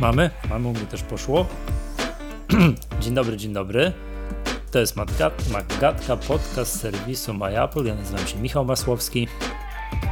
Mamy? 0.00 0.30
Mamy, 0.50 0.68
u 0.68 0.72
mnie 0.72 0.86
też 0.86 1.02
poszło. 1.02 1.46
dzień 3.00 3.14
dobry, 3.14 3.36
dzień 3.36 3.52
dobry. 3.52 3.92
To 4.70 4.78
jest 4.78 4.96
Magatka, 4.96 6.16
podcast 6.16 6.80
serwisu 6.80 7.34
MyApple. 7.34 7.84
Ja 7.84 7.94
nazywam 7.94 8.26
się 8.26 8.38
Michał 8.38 8.64
Masłowski. 8.64 9.28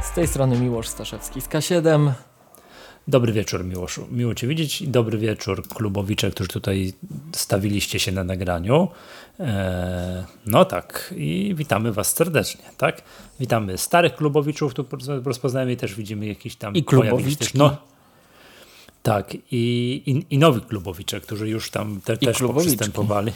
Z 0.03 0.11
tej 0.11 0.27
strony 0.27 0.59
Miłosz 0.59 0.87
Staszewski 0.87 1.41
z 1.41 1.47
K7. 1.47 2.11
Dobry 3.07 3.33
wieczór 3.33 3.65
Miłoszu. 3.65 4.07
Miło 4.11 4.35
Cię 4.35 4.47
widzieć 4.47 4.81
i 4.81 4.87
dobry 4.87 5.17
wieczór 5.17 5.67
klubowicze, 5.67 6.31
którzy 6.31 6.49
tutaj 6.49 6.93
stawiliście 7.35 7.99
się 7.99 8.11
na 8.11 8.23
nagraniu. 8.23 8.87
Eee, 9.39 9.47
no 10.45 10.65
tak 10.65 11.13
i 11.17 11.53
witamy 11.55 11.91
Was 11.91 12.15
serdecznie, 12.15 12.63
tak? 12.77 13.01
Witamy 13.39 13.77
starych 13.77 14.15
klubowiczów, 14.15 14.73
tu 14.73 14.85
rozpoznajemy 15.25 15.71
i 15.71 15.77
też 15.77 15.95
widzimy 15.95 16.25
jakiś 16.25 16.55
tam... 16.55 16.73
I 16.73 16.83
klubowiczki. 16.83 17.57
No, 17.57 17.77
tak, 19.03 19.35
i, 19.35 19.37
i, 20.05 20.35
i 20.35 20.37
nowi 20.37 20.61
klubowicze, 20.61 21.21
którzy 21.21 21.49
już 21.49 21.69
tam 21.69 22.01
te, 22.01 22.17
też 22.17 22.37
przystępowali. 22.57 23.31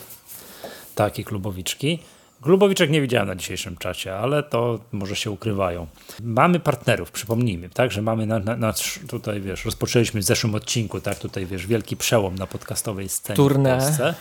Tak, 0.96 1.20
i 1.20 1.24
klubowiczki. 1.24 2.00
Klubowiczek 2.42 2.90
nie 2.90 3.02
widziałem 3.02 3.28
na 3.28 3.36
dzisiejszym 3.36 3.78
czacie, 3.78 4.16
ale 4.16 4.44
to 4.44 4.80
może 4.92 5.16
się 5.16 5.32
ukrywają. 5.32 5.88
Mamy 6.24 6.60
partnerów, 6.60 7.12
przypomnijmy, 7.12 7.70
tak, 7.70 7.92
że 7.92 8.02
mamy 8.02 8.26
na, 8.26 8.40
na, 8.40 8.56
na 8.56 8.74
tutaj, 9.10 9.42
wiesz, 9.42 9.66
rozpoczęliśmy 9.66 10.22
w 10.22 10.24
zeszłym 10.24 10.56
odcinku, 10.56 11.02
tak, 11.02 11.20
tutaj, 11.20 11.46
wiesz, 11.46 11.68
wielki 11.68 11.98
przełom 11.98 12.36
na 12.36 12.48
podcastowej 12.48 13.10
scenie 13.10 13.36
Turne. 13.36 13.78
w 13.80 13.84
Polsce. 13.84 14.14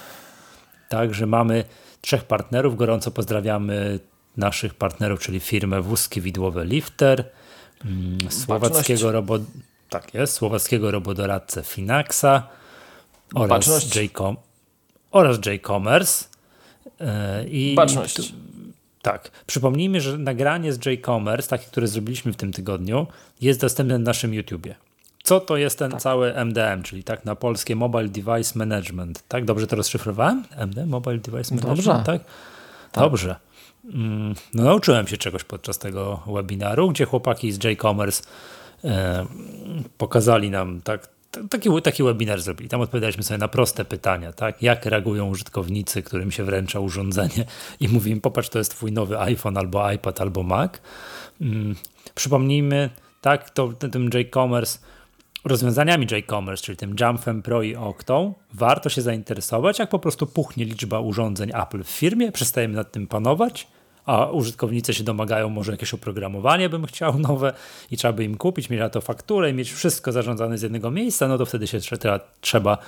Tak, 0.88 1.14
że 1.14 1.26
mamy 1.26 1.64
trzech 2.00 2.24
partnerów. 2.24 2.76
Gorąco 2.76 3.10
pozdrawiamy 3.10 4.00
naszych 4.36 4.74
partnerów, 4.74 5.20
czyli 5.20 5.40
firmę 5.40 5.82
Wózki 5.82 6.20
Widłowe 6.20 6.64
Lifter, 6.64 7.24
mm, 7.84 8.18
słowackiego 8.30 9.12
robot 9.12 9.42
tak 9.90 10.14
jest, 10.14 10.34
słowackiego 10.34 10.90
robodoradcę 10.90 11.62
Finaxa 11.62 12.48
oraz 13.34 13.94
J-Com 13.94 14.36
oraz 15.10 15.46
J-Commerce. 15.46 16.24
Yy, 17.00 17.06
I 17.48 17.74
Baczność. 17.74 18.32
tak. 19.02 19.30
Przypomnijmy, 19.46 20.00
że 20.00 20.18
nagranie 20.18 20.72
z 20.72 20.86
J-Commerce, 20.86 21.48
takie, 21.48 21.66
które 21.66 21.88
zrobiliśmy 21.88 22.32
w 22.32 22.36
tym 22.36 22.52
tygodniu, 22.52 23.06
jest 23.40 23.60
dostępne 23.60 23.98
na 23.98 24.04
naszym 24.04 24.34
YouTubie. 24.34 24.74
Co 25.22 25.40
to 25.40 25.56
jest 25.56 25.78
ten 25.78 25.90
tak. 25.90 26.00
cały 26.00 26.34
MDM, 26.44 26.82
czyli 26.82 27.04
tak 27.04 27.24
na 27.24 27.34
polskie 27.34 27.76
Mobile 27.76 28.08
Device 28.08 28.58
Management. 28.58 29.22
Tak, 29.28 29.44
dobrze 29.44 29.66
to 29.66 29.76
rozszyfrowałem? 29.76 30.44
MD, 30.56 30.86
Mobile 30.86 31.18
Device 31.18 31.54
Management, 31.54 31.76
dobrze. 31.76 32.02
tak? 32.06 32.24
tak? 32.92 33.04
Dobrze. 33.04 33.36
Mm, 33.84 34.34
no, 34.54 34.62
nauczyłem 34.64 35.06
się 35.06 35.16
czegoś 35.16 35.44
podczas 35.44 35.78
tego 35.78 36.22
webinaru, 36.26 36.90
gdzie 36.90 37.04
chłopaki 37.04 37.52
z 37.52 37.64
J-Commerce 37.64 38.22
E, 38.22 38.26
pokazali 39.98 40.50
nam, 40.50 40.80
tak, 40.80 41.08
taki, 41.50 41.68
taki 41.82 42.02
webinar 42.02 42.40
zrobili. 42.40 42.68
Tam 42.68 42.80
odpowiadaliśmy 42.80 43.22
sobie 43.22 43.38
na 43.38 43.48
proste 43.48 43.84
pytania, 43.84 44.32
tak? 44.32 44.62
Jak 44.62 44.86
reagują 44.86 45.28
użytkownicy, 45.28 46.02
którym 46.02 46.30
się 46.30 46.44
wręcza 46.44 46.80
urządzenie 46.80 47.44
i 47.80 47.88
mówimy, 47.88 48.20
popatrz, 48.20 48.48
to 48.48 48.58
jest 48.58 48.70
twój 48.70 48.92
nowy 48.92 49.18
iPhone 49.18 49.56
albo 49.56 49.92
iPad 49.92 50.20
albo 50.20 50.42
Mac. 50.42 50.72
Hmm. 51.38 51.74
Przypomnijmy, 52.14 52.90
tak, 53.20 53.50
to 53.50 53.72
tym 53.72 54.10
J-Commerce, 54.14 54.78
rozwiązaniami 55.44 56.06
J-Commerce, 56.10 56.64
czyli 56.64 56.78
tym 56.78 56.96
Jumpem 57.00 57.42
Pro 57.42 57.62
i 57.62 57.76
Octą, 57.76 58.34
warto 58.54 58.88
się 58.88 59.02
zainteresować, 59.02 59.78
jak 59.78 59.90
po 59.90 59.98
prostu 59.98 60.26
puchnie 60.26 60.64
liczba 60.64 61.00
urządzeń 61.00 61.50
Apple 61.54 61.84
w 61.84 61.88
firmie, 61.88 62.32
przestajemy 62.32 62.74
nad 62.74 62.92
tym 62.92 63.06
panować 63.06 63.66
a 64.06 64.26
użytkownicy 64.26 64.94
się 64.94 65.04
domagają 65.04 65.48
może 65.48 65.72
jakieś 65.72 65.94
oprogramowanie 65.94 66.68
bym 66.68 66.86
chciał 66.86 67.18
nowe 67.18 67.52
i 67.90 67.96
trzeba 67.96 68.12
by 68.12 68.24
im 68.24 68.36
kupić, 68.36 68.70
mieć 68.70 68.80
na 68.80 68.90
to 68.90 69.00
fakturę 69.00 69.50
i 69.50 69.54
mieć 69.54 69.72
wszystko 69.72 70.12
zarządzane 70.12 70.58
z 70.58 70.62
jednego 70.62 70.90
miejsca, 70.90 71.28
no 71.28 71.38
to 71.38 71.46
wtedy 71.46 71.66
się 71.66 71.78
trzeba, 72.40 72.78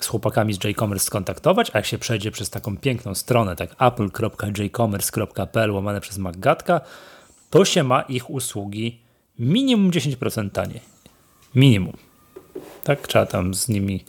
z 0.00 0.06
chłopakami 0.06 0.54
z 0.54 0.64
jCommerce 0.64 1.06
skontaktować, 1.06 1.70
a 1.74 1.78
jak 1.78 1.86
się 1.86 1.98
przejdzie 1.98 2.30
przez 2.30 2.50
taką 2.50 2.76
piękną 2.76 3.14
stronę, 3.14 3.56
tak 3.56 3.70
apple.jcommerce.pl 3.78 5.70
łamane 5.70 6.00
przez 6.00 6.18
Maggatka, 6.18 6.80
to 7.50 7.64
się 7.64 7.82
ma 7.82 8.02
ich 8.02 8.30
usługi 8.30 9.00
minimum 9.38 9.90
10% 9.90 10.50
taniej. 10.50 10.80
Minimum. 11.54 11.96
Tak, 12.84 13.08
trzeba 13.08 13.26
tam 13.26 13.54
z 13.54 13.68
nimi 13.68 14.04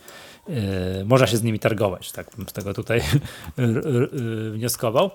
można 1.05 1.27
się 1.27 1.37
z 1.37 1.43
nimi 1.43 1.59
targować, 1.59 2.11
tak 2.11 2.27
bym 2.37 2.49
z 2.49 2.53
tego 2.53 2.73
tutaj 2.73 3.01
wnioskował. 4.53 5.11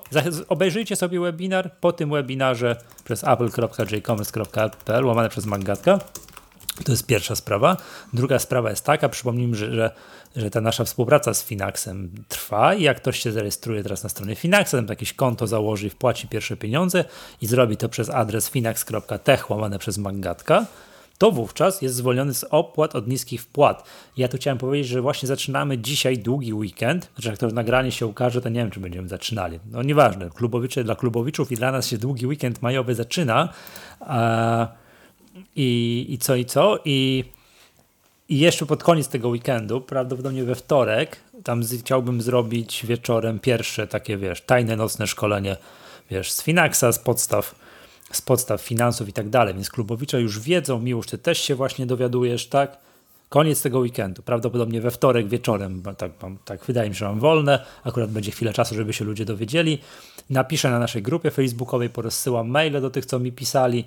Obejrzyjcie 0.48 0.96
sobie 0.96 1.20
webinar 1.20 1.72
po 1.80 1.92
tym 1.92 2.10
webinarze 2.10 2.76
przez 3.04 3.24
apple.jcommerce.pl 3.24 5.06
łamane 5.06 5.28
przez 5.28 5.46
Magatka. 5.46 5.98
To 6.84 6.92
jest 6.92 7.06
pierwsza 7.06 7.36
sprawa. 7.36 7.76
Druga 8.12 8.38
sprawa 8.38 8.70
jest 8.70 8.84
taka, 8.84 9.08
przypomnijmy, 9.08 9.56
że, 9.56 9.74
że, 9.74 9.90
że 10.36 10.50
ta 10.50 10.60
nasza 10.60 10.84
współpraca 10.84 11.34
z 11.34 11.44
Finaxem 11.44 12.10
trwa 12.28 12.74
i 12.74 12.82
jak 12.82 12.96
ktoś 12.96 13.18
się 13.18 13.32
zarejestruje 13.32 13.82
teraz 13.82 14.02
na 14.02 14.08
stronie 14.08 14.34
Finaxa, 14.34 14.70
tam 14.70 14.86
jakieś 14.86 15.12
konto 15.12 15.46
założy 15.46 15.86
i 15.86 15.90
wpłaci 15.90 16.28
pierwsze 16.28 16.56
pieniądze 16.56 17.04
i 17.42 17.46
zrobi 17.46 17.76
to 17.76 17.88
przez 17.88 18.10
adres 18.10 18.50
finax.tech 18.50 19.50
łamane 19.50 19.78
przez 19.78 19.98
Magatka, 19.98 20.66
to 21.18 21.30
wówczas 21.30 21.82
jest 21.82 21.94
zwolniony 21.94 22.34
z 22.34 22.44
opłat 22.44 22.96
od 22.96 23.08
niskich 23.08 23.42
wpłat. 23.42 23.84
Ja 24.16 24.28
tu 24.28 24.36
chciałem 24.36 24.58
powiedzieć, 24.58 24.88
że 24.88 25.00
właśnie 25.00 25.26
zaczynamy 25.26 25.78
dzisiaj 25.78 26.18
długi 26.18 26.54
weekend. 26.54 27.10
Znaczy, 27.14 27.28
jak 27.28 27.38
to 27.38 27.46
nagranie 27.46 27.92
się 27.92 28.06
ukaże, 28.06 28.40
to 28.40 28.48
nie 28.48 28.60
wiem, 28.60 28.70
czy 28.70 28.80
będziemy 28.80 29.08
zaczynali. 29.08 29.60
No 29.70 29.82
nieważne, 29.82 30.30
klubowicze 30.30 30.84
dla 30.84 30.94
klubowiczów 30.94 31.52
i 31.52 31.56
dla 31.56 31.72
nas 31.72 31.86
się 31.86 31.98
długi 31.98 32.26
weekend 32.26 32.62
majowy 32.62 32.94
zaczyna. 32.94 33.48
i, 35.56 36.06
I 36.08 36.18
co, 36.18 36.36
i 36.36 36.44
co? 36.44 36.78
I, 36.84 37.24
I 38.28 38.38
jeszcze 38.38 38.66
pod 38.66 38.82
koniec 38.82 39.08
tego 39.08 39.28
weekendu, 39.28 39.80
prawdopodobnie 39.80 40.44
we 40.44 40.54
wtorek, 40.54 41.16
tam 41.44 41.62
chciałbym 41.78 42.22
zrobić 42.22 42.86
wieczorem 42.86 43.38
pierwsze 43.38 43.86
takie, 43.86 44.16
wiesz, 44.16 44.40
tajne 44.40 44.76
nocne 44.76 45.06
szkolenie, 45.06 45.56
wiesz, 46.10 46.32
z 46.32 46.42
Finaxa, 46.42 46.92
z 46.92 46.98
podstaw 46.98 47.54
z 48.12 48.22
podstaw 48.22 48.62
finansów 48.62 49.08
i 49.08 49.12
tak 49.12 49.28
dalej, 49.28 49.54
więc 49.54 49.70
klubowicze 49.70 50.20
już 50.20 50.40
wiedzą, 50.40 50.78
Miłosz, 50.78 51.06
ty 51.06 51.18
też 51.18 51.38
się 51.38 51.54
właśnie 51.54 51.86
dowiadujesz, 51.86 52.46
tak? 52.46 52.78
Koniec 53.28 53.62
tego 53.62 53.78
weekendu, 53.78 54.22
prawdopodobnie 54.22 54.80
we 54.80 54.90
wtorek 54.90 55.28
wieczorem, 55.28 55.82
tak, 55.98 56.12
mam, 56.22 56.38
tak 56.44 56.64
wydaje 56.64 56.88
mi 56.88 56.94
się, 56.94 56.98
że 56.98 57.04
mam 57.04 57.20
wolne, 57.20 57.64
akurat 57.84 58.10
będzie 58.10 58.30
chwilę 58.30 58.52
czasu, 58.52 58.74
żeby 58.74 58.92
się 58.92 59.04
ludzie 59.04 59.24
dowiedzieli. 59.24 59.78
Napiszę 60.30 60.70
na 60.70 60.78
naszej 60.78 61.02
grupie 61.02 61.30
facebookowej, 61.30 61.90
porozsyłam 61.90 62.48
maile 62.48 62.80
do 62.80 62.90
tych, 62.90 63.06
co 63.06 63.18
mi 63.18 63.32
pisali, 63.32 63.84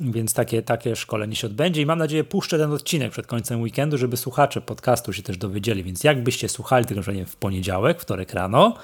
więc 0.00 0.34
takie, 0.34 0.62
takie 0.62 0.96
szkolenie 0.96 1.36
się 1.36 1.46
odbędzie 1.46 1.82
i 1.82 1.86
mam 1.86 1.98
nadzieję 1.98 2.24
puszczę 2.24 2.58
ten 2.58 2.72
odcinek 2.72 3.12
przed 3.12 3.26
końcem 3.26 3.62
weekendu, 3.62 3.98
żeby 3.98 4.16
słuchacze 4.16 4.60
podcastu 4.60 5.12
się 5.12 5.22
też 5.22 5.38
dowiedzieli, 5.38 5.84
więc 5.84 6.04
jakbyście 6.04 6.48
słuchali 6.48 6.86
tego, 6.86 7.02
że 7.02 7.14
nie 7.14 7.26
w 7.26 7.36
poniedziałek, 7.36 8.00
wtorek 8.00 8.34
rano, 8.34 8.74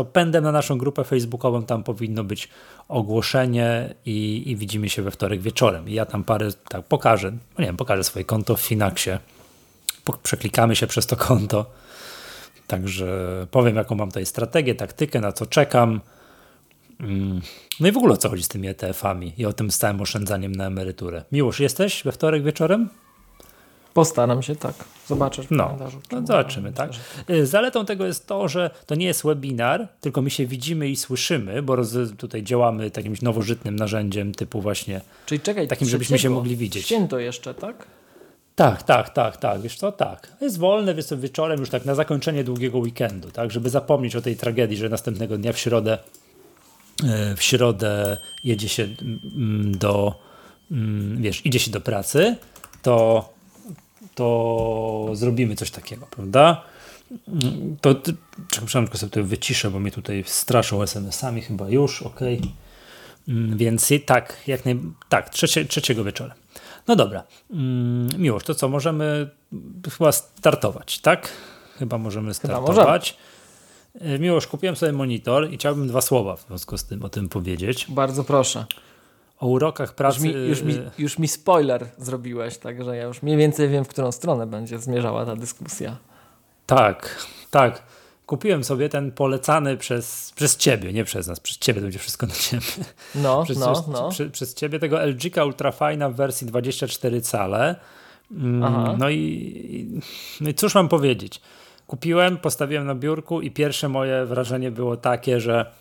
to 0.00 0.04
pędem 0.04 0.44
na 0.44 0.52
naszą 0.52 0.78
grupę 0.78 1.04
facebookową, 1.04 1.62
tam 1.62 1.82
powinno 1.82 2.24
być 2.24 2.48
ogłoszenie 2.88 3.94
i, 4.06 4.42
i 4.46 4.56
widzimy 4.56 4.88
się 4.88 5.02
we 5.02 5.10
wtorek 5.10 5.40
wieczorem. 5.40 5.88
I 5.88 5.92
ja 5.92 6.06
tam 6.06 6.24
parę, 6.24 6.48
tak 6.68 6.84
pokażę, 6.84 7.30
no 7.30 7.38
nie 7.58 7.66
wiem, 7.66 7.76
pokażę 7.76 8.04
swoje 8.04 8.24
konto 8.24 8.56
w 8.56 8.60
Finaxie, 8.60 9.18
przeklikamy 10.22 10.76
się 10.76 10.86
przez 10.86 11.06
to 11.06 11.16
konto, 11.16 11.66
także 12.66 13.06
powiem 13.50 13.76
jaką 13.76 13.94
mam 13.94 14.08
tutaj 14.08 14.26
strategię, 14.26 14.74
taktykę, 14.74 15.20
na 15.20 15.32
co 15.32 15.46
czekam, 15.46 16.00
mm. 17.00 17.40
no 17.80 17.88
i 17.88 17.92
w 17.92 17.96
ogóle 17.96 18.14
o 18.14 18.16
co 18.16 18.28
chodzi 18.28 18.42
z 18.42 18.48
tymi 18.48 18.68
ETF-ami 18.68 19.32
i 19.38 19.46
o 19.46 19.52
tym 19.52 19.70
stałym 19.70 20.00
oszczędzaniem 20.00 20.52
na 20.52 20.66
emeryturę. 20.66 21.24
Miłosz, 21.32 21.60
jesteś 21.60 22.02
we 22.04 22.12
wtorek 22.12 22.42
wieczorem? 22.42 22.88
Postaram 23.94 24.42
się, 24.42 24.56
tak. 24.56 24.74
Zobaczysz 25.06 25.46
w 25.46 25.50
no, 25.50 25.76
no 26.12 26.26
zobaczymy, 26.26 26.72
tak. 26.72 26.90
Y, 27.30 27.46
zaletą 27.46 27.86
tego 27.86 28.06
jest 28.06 28.26
to, 28.26 28.48
że 28.48 28.70
to 28.86 28.94
nie 28.94 29.06
jest 29.06 29.22
webinar, 29.22 29.88
tylko 30.00 30.22
my 30.22 30.30
się 30.30 30.46
widzimy 30.46 30.88
i 30.88 30.96
słyszymy, 30.96 31.62
bo 31.62 31.76
tutaj 32.18 32.42
działamy 32.42 32.90
takim 32.90 33.14
nowożytnym 33.22 33.76
narzędziem 33.76 34.32
typu 34.34 34.60
właśnie 34.60 35.00
Czyli 35.26 35.40
czekaj, 35.40 35.68
takim, 35.68 35.88
żebyśmy 35.88 36.18
się 36.18 36.30
mogli 36.30 36.56
widzieć. 36.56 36.86
Święto 36.86 37.18
jeszcze, 37.18 37.54
tak? 37.54 37.86
Tak, 38.56 38.82
tak, 38.82 39.10
tak, 39.10 39.36
tak, 39.36 39.60
wiesz 39.60 39.76
co, 39.76 39.92
tak. 39.92 40.32
Jest 40.40 40.58
wolne 40.58 40.94
wiesz, 40.94 41.06
wieczorem 41.16 41.60
już 41.60 41.70
tak 41.70 41.84
na 41.84 41.94
zakończenie 41.94 42.44
długiego 42.44 42.78
weekendu, 42.78 43.30
tak, 43.30 43.50
żeby 43.50 43.70
zapomnieć 43.70 44.16
o 44.16 44.22
tej 44.22 44.36
tragedii, 44.36 44.76
że 44.76 44.88
następnego 44.88 45.38
dnia 45.38 45.52
w 45.52 45.58
środę 45.58 45.98
y, 47.04 47.36
w 47.36 47.42
środę 47.42 48.16
jedzie 48.44 48.68
się 48.68 48.82
mm, 48.82 49.78
do, 49.78 50.14
mm, 50.70 51.22
wiesz, 51.22 51.46
idzie 51.46 51.58
się 51.58 51.70
do 51.70 51.80
pracy, 51.80 52.36
to 52.82 53.28
to 54.20 55.10
zrobimy 55.12 55.56
coś 55.56 55.70
takiego, 55.70 56.06
prawda? 56.10 56.62
To, 57.80 57.94
przepraszam, 58.50 58.84
tylko 58.84 58.98
sobie 58.98 59.10
to 59.10 59.24
wyciszę, 59.24 59.70
bo 59.70 59.80
mnie 59.80 59.90
tutaj 59.90 60.24
straszą 60.26 60.82
SMS-ami 60.82 61.42
chyba 61.42 61.68
już, 61.68 62.02
ok. 62.02 62.20
Mm, 63.28 63.56
więc 63.56 63.88
tak, 64.06 64.36
jak 64.46 64.64
naj... 64.64 64.80
tak, 65.08 65.30
trzecie, 65.30 65.64
trzeciego 65.64 66.04
wieczorem. 66.04 66.36
No 66.88 66.96
dobra, 66.96 67.22
mm, 67.50 68.08
miłość, 68.18 68.46
to 68.46 68.54
co, 68.54 68.68
możemy 68.68 69.30
chyba 69.98 70.12
startować, 70.12 70.98
tak? 70.98 71.32
Chyba 71.78 71.98
możemy 71.98 72.34
startować. 72.34 72.66
Chyba 72.72 74.04
możemy. 74.04 74.18
Miłość, 74.18 74.46
kupiłem 74.46 74.76
sobie 74.76 74.92
monitor 74.92 75.52
i 75.52 75.56
chciałbym 75.56 75.88
dwa 75.88 76.00
słowa 76.00 76.36
w 76.36 76.46
związku 76.46 76.78
z 76.78 76.84
tym 76.84 77.02
o 77.04 77.08
tym 77.08 77.28
powiedzieć. 77.28 77.86
Bardzo 77.88 78.24
proszę. 78.24 78.66
O 79.40 79.46
urokach 79.46 79.94
pracy. 79.94 80.28
Już 80.28 80.34
mi, 80.34 80.48
już, 80.48 80.62
mi, 80.62 80.90
już 80.98 81.18
mi 81.18 81.28
spoiler 81.28 81.86
zrobiłeś, 81.98 82.58
także 82.58 82.96
ja 82.96 83.04
już 83.04 83.22
mniej 83.22 83.36
więcej 83.36 83.68
wiem, 83.68 83.84
w 83.84 83.88
którą 83.88 84.12
stronę 84.12 84.46
będzie 84.46 84.78
zmierzała 84.78 85.26
ta 85.26 85.36
dyskusja. 85.36 85.96
Tak, 86.66 87.26
tak. 87.50 87.82
Kupiłem 88.26 88.64
sobie 88.64 88.88
ten 88.88 89.12
polecany 89.12 89.76
przez, 89.76 90.32
przez 90.36 90.56
ciebie, 90.56 90.92
nie 90.92 91.04
przez 91.04 91.26
nas, 91.26 91.40
przez 91.40 91.58
ciebie 91.58 91.80
to 91.80 91.84
będzie 91.84 91.98
wszystko 91.98 92.26
na 92.26 92.34
ciebie. 92.34 92.66
No, 93.14 93.44
przez, 93.44 93.58
no, 93.58 93.84
no. 93.92 94.08
Przez, 94.08 94.32
przez 94.32 94.54
ciebie 94.54 94.78
tego 94.78 95.06
LG 95.06 95.44
Ultrafine 95.46 96.10
w 96.10 96.14
wersji 96.14 96.46
24 96.46 97.22
cale. 97.22 97.76
Mm, 98.30 98.98
no 98.98 99.10
i, 99.10 100.00
no 100.40 100.50
i 100.50 100.54
cóż 100.54 100.74
mam 100.74 100.88
powiedzieć? 100.88 101.40
Kupiłem, 101.86 102.38
postawiłem 102.38 102.86
na 102.86 102.94
biurku 102.94 103.40
i 103.40 103.50
pierwsze 103.50 103.88
moje 103.88 104.24
wrażenie 104.26 104.70
było 104.70 104.96
takie, 104.96 105.40
że 105.40 105.72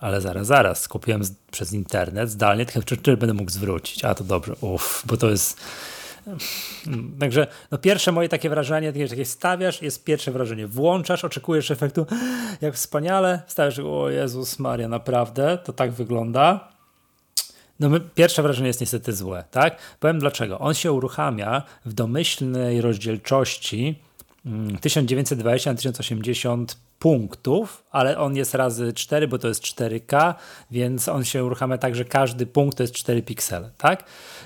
ale 0.00 0.20
zaraz, 0.20 0.46
zaraz, 0.46 0.88
kupiłem 0.88 1.24
z, 1.24 1.34
przez 1.50 1.72
internet 1.72 2.30
zdalnie, 2.30 2.66
tylko 2.66 2.96
czy, 2.96 3.16
będę 3.16 3.34
mógł 3.34 3.50
zwrócić? 3.50 4.04
A 4.04 4.14
to 4.14 4.24
dobrze, 4.24 4.54
uff, 4.60 5.02
bo 5.06 5.16
to 5.16 5.30
jest... 5.30 5.60
Także 7.20 7.46
no 7.70 7.78
pierwsze 7.78 8.12
moje 8.12 8.28
takie 8.28 8.50
wrażenie, 8.50 8.92
takie 8.92 9.24
stawiasz, 9.24 9.82
jest 9.82 10.04
pierwsze 10.04 10.30
wrażenie. 10.30 10.66
Włączasz, 10.66 11.24
oczekujesz 11.24 11.70
efektu, 11.70 12.06
jak 12.60 12.74
wspaniale, 12.74 13.42
stawiasz, 13.46 13.78
o 13.78 14.10
Jezus 14.10 14.58
Maria, 14.58 14.88
naprawdę, 14.88 15.58
to 15.64 15.72
tak 15.72 15.92
wygląda. 15.92 16.68
No 17.80 17.90
pierwsze 18.14 18.42
wrażenie 18.42 18.66
jest 18.66 18.80
niestety 18.80 19.12
złe, 19.12 19.44
tak? 19.50 19.78
Powiem 20.00 20.18
dlaczego. 20.18 20.58
On 20.58 20.74
się 20.74 20.92
uruchamia 20.92 21.62
w 21.84 21.92
domyślnej 21.92 22.80
rozdzielczości 22.80 24.05
1920 24.80 25.70
na 25.70 25.76
1080 25.76 26.76
punktów, 26.98 27.84
ale 27.90 28.18
on 28.18 28.36
jest 28.36 28.54
razy 28.54 28.92
4, 28.92 29.28
bo 29.28 29.38
to 29.38 29.48
jest 29.48 29.62
4K, 29.62 30.34
więc 30.70 31.08
on 31.08 31.24
się 31.24 31.44
uruchamia 31.44 31.78
tak, 31.78 31.94
że 31.94 32.04
każdy 32.04 32.46
punkt 32.46 32.76
to 32.76 32.82
jest 32.82 32.94
4 32.94 33.22
piksele, 33.22 33.70
tak? 33.78 34.04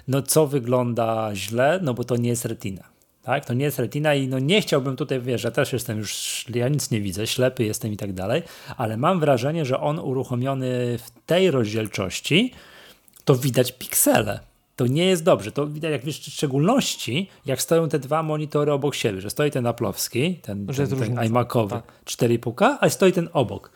No 0.09 0.23
co 0.23 0.47
wygląda 0.47 1.31
źle? 1.35 1.81
No 1.83 1.95
bo 1.95 2.05
to 2.05 2.17
nie 2.17 2.29
jest 2.29 2.45
retina. 2.45 2.83
Tak, 3.23 3.45
to 3.45 3.55
nie 3.55 3.65
jest 3.65 3.79
retina 3.79 4.15
i 4.15 4.29
no 4.29 4.39
nie 4.39 4.61
chciałbym 4.61 4.97
tutaj, 4.97 5.21
wiesz, 5.21 5.45
ja 5.45 5.51
też 5.51 5.73
jestem 5.73 5.99
już, 5.99 6.45
ja 6.55 6.69
nic 6.69 6.91
nie 6.91 7.01
widzę, 7.01 7.27
ślepy 7.27 7.65
jestem 7.65 7.93
i 7.93 7.97
tak 7.97 8.13
dalej, 8.13 8.43
ale 8.77 8.97
mam 8.97 9.21
wrażenie, 9.21 9.65
że 9.65 9.81
on 9.81 9.99
uruchomiony 9.99 10.99
w 10.99 11.11
tej 11.27 11.51
rozdzielczości, 11.51 12.53
to 13.25 13.35
widać 13.35 13.73
piksele 13.73 14.50
to 14.81 14.87
nie 14.87 15.07
jest 15.07 15.25
dobrze. 15.25 15.53
To 15.53 15.67
widać 15.67 15.93
jak 15.93 16.05
w 16.05 16.13
szczególności, 16.13 17.29
jak 17.47 17.63
stoją 17.63 17.89
te 17.89 17.99
dwa 17.99 18.23
monitory 18.23 18.73
obok 18.73 18.95
siebie, 18.95 19.21
że 19.21 19.31
stoi 19.31 19.51
ten 19.51 19.67
Aplowski, 19.67 20.35
ten, 20.35 20.67
ten, 20.67 20.89
ten 20.89 21.25
iMacowy 21.27 21.75
tak. 21.75 21.85
4,5K, 22.05 22.77
a 22.81 22.89
stoi 22.89 23.13
ten 23.13 23.29
obok. 23.33 23.71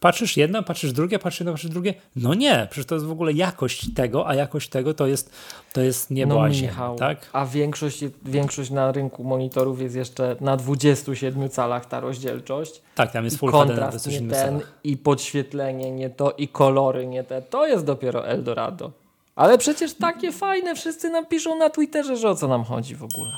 Patrzysz 0.00 0.36
jedno, 0.36 0.62
patrzysz 0.62 0.92
drugie, 0.92 1.18
patrzysz 1.18 1.40
jedno, 1.40 1.52
patrzysz 1.52 1.70
drugie. 1.70 1.94
No 2.16 2.34
nie, 2.34 2.66
przecież 2.70 2.86
to 2.86 2.94
jest 2.94 3.06
w 3.06 3.10
ogóle 3.10 3.32
jakość 3.32 3.94
tego, 3.94 4.28
a 4.28 4.34
jakość 4.34 4.68
tego 4.68 4.94
to 4.94 5.06
jest, 5.06 5.32
to 5.72 5.80
jest 5.80 6.10
niebo 6.10 6.34
no, 6.34 6.48
Michał, 6.48 6.96
tak? 6.96 7.28
A 7.32 7.46
większość, 7.46 8.04
większość 8.24 8.70
na 8.70 8.92
rynku 8.92 9.24
monitorów 9.24 9.80
jest 9.80 9.96
jeszcze 9.96 10.36
na 10.40 10.56
27 10.56 11.48
calach 11.48 11.86
ta 11.86 12.00
rozdzielczość. 12.00 12.82
Tak, 12.94 13.12
tam 13.12 13.24
jest 13.24 13.38
full 13.38 13.52
HD 13.52 13.76
na 13.76 13.88
27 13.88 14.28
nie 14.28 14.34
ten, 14.34 14.48
calach. 14.48 14.72
I 14.84 14.96
podświetlenie 14.96 15.90
nie 15.90 16.10
to, 16.10 16.30
i 16.30 16.48
kolory 16.48 17.06
nie 17.06 17.24
te. 17.24 17.42
To 17.42 17.66
jest 17.66 17.84
dopiero 17.84 18.26
Eldorado. 18.26 19.01
Ale 19.36 19.58
przecież 19.58 19.94
takie 19.94 20.32
fajne 20.32 20.74
wszyscy 20.74 21.10
nam 21.10 21.26
piszą 21.26 21.58
na 21.58 21.70
Twitterze, 21.70 22.16
że 22.16 22.30
o 22.30 22.34
co 22.34 22.48
nam 22.48 22.64
chodzi 22.64 22.94
w 22.94 23.02
ogóle. 23.04 23.32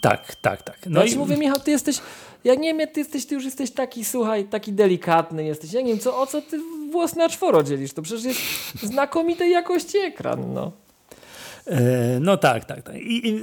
Tak, 0.00 0.34
tak, 0.34 0.62
tak. 0.62 0.78
No 0.86 1.04
ja 1.04 1.06
i... 1.12 1.16
mówię, 1.16 1.36
Michał, 1.36 1.60
ty 1.60 1.70
jesteś, 1.70 2.00
ja 2.44 2.54
nie 2.54 2.74
wiem, 2.74 2.88
ty 2.88 3.00
jesteś, 3.00 3.26
ty 3.26 3.34
już 3.34 3.44
jesteś 3.44 3.70
taki, 3.70 4.04
słuchaj, 4.04 4.44
taki 4.44 4.72
delikatny 4.72 5.44
jesteś. 5.44 5.72
Ja 5.72 5.80
nie 5.80 5.88
wiem, 5.88 5.98
co, 5.98 6.18
o 6.20 6.26
co 6.26 6.42
ty 6.42 6.60
włos 6.90 7.16
na 7.16 7.28
czworo 7.28 7.62
dzielisz? 7.62 7.92
To 7.92 8.02
przecież 8.02 8.24
jest 8.24 8.40
znakomitej 8.82 9.50
jakości 9.50 9.98
ekran, 9.98 10.54
no. 10.54 10.72
E, 11.66 12.20
no 12.20 12.36
tak, 12.36 12.64
tak, 12.64 12.82
tak. 12.82 12.96
I, 12.96 13.40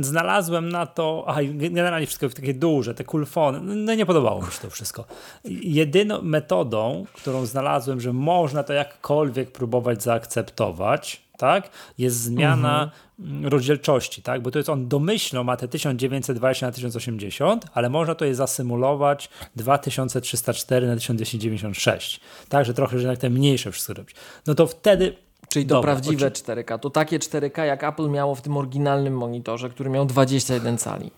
znalazłem 0.00 0.68
na 0.68 0.86
to, 0.86 1.24
aha, 1.26 1.40
generalnie 1.52 2.06
wszystko 2.06 2.28
takie 2.28 2.54
duże, 2.54 2.94
te 2.94 3.04
kulfony, 3.04 3.60
no 3.76 3.94
nie 3.94 4.06
podobało 4.06 4.42
mi 4.42 4.52
się 4.52 4.58
to 4.58 4.70
wszystko. 4.70 5.04
Jedyną 5.44 6.22
metodą, 6.22 7.04
którą 7.12 7.46
znalazłem, 7.46 8.00
że 8.00 8.12
można 8.12 8.62
to 8.62 8.72
jakkolwiek 8.72 9.50
próbować 9.50 10.02
zaakceptować, 10.02 11.22
tak, 11.42 11.70
jest 11.98 12.16
zmiana 12.16 12.90
mhm. 13.20 13.46
rozdzielczości, 13.46 14.22
tak, 14.22 14.42
bo 14.42 14.50
to 14.50 14.58
jest 14.58 14.68
on 14.68 14.88
domyślno 14.88 15.44
ma 15.44 15.56
te 15.56 15.68
1920 15.68 16.66
na 16.66 16.72
1080, 16.72 17.66
ale 17.74 17.90
można 17.90 18.14
to 18.14 18.24
je 18.24 18.34
zasymulować 18.34 19.28
2304 19.56 20.86
na 20.86 20.96
1296, 20.96 22.20
tak, 22.48 22.64
że 22.64 22.74
trochę, 22.74 22.98
że 22.98 23.02
jednak 23.02 23.18
te 23.18 23.30
mniejsze 23.30 23.72
wszystko 23.72 23.94
robić. 23.94 24.16
No 24.46 24.54
to 24.54 24.66
wtedy 24.66 25.16
Czyli 25.48 25.66
to 25.66 25.74
Dobra, 25.74 25.92
prawdziwe 25.92 26.30
4K. 26.30 26.78
To 26.78 26.90
takie 26.90 27.18
4K, 27.18 27.62
jak 27.62 27.84
Apple 27.84 28.10
miało 28.10 28.34
w 28.34 28.42
tym 28.42 28.56
oryginalnym 28.56 29.16
monitorze, 29.16 29.70
który 29.70 29.90
miał 29.90 30.06
21 30.06 30.78
cali. 30.78 31.10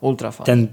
Ultrafine. 0.00 0.46
Ten, 0.46 0.68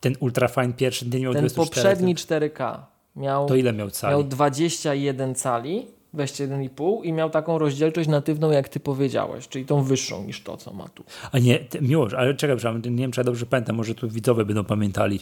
ten 0.00 0.14
Ultrafine 0.20 0.72
pierwszy 0.72 1.08
nie 1.08 1.20
miał 1.20 1.32
Ten 1.32 1.46
24, 1.46 1.66
poprzedni 1.66 2.14
4K 2.14 2.78
miał, 3.16 3.46
to 3.46 3.54
ile 3.54 3.72
miał 3.72 3.90
cali? 3.90 4.10
Miał 4.10 4.24
21 4.24 5.34
cali 5.34 5.86
21,5 6.14 7.04
i 7.04 7.12
miał 7.12 7.30
taką 7.30 7.58
rozdzielczość 7.58 8.08
natywną, 8.08 8.50
jak 8.50 8.68
ty 8.68 8.80
powiedziałeś, 8.80 9.48
czyli 9.48 9.66
tą 9.66 9.82
wyższą 9.82 10.24
niż 10.24 10.42
to, 10.42 10.56
co 10.56 10.72
ma 10.72 10.88
tu. 10.88 11.04
A 11.32 11.38
nie, 11.38 11.58
miłość, 11.80 12.14
ale 12.14 12.34
czekaj, 12.34 12.56
nie 12.74 12.90
wiem, 12.90 13.12
czy 13.12 13.20
ja 13.20 13.24
dobrze 13.24 13.46
pamiętam, 13.46 13.76
może 13.76 13.94
tu 13.94 14.08
widzowie 14.08 14.44
będą 14.44 14.64
pamiętali 14.64 15.20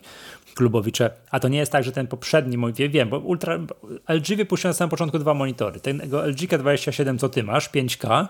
klubowicze. 0.54 1.10
A 1.30 1.40
to 1.40 1.48
nie 1.48 1.58
jest 1.58 1.72
tak, 1.72 1.84
że 1.84 1.92
ten 1.92 2.06
poprzedni 2.06 2.58
monitor, 2.58 2.88
wiem, 2.88 3.08
bo 3.08 3.18
Ultra, 3.18 3.58
LG 4.08 4.36
wypuścił 4.36 4.68
na 4.68 4.74
samym 4.74 4.90
początku 4.90 5.18
dwa 5.18 5.34
monitory. 5.34 5.80
Tego 5.80 6.26
LG 6.26 6.58
27, 6.58 7.18
co 7.18 7.28
ty 7.28 7.42
masz, 7.42 7.70
5K, 7.70 8.26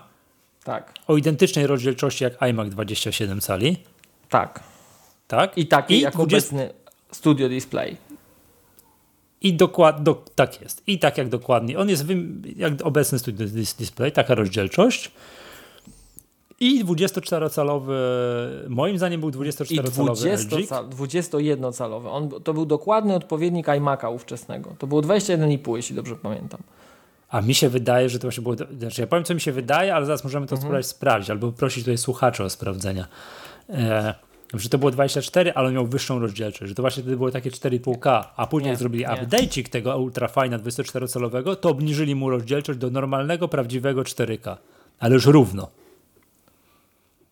tak. 0.63 0.93
o 1.07 1.17
identycznej 1.17 1.67
rozdzielczości 1.67 2.23
jak 2.23 2.43
iMac 2.43 2.69
27 2.69 3.41
cali. 3.41 3.77
Tak. 4.29 4.63
Tak? 5.27 5.57
I 5.57 5.67
taki 5.67 5.93
I 5.93 5.99
jak 6.01 6.13
20... 6.13 6.37
obecny 6.37 6.73
Studio 7.11 7.49
Display. 7.49 7.97
I 9.43 9.53
dokładnie, 9.53 10.03
do, 10.03 10.23
tak 10.35 10.61
jest. 10.61 10.83
I 10.87 10.99
tak 10.99 11.17
jak 11.17 11.29
dokładnie. 11.29 11.79
On 11.79 11.89
jest 11.89 12.05
jak 12.55 12.73
obecny 12.83 13.19
studio 13.19 13.47
display, 13.77 14.11
taka 14.11 14.35
rozdzielczość. 14.35 15.11
I 16.59 16.85
24-calowy, 16.85 17.93
moim 18.69 18.97
zdaniem 18.97 19.19
był 19.19 19.29
24-calowy 19.29 20.33
LG. 20.33 20.69
21-calowy. 20.95 22.07
On, 22.09 22.29
to 22.29 22.53
był 22.53 22.65
dokładny 22.65 23.15
odpowiednik 23.15 23.67
iMac'a 23.67 24.13
ówczesnego. 24.13 24.75
To 24.79 24.87
było 24.87 25.01
21,5, 25.01 25.75
jeśli 25.75 25.95
dobrze 25.95 26.15
pamiętam. 26.15 26.61
A 27.29 27.41
mi 27.41 27.55
się 27.55 27.69
wydaje, 27.69 28.09
że 28.09 28.19
to 28.19 28.21
właśnie 28.21 28.43
było. 28.43 28.55
Znaczy, 28.79 29.01
ja 29.01 29.07
powiem, 29.07 29.25
co 29.25 29.33
mi 29.33 29.41
się 29.41 29.51
wydaje, 29.51 29.95
ale 29.95 30.05
zaraz 30.05 30.23
możemy 30.23 30.47
to 30.47 30.55
mhm. 30.55 30.61
spróbować 30.61 30.85
sprawdzić, 30.85 31.29
albo 31.29 31.51
prosić 31.51 31.83
tutaj 31.83 31.97
słuchaczy 31.97 32.43
o 32.43 32.49
sprawdzenia. 32.49 33.07
E, 33.69 34.15
że 34.61 34.69
to 34.69 34.77
było 34.77 34.91
24, 34.91 35.53
ale 35.53 35.67
on 35.67 35.73
miał 35.73 35.87
wyższą 35.87 36.19
rozdzielczość, 36.19 36.69
że 36.69 36.75
to 36.75 36.83
właśnie 36.83 37.03
wtedy 37.03 37.17
było 37.17 37.31
takie 37.31 37.51
4,5K, 37.51 38.23
a 38.35 38.47
później 38.47 38.71
nie, 38.71 38.77
zrobili 38.77 39.05
update'ik 39.05 39.69
tego 39.69 39.97
ultrafina 39.97 40.59
24-calowego, 40.59 41.55
to 41.55 41.69
obniżyli 41.69 42.15
mu 42.15 42.29
rozdzielczość 42.29 42.79
do 42.79 42.89
normalnego, 42.89 43.47
prawdziwego 43.47 44.01
4K, 44.01 44.57
ale 44.99 45.13
już 45.13 45.25
równo. 45.25 45.67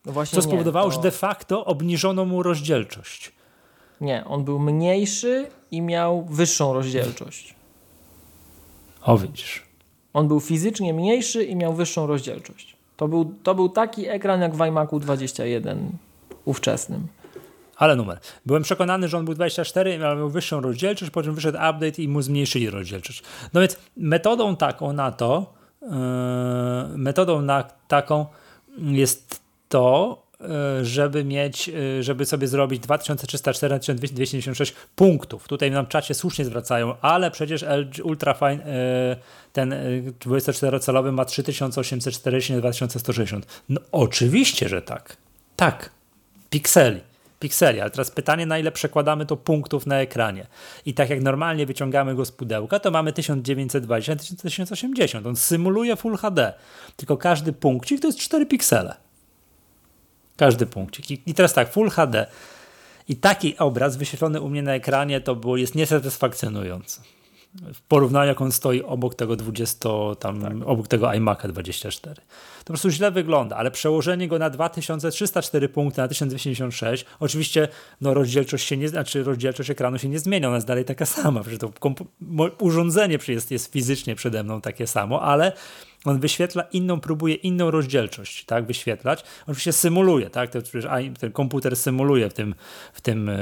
No 0.06 0.26
co 0.26 0.42
spowodowało, 0.42 0.88
nie, 0.88 0.90
to... 0.90 0.96
że 0.96 1.02
de 1.02 1.10
facto 1.10 1.64
obniżono 1.64 2.24
mu 2.24 2.42
rozdzielczość. 2.42 3.32
Nie, 4.00 4.24
on 4.24 4.44
był 4.44 4.58
mniejszy 4.58 5.46
i 5.70 5.82
miał 5.82 6.24
wyższą 6.24 6.72
rozdzielczość. 6.72 7.54
O 9.02 9.18
widzisz. 9.18 9.62
On 10.12 10.28
był 10.28 10.40
fizycznie 10.40 10.94
mniejszy 10.94 11.44
i 11.44 11.56
miał 11.56 11.74
wyższą 11.74 12.06
rozdzielczość. 12.06 12.76
To 12.96 13.08
był, 13.08 13.34
to 13.42 13.54
był 13.54 13.68
taki 13.68 14.08
ekran 14.08 14.40
jak 14.40 14.54
w 14.54 14.60
iMacu 14.66 14.98
21 14.98 15.92
ówczesnym. 16.44 17.08
Ale 17.76 17.96
numer. 17.96 18.18
Byłem 18.46 18.62
przekonany, 18.62 19.08
że 19.08 19.18
on 19.18 19.24
był 19.24 19.34
24, 19.34 20.04
ale 20.04 20.16
miał 20.16 20.30
wyższą 20.30 20.60
rozdzielczość, 20.60 21.10
po 21.10 21.22
czym 21.22 21.34
wyszedł 21.34 21.58
update 21.58 22.02
i 22.02 22.08
mu 22.08 22.22
zmniejszyli 22.22 22.70
rozdzielczość. 22.70 23.22
No 23.52 23.60
więc 23.60 23.76
metodą 23.96 24.56
taką 24.56 24.92
na 24.92 25.12
to, 25.12 25.54
yy, 25.82 25.88
metodą 26.96 27.42
na 27.42 27.64
taką 27.88 28.26
jest 28.78 29.40
to, 29.68 30.22
yy, 30.40 30.84
żeby 30.84 31.24
mieć, 31.24 31.68
yy, 31.68 32.02
żeby 32.02 32.26
sobie 32.26 32.46
zrobić 32.46 32.82
2304 32.82 33.78
296 33.94 34.74
punktów. 34.96 35.48
Tutaj 35.48 35.70
nam 35.70 35.86
czacie 35.86 36.14
słusznie 36.14 36.44
zwracają, 36.44 36.94
ale 37.00 37.30
przecież 37.30 37.62
LG 37.62 38.04
Ultrafine 38.04 38.58
ten 39.52 39.74
24-calowy 40.20 41.12
ma 41.12 41.24
3840 41.24 42.52
na 42.52 42.58
2160. 42.58 43.46
No 43.68 43.80
oczywiście, 43.92 44.68
że 44.68 44.82
tak. 44.82 45.16
Tak 45.56 45.90
pikseli. 46.52 47.00
Pikseli, 47.40 47.80
ale 47.80 47.90
teraz 47.90 48.10
pytanie, 48.10 48.46
na 48.46 48.58
ile 48.58 48.72
przekładamy 48.72 49.26
to 49.26 49.36
punktów 49.36 49.86
na 49.86 49.96
ekranie. 49.96 50.46
I 50.86 50.94
tak 50.94 51.10
jak 51.10 51.22
normalnie 51.22 51.66
wyciągamy 51.66 52.14
go 52.14 52.24
z 52.24 52.32
pudełka, 52.32 52.78
to 52.80 52.90
mamy 52.90 53.12
1920 53.12 54.16
1080. 54.16 55.26
On 55.26 55.36
symuluje 55.36 55.96
Full 55.96 56.16
HD. 56.16 56.52
Tylko 56.96 57.16
każdy 57.16 57.52
punkcik 57.52 58.00
to 58.00 58.06
jest 58.06 58.18
4 58.18 58.46
piksele. 58.46 58.94
Każdy 60.36 60.66
punkcik. 60.66 61.28
I 61.28 61.34
teraz 61.34 61.52
tak, 61.52 61.72
Full 61.72 61.90
HD. 61.90 62.26
I 63.08 63.16
taki 63.16 63.58
obraz 63.58 63.96
wyświetlony 63.96 64.40
u 64.40 64.48
mnie 64.48 64.62
na 64.62 64.74
ekranie 64.74 65.20
to 65.20 65.36
było, 65.36 65.56
jest 65.56 65.74
niesatysfakcjonujący. 65.74 67.00
W 67.74 67.80
porównaniu 67.80 68.28
jak 68.28 68.40
on 68.40 68.52
stoi 68.52 68.82
obok 68.82 69.14
tego 69.14 69.36
20, 69.36 69.88
tam, 70.18 70.42
tak. 70.42 70.52
obok 70.64 70.88
tego 70.88 71.06
iMac'a 71.06 71.48
24. 71.48 72.14
To 72.14 72.22
po 72.58 72.64
prostu 72.64 72.90
źle 72.90 73.10
wygląda, 73.10 73.56
ale 73.56 73.70
przełożenie 73.70 74.28
go 74.28 74.38
na 74.38 74.50
2304 74.50 75.68
punkty 75.68 76.00
na 76.00 76.08
1296, 76.08 77.04
oczywiście 77.20 77.68
no, 78.00 78.14
rozdzielczość 78.14 78.66
się 78.66 78.76
nie, 78.76 78.88
znaczy 78.88 79.24
rozdzielczość 79.24 79.70
ekranu 79.70 79.98
się 79.98 80.08
nie 80.08 80.18
zmienia, 80.18 80.48
ona 80.48 80.56
jest 80.56 80.66
dalej 80.66 80.84
taka 80.84 81.06
sama, 81.06 81.40
przecież 81.44 81.58
to 81.58 81.70
urządzenie 82.58 83.18
jest, 83.28 83.50
jest 83.50 83.72
fizycznie 83.72 84.14
przede 84.14 84.42
mną 84.42 84.60
takie 84.60 84.86
samo, 84.86 85.22
ale 85.22 85.52
on 86.04 86.20
wyświetla 86.20 86.62
inną, 86.62 87.00
próbuje 87.00 87.34
inną 87.34 87.70
rozdzielczość 87.70 88.44
tak, 88.44 88.66
wyświetlać. 88.66 89.24
Oczywiście 89.42 89.72
symuluje, 89.72 90.30
tak, 90.30 90.50
przecież 90.50 90.86
ten 91.20 91.32
komputer 91.32 91.76
symuluje 91.76 92.30
w, 92.30 92.34
tym, 92.34 92.54
w, 92.92 93.00
tym, 93.00 93.28
e, 93.28 93.34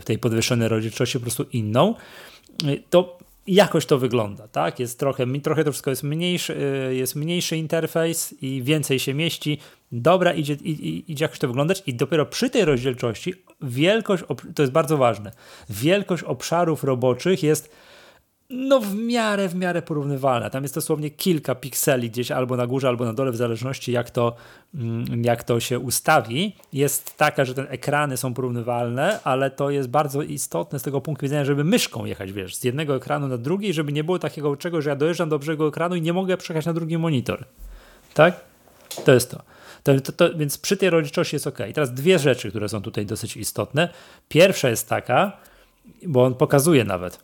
w 0.00 0.02
tej 0.04 0.18
podwyższonej 0.18 0.68
rozdzielczości 0.68 1.18
po 1.18 1.22
prostu 1.22 1.42
inną. 1.52 1.94
To 2.90 3.18
jakoś 3.46 3.86
to 3.86 3.98
wygląda, 3.98 4.48
tak? 4.48 4.80
Jest 4.80 4.98
trochę, 4.98 5.26
trochę 5.42 5.64
to 5.64 5.72
wszystko 5.72 5.90
jest 5.90 6.02
mniejszy, 6.02 6.56
e, 6.88 6.94
jest 6.94 7.16
mniejszy 7.16 7.56
interfejs 7.56 8.34
i 8.42 8.62
więcej 8.62 8.98
się 8.98 9.14
mieści. 9.14 9.58
Dobra, 9.92 10.32
idzie, 10.32 10.54
idzie 10.54 11.24
jakoś 11.24 11.38
to 11.38 11.48
wyglądać 11.48 11.82
i 11.86 11.94
dopiero 11.94 12.26
przy 12.26 12.50
tej 12.50 12.64
rozdzielczości 12.64 13.34
wielkość, 13.62 14.24
to 14.54 14.62
jest 14.62 14.72
bardzo 14.72 14.96
ważne, 14.96 15.32
wielkość 15.70 16.22
obszarów 16.22 16.84
roboczych 16.84 17.42
jest 17.42 17.70
no 18.54 18.80
w 18.80 18.94
miarę, 18.94 19.48
w 19.48 19.54
miarę 19.54 19.82
porównywalna. 19.82 20.50
Tam 20.50 20.62
jest 20.62 20.74
dosłownie 20.74 21.10
kilka 21.10 21.54
pikseli 21.54 22.10
gdzieś 22.10 22.30
albo 22.30 22.56
na 22.56 22.66
górze, 22.66 22.88
albo 22.88 23.04
na 23.04 23.12
dole, 23.12 23.32
w 23.32 23.36
zależności 23.36 23.92
jak 23.92 24.10
to, 24.10 24.36
mm, 24.74 25.24
jak 25.24 25.44
to 25.44 25.60
się 25.60 25.78
ustawi. 25.78 26.56
Jest 26.72 27.16
taka, 27.16 27.44
że 27.44 27.54
te 27.54 27.70
ekrany 27.70 28.16
są 28.16 28.34
porównywalne, 28.34 29.20
ale 29.24 29.50
to 29.50 29.70
jest 29.70 29.88
bardzo 29.88 30.22
istotne 30.22 30.78
z 30.78 30.82
tego 30.82 31.00
punktu 31.00 31.26
widzenia, 31.26 31.44
żeby 31.44 31.64
myszką 31.64 32.04
jechać, 32.04 32.32
wiesz, 32.32 32.56
z 32.56 32.64
jednego 32.64 32.96
ekranu 32.96 33.28
na 33.28 33.38
drugi, 33.38 33.72
żeby 33.72 33.92
nie 33.92 34.04
było 34.04 34.18
takiego 34.18 34.56
czegoś, 34.56 34.84
że 34.84 34.90
ja 34.90 34.96
dojeżdżam 34.96 35.28
do 35.28 35.38
brzegu 35.38 35.66
ekranu 35.66 35.96
i 35.96 36.02
nie 36.02 36.12
mogę 36.12 36.36
przejechać 36.36 36.66
na 36.66 36.72
drugi 36.72 36.98
monitor. 36.98 37.44
Tak? 38.14 38.40
To 39.04 39.14
jest 39.14 39.30
to. 39.30 39.42
To, 39.82 40.00
to, 40.00 40.12
to, 40.12 40.34
więc 40.34 40.58
przy 40.58 40.76
tej 40.76 40.90
rozdzielczości 40.90 41.36
jest 41.36 41.46
ok. 41.46 41.58
I 41.70 41.72
teraz 41.72 41.94
dwie 41.94 42.18
rzeczy, 42.18 42.50
które 42.50 42.68
są 42.68 42.82
tutaj 42.82 43.06
dosyć 43.06 43.36
istotne. 43.36 43.88
Pierwsza 44.28 44.70
jest 44.70 44.88
taka, 44.88 45.32
bo 46.06 46.24
on 46.24 46.34
pokazuje 46.34 46.84
nawet, 46.84 47.18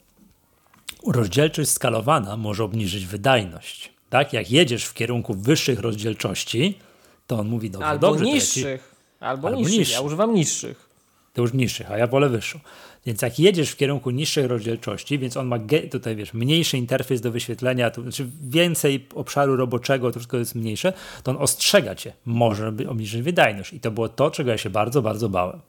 rozdzielczość 1.06 1.70
skalowana 1.70 2.36
może 2.36 2.64
obniżyć 2.64 3.06
wydajność. 3.06 3.92
Tak? 4.10 4.32
Jak 4.32 4.50
jedziesz 4.50 4.84
w 4.84 4.94
kierunku 4.94 5.34
wyższych 5.34 5.80
rozdzielczości, 5.80 6.78
to 7.26 7.38
on 7.38 7.48
mówi 7.48 7.70
dobrze, 7.70 7.86
albo 7.86 8.06
dobrze. 8.06 8.24
Niższych. 8.24 8.94
Albo, 9.20 9.48
albo 9.48 9.58
niższych. 9.58 9.78
niższych. 9.78 9.94
Ja 9.94 10.00
używam 10.00 10.34
niższych. 10.34 10.90
To 11.32 11.42
już 11.42 11.52
niższych, 11.52 11.90
a 11.90 11.98
ja 11.98 12.06
wolę 12.06 12.28
wyższą. 12.28 12.60
Więc 13.06 13.22
jak 13.22 13.38
jedziesz 13.38 13.70
w 13.70 13.76
kierunku 13.76 14.10
niższej 14.10 14.46
rozdzielczości, 14.46 15.18
więc 15.18 15.36
on 15.36 15.46
ma 15.46 15.56
tutaj 15.90 16.16
wiesz, 16.16 16.34
mniejszy 16.34 16.78
interfejs 16.78 17.20
do 17.20 17.30
wyświetlenia, 17.30 17.90
to 17.90 18.02
znaczy 18.02 18.26
więcej 18.42 19.06
obszaru 19.14 19.56
roboczego, 19.56 20.12
to 20.12 20.18
wszystko 20.18 20.36
jest 20.36 20.54
mniejsze, 20.54 20.92
to 21.22 21.30
on 21.30 21.36
ostrzega 21.36 21.94
cię, 21.94 22.12
może 22.24 22.68
obniżyć 22.68 23.22
wydajność. 23.22 23.72
I 23.72 23.80
to 23.80 23.90
było 23.90 24.08
to, 24.08 24.30
czego 24.30 24.50
ja 24.50 24.58
się 24.58 24.70
bardzo, 24.70 25.02
bardzo 25.02 25.28
bałem. 25.28 25.60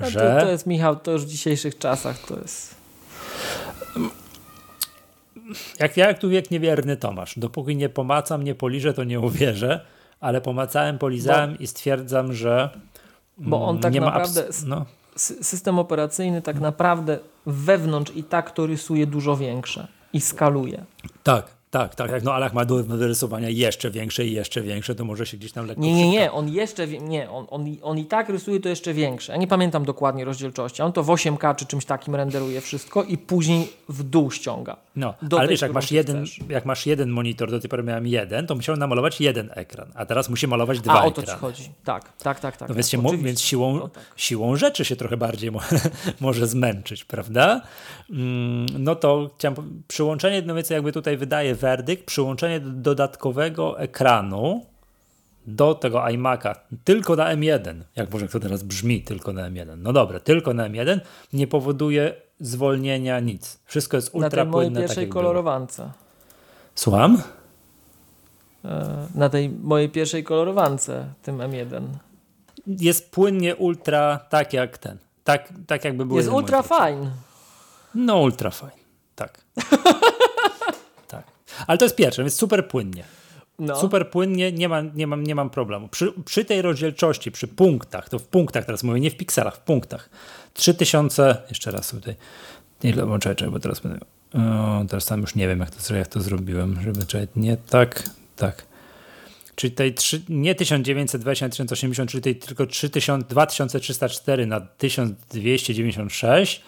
Że... 0.00 0.36
To, 0.40 0.46
to 0.46 0.50
jest, 0.50 0.66
Michał, 0.66 0.96
to 0.96 1.12
już 1.12 1.24
w 1.24 1.28
dzisiejszych 1.28 1.78
czasach 1.78 2.26
to 2.26 2.40
jest 2.40 2.74
jak 5.80 5.96
ja 5.96 6.08
jak 6.08 6.18
tu 6.18 6.28
wiek 6.28 6.50
niewierny 6.50 6.96
Tomasz, 6.96 7.38
dopóki 7.38 7.76
nie 7.76 7.88
pomacam, 7.88 8.44
nie 8.44 8.54
poliżę, 8.54 8.94
to 8.94 9.04
nie 9.04 9.20
uwierzę, 9.20 9.80
ale 10.20 10.40
pomacałem, 10.40 10.98
polizałem 10.98 11.52
bo, 11.52 11.56
i 11.58 11.66
stwierdzam, 11.66 12.32
że 12.32 12.70
bo 13.38 13.66
on 13.66 13.78
tak 13.78 13.94
naprawdę 13.94 14.44
no. 14.66 14.86
system 15.16 15.78
operacyjny 15.78 16.42
tak 16.42 16.60
naprawdę 16.60 17.18
wewnątrz 17.46 18.12
i 18.16 18.24
tak 18.24 18.50
to 18.50 18.66
rysuje 18.66 19.06
dużo 19.06 19.36
większe 19.36 19.88
i 20.12 20.20
skaluje. 20.20 20.84
Tak, 21.22 21.58
tak, 21.70 21.94
tak, 21.94 22.10
jak 22.10 22.22
no 22.22 22.34
Alach 22.34 22.52
ma 22.52 22.64
do 22.64 22.84
wyrysowania 22.84 23.48
jeszcze 23.48 23.90
większe 23.90 24.26
i 24.26 24.32
jeszcze 24.32 24.62
większe, 24.62 24.94
to 24.94 25.04
może 25.04 25.26
się 25.26 25.36
gdzieś 25.36 25.52
tam 25.52 25.66
lekko 25.66 25.82
Nie, 25.82 25.94
nie, 25.94 26.10
nie, 26.10 26.32
on 26.32 26.48
jeszcze, 26.48 26.86
nie, 26.86 27.30
on, 27.30 27.46
on, 27.50 27.66
on 27.82 27.98
i 27.98 28.04
tak 28.04 28.28
rysuje 28.28 28.60
to 28.60 28.68
jeszcze 28.68 28.94
większe. 28.94 29.32
Ja 29.32 29.38
nie 29.38 29.46
pamiętam 29.46 29.84
dokładnie 29.84 30.24
rozdzielczości, 30.24 30.82
on 30.82 30.92
to 30.92 31.02
w 31.02 31.06
8K 31.06 31.56
czy 31.56 31.66
czymś 31.66 31.84
takim 31.84 32.14
renderuje 32.14 32.60
wszystko 32.60 33.04
i 33.04 33.18
później 33.18 33.68
w 33.88 34.02
dół 34.02 34.30
ściąga. 34.30 34.76
No, 34.98 35.14
ale 35.38 35.48
wiesz, 35.48 35.60
jak 35.60 35.72
masz, 35.72 35.92
jeden, 35.92 36.24
jak 36.48 36.64
masz 36.64 36.86
jeden 36.86 37.10
monitor, 37.10 37.50
do 37.50 37.60
tej 37.60 37.70
pory 37.70 37.82
miałem 37.82 38.06
jeden, 38.06 38.46
to 38.46 38.54
musiałem 38.54 38.78
namalować 38.78 39.20
jeden 39.20 39.50
ekran, 39.54 39.92
a 39.94 40.06
teraz 40.06 40.28
musi 40.28 40.46
malować 40.46 40.80
dwa 40.80 40.92
a, 40.92 41.04
o 41.04 41.10
to 41.10 41.22
ci 41.22 41.32
chodzi. 41.32 41.70
Tak, 41.84 42.12
tak, 42.18 42.40
tak. 42.40 42.56
tak 42.56 42.68
no 42.68 42.74
więc, 42.74 42.90
tak, 42.90 43.00
się, 43.00 43.18
więc 43.18 43.40
siłą, 43.40 43.76
no, 43.76 43.88
tak. 43.88 44.04
siłą 44.16 44.56
rzeczy 44.56 44.84
się 44.84 44.96
trochę 44.96 45.16
bardziej 45.16 45.50
mo 45.50 45.60
może 46.20 46.46
zmęczyć, 46.46 47.04
prawda? 47.04 47.60
Mm, 48.10 48.66
no 48.78 48.94
to 48.94 49.30
chciałem, 49.38 49.82
przyłączenie, 49.88 50.42
no 50.42 50.54
więc 50.54 50.70
jakby 50.70 50.92
tutaj 50.92 51.16
wydaje 51.16 51.54
werdykt, 51.54 52.04
przyłączenie 52.04 52.60
dodatkowego 52.60 53.80
ekranu 53.80 54.66
do 55.46 55.74
tego 55.74 55.98
iMac'a 55.98 56.54
tylko 56.84 57.16
na 57.16 57.36
M1, 57.36 57.74
jak 57.96 58.12
może 58.12 58.28
to 58.28 58.40
teraz 58.40 58.62
brzmi, 58.62 59.02
tylko 59.02 59.32
na 59.32 59.50
M1. 59.50 59.78
No 59.78 59.92
dobra, 59.92 60.20
tylko 60.20 60.54
na 60.54 60.68
M1 60.68 61.00
nie 61.32 61.46
powoduje 61.46 62.14
zwolnienia 62.40 63.20
nic. 63.20 63.58
Wszystko 63.64 63.96
jest 63.96 64.14
ultra 64.14 64.28
Na 64.28 64.30
tej 64.30 64.46
mojej 64.46 64.70
tak 64.70 64.80
pierwszej 64.80 65.06
tak 65.06 65.12
kolorowance. 65.12 65.92
Słucham? 66.74 67.22
E, 68.64 69.06
na 69.14 69.28
tej 69.28 69.50
mojej 69.50 69.88
pierwszej 69.88 70.24
kolorowance, 70.24 71.06
tym 71.22 71.38
M1. 71.38 71.82
Jest 72.66 73.10
płynnie 73.10 73.56
ultra 73.56 74.20
tak 74.28 74.52
jak 74.52 74.78
ten. 74.78 74.98
Tak, 75.24 75.52
tak 75.66 75.84
jakby 75.84 76.06
było. 76.06 76.18
Jest 76.18 76.30
ultra 76.32 76.62
fine. 76.62 77.10
No 77.94 78.18
ultra 78.18 78.50
fine, 78.50 78.70
tak. 79.14 79.40
tak. 81.12 81.24
Ale 81.66 81.78
to 81.78 81.84
jest 81.84 81.96
pierwsze, 81.96 82.22
więc 82.22 82.34
super 82.34 82.68
płynnie. 82.68 83.04
No. 83.58 83.80
Super 83.80 84.10
płynnie, 84.10 84.52
nie 84.52 84.68
mam, 84.68 84.90
nie 84.94 85.06
mam, 85.06 85.24
nie 85.24 85.34
mam 85.34 85.50
problemu. 85.50 85.88
Przy, 85.88 86.12
przy 86.24 86.44
tej 86.44 86.62
rozdzielczości, 86.62 87.32
przy 87.32 87.48
punktach, 87.48 88.08
to 88.08 88.18
w 88.18 88.26
punktach 88.26 88.64
teraz 88.64 88.82
mówię, 88.82 89.00
nie 89.00 89.10
w 89.10 89.16
pikselach, 89.16 89.56
w 89.56 89.60
punktach. 89.60 90.10
3000, 90.54 91.36
jeszcze 91.48 91.70
raz 91.70 91.90
tutaj, 91.90 92.14
ile, 92.82 93.06
bo 93.06 93.18
czekaj, 93.18 93.50
bo 93.50 93.60
teraz 93.60 93.80
będę, 93.80 93.98
o, 94.34 94.84
teraz 94.88 95.06
tam 95.06 95.20
już 95.20 95.34
nie 95.34 95.48
wiem, 95.48 95.60
jak 95.60 95.70
to, 95.70 95.94
jak 95.94 96.08
to 96.08 96.20
zrobiłem, 96.20 96.78
żeby, 96.82 97.06
czekaj, 97.06 97.28
nie 97.36 97.56
tak, 97.56 98.10
tak. 98.36 98.66
Czyli 99.54 99.72
tej 99.72 99.94
3, 99.94 100.22
nie 100.28 100.54
1920 100.54 101.46
na 101.46 101.50
1080, 101.50 102.10
czyli 102.10 102.22
tej 102.22 102.36
tylko 102.36 102.66
3000, 102.66 103.28
2304 103.28 104.46
na 104.46 104.60
1296, 104.60 106.62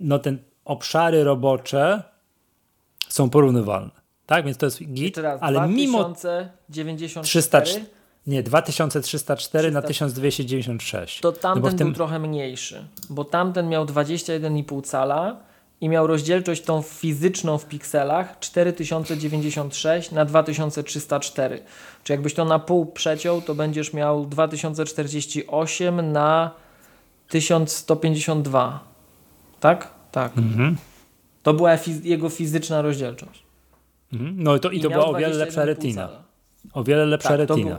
no 0.00 0.18
ten 0.18 0.38
obszary 0.64 1.24
robocze 1.24 2.02
są 3.08 3.30
porównywalne. 3.30 4.03
Tak, 4.26 4.44
więc 4.44 4.56
to 4.56 4.66
jest 4.66 4.84
git, 4.84 5.18
raz, 5.18 5.42
ale 5.42 5.68
mimo 5.68 6.04
2094 6.04 7.86
nie, 8.26 8.42
2304 8.42 9.70
na 9.70 9.82
1296. 9.82 11.20
To 11.20 11.32
tamten 11.32 11.72
no 11.72 11.78
tym... 11.78 11.86
był 11.86 11.96
trochę 11.96 12.18
mniejszy, 12.18 12.84
bo 13.10 13.24
tamten 13.24 13.68
miał 13.68 13.84
21,5 13.84 14.82
cala 14.82 15.36
i 15.80 15.88
miał 15.88 16.06
rozdzielczość 16.06 16.62
tą 16.62 16.82
fizyczną 16.82 17.58
w 17.58 17.66
pikselach 17.66 18.38
4096 18.38 20.10
na 20.10 20.24
2304. 20.24 21.62
Czy 22.04 22.12
jakbyś 22.12 22.34
to 22.34 22.44
na 22.44 22.58
pół 22.58 22.86
przeciął, 22.86 23.42
to 23.42 23.54
będziesz 23.54 23.92
miał 23.92 24.26
2048 24.26 26.12
na 26.12 26.50
1152. 27.28 28.84
Tak? 29.60 29.90
Tak. 30.12 30.38
Mhm. 30.38 30.76
To 31.42 31.54
była 31.54 31.76
fiz 31.76 32.04
jego 32.04 32.28
fizyczna 32.28 32.82
rozdzielczość. 32.82 33.43
Mhm. 34.14 34.34
No 34.38 34.58
to, 34.58 34.70
i, 34.70 34.78
I 34.78 34.80
to 34.80 34.90
była 34.90 35.04
o 35.04 35.14
wiele 35.14 35.34
lepsza 35.34 35.64
retina. 35.64 36.08
O 36.72 36.84
wiele 36.84 37.06
lepsza 37.06 37.28
tak, 37.28 37.38
retina. 37.38 37.78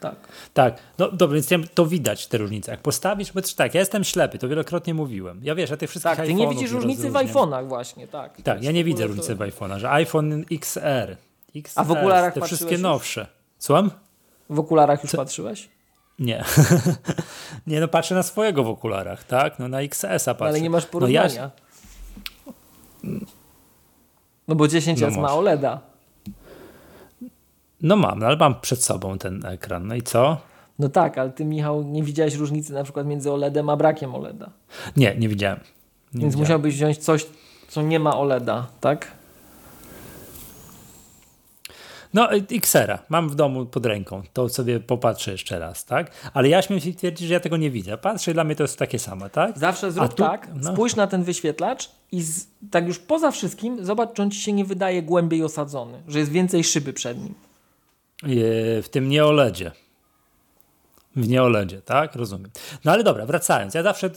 Tak. 0.00 0.14
Tak, 0.54 0.78
no 0.98 1.10
dobrze, 1.10 1.34
więc 1.34 1.70
to 1.74 1.86
widać 1.86 2.26
te 2.26 2.38
różnice. 2.38 2.70
Jak 2.70 2.80
postawisz, 2.80 3.32
bo 3.32 3.40
tak, 3.56 3.74
ja 3.74 3.80
jestem 3.80 4.04
ślepy, 4.04 4.38
to 4.38 4.48
wielokrotnie 4.48 4.94
mówiłem. 4.94 5.40
Ja 5.42 5.54
wiesz, 5.54 5.70
ja 5.70 5.76
tych 5.76 5.90
wszystkich 5.90 6.16
Tak, 6.16 6.26
ty 6.26 6.34
nie 6.34 6.48
widzisz 6.48 6.70
różnicy 6.70 7.10
w 7.10 7.12
iPhone'ach 7.12 7.68
właśnie, 7.68 8.08
tak. 8.08 8.42
Tak, 8.42 8.62
ja 8.62 8.72
nie 8.72 8.84
widzę 8.84 9.06
różnicy 9.06 9.34
w 9.34 9.38
iPhone'ach, 9.38 9.78
że 9.78 9.90
iPhone 9.90 10.44
XR, 10.52 11.16
XR, 11.56 11.80
A 11.80 11.84
w 11.84 11.90
okularach 11.90 12.34
te 12.34 12.40
wszystkie 12.40 12.78
nowsze. 12.78 13.26
Słucham? 13.58 13.90
W 14.50 14.58
okularach 14.58 15.02
już 15.02 15.10
Co? 15.10 15.16
patrzyłeś? 15.16 15.68
Nie. 16.18 16.44
nie, 17.66 17.80
no 17.80 17.88
patrzę 17.88 18.14
na 18.14 18.22
swojego 18.22 18.64
w 18.64 18.68
okularach, 18.68 19.24
tak? 19.24 19.58
No 19.58 19.68
na 19.68 19.80
XS-a 19.80 20.34
patrzę. 20.34 20.48
ale 20.48 20.60
nie 20.60 20.70
masz 20.70 20.86
porównania. 20.86 21.50
No, 23.02 23.10
ja... 23.10 23.37
no 24.48 24.54
bo 24.54 24.68
10 24.68 25.00
no 25.00 25.10
ma 25.10 25.34
OLEDa. 25.34 25.80
No 27.82 27.96
mam, 27.96 28.18
no 28.18 28.26
ale 28.26 28.36
mam 28.36 28.60
przed 28.60 28.84
sobą 28.84 29.18
ten 29.18 29.46
ekran. 29.46 29.86
No 29.86 29.94
i 29.94 30.02
co? 30.02 30.36
No 30.78 30.88
tak, 30.88 31.18
ale 31.18 31.30
ty 31.30 31.44
Michał 31.44 31.82
nie 31.82 32.02
widziałeś 32.02 32.34
różnicy 32.34 32.72
na 32.72 32.84
przykład 32.84 33.06
między 33.06 33.32
OLEDem 33.32 33.68
a 33.70 33.76
brakiem 33.76 34.14
OLEDa. 34.14 34.50
Nie, 34.96 35.16
nie 35.18 35.28
widziałem. 35.28 35.60
Nie 36.14 36.20
Więc 36.20 36.34
widziałem. 36.34 36.38
musiałbyś 36.40 36.74
wziąć 36.74 36.98
coś, 36.98 37.26
co 37.68 37.82
nie 37.82 38.00
ma 38.00 38.16
OLEDa, 38.16 38.66
tak? 38.80 39.17
No, 42.18 42.28
Xera 42.50 42.98
mam 43.08 43.28
w 43.28 43.34
domu 43.34 43.66
pod 43.66 43.86
ręką, 43.86 44.22
to 44.32 44.48
sobie 44.48 44.80
popatrzę 44.80 45.32
jeszcze 45.32 45.58
raz, 45.58 45.84
tak? 45.84 46.10
Ale 46.34 46.48
ja 46.48 46.62
śmiem 46.62 46.80
się 46.80 46.94
twierdzić, 46.94 47.28
że 47.28 47.34
ja 47.34 47.40
tego 47.40 47.56
nie 47.56 47.70
widzę. 47.70 47.98
Patrzę, 47.98 48.34
dla 48.34 48.44
mnie 48.44 48.56
to 48.56 48.64
jest 48.64 48.78
takie 48.78 48.98
samo, 48.98 49.28
tak? 49.28 49.58
Zawsze 49.58 49.92
zrób 49.92 50.14
tu, 50.14 50.22
tak, 50.22 50.48
no. 50.54 50.72
spójrz 50.72 50.96
na 50.96 51.06
ten 51.06 51.24
wyświetlacz 51.24 51.90
i 52.12 52.22
z, 52.22 52.46
tak 52.70 52.86
już 52.86 52.98
poza 52.98 53.30
wszystkim 53.30 53.84
zobacz, 53.84 54.12
czy 54.14 54.22
on 54.22 54.30
ci 54.30 54.40
się 54.40 54.52
nie 54.52 54.64
wydaje 54.64 55.02
głębiej 55.02 55.42
osadzony, 55.42 56.02
że 56.08 56.18
jest 56.18 56.30
więcej 56.30 56.64
szyby 56.64 56.92
przed 56.92 57.22
nim. 57.22 57.34
w 58.82 58.88
tym 58.90 59.08
nie 59.08 59.24
OLEDzie. 59.24 59.72
W 61.18 61.28
nieoledzie, 61.28 61.82
tak? 61.82 62.14
Rozumiem. 62.14 62.50
No 62.84 62.92
ale 62.92 63.04
dobra, 63.04 63.26
wracając. 63.26 63.74
Ja 63.74 63.82
zawsze, 63.82 64.10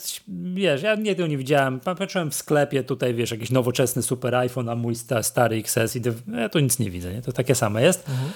wiesz, 0.53 0.81
ja 0.81 0.96
nie 0.96 1.15
tego 1.15 1.27
nie 1.27 1.38
widziałem. 1.38 1.79
Patrzyłem 1.79 2.31
w 2.31 2.36
sklepie 2.36 2.84
tutaj, 2.84 3.13
wiesz, 3.13 3.31
jakiś 3.31 3.51
nowoczesny 3.51 4.01
super 4.01 4.36
iPhone, 4.36 4.70
a 4.70 4.75
mój 4.75 4.96
stary 5.22 5.55
XS 5.55 5.96
i 5.96 6.01
ja 6.38 6.50
tu 6.50 6.60
nic 6.60 6.79
nie 6.79 6.91
widzę, 6.91 7.13
nie? 7.13 7.22
To 7.22 7.31
takie 7.31 7.55
same 7.55 7.81
jest. 7.81 8.10
Mhm. 8.10 8.29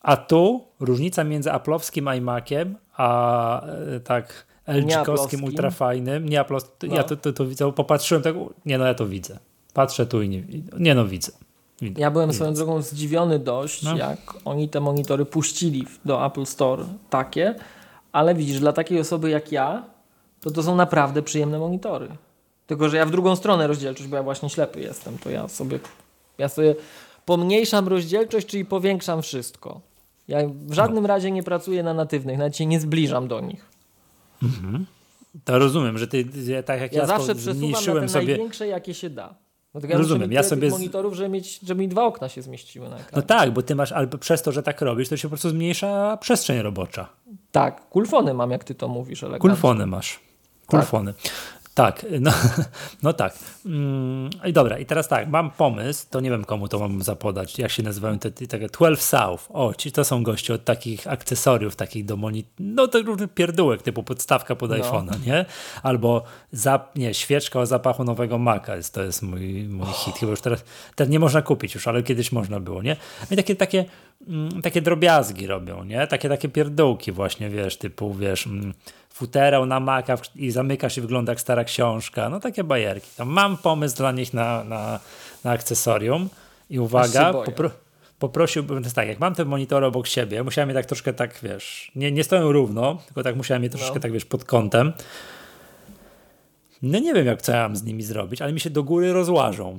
A 0.00 0.16
tu 0.16 0.64
różnica 0.80 1.24
między 1.24 1.52
aplowskim 1.52 2.08
iMaciem, 2.16 2.76
a 2.96 3.66
e, 3.66 4.00
tak 4.00 4.46
LG-kowskim 4.66 5.44
ultrafajnym, 5.44 6.28
nie 6.28 6.44
no. 6.82 6.94
ja 6.94 7.04
to, 7.04 7.16
to, 7.16 7.32
to 7.32 7.46
widzę, 7.46 7.72
popatrzyłem 7.72 8.22
tak, 8.22 8.34
nie 8.66 8.78
no, 8.78 8.86
ja 8.86 8.94
to 8.94 9.06
widzę. 9.06 9.38
Patrzę 9.74 10.06
tu 10.06 10.22
i 10.22 10.28
nie, 10.28 10.42
nie 10.78 10.94
no, 10.94 11.06
widzę. 11.06 11.32
Widzę. 11.82 12.00
Ja 12.00 12.10
byłem 12.10 12.32
swoją 12.32 12.54
drogą 12.54 12.82
zdziwiony 12.82 13.38
dość, 13.38 13.82
no. 13.82 13.96
jak 13.96 14.34
oni 14.44 14.68
te 14.68 14.80
monitory 14.80 15.24
puścili 15.24 15.86
do 16.04 16.26
Apple 16.26 16.46
Store 16.46 16.84
takie, 17.10 17.54
ale 18.12 18.34
widzisz, 18.34 18.60
dla 18.60 18.72
takiej 18.72 19.00
osoby 19.00 19.30
jak 19.30 19.52
ja, 19.52 19.84
to 20.40 20.50
to 20.50 20.62
są 20.62 20.76
naprawdę 20.76 21.22
przyjemne 21.22 21.58
monitory. 21.58 22.08
Tylko, 22.66 22.88
że 22.88 22.96
ja 22.96 23.06
w 23.06 23.10
drugą 23.10 23.36
stronę 23.36 23.66
rozdzielczość, 23.66 24.08
bo 24.08 24.16
ja 24.16 24.22
właśnie 24.22 24.50
ślepy 24.50 24.80
jestem, 24.80 25.18
to 25.18 25.30
ja 25.30 25.48
sobie, 25.48 25.78
ja 26.38 26.48
sobie 26.48 26.74
pomniejszam 27.24 27.88
rozdzielczość, 27.88 28.46
czyli 28.46 28.64
powiększam 28.64 29.22
wszystko. 29.22 29.80
Ja 30.28 30.38
w 30.48 30.72
żadnym 30.72 31.02
no. 31.02 31.08
razie 31.08 31.30
nie 31.30 31.42
pracuję 31.42 31.82
na 31.82 31.94
natywnych, 31.94 32.38
nawet 32.38 32.56
się 32.56 32.66
nie 32.66 32.80
zbliżam 32.80 33.28
do 33.28 33.40
nich. 33.40 33.66
Mhm. 34.42 34.86
To 35.44 35.58
rozumiem, 35.58 35.98
że 35.98 36.06
ty, 36.06 36.24
tak 36.66 36.80
jak 36.80 36.92
ja, 36.92 37.00
ja 37.00 37.06
zawsze 37.06 37.34
przesuwam 37.34 37.94
na 37.94 38.00
te 38.00 38.08
sobie... 38.08 38.26
największe, 38.26 38.66
jakie 38.66 38.94
się 38.94 39.10
da. 39.10 39.34
Dlatego 39.72 39.92
ja 39.92 39.98
Rozumiem, 39.98 40.32
ja 40.32 40.42
sobie. 40.42 40.70
monitorów, 40.70 41.14
żeby, 41.14 41.28
mieć, 41.28 41.60
żeby 41.60 41.80
mi 41.80 41.88
dwa 41.88 42.04
okna 42.04 42.28
się 42.28 42.42
zmieściły 42.42 42.88
na 42.88 42.96
ekranie. 42.96 43.12
No 43.16 43.22
tak, 43.22 43.50
bo 43.50 43.62
ty 43.62 43.74
masz, 43.74 43.92
albo 43.92 44.18
przez 44.18 44.42
to, 44.42 44.52
że 44.52 44.62
tak 44.62 44.80
robisz, 44.80 45.08
to 45.08 45.16
się 45.16 45.22
po 45.22 45.28
prostu 45.28 45.50
zmniejsza 45.50 46.16
przestrzeń 46.16 46.62
robocza. 46.62 47.08
Tak, 47.52 47.88
kulfony 47.88 48.34
mam, 48.34 48.50
jak 48.50 48.64
ty 48.64 48.74
to 48.74 48.88
mówisz. 48.88 49.22
Elegancko. 49.22 49.48
Kulfony 49.48 49.86
masz. 49.86 50.20
Kulfony. 50.66 51.14
Tak. 51.14 51.32
Tak, 51.74 52.06
no, 52.20 52.32
no 53.02 53.12
tak. 53.12 53.38
Mm, 53.66 54.30
I 54.44 54.52
dobra, 54.52 54.78
i 54.78 54.86
teraz 54.86 55.08
tak, 55.08 55.28
mam 55.28 55.50
pomysł, 55.50 56.06
to 56.10 56.20
nie 56.20 56.30
wiem 56.30 56.44
komu 56.44 56.68
to 56.68 56.78
mam 56.78 57.02
zapodać, 57.02 57.58
jak 57.58 57.70
się 57.70 57.82
nazywają 57.82 58.18
te, 58.18 58.30
te, 58.30 58.46
te 58.46 58.68
12 58.68 59.04
South. 59.04 59.48
O, 59.48 59.74
ci 59.74 59.92
to 59.92 60.04
są 60.04 60.22
goście 60.22 60.54
od 60.54 60.64
takich 60.64 61.06
akcesoriów, 61.06 61.76
takich 61.76 62.04
do 62.04 62.16
monitorów, 62.16 62.54
no 62.58 62.88
to 62.88 63.02
różnych 63.02 63.34
pierdółek, 63.34 63.82
typu 63.82 64.02
podstawka 64.02 64.56
pod 64.56 64.70
no. 64.70 64.76
iPhone'a, 64.76 65.26
nie? 65.26 65.44
Albo 65.82 66.22
zap, 66.52 66.96
nie, 66.96 67.14
świeczka 67.14 67.60
o 67.60 67.66
zapachu 67.66 68.04
nowego 68.04 68.38
Maca, 68.38 68.76
jest, 68.76 68.94
to 68.94 69.02
jest 69.02 69.22
mój, 69.22 69.68
mój 69.68 69.92
hit, 69.92 70.14
chyba 70.16 70.30
już 70.30 70.40
teraz, 70.40 70.64
teraz 70.94 71.10
nie 71.10 71.18
można 71.18 71.42
kupić 71.42 71.74
już, 71.74 71.88
ale 71.88 72.02
kiedyś 72.02 72.32
można 72.32 72.60
było, 72.60 72.82
nie? 72.82 72.96
I 73.30 73.36
takie, 73.36 73.56
takie, 73.56 73.84
mm, 74.28 74.62
takie 74.62 74.82
drobiazgi 74.82 75.46
robią, 75.46 75.84
nie? 75.84 76.06
Takie, 76.06 76.28
takie 76.28 76.48
pierdółki 76.48 77.12
właśnie, 77.12 77.50
wiesz, 77.50 77.76
typu, 77.76 78.14
wiesz... 78.14 78.46
Mm, 78.46 78.74
futerał 79.20 79.66
na 79.66 79.80
Maca 79.80 80.16
i 80.36 80.50
zamyka 80.50 80.88
się, 80.88 81.00
wygląda 81.00 81.32
jak 81.32 81.40
stara 81.40 81.64
książka. 81.64 82.28
No 82.28 82.40
takie 82.40 82.64
bajerki. 82.64 83.08
Tam 83.16 83.28
mam 83.28 83.56
pomysł 83.56 83.96
dla 83.96 84.12
nich 84.12 84.34
na, 84.34 84.64
na, 84.64 85.00
na 85.44 85.50
akcesorium 85.50 86.28
i 86.70 86.78
uwaga, 86.78 87.32
popro, 87.32 87.70
poprosiłbym, 88.18 88.84
tak, 88.94 89.08
jak 89.08 89.20
mam 89.20 89.34
te 89.34 89.44
monitory 89.44 89.86
obok 89.86 90.06
siebie, 90.06 90.42
musiałem 90.42 90.68
je 90.68 90.74
tak 90.74 90.86
troszkę 90.86 91.12
tak, 91.12 91.38
wiesz, 91.42 91.92
nie, 91.96 92.12
nie 92.12 92.24
stoją 92.24 92.52
równo, 92.52 92.98
tylko 93.06 93.22
tak 93.22 93.36
musiałem 93.36 93.62
je 93.62 93.70
troszkę 93.70 93.94
no. 93.94 94.00
tak, 94.00 94.12
wiesz, 94.12 94.24
pod 94.24 94.44
kątem. 94.44 94.92
No 96.82 96.98
nie 96.98 97.14
wiem, 97.14 97.26
jak 97.26 97.42
co 97.42 97.52
ja 97.52 97.62
mam 97.62 97.76
z 97.76 97.82
nimi 97.82 98.02
zrobić, 98.02 98.42
ale 98.42 98.52
mi 98.52 98.60
się 98.60 98.70
do 98.70 98.82
góry 98.82 99.12
rozłażą. 99.12 99.78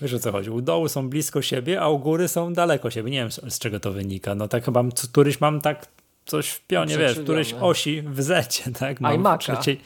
Wiesz 0.00 0.14
o 0.14 0.18
co 0.18 0.32
chodzi? 0.32 0.50
U 0.50 0.60
dołu 0.60 0.88
są 0.88 1.08
blisko 1.08 1.42
siebie, 1.42 1.80
a 1.80 1.88
u 1.88 1.98
góry 1.98 2.28
są 2.28 2.52
daleko 2.52 2.90
siebie. 2.90 3.10
Nie 3.10 3.18
wiem 3.18 3.30
z 3.30 3.58
czego 3.58 3.80
to 3.80 3.92
wynika. 3.92 4.34
No 4.34 4.48
tak 4.48 4.64
chyba 4.64 4.84
któryś 5.12 5.40
mam 5.40 5.60
tak 5.60 5.86
coś 6.26 6.48
w 6.48 6.66
pionie, 6.66 6.98
wiesz, 6.98 7.18
którejś 7.18 7.54
osi 7.60 8.02
w 8.02 8.22
zecie, 8.22 8.70
tak? 8.72 9.00
Mam 9.00 9.12
iMac'a. 9.12 9.38
Trzeciej, 9.38 9.80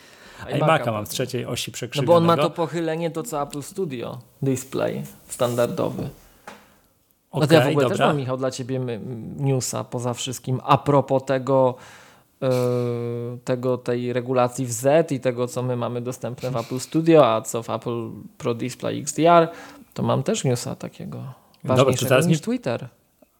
iMac'a 0.46 0.92
mam 0.92 1.06
z 1.06 1.08
trzeciej 1.08 1.46
osi 1.46 1.72
przekrzywionego. 1.72 2.20
No 2.20 2.26
bo 2.26 2.32
on 2.32 2.36
ma 2.36 2.42
to 2.42 2.50
pochylenie, 2.50 3.10
to 3.10 3.22
co 3.22 3.42
Apple 3.42 3.62
Studio 3.62 4.18
Display 4.42 5.02
standardowy. 5.28 6.08
Okay, 7.30 7.40
no 7.40 7.46
to 7.46 7.54
ja 7.54 7.60
w 7.60 7.68
ogóle 7.68 7.84
dobra. 7.84 7.96
też 7.96 8.06
mam, 8.06 8.16
Michał, 8.16 8.36
dla 8.36 8.50
ciebie 8.50 8.80
newsa 9.36 9.84
poza 9.84 10.14
wszystkim 10.14 10.60
a 10.64 10.78
propos 10.78 11.24
tego, 11.24 11.74
yy, 12.40 12.48
tego 13.44 13.78
tej 13.78 14.12
regulacji 14.12 14.66
w 14.66 14.72
Z 14.72 15.12
i 15.12 15.20
tego, 15.20 15.48
co 15.48 15.62
my 15.62 15.76
mamy 15.76 16.00
dostępne 16.00 16.50
w 16.50 16.56
Apple 16.56 16.78
Studio, 16.78 17.34
a 17.34 17.40
co 17.40 17.62
w 17.62 17.70
Apple 17.70 18.10
Pro 18.38 18.54
Display 18.54 19.00
XDR, 19.00 19.48
to 19.94 20.02
mam 20.02 20.22
też 20.22 20.44
newsa 20.44 20.74
takiego 20.74 21.18
ważniejszego 21.64 22.14
dobra, 22.14 22.28
niż 22.28 22.40
Twitter. 22.40 22.88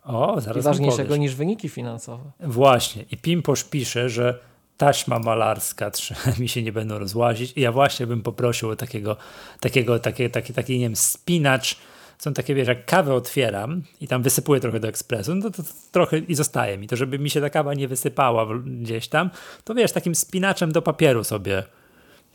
O, 0.07 0.41
zaraz 0.41 0.65
ważniejszego 0.65 1.17
niż 1.17 1.35
wyniki 1.35 1.69
finansowe. 1.69 2.31
Właśnie. 2.41 3.05
I 3.11 3.17
Pimposz 3.17 3.65
pisze, 3.65 4.09
że 4.09 4.39
taśma 4.77 5.19
malarska 5.19 5.91
mi 6.41 6.49
się 6.49 6.63
nie 6.63 6.73
będą 6.73 6.99
rozłazić. 6.99 7.53
I 7.57 7.61
ja 7.61 7.73
właśnie 7.73 8.07
bym 8.07 8.23
poprosił 8.23 8.71
o 8.71 8.77
takiego, 8.77 9.17
takiego, 9.61 9.99
takie, 9.99 10.31
taki, 10.31 10.53
taki, 10.53 10.73
nie 10.73 10.81
wiem, 10.81 10.97
spinacz. 10.97 11.77
Są 12.19 12.35
takie, 12.35 12.55
wiesz, 12.55 12.69
jak 12.69 12.87
kawę 12.87 13.15
otwieram 13.15 13.83
i 14.01 14.09
tam 14.09 14.23
wysypuję 14.23 14.61
trochę 14.61 14.81
do 14.81 14.89
ekspresu, 14.89 15.35
no 15.35 15.43
to, 15.43 15.51
to, 15.51 15.63
to, 15.63 15.69
trochę 15.93 16.19
i 16.19 16.35
zostaje 16.35 16.79
mi. 16.79 16.89
To, 16.89 16.97
żeby 16.97 17.19
mi 17.19 17.31
się 17.31 17.41
ta 17.41 17.51
kawa 17.51 17.75
nie 17.75 17.89
wysypała 17.89 18.47
gdzieś 18.67 19.09
tam, 19.09 19.31
to 19.65 19.75
wiesz, 19.75 19.93
takim 19.93 20.15
spinaczem 20.15 20.73
do 20.73 20.83
papieru 20.83 21.25
sobie 21.25 21.63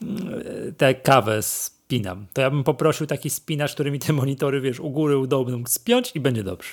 mm, 0.01 0.43
tę 0.77 0.95
kawę 0.95 1.41
spinam. 1.41 2.25
To 2.33 2.41
ja 2.41 2.49
bym 2.49 2.63
poprosił 2.63 3.07
taki 3.07 3.29
spinacz, 3.29 3.73
który 3.73 3.91
mi 3.91 3.99
te 3.99 4.13
monitory, 4.13 4.61
wiesz, 4.61 4.79
u 4.79 4.89
góry, 4.89 5.17
u 5.17 5.27
dołu 5.27 5.45
będą 5.45 5.63
spiąć 5.67 6.11
i 6.15 6.19
będzie 6.19 6.43
dobrze. 6.43 6.69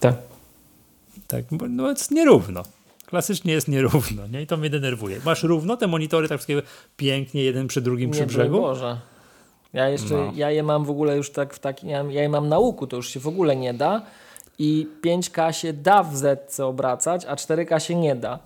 Tak. 0.00 0.14
Tak, 1.28 1.44
bo 1.50 1.68
no 1.68 1.90
jest 1.90 2.10
nierówno. 2.10 2.62
Klasycznie 3.06 3.52
jest 3.52 3.68
nierówno, 3.68 4.26
nie? 4.26 4.42
I 4.42 4.46
to 4.46 4.56
mnie 4.56 4.70
denerwuje. 4.70 5.20
Masz 5.24 5.42
równo 5.42 5.76
te 5.76 5.86
monitory 5.86 6.28
tak 6.28 6.38
wszystkiego 6.38 6.62
pięknie, 6.96 7.42
jeden 7.42 7.66
przy 7.66 7.80
drugim 7.80 8.10
przy 8.10 8.20
nie, 8.20 8.26
brzegu? 8.26 8.60
Boże. 8.60 9.00
Ja 9.72 9.88
jeszcze, 9.88 10.14
no. 10.14 10.32
ja 10.34 10.50
je 10.50 10.62
mam 10.62 10.84
w 10.84 10.90
ogóle 10.90 11.16
już 11.16 11.30
tak 11.30 11.54
w 11.54 11.58
takim, 11.58 11.88
ja, 11.88 12.04
ja 12.10 12.22
je 12.22 12.28
mam 12.28 12.48
na 12.48 12.58
łuku, 12.58 12.86
to 12.86 12.96
już 12.96 13.08
się 13.08 13.20
w 13.20 13.26
ogóle 13.26 13.56
nie 13.56 13.74
da 13.74 14.02
i 14.58 14.88
5K 15.02 15.52
się 15.52 15.72
da 15.72 16.02
w 16.02 16.16
Zetce 16.16 16.66
obracać, 16.66 17.24
a 17.24 17.34
4K 17.34 17.78
się 17.78 17.94
nie 17.94 18.16
da. 18.16 18.38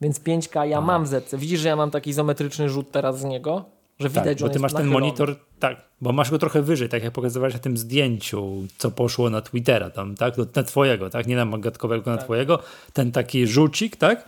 Więc 0.00 0.20
5K 0.20 0.62
ja 0.62 0.80
mam 0.80 1.04
w 1.04 1.08
Zetce. 1.08 1.38
Widzisz, 1.38 1.60
że 1.60 1.68
ja 1.68 1.76
mam 1.76 1.90
taki 1.90 2.10
izometryczny 2.10 2.68
rzut 2.68 2.90
teraz 2.90 3.18
z 3.18 3.24
niego? 3.24 3.64
Że 4.00 4.08
widać, 4.08 4.24
tak, 4.24 4.38
że 4.38 4.46
bo 4.46 4.52
ty 4.52 4.58
masz 4.58 4.72
ten 4.72 4.86
monitor, 4.86 5.36
tak, 5.58 5.76
bo 6.00 6.12
masz 6.12 6.30
go 6.30 6.38
trochę 6.38 6.62
wyżej, 6.62 6.88
tak 6.88 7.02
jak 7.02 7.12
pokazywałeś 7.12 7.54
na 7.54 7.60
tym 7.60 7.76
zdjęciu, 7.76 8.66
co 8.78 8.90
poszło 8.90 9.30
na 9.30 9.40
Twittera 9.40 9.90
tam, 9.90 10.14
tak, 10.14 10.34
na 10.56 10.62
twojego, 10.62 11.10
tak, 11.10 11.26
nie 11.26 11.36
na 11.36 11.44
magatkowego, 11.44 12.04
tak. 12.04 12.16
na 12.16 12.22
twojego, 12.24 12.58
ten 12.92 13.12
taki 13.12 13.46
rzucik, 13.46 13.96
tak, 13.96 14.24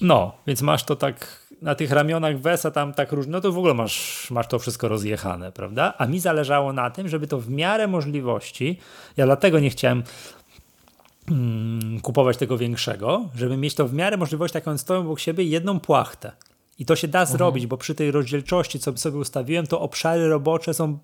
no, 0.00 0.32
więc 0.46 0.62
masz 0.62 0.84
to 0.84 0.96
tak 0.96 1.46
na 1.62 1.74
tych 1.74 1.90
ramionach 1.90 2.40
Wesa 2.40 2.70
tam 2.70 2.94
tak 2.94 3.12
różnie, 3.12 3.32
no 3.32 3.40
to 3.40 3.52
w 3.52 3.58
ogóle 3.58 3.74
masz, 3.74 4.30
masz 4.30 4.46
to 4.46 4.58
wszystko 4.58 4.88
rozjechane, 4.88 5.52
prawda? 5.52 5.94
A 5.98 6.06
mi 6.06 6.20
zależało 6.20 6.72
na 6.72 6.90
tym, 6.90 7.08
żeby 7.08 7.26
to 7.26 7.40
w 7.40 7.50
miarę 7.50 7.86
możliwości, 7.86 8.78
ja 9.16 9.24
dlatego 9.24 9.60
nie 9.60 9.70
chciałem 9.70 10.02
mm, 11.30 12.00
kupować 12.00 12.36
tego 12.36 12.58
większego, 12.58 13.28
żeby 13.34 13.56
mieć 13.56 13.74
to 13.74 13.88
w 13.88 13.94
miarę 13.94 14.16
możliwości, 14.16 14.52
tak 14.52 14.68
on 14.68 14.78
stoją 14.78 15.00
obok 15.00 15.20
siebie 15.20 15.44
jedną 15.44 15.80
płachtę. 15.80 16.32
I 16.78 16.86
to 16.86 16.96
się 16.96 17.08
da 17.08 17.20
mhm. 17.20 17.38
zrobić, 17.38 17.66
bo 17.66 17.76
przy 17.76 17.94
tej 17.94 18.10
rozdzielczości, 18.10 18.78
co 18.78 18.96
sobie 18.96 19.18
ustawiłem, 19.18 19.66
to 19.66 19.80
obszary 19.80 20.28
robocze 20.28 20.74
są 20.74 20.98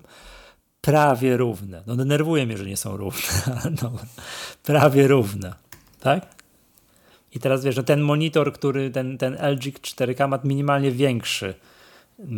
prawie 0.81 1.37
równe. 1.37 1.83
No 1.87 1.95
denerwuje 1.95 2.45
mnie, 2.45 2.57
że 2.57 2.65
nie 2.65 2.77
są 2.77 2.97
równe, 2.97 3.31
no, 3.81 3.91
prawie 4.63 5.07
równe, 5.07 5.53
tak? 5.99 6.35
I 7.31 7.39
teraz 7.39 7.63
wiesz, 7.63 7.75
że 7.75 7.83
ten 7.83 8.01
monitor, 8.01 8.53
który 8.53 8.91
ten, 8.91 9.17
ten 9.17 9.33
LG 9.33 9.79
4K 9.79 10.27
ma 10.27 10.39
minimalnie 10.43 10.91
większy 10.91 11.53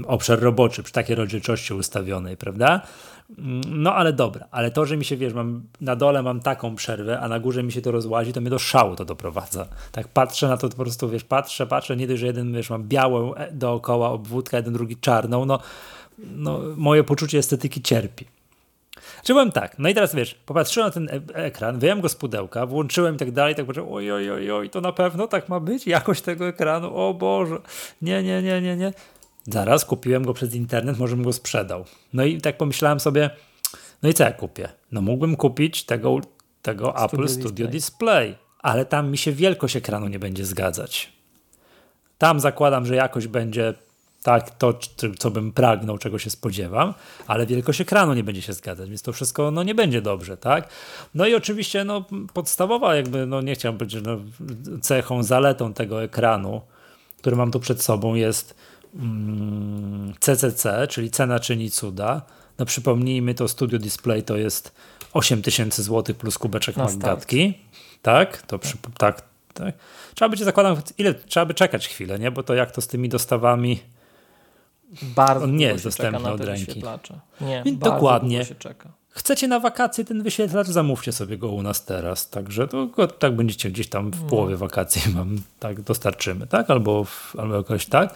obszar 0.08 0.40
roboczy 0.40 0.84
przy 0.84 0.94
takiej 0.94 1.16
rozdzielczości 1.16 1.74
ustawionej, 1.74 2.38
prawda? 2.38 2.82
Mm, 3.38 3.62
no 3.68 3.96
ale 3.96 4.14
dobra, 4.14 4.48
ale 4.52 4.72
to, 4.72 4.86
że 4.86 4.98
mi 4.98 5.06
się, 5.06 5.18
wiesz, 5.18 5.34
mam, 5.34 5.64
na 5.82 5.96
dole 5.96 6.24
mam 6.24 6.40
taką 6.40 6.76
przerwę, 6.76 7.20
a 7.20 7.28
na 7.28 7.40
górze 7.40 7.64
mi 7.64 7.72
się 7.72 7.82
to 7.82 7.92
rozłazi, 7.92 8.34
to 8.34 8.42
mnie 8.42 8.50
do 8.50 8.60
szału 8.60 8.96
to 8.96 9.06
doprowadza. 9.06 9.68
Tak 9.92 10.08
patrzę 10.08 10.48
na 10.48 10.58
to 10.58 10.70
po 10.70 10.76
prostu, 10.76 11.10
wiesz, 11.10 11.24
patrzę, 11.24 11.68
patrzę, 11.68 11.96
nie 11.96 12.08
dość, 12.08 12.20
że 12.20 12.28
jeden, 12.28 12.54
wiesz, 12.54 12.70
mam 12.70 12.84
białą 12.84 13.36
e, 13.36 13.52
dookoła 13.52 14.10
obwódkę, 14.10 14.58
jeden 14.58 14.74
drugi 14.74 14.98
czarną, 14.98 15.46
no, 15.46 15.60
no 16.18 16.62
moje 16.76 17.04
poczucie 17.04 17.38
estetyki 17.38 17.82
cierpi. 17.82 18.26
Czy 19.24 19.34
byłem 19.34 19.52
tak, 19.52 19.80
no 19.80 19.90
i 19.90 19.94
teraz 19.94 20.16
wiesz, 20.16 20.34
popatrzyłem 20.34 20.88
na 20.88 20.94
ten 20.94 21.10
e 21.10 21.36
ekran, 21.36 21.80
wyjąłem 21.80 22.02
go 22.02 22.10
z 22.10 22.16
pudełka, 22.16 22.66
włączyłem 22.66 23.16
i 23.16 23.18
tak 23.18 23.32
dalej, 23.32 23.56
tak 23.56 23.66
patrzę, 23.66 23.84
oj, 23.90 24.12
oj, 24.12 24.32
oj, 24.32 24.52
oj, 24.52 24.70
to 24.70 24.82
na 24.82 24.92
pewno 24.92 25.28
tak 25.28 25.50
ma 25.50 25.60
być, 25.60 25.88
jakość 25.88 26.22
tego 26.22 26.48
ekranu, 26.48 26.96
o 26.96 27.14
Boże, 27.14 27.58
nie, 28.02 28.24
nie, 28.24 28.42
nie, 28.42 28.62
nie, 28.62 28.78
nie. 28.78 28.94
Zaraz 29.48 29.86
kupiłem 29.86 30.26
go 30.26 30.34
przez 30.34 30.56
internet, 30.56 31.00
może 31.00 31.16
bym 31.16 31.26
go 31.26 31.34
sprzedał. 31.34 31.86
No 32.14 32.24
i 32.24 32.42
tak 32.42 32.58
pomyślałem 32.58 33.00
sobie, 33.00 33.30
no 34.04 34.10
i 34.10 34.14
co 34.14 34.24
ja 34.24 34.32
kupię? 34.32 34.70
No 34.92 35.02
mógłbym 35.02 35.36
kupić 35.36 35.84
tego 35.84 36.22
tego 36.62 36.90
Studio 36.90 37.06
Apple 37.06 37.28
Studio 37.28 37.68
Display. 37.68 38.30
Display, 38.30 38.36
ale 38.60 38.86
tam 38.86 39.12
mi 39.12 39.18
się 39.18 39.32
wielkość 39.32 39.76
ekranu 39.76 40.08
nie 40.08 40.20
będzie 40.20 40.46
zgadzać. 40.46 41.14
Tam 42.18 42.40
zakładam, 42.40 42.86
że 42.86 42.96
jakoś 42.96 43.28
będzie 43.28 43.74
tak 44.24 44.50
to, 44.50 44.80
co 45.20 45.32
bym 45.32 45.52
pragnął, 45.52 45.98
czego 45.98 46.20
się 46.20 46.30
spodziewam, 46.30 46.94
ale 47.28 47.46
wielkość 47.46 47.82
ekranu 47.82 48.14
nie 48.14 48.24
będzie 48.24 48.42
się 48.42 48.54
zgadzać, 48.54 48.90
więc 48.90 49.02
to 49.02 49.14
wszystko 49.14 49.52
no, 49.52 49.64
nie 49.64 49.76
będzie 49.76 50.02
dobrze, 50.02 50.38
tak? 50.38 50.70
No 51.16 51.28
i 51.28 51.36
oczywiście 51.36 51.84
no, 51.84 52.06
podstawowa 52.34 52.96
jakby, 52.96 53.26
no 53.26 53.42
nie 53.42 53.56
chciałbym 53.56 53.80
powiedzieć, 53.80 54.04
no, 54.06 54.18
cechą, 54.82 55.24
zaletą 55.24 55.74
tego 55.74 56.04
ekranu, 56.04 56.62
który 57.18 57.36
mam 57.36 57.52
tu 57.52 57.60
przed 57.60 57.84
sobą 57.84 58.16
jest 58.16 58.56
CCC, 60.20 60.88
czyli 60.90 61.12
cena 61.12 61.40
czyni 61.40 61.72
cuda. 61.72 62.22
No 62.60 62.66
przypomnijmy, 62.66 63.34
to 63.34 63.48
Studio 63.48 63.80
Display 63.80 64.24
to 64.24 64.38
jest 64.38 64.76
8000 65.14 65.84
zł 65.84 66.16
plus 66.16 66.38
kubeczek 66.38 66.78
Magatki. 66.78 67.54
Tak, 68.02 68.42
to 68.42 68.60
przy, 68.60 68.78
tak, 68.98 69.22
tak. 69.54 69.76
Trzeba 70.16 70.30
będzie 70.30 70.46
zakładam, 70.46 70.78
ile 70.98 71.14
trzeba 71.14 71.46
by 71.46 71.54
czekać 71.54 71.88
chwilę, 71.88 72.20
nie? 72.20 72.32
Bo 72.32 72.44
to 72.44 72.54
jak 72.54 72.72
to 72.72 72.82
z 72.82 72.88
tymi 72.88 73.10
dostawami 73.10 73.80
bardzo 75.02 75.44
On 75.44 75.56
nie 75.56 75.66
jest 75.66 75.84
dostępny 75.84 76.32
od 76.32 76.42
ręki. 76.42 76.84
Nie, 77.42 77.64
dokładnie. 77.74 78.46
Chcecie 79.10 79.48
na 79.48 79.60
wakacje 79.60 80.06
ten 80.06 80.24
wyświetlacz, 80.24 80.68
zamówcie 80.68 81.12
sobie 81.12 81.38
go 81.38 81.50
u 81.50 81.62
nas 81.62 81.86
teraz. 81.86 82.30
Także 82.30 82.68
to 82.68 82.88
go, 82.88 83.08
tak 83.08 83.36
będziecie 83.36 83.72
gdzieś 83.72 83.90
tam 83.90 84.12
w 84.12 84.22
no. 84.22 84.30
połowie 84.30 84.56
wakacji 84.56 85.12
wam 85.12 85.42
tak 85.60 85.82
dostarczymy, 85.82 86.48
tak? 86.48 86.70
Albo, 86.70 87.04
w, 87.04 87.36
albo 87.40 87.56
jakoś 87.56 87.86
tak. 87.86 88.16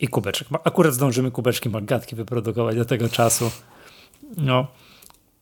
I 0.00 0.08
kubeczek. 0.08 0.48
Akurat 0.64 0.94
zdążymy 0.94 1.30
kubeczki 1.30 1.68
magatki 1.68 2.16
wyprodukować 2.16 2.76
do 2.76 2.84
tego 2.84 3.08
czasu. 3.08 3.50
No. 4.36 4.66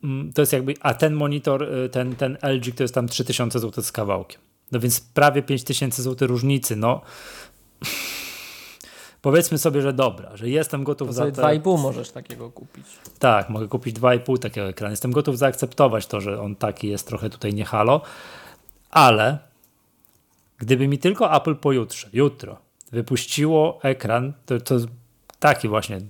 Mm, 0.05 0.33
to 0.33 0.43
jest 0.43 0.53
jakby, 0.53 0.75
a 0.81 0.95
ten 0.95 1.15
monitor, 1.15 1.63
y, 1.63 1.89
ten, 1.89 2.17
ten 2.17 2.39
LG 2.43 2.75
to 2.75 2.85
jest 2.85 2.95
tam 2.95 3.09
3000 3.09 3.59
zł 3.59 3.85
z 3.85 3.93
kawałkiem. 3.93 4.41
No 4.73 4.81
więc 4.81 5.01
prawie 5.01 5.43
5000 5.43 6.03
zł 6.03 6.29
różnicy. 6.29 6.77
No 6.77 7.01
powiedzmy 9.23 9.59
sobie, 9.59 9.83
że 9.83 9.93
dobra, 9.93 10.37
że 10.37 10.49
jestem 10.49 10.85
gotów 10.85 11.09
to 11.09 11.13
za 11.13 11.25
te... 11.25 11.43
2,5 11.43 11.79
możesz 11.79 12.11
takiego 12.11 12.51
kupić. 12.51 12.87
Tak, 13.19 13.51
mogę 13.51 13.69
kupić 13.69 13.97
2,5 13.97 14.39
takiego 14.39 14.69
ekranu. 14.69 14.93
Jestem 14.93 15.13
gotów 15.13 15.39
zaakceptować 15.39 16.07
to, 16.07 16.21
że 16.21 16.41
on 16.41 16.57
taki 16.57 16.89
jest 16.89 17.07
trochę 17.07 17.31
tutaj 17.31 17.55
nie 17.55 17.65
halo, 17.65 18.01
ale 18.91 19.39
gdyby 20.59 20.89
mi 20.89 20.99
tylko 20.99 21.37
Apple 21.37 21.57
pojutrze, 21.57 22.09
jutro 22.13 22.68
wypuściło 22.93 23.79
ekran, 23.83 24.33
to, 24.47 24.61
to 24.61 24.75
taki 25.39 25.69
właśnie, 25.69 26.01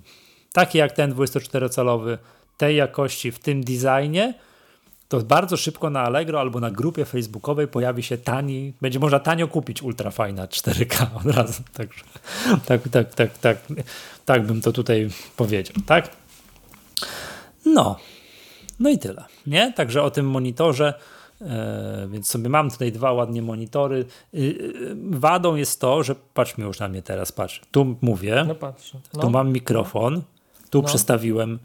taki 0.53 0.77
jak 0.77 0.91
ten 0.91 1.13
24-calowy, 1.13 2.17
tej 2.57 2.75
jakości, 2.75 3.31
w 3.31 3.39
tym 3.39 3.63
designie, 3.63 4.33
to 5.09 5.19
bardzo 5.19 5.57
szybko 5.57 5.89
na 5.89 6.01
Allegro 6.01 6.39
albo 6.39 6.59
na 6.59 6.71
grupie 6.71 7.05
facebookowej 7.05 7.67
pojawi 7.67 8.03
się 8.03 8.17
tani, 8.17 8.73
będzie 8.81 8.99
można 8.99 9.19
tanio 9.19 9.47
kupić 9.47 9.81
ultrafajna 9.81 10.47
4K 10.47 11.05
od 11.15 11.35
razu. 11.35 11.63
Tak, 11.73 11.89
tak, 12.65 13.13
tak, 13.15 13.37
tak, 13.37 13.57
tak 14.25 14.45
bym 14.45 14.61
to 14.61 14.71
tutaj 14.71 15.09
powiedział, 15.35 15.75
tak? 15.85 16.09
No, 17.65 17.95
no 18.79 18.89
i 18.89 18.97
tyle, 18.97 19.25
nie? 19.47 19.73
Także 19.73 20.03
o 20.03 20.11
tym 20.11 20.29
monitorze, 20.29 20.93
więc 22.09 22.27
sobie 22.27 22.49
mam 22.49 22.71
tutaj 22.71 22.91
dwa 22.91 23.11
ładnie 23.11 23.41
monitory. 23.41 24.05
E, 24.33 24.37
wadą 25.09 25.55
jest 25.55 25.81
to, 25.81 26.03
że 26.03 26.15
patrz 26.33 26.57
mi 26.57 26.63
już 26.63 26.79
na 26.79 26.87
mnie 26.87 27.01
teraz, 27.01 27.31
patrz, 27.31 27.61
tu 27.71 27.95
mówię, 28.01 28.45
no 28.47 28.55
patrzę. 28.55 28.99
No. 29.13 29.21
tu 29.21 29.29
mam 29.29 29.51
mikrofon, 29.51 30.21
tu 30.69 30.81
no. 30.81 30.87
przestawiłem 30.87 31.59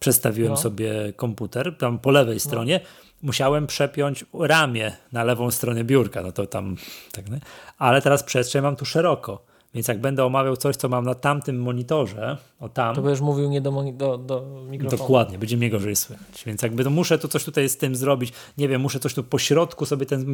przestawiłem 0.00 0.50
no. 0.50 0.56
sobie 0.56 1.12
komputer, 1.16 1.76
tam 1.78 1.98
po 1.98 2.10
lewej 2.10 2.36
no. 2.36 2.40
stronie, 2.40 2.80
musiałem 3.22 3.66
przepiąć 3.66 4.24
ramię 4.40 4.96
na 5.12 5.24
lewą 5.24 5.50
stronę 5.50 5.84
biurka, 5.84 6.22
no 6.22 6.32
to 6.32 6.46
tam, 6.46 6.76
tak, 7.12 7.30
nie? 7.30 7.40
ale 7.78 8.02
teraz 8.02 8.22
przestrzeń 8.22 8.62
mam 8.62 8.76
tu 8.76 8.84
szeroko, 8.84 9.44
więc 9.74 9.88
jak 9.88 10.00
będę 10.00 10.24
omawiał 10.24 10.56
coś, 10.56 10.76
co 10.76 10.88
mam 10.88 11.04
na 11.04 11.14
tamtym 11.14 11.62
monitorze, 11.62 12.36
o 12.60 12.68
tam... 12.68 12.94
To 12.94 13.02
będziesz 13.02 13.20
mówił 13.20 13.50
nie 13.50 13.60
do, 13.60 13.70
do, 13.92 14.18
do 14.18 14.64
mikrofonu. 14.70 15.02
Dokładnie, 15.02 15.38
będzie 15.38 15.56
mnie 15.56 15.70
gorzej 15.70 15.96
słychać, 15.96 16.44
więc 16.46 16.62
jakby 16.62 16.84
to 16.84 16.90
muszę 16.90 17.18
tu 17.18 17.28
coś 17.28 17.44
tutaj 17.44 17.68
z 17.68 17.76
tym 17.76 17.96
zrobić, 17.96 18.32
nie 18.58 18.68
wiem, 18.68 18.80
muszę 18.80 19.00
coś 19.00 19.14
tu 19.14 19.24
po 19.24 19.38
środku 19.38 19.86
sobie 19.86 20.06
ten 20.06 20.24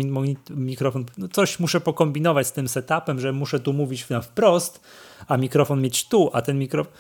mikrofon, 0.51 1.05
no 1.19 1.29
coś 1.29 1.61
muszę 1.61 1.81
pokombinować 1.81 2.47
z 2.47 2.53
tym 2.53 2.69
setupem, 2.69 3.21
że 3.21 3.33
muszę 3.33 3.61
tu 3.61 3.73
mówić 3.73 4.09
na 4.09 4.21
wprost, 4.21 4.81
a 5.29 5.37
mikrofon 5.37 5.83
mieć 5.83 6.09
tu, 6.09 6.31
a 6.33 6.43
ten 6.43 6.59
mikrofon 6.59 6.93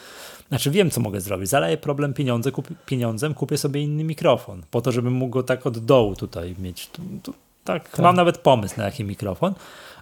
znaczy 0.48 0.70
wiem, 0.70 0.90
co 0.90 1.00
mogę 1.00 1.20
zrobić. 1.20 1.48
Zaleję 1.48 1.76
problem 1.76 2.14
pieniądze, 2.14 2.52
kup, 2.52 2.68
pieniądzem, 2.86 3.34
kupię 3.34 3.58
sobie 3.58 3.82
inny 3.82 4.04
mikrofon, 4.04 4.62
po 4.70 4.80
to, 4.80 4.92
żebym 4.92 5.12
mógł 5.12 5.32
go 5.32 5.42
tak 5.42 5.66
od 5.66 5.78
dołu 5.78 6.16
tutaj 6.16 6.54
mieć. 6.58 6.86
Tu, 6.86 7.02
tu, 7.22 7.34
tak, 7.64 7.88
tak, 7.88 7.98
mam 7.98 8.16
nawet 8.16 8.38
pomysł 8.38 8.74
na 8.78 8.84
jaki 8.84 9.04
mikrofon, 9.04 9.54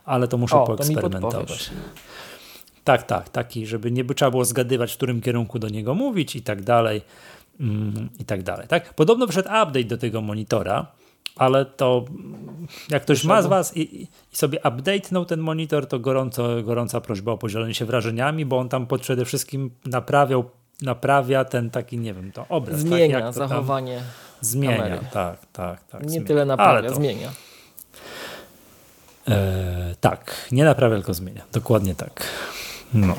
ale 0.04 0.28
to 0.28 0.38
muszę 0.38 0.56
o, 0.56 0.66
poeksperymentować. 0.66 1.68
To 1.68 1.74
tak, 2.84 3.02
tak, 3.02 3.28
taki, 3.28 3.66
żeby 3.66 3.90
nie 3.90 4.04
by 4.04 4.14
trzeba 4.14 4.30
było 4.30 4.44
zgadywać, 4.44 4.92
w 4.92 4.96
którym 4.96 5.20
kierunku 5.20 5.58
do 5.58 5.68
niego 5.68 5.94
mówić 5.94 6.36
i 6.36 6.42
tak 6.42 6.62
dalej. 6.62 7.02
Mm, 7.60 8.08
I 8.18 8.24
tak 8.24 8.42
dalej. 8.42 8.68
Tak? 8.68 8.94
Podobno 8.94 9.26
wszedł 9.26 9.48
update 9.48 9.84
do 9.84 9.98
tego 9.98 10.20
monitora, 10.20 10.86
ale 11.36 11.64
to 11.64 12.04
jak 12.90 13.02
ktoś 13.02 13.24
ma 13.24 13.42
z 13.42 13.46
Was 13.46 13.76
i, 13.76 14.02
i 14.02 14.08
sobie 14.32 14.60
update'nął 14.60 15.24
ten 15.24 15.40
monitor, 15.40 15.86
to 15.86 15.98
gorąco, 15.98 16.62
gorąca 16.62 17.00
prośba 17.00 17.32
o 17.32 17.38
podzielenie 17.38 17.74
się 17.74 17.84
wrażeniami, 17.84 18.44
bo 18.44 18.58
on 18.58 18.68
tam 18.68 18.86
przede 19.00 19.24
wszystkim 19.24 19.70
naprawiał, 19.86 20.44
naprawia 20.82 21.44
ten 21.44 21.70
taki, 21.70 21.98
nie 21.98 22.14
wiem, 22.14 22.32
to 22.32 22.46
obraz. 22.48 22.76
Tak? 22.76 22.88
Zmienia 22.88 23.20
tak, 23.20 23.34
zachowanie. 23.34 24.02
Zmienia, 24.40 24.76
kamery. 24.76 24.98
tak, 25.12 25.46
tak, 25.52 25.84
tak. 25.84 26.02
Nie 26.02 26.08
zmienia. 26.08 26.26
tyle 26.26 26.44
naprawia, 26.44 26.88
to, 26.88 26.94
zmienia. 26.94 27.30
E, 29.28 29.94
tak, 30.00 30.48
nie 30.52 30.64
naprawia, 30.64 30.96
tylko 30.96 31.14
zmienia. 31.14 31.44
Dokładnie 31.52 31.94
tak. 31.94 32.26
No. 32.94 33.16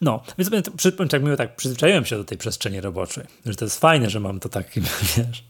No, 0.00 0.22
więc 0.38 0.50
jak 1.12 1.22
mówię, 1.22 1.36
tak 1.36 1.56
przyzwyczaiłem 1.56 2.04
się 2.04 2.16
do 2.16 2.24
tej 2.24 2.38
przestrzeni 2.38 2.80
roboczej, 2.80 3.24
że 3.46 3.54
to 3.54 3.64
jest 3.64 3.80
fajne, 3.80 4.10
że 4.10 4.20
mam 4.20 4.40
to 4.40 4.48
taki, 4.48 4.80
wiesz, 5.16 5.44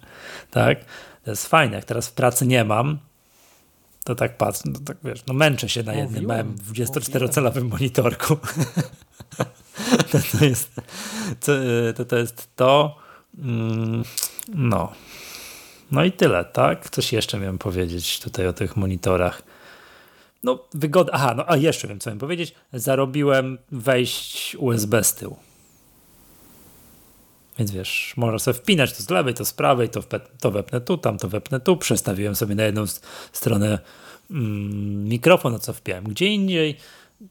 tak? 0.51 0.79
To 1.25 1.31
jest 1.31 1.47
fajne. 1.47 1.77
Jak 1.77 1.85
teraz 1.85 2.09
w 2.09 2.13
pracy 2.13 2.47
nie 2.47 2.65
mam, 2.65 2.99
to 4.05 4.15
tak 4.15 4.37
patrzę, 4.37 4.63
no 4.67 4.79
tak 4.87 4.97
wiesz, 5.05 5.21
no 5.27 5.35
męczę 5.35 5.69
się 5.69 5.83
na 5.83 5.95
jednym 5.95 6.25
małym 6.25 6.57
24-calowym 6.57 7.65
monitorku. 7.65 8.37
to, 10.11 10.19
to, 10.39 10.45
jest, 10.45 10.71
to, 11.97 12.05
to 12.05 12.17
jest 12.17 12.49
to. 12.57 12.97
Mm, 13.39 14.05
no. 14.49 14.93
No 15.91 16.05
i 16.05 16.13
tyle, 16.13 16.45
tak? 16.45 16.91
Coś 16.91 17.13
jeszcze 17.13 17.39
miałem 17.39 17.59
powiedzieć 17.59 18.21
tutaj 18.21 18.47
o 18.47 18.53
tych 18.53 18.77
monitorach. 18.77 19.43
No, 20.43 20.65
wygoda. 20.75 21.13
Aha, 21.13 21.35
no 21.37 21.45
a 21.47 21.57
jeszcze 21.57 21.89
wiem, 21.89 22.01
co 22.01 22.11
miałem 22.11 22.19
powiedzieć. 22.19 22.55
Zarobiłem 22.73 23.59
wejść 23.73 24.57
USB 24.59 25.05
z 25.05 25.15
tyłu. 25.15 25.37
Więc 27.59 27.71
wiesz, 27.71 28.15
można 28.17 28.39
sobie 28.39 28.59
wpinać 28.59 28.93
to 28.93 29.03
z 29.03 29.11
lewej, 29.11 29.35
to 29.35 29.45
z 29.45 29.53
prawej, 29.53 29.89
to, 29.89 30.01
to 30.41 30.51
wepnę 30.51 30.81
tu, 30.81 30.99
tam 30.99 31.19
to 31.19 31.29
wepnę 31.29 31.61
tu. 31.61 31.77
Przestawiłem 31.77 32.35
sobie 32.35 32.55
na 32.55 32.63
jedną 32.63 32.85
stronę 33.33 33.79
mm, 34.31 35.05
mikrofon, 35.09 35.55
a 35.55 35.59
co 35.59 35.73
wpiąłem 35.73 36.05
gdzie 36.05 36.27
indziej. 36.27 36.77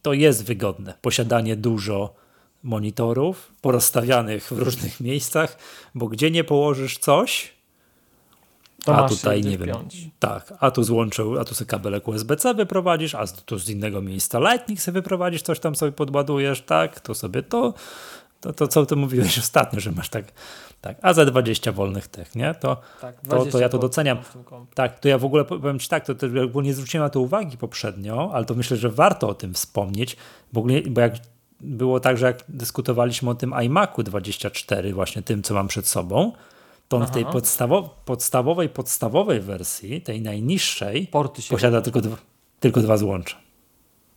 To 0.02 0.14
jest 0.14 0.46
wygodne. 0.46 0.94
Posiadanie 1.02 1.56
dużo 1.56 2.16
monitorów 2.64 3.52
porozstawianych 3.62 4.48
w 4.48 4.60
różnych 4.60 5.00
miejscach, 5.10 5.58
bo 5.96 6.08
gdzie 6.08 6.32
nie 6.32 6.44
położysz 6.44 6.98
coś, 6.98 7.59
to 8.86 8.96
a 8.96 9.10
tutaj 9.10 9.42
nie 9.42 9.58
wiem. 9.58 9.78
Tak, 10.20 10.54
a 10.60 10.72
tu 10.72 10.84
złączył, 10.84 11.40
a 11.40 11.46
tu 11.46 11.56
sobie 11.56 11.68
kabelek 11.70 12.08
USB-C 12.08 12.54
wyprowadzisz, 12.54 13.16
a 13.16 13.28
tu 13.28 13.60
z 13.60 13.70
innego 13.70 14.02
miejsca 14.02 14.40
Lightning 14.40 14.82
sobie 14.82 14.94
wyprowadzisz, 14.94 15.42
coś 15.42 15.60
tam 15.60 15.76
sobie 15.76 15.92
podładujesz, 15.92 16.62
tak, 16.62 17.00
to 17.00 17.16
sobie 17.16 17.44
to, 17.44 17.74
to, 18.42 18.54
to 18.54 18.68
co 18.68 18.86
ty 18.86 18.96
mówiłeś 18.96 19.40
ostatnio, 19.48 19.80
że 19.80 19.92
masz 19.92 20.10
tak, 20.10 20.26
tak, 20.82 20.98
a 21.02 21.14
za 21.14 21.26
20 21.26 21.72
wolnych 21.72 22.08
tych, 22.08 22.36
nie? 22.36 22.56
To, 22.56 22.78
tak, 23.02 23.16
to, 23.30 23.46
to 23.46 23.60
ja 23.60 23.70
to 23.70 23.80
doceniam. 23.80 24.18
Tak, 24.74 25.00
to 25.00 25.08
ja 25.08 25.18
w 25.18 25.26
ogóle 25.26 25.46
powiem 25.46 25.80
ci 25.80 25.90
tak, 25.90 26.06
to, 26.06 26.16
to 26.16 26.28
bo 26.52 26.62
nie 26.62 26.74
zwróciłem 26.74 27.06
na 27.06 27.10
to 27.10 27.22
uwagi 27.22 27.58
poprzednio, 27.58 28.32
ale 28.34 28.46
to 28.46 28.56
myślę, 28.56 28.78
że 28.78 28.90
warto 28.90 29.30
o 29.30 29.34
tym 29.34 29.54
wspomnieć, 29.54 30.18
bo, 30.54 30.64
bo 30.90 31.02
jak 31.02 31.14
było 31.62 32.00
tak, 32.00 32.18
że 32.18 32.26
jak 32.26 32.44
dyskutowaliśmy 32.50 33.30
o 33.30 33.36
tym 33.36 33.54
iMacu 33.64 34.04
24, 34.04 34.94
właśnie 34.94 35.22
tym, 35.22 35.44
co 35.44 35.54
mam 35.54 35.68
przed 35.68 35.88
sobą, 35.88 36.32
to 36.90 36.98
on 36.98 37.04
Aha. 37.04 37.12
w 37.12 37.14
tej 37.14 37.26
podstawo 37.26 37.96
podstawowej, 38.06 38.70
podstawowej 38.70 39.40
wersji, 39.40 40.02
tej 40.02 40.22
najniższej, 40.22 41.08
posiada 41.50 41.82
tylko 41.82 42.02
dwa, 42.02 42.18
tylko 42.60 42.82
dwa 42.82 42.98
złącza. 42.98 43.38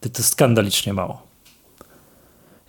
To 0.00 0.08
jest 0.08 0.28
skandalicznie 0.28 0.92
mało 0.92 1.32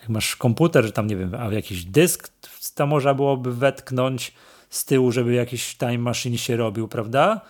jak 0.04 0.10
masz 0.10 0.36
komputer, 0.36 0.86
że 0.86 0.92
tam 0.92 1.08
nie 1.08 1.16
wiem, 1.16 1.36
a 1.40 1.54
jakiś 1.54 1.86
dysk, 1.86 2.30
to 2.76 2.88
można 2.88 3.14
byłoby 3.14 3.54
wetknąć 3.54 4.34
z 4.70 4.86
tyłu, 4.86 5.12
żeby 5.12 5.34
jakiś 5.34 5.76
time 5.78 5.98
machine 5.98 6.38
się 6.38 6.58
robił, 6.58 6.88
prawda? 6.88 7.42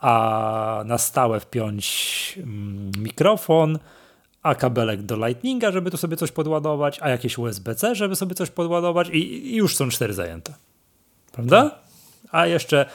A 0.00 0.82
na 0.86 0.98
stałe 0.98 1.40
wpiąć 1.40 2.38
mm, 2.42 2.90
mikrofon, 2.98 3.78
a 4.42 4.54
kabelek 4.54 5.02
do 5.02 5.26
Lightninga, 5.26 5.72
żeby 5.72 5.90
tu 5.90 5.96
sobie 5.96 6.16
coś 6.16 6.32
podładować, 6.32 6.98
a 7.02 7.08
jakieś 7.08 7.38
USB-C, 7.38 7.94
żeby 7.94 8.16
sobie 8.16 8.34
coś 8.34 8.50
podładować 8.50 9.08
i, 9.08 9.52
i 9.52 9.56
już 9.56 9.76
są 9.76 9.88
cztery 9.88 10.14
zajęte. 10.14 10.54
Prawda? 11.36 11.78
A 12.30 12.46
jeszcze 12.46 12.86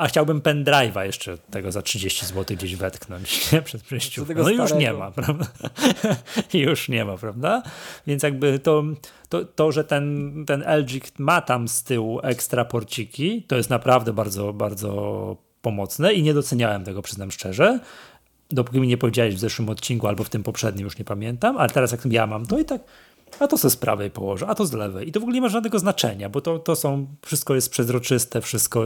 a 0.00 0.06
chciałbym 0.06 0.40
pendrive'a 0.40 1.02
jeszcze 1.02 1.38
tego 1.38 1.72
za 1.72 1.82
30 1.82 2.26
zł 2.26 2.56
gdzieś 2.56 2.76
wetknąć 2.76 3.52
nie? 3.52 3.62
przed 3.62 3.82
przejściówką. 3.82 4.34
No 4.36 4.50
już 4.50 4.74
nie 4.74 4.92
ma, 4.92 5.10
prawda? 5.10 5.46
już 6.52 6.88
nie 6.88 7.04
ma, 7.04 7.16
prawda? 7.16 7.62
Więc 8.06 8.22
jakby 8.22 8.58
to, 8.58 8.84
to, 9.28 9.44
to 9.44 9.72
że 9.72 9.84
ten, 9.84 10.34
ten 10.46 10.64
LG 10.78 11.18
ma 11.18 11.40
tam 11.40 11.68
z 11.68 11.82
tyłu 11.82 12.20
ekstra 12.22 12.64
porciki, 12.64 13.42
to 13.42 13.56
jest 13.56 13.70
naprawdę 13.70 14.12
bardzo, 14.12 14.52
bardzo 14.52 15.36
pomocne 15.62 16.14
i 16.14 16.22
nie 16.22 16.34
doceniałem 16.34 16.84
tego, 16.84 17.02
przyznam 17.02 17.30
szczerze. 17.30 17.80
Dopóki 18.50 18.80
mi 18.80 18.88
nie 18.88 18.98
powiedziałeś 18.98 19.34
w 19.34 19.38
zeszłym 19.38 19.68
odcinku 19.68 20.08
albo 20.08 20.24
w 20.24 20.30
tym 20.30 20.42
poprzednim, 20.42 20.84
już 20.84 20.98
nie 20.98 21.04
pamiętam, 21.04 21.56
ale 21.58 21.68
teraz 21.68 21.92
jak 21.92 22.06
ja 22.06 22.26
mam 22.26 22.46
to 22.46 22.58
i 22.58 22.64
tak 22.64 22.80
a 23.38 23.46
to 23.46 23.56
ze 23.56 23.70
z 23.70 23.76
prawej 23.76 24.10
położę, 24.10 24.46
a 24.46 24.54
to 24.54 24.66
z 24.66 24.72
lewej. 24.72 25.08
I 25.08 25.12
to 25.12 25.20
w 25.20 25.22
ogóle 25.22 25.34
nie 25.34 25.40
ma 25.40 25.48
żadnego 25.48 25.78
znaczenia, 25.78 26.28
bo 26.28 26.40
to, 26.40 26.58
to 26.58 26.76
są, 26.76 27.06
wszystko 27.26 27.54
jest 27.54 27.70
przezroczyste, 27.70 28.40
wszystko 28.40 28.84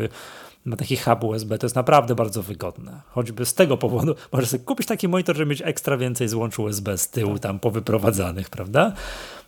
ma 0.64 0.76
taki 0.76 0.96
hub 0.96 1.24
USB, 1.24 1.58
to 1.58 1.66
jest 1.66 1.76
naprawdę 1.76 2.14
bardzo 2.14 2.42
wygodne. 2.42 3.00
Choćby 3.10 3.46
z 3.46 3.54
tego 3.54 3.76
powodu 3.76 4.14
możesz 4.32 4.48
sobie 4.48 4.64
kupić 4.64 4.86
taki 4.86 5.08
monitor, 5.08 5.36
żeby 5.36 5.50
mieć 5.50 5.62
ekstra 5.62 5.96
więcej 5.96 6.28
złącz 6.28 6.58
USB 6.58 6.98
z 6.98 7.08
tyłu 7.08 7.38
tam 7.38 7.58
powyprowadzanych, 7.58 8.50
prawda? 8.50 8.92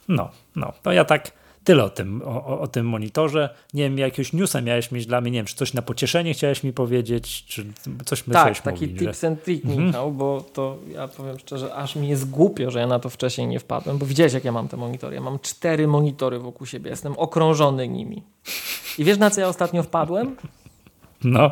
No, 0.08 0.30
no, 0.56 0.72
to 0.82 0.92
ja 0.92 1.04
tak 1.04 1.32
tyle 1.66 1.84
o 1.84 1.90
tym, 1.90 2.22
o, 2.24 2.60
o, 2.60 2.66
tym 2.66 2.86
monitorze. 2.86 3.54
Nie 3.74 3.82
wiem, 3.82 3.98
jakiegoś 3.98 4.32
newsa 4.32 4.60
miałeś 4.60 4.90
mieć 4.92 5.06
dla 5.06 5.20
mnie, 5.20 5.30
nie 5.30 5.38
wiem, 5.38 5.46
czy 5.46 5.56
coś 5.56 5.74
na 5.74 5.82
pocieszenie 5.82 6.34
chciałeś 6.34 6.62
mi 6.62 6.72
powiedzieć, 6.72 7.44
czy 7.44 7.66
coś 8.04 8.26
myślałeś 8.26 8.60
Tak, 8.60 8.64
taki 8.64 8.86
mówić, 8.86 8.98
tips 8.98 9.20
że... 9.20 9.26
and 9.26 9.44
trick, 9.44 9.64
mhm. 9.64 9.86
Michał, 9.86 10.12
bo 10.12 10.44
to 10.52 10.78
ja 10.92 11.08
powiem 11.08 11.38
szczerze, 11.38 11.74
aż 11.74 11.96
mi 11.96 12.08
jest 12.08 12.30
głupio, 12.30 12.70
że 12.70 12.78
ja 12.78 12.86
na 12.86 12.98
to 12.98 13.10
wcześniej 13.10 13.46
nie 13.46 13.60
wpadłem, 13.60 13.98
bo 13.98 14.06
widziałeś, 14.06 14.32
jak 14.32 14.44
ja 14.44 14.52
mam 14.52 14.68
te 14.68 14.76
monitory. 14.76 15.14
Ja 15.14 15.20
mam 15.20 15.38
cztery 15.38 15.86
monitory 15.86 16.38
wokół 16.38 16.66
siebie, 16.66 16.90
jestem 16.90 17.12
okrążony 17.16 17.88
nimi. 17.88 18.22
I 18.98 19.04
wiesz, 19.04 19.18
na 19.18 19.30
co 19.30 19.40
ja 19.40 19.48
ostatnio 19.48 19.82
wpadłem? 19.82 20.36
No. 21.24 21.50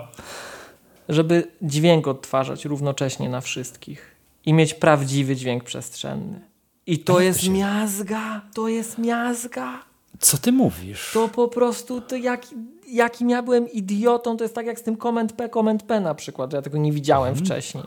Żeby 1.09 1.51
dźwięk 1.63 2.09
odtwarzać 2.09 2.65
równocześnie 2.65 3.29
na 3.29 3.41
wszystkich 3.41 4.17
i 4.47 4.53
mieć 4.53 4.75
prawdziwy 4.75 5.37
dźwięk 5.37 5.65
przestrzenny. 5.65 6.41
I 6.87 6.99
to 6.99 7.21
jest 7.21 7.49
miazga, 7.49 8.41
to 8.55 8.69
jest 8.69 8.99
miazga. 8.99 9.94
Co 10.21 10.39
ty 10.39 10.53
mówisz? 10.53 11.11
To 11.15 11.29
po 11.29 11.49
prostu, 11.49 12.01
to 12.01 12.17
jak, 12.17 12.47
jakim 12.89 13.31
ja 13.31 13.43
byłem 13.43 13.73
idiotą, 13.73 14.37
to 14.37 14.45
jest 14.45 14.55
tak 14.55 14.67
jak 14.67 14.79
z 14.79 14.83
tym 14.83 14.97
Command 14.97 15.33
P, 15.33 15.49
Command 15.49 15.83
P 15.83 16.01
na 16.01 16.15
przykład, 16.15 16.51
że 16.51 16.57
ja 16.57 16.63
tego 16.63 16.79
nie 16.79 16.93
widziałem 16.93 17.29
mhm. 17.29 17.47
wcześniej. 17.47 17.85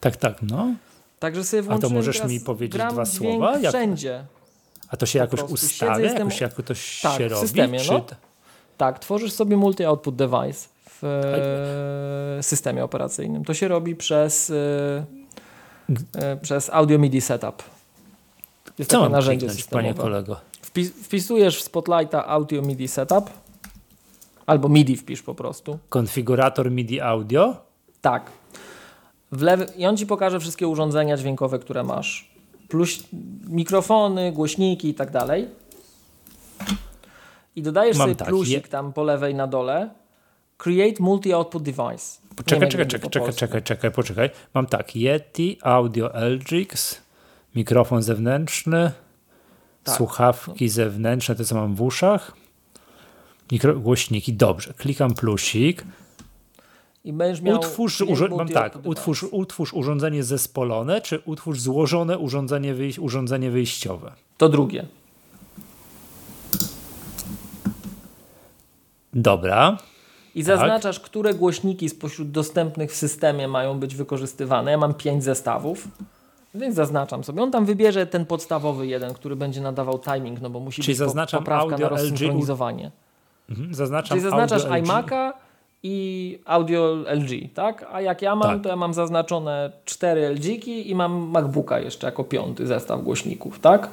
Tak, 0.00 0.16
tak, 0.16 0.42
no. 0.42 0.74
Także 1.18 1.44
sobie 1.44 1.62
A 1.70 1.78
to 1.78 1.90
możesz 1.90 2.24
mi 2.24 2.40
powiedzieć 2.40 2.82
dwa 2.90 3.04
słowa? 3.04 3.58
Jak... 3.58 3.72
wszędzie. 3.72 4.24
A 4.88 4.96
to 4.96 5.06
się 5.06 5.18
jakoś 5.18 5.42
ustawia? 5.42 5.94
Siedzę, 5.94 6.02
jestem... 6.02 6.28
Jakoś, 6.28 6.40
jakoś 6.40 7.00
tak, 7.00 7.18
się 7.18 7.28
robi? 7.28 7.46
w 7.46 7.48
systemie, 7.48 7.80
czy... 7.80 7.92
no. 7.92 8.04
Tak, 8.76 8.98
tworzysz 8.98 9.32
sobie 9.32 9.56
multi-output 9.56 10.12
device 10.16 10.68
w 10.86 11.04
e, 12.38 12.42
systemie 12.42 12.84
operacyjnym. 12.84 13.44
To 13.44 13.54
się 13.54 13.68
robi 13.68 13.96
przez, 13.96 14.50
e, 14.50 15.04
e, 16.14 16.36
przez 16.36 16.70
Audio 16.70 16.98
MIDI 16.98 17.20
Setup. 17.20 17.62
Jest 18.78 18.90
Co 18.90 19.00
takie 19.00 19.12
narzędzie 19.12 19.50
systemowe. 19.50 19.88
panie 19.88 19.94
kolego? 19.94 20.49
Wpis, 20.70 20.90
wpisujesz 20.90 21.58
w 21.58 21.62
Spotlighta 21.62 22.26
Audio 22.26 22.62
MIDI 22.62 22.88
Setup 22.88 23.30
albo 24.46 24.68
MIDI 24.68 24.96
wpisz 24.96 25.22
po 25.22 25.34
prostu. 25.34 25.78
Konfigurator 25.88 26.70
MIDI 26.70 27.00
Audio? 27.00 27.56
Tak. 28.00 28.30
W 29.32 29.42
lewy, 29.42 29.66
I 29.76 29.86
on 29.86 29.96
ci 29.96 30.06
pokaże 30.06 30.40
wszystkie 30.40 30.68
urządzenia 30.68 31.16
dźwiękowe, 31.16 31.58
które 31.58 31.82
masz. 31.82 32.30
Plus 32.68 33.02
mikrofony, 33.48 34.32
głośniki 34.32 34.88
i 34.88 34.94
tak 34.94 35.10
dalej. 35.10 35.48
I 37.56 37.62
dodajesz 37.62 37.98
Mam 37.98 38.04
sobie 38.04 38.16
tak, 38.16 38.28
plusik 38.28 38.64
je... 38.64 38.70
tam 38.70 38.92
po 38.92 39.02
lewej 39.02 39.34
na 39.34 39.46
dole. 39.46 39.90
Create 40.56 41.02
multi-output 41.02 41.62
device. 41.62 42.20
Czekaj, 42.44 42.68
czekaj, 42.68 42.86
czekaj, 42.86 43.10
czekaj, 43.10 43.32
czekaj, 43.34 43.62
czekaj, 43.62 43.90
poczekaj. 43.90 44.30
Mam 44.54 44.66
tak, 44.66 44.96
Yeti, 44.96 45.58
Audio 45.62 46.10
LGX, 46.14 47.00
mikrofon 47.54 48.02
zewnętrzny, 48.02 48.92
tak. 49.84 49.96
słuchawki 49.96 50.68
zewnętrzne, 50.68 51.34
te 51.34 51.44
co 51.44 51.54
mam 51.54 51.74
w 51.74 51.82
uszach, 51.82 52.32
mikro, 53.52 53.76
głośniki, 53.76 54.32
dobrze, 54.32 54.74
klikam 54.74 55.14
plusik. 55.14 55.84
I 57.04 57.12
będziesz 57.12 57.42
miał 57.42 57.56
utwórz, 57.56 58.02
mam 58.36 58.48
tak, 58.48 58.78
utwórz, 58.84 59.22
utwórz 59.30 59.72
urządzenie 59.74 60.24
zespolone, 60.24 61.00
czy 61.00 61.18
utwórz 61.24 61.60
złożone 61.60 62.18
urządzenie, 62.18 62.74
wyjś 62.74 62.98
urządzenie 62.98 63.50
wyjściowe? 63.50 64.12
To 64.36 64.48
drugie. 64.48 64.86
Dobra. 69.14 69.78
I 70.34 70.42
zaznaczasz, 70.42 70.98
tak. 70.98 71.04
które 71.04 71.34
głośniki 71.34 71.88
spośród 71.88 72.30
dostępnych 72.30 72.92
w 72.92 72.96
systemie 72.96 73.48
mają 73.48 73.78
być 73.78 73.94
wykorzystywane. 73.94 74.70
Ja 74.70 74.78
mam 74.78 74.94
pięć 74.94 75.24
zestawów. 75.24 75.88
Więc 76.54 76.74
zaznaczam 76.74 77.24
sobie. 77.24 77.42
On 77.42 77.50
tam 77.50 77.64
wybierze 77.64 78.06
ten 78.06 78.26
podstawowy 78.26 78.86
jeden, 78.86 79.14
który 79.14 79.36
będzie 79.36 79.60
nadawał 79.60 79.98
timing, 79.98 80.40
no 80.40 80.50
bo 80.50 80.60
musi 80.60 80.82
Czyli 80.82 80.92
być 80.92 80.98
zaznaczam 80.98 81.40
poprawka 81.40 81.72
audio 81.72 81.86
na 81.86 81.88
rozsynchronizowanie. 81.88 82.90
Mhm, 83.50 83.74
zaznaczam 83.74 84.08
Czyli 84.08 84.20
zaznaczasz 84.20 84.64
iMac'a 84.64 85.32
i 85.82 86.38
audio 86.44 86.96
LG, 87.14 87.54
tak? 87.54 87.86
A 87.92 88.00
jak 88.00 88.22
ja 88.22 88.36
mam, 88.36 88.48
tak. 88.50 88.62
to 88.62 88.68
ja 88.68 88.76
mam 88.76 88.94
zaznaczone 88.94 89.72
cztery 89.84 90.28
LG-ki 90.28 90.90
i 90.90 90.94
mam 90.94 91.12
MacBooka 91.12 91.78
jeszcze 91.78 92.06
jako 92.06 92.24
piąty 92.24 92.66
zestaw 92.66 93.02
głośników, 93.02 93.60
tak? 93.60 93.88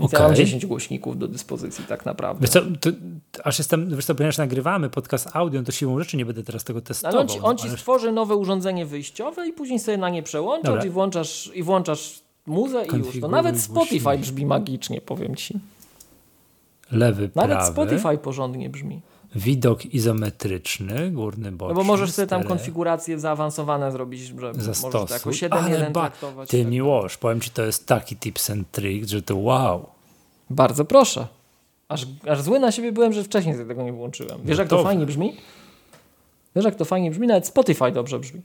Okay. 0.00 0.20
ja 0.20 0.26
mam 0.26 0.36
10 0.36 0.66
głośników 0.66 1.18
do 1.18 1.28
dyspozycji 1.28 1.84
tak 1.84 2.06
naprawdę. 2.06 2.40
Wiesz 2.40 2.50
co, 2.50 2.60
to, 2.80 2.90
aż 3.44 3.58
jestem, 3.58 3.96
wiesz 3.96 4.04
co, 4.04 4.14
ponieważ 4.14 4.38
nagrywamy 4.38 4.90
podcast 4.90 5.28
audio, 5.32 5.62
to 5.62 5.72
siłą 5.72 5.98
rzeczy 5.98 6.16
nie 6.16 6.26
będę 6.26 6.42
teraz 6.42 6.64
tego 6.64 6.80
testował. 6.80 7.20
Ale 7.20 7.20
on 7.20 7.28
ci, 7.28 7.40
on 7.40 7.56
ci 7.56 7.68
ale... 7.68 7.76
stworzy 7.76 8.12
nowe 8.12 8.36
urządzenie 8.36 8.86
wyjściowe 8.86 9.48
i 9.48 9.52
później 9.52 9.78
sobie 9.78 9.98
na 9.98 10.08
nie 10.08 10.22
przełączasz 10.22 10.84
i 10.84 10.90
włączasz, 10.90 11.50
i 11.54 11.62
włączasz 11.62 12.20
muzę 12.46 12.84
i 12.86 12.96
już. 12.96 13.20
To 13.20 13.28
nawet 13.28 13.60
Spotify 13.60 14.18
brzmi 14.18 14.46
magicznie, 14.46 15.00
powiem 15.00 15.36
ci. 15.36 15.58
Lewy, 16.92 17.30
Nawet 17.34 17.56
prawy. 17.56 17.72
Spotify 17.72 18.18
porządnie 18.18 18.70
brzmi. 18.70 19.00
Widok 19.36 19.84
izometryczny, 19.84 21.10
górny, 21.10 21.52
boczny. 21.52 21.74
No 21.74 21.80
bo 21.80 21.84
możesz 21.84 22.12
sobie 22.12 22.28
tam 22.28 22.44
konfiguracje 22.44 23.18
zaawansowane 23.18 23.92
zrobić, 23.92 24.20
że 24.20 24.34
możesz 24.34 24.80
to 24.80 25.06
jako 25.10 25.30
7.1 25.30 25.92
traktować. 25.92 26.50
Ty 26.50 26.62
tak. 26.62 26.70
miłość, 26.70 27.16
powiem 27.16 27.40
Ci, 27.40 27.50
to 27.50 27.62
jest 27.62 27.86
taki 27.86 28.16
tips 28.16 28.50
and 28.50 28.70
trick, 28.70 29.08
że 29.08 29.22
to 29.22 29.36
wow. 29.36 29.86
Bardzo 30.50 30.84
proszę. 30.84 31.26
Aż, 31.88 32.06
aż 32.28 32.42
zły 32.42 32.60
na 32.60 32.72
siebie 32.72 32.92
byłem, 32.92 33.12
że 33.12 33.24
wcześniej 33.24 33.54
sobie 33.54 33.68
tego 33.68 33.82
nie 33.82 33.92
włączyłem. 33.92 34.38
Wiesz, 34.44 34.58
jak 34.58 34.68
to 34.68 34.82
fajnie 34.82 35.06
brzmi? 35.06 35.36
Wiesz, 36.56 36.64
jak 36.64 36.74
to 36.74 36.84
fajnie 36.84 37.10
brzmi? 37.10 37.26
Nawet 37.26 37.46
Spotify 37.46 37.92
dobrze 37.92 38.18
brzmi. 38.18 38.40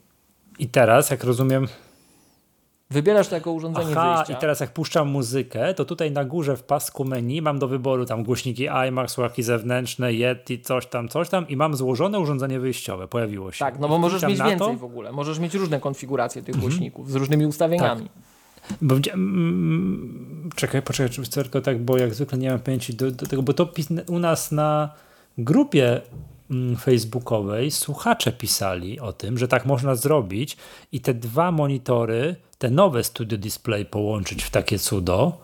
I 0.60 0.68
teraz, 0.68 1.10
jak 1.10 1.24
rozumiem, 1.24 1.68
Wybierasz 2.92 3.28
to 3.28 3.36
jako 3.36 3.52
urządzenie 3.52 3.92
Aha, 3.92 4.16
wyjścia. 4.16 4.34
i 4.34 4.42
teraz 4.42 4.60
jak 4.60 4.74
puszczam 4.74 5.10
muzykę, 5.10 5.74
to 5.74 5.86
tutaj 5.86 6.12
na 6.12 6.26
górze 6.26 6.58
w 6.58 6.64
pasku 6.64 7.06
menu 7.06 7.42
mam 7.42 7.60
do 7.60 7.68
wyboru 7.68 8.06
tam 8.06 8.24
głośniki 8.24 8.68
iMac, 8.68 9.12
słuchawki 9.12 9.44
zewnętrzne, 9.44 10.14
Yeti, 10.14 10.62
coś 10.62 10.86
tam, 10.86 11.10
coś 11.10 11.30
tam 11.30 11.48
i 11.48 11.56
mam 11.56 11.76
złożone 11.76 12.20
urządzenie 12.20 12.60
wyjściowe, 12.60 13.08
pojawiło 13.08 13.52
się. 13.52 13.60
Tak, 13.60 13.80
no 13.80 13.88
bo 13.88 13.98
możesz 13.98 14.24
mieć 14.24 14.38
więcej 14.38 14.58
to. 14.58 14.74
w 14.74 14.84
ogóle. 14.84 15.12
Możesz 15.12 15.40
mieć 15.40 15.54
różne 15.54 15.80
konfiguracje 15.80 16.42
tych 16.42 16.56
mhm. 16.56 16.72
głośników 16.72 17.12
z 17.12 17.16
różnymi 17.16 17.46
ustawieniami. 17.46 18.02
Tak. 18.02 18.78
Bo, 18.82 18.96
mm, 19.14 20.50
czekaj, 20.56 20.82
poczekaj, 20.82 21.10
czy 21.10 21.32
tylko 21.32 21.62
tak, 21.62 21.84
bo 21.84 21.98
jak 21.98 22.14
zwykle 22.14 22.38
nie 22.38 22.50
mam 22.50 22.60
pamięci 22.60 22.94
do, 22.94 23.12
do 23.12 23.28
tego, 23.28 23.44
bo 23.44 23.54
to 23.54 23.70
u 24.08 24.20
nas 24.20 24.52
na 24.52 24.90
grupie 25.38 26.02
Mm, 26.52 26.76
facebookowej 26.76 27.72
słuchacze 27.72 28.32
pisali 28.32 29.00
o 29.00 29.14
tym, 29.14 29.38
że 29.38 29.48
tak 29.48 29.66
można 29.66 29.96
zrobić 29.96 30.58
i 30.92 31.02
te 31.02 31.14
dwa 31.14 31.52
monitory, 31.52 32.36
te 32.62 32.70
nowe 32.70 33.04
Studio 33.04 33.38
Display 33.38 33.86
połączyć 33.86 34.44
w 34.44 34.50
takie 34.50 34.80
cudo. 34.80 35.38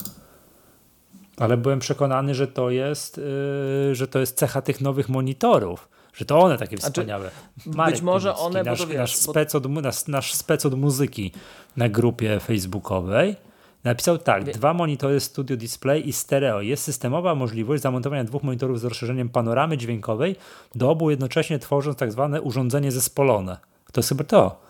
Ale 1.38 1.58
byłem 1.58 1.80
przekonany, 1.80 2.36
że 2.36 2.48
to 2.48 2.70
jest, 2.70 3.18
yy, 3.18 3.96
że 3.96 4.08
to 4.08 4.20
jest 4.20 4.38
cecha 4.38 4.62
tych 4.62 4.82
nowych 4.82 5.10
monitorów, 5.10 5.90
że 6.14 6.26
to 6.26 6.40
one 6.40 6.58
takie 6.58 6.78
wspaniałe. 6.78 7.32
Marek 7.66 7.94
być 7.94 8.02
może 8.02 8.36
one, 8.36 8.64
nasz, 8.64 8.80
bo 8.80 8.88
wiesz, 8.88 8.98
nasz, 8.98 9.16
spec 9.16 9.56
od, 9.56 9.70
nasz, 9.70 10.08
nasz 10.08 10.34
spec 10.34 10.66
od 10.66 10.74
muzyki 10.74 11.32
na 11.78 11.90
grupie 11.90 12.40
facebookowej 12.40 13.36
Napisał 13.84 14.18
tak, 14.18 14.44
dwa 14.44 14.74
monitory 14.74 15.20
Studio 15.20 15.58
Display 15.58 16.10
i 16.10 16.14
stereo. 16.14 16.62
Jest 16.62 16.84
systemowa 16.84 17.36
możliwość 17.36 17.84
zamontowania 17.84 18.24
dwóch 18.24 18.44
monitorów 18.44 18.80
z 18.80 18.84
rozszerzeniem 18.84 19.30
panoramy 19.30 19.78
dźwiękowej 19.78 20.36
do 20.76 20.90
obu 20.90 21.10
jednocześnie 21.10 21.60
tworząc 21.60 21.98
tak 21.98 22.12
zwane 22.12 22.42
urządzenie 22.42 22.92
zespolone. 22.92 23.58
To 23.92 24.00
jest 24.02 24.10
chyba 24.10 24.24
to. 24.24 24.67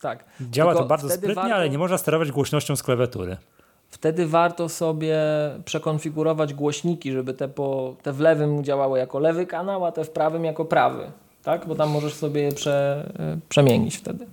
Tak. 0.00 0.24
Działa 0.40 0.72
Tylko 0.72 0.82
to 0.82 0.88
bardzo 0.88 1.08
sprytnie, 1.10 1.34
warto... 1.34 1.54
ale 1.54 1.70
nie 1.70 1.78
można 1.78 1.98
sterować 1.98 2.32
głośnością 2.32 2.76
z 2.76 2.82
klawiatury. 2.82 3.36
Wtedy 3.90 4.26
warto 4.26 4.68
sobie 4.68 5.18
przekonfigurować 5.64 6.54
głośniki, 6.54 7.12
żeby 7.12 7.34
te, 7.34 7.48
po, 7.48 7.96
te 8.02 8.12
w 8.12 8.20
lewym 8.20 8.64
działały 8.64 8.98
jako 8.98 9.18
lewy 9.18 9.46
kanał, 9.46 9.84
a 9.84 9.92
te 9.92 10.04
w 10.04 10.10
prawym 10.10 10.44
jako 10.44 10.64
prawy. 10.64 11.10
Tak? 11.42 11.66
Bo 11.66 11.74
tam 11.74 11.90
możesz 11.90 12.14
sobie 12.14 12.42
je 12.42 12.52
prze, 12.52 13.06
przemienić 13.48 13.96
wtedy. 13.96 14.26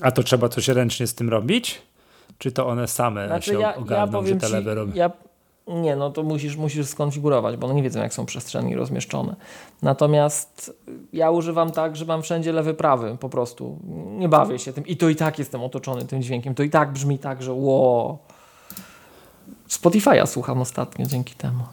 A 0.00 0.10
to 0.10 0.22
trzeba 0.22 0.48
coś 0.48 0.68
ręcznie 0.68 1.06
z 1.06 1.14
tym 1.14 1.28
robić? 1.28 1.82
Czy 2.38 2.52
to 2.52 2.66
one 2.66 2.88
same 2.88 3.26
znaczy, 3.26 3.50
się 3.50 3.60
ja, 3.60 3.74
ogarną, 3.76 4.22
ja 4.22 4.28
że 4.28 4.36
te 4.36 4.48
lewe 4.48 4.74
robią? 4.74 4.92
Ja, 4.94 5.10
Nie, 5.66 5.96
no 5.96 6.10
to 6.10 6.22
musisz, 6.22 6.56
musisz 6.56 6.86
skonfigurować, 6.86 7.56
bo 7.56 7.66
one 7.66 7.74
nie 7.74 7.82
wiedzą, 7.82 8.00
jak 8.00 8.14
są 8.14 8.26
przestrzeni 8.26 8.74
rozmieszczone. 8.74 9.36
Natomiast 9.82 10.76
ja 11.12 11.30
używam 11.30 11.70
tak, 11.70 11.96
że 11.96 12.04
mam 12.04 12.22
wszędzie 12.22 12.52
lewy, 12.52 12.74
prawy, 12.74 13.16
po 13.20 13.28
prostu. 13.28 13.78
Nie 14.18 14.28
bawię 14.28 14.58
się 14.58 14.72
tym 14.72 14.86
i 14.86 14.96
to 14.96 15.08
i 15.08 15.16
tak 15.16 15.38
jestem 15.38 15.62
otoczony 15.62 16.04
tym 16.04 16.22
dźwiękiem. 16.22 16.54
To 16.54 16.62
i 16.62 16.70
tak 16.70 16.92
brzmi 16.92 17.18
tak, 17.18 17.42
że 17.42 17.52
ło. 17.52 18.18
Spotify'a 19.68 20.26
słucham 20.26 20.60
ostatnio 20.60 21.06
dzięki 21.06 21.34
temu. 21.34 21.64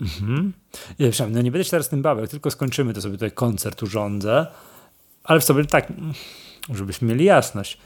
Mhm. 0.00 0.52
Ja, 0.98 1.08
no 1.30 1.42
nie 1.42 1.50
będę 1.50 1.64
się 1.64 1.70
teraz 1.70 1.88
tym 1.88 2.02
bawił, 2.02 2.26
tylko 2.26 2.50
skończymy, 2.50 2.94
to 2.94 3.00
sobie 3.00 3.14
tutaj 3.14 3.32
koncert 3.32 3.82
urządzę. 3.82 4.46
Ale 5.24 5.40
w 5.40 5.44
sobie 5.44 5.64
tak, 5.64 5.92
żebyśmy 6.74 7.08
mieli 7.08 7.24
jasność. 7.24 7.78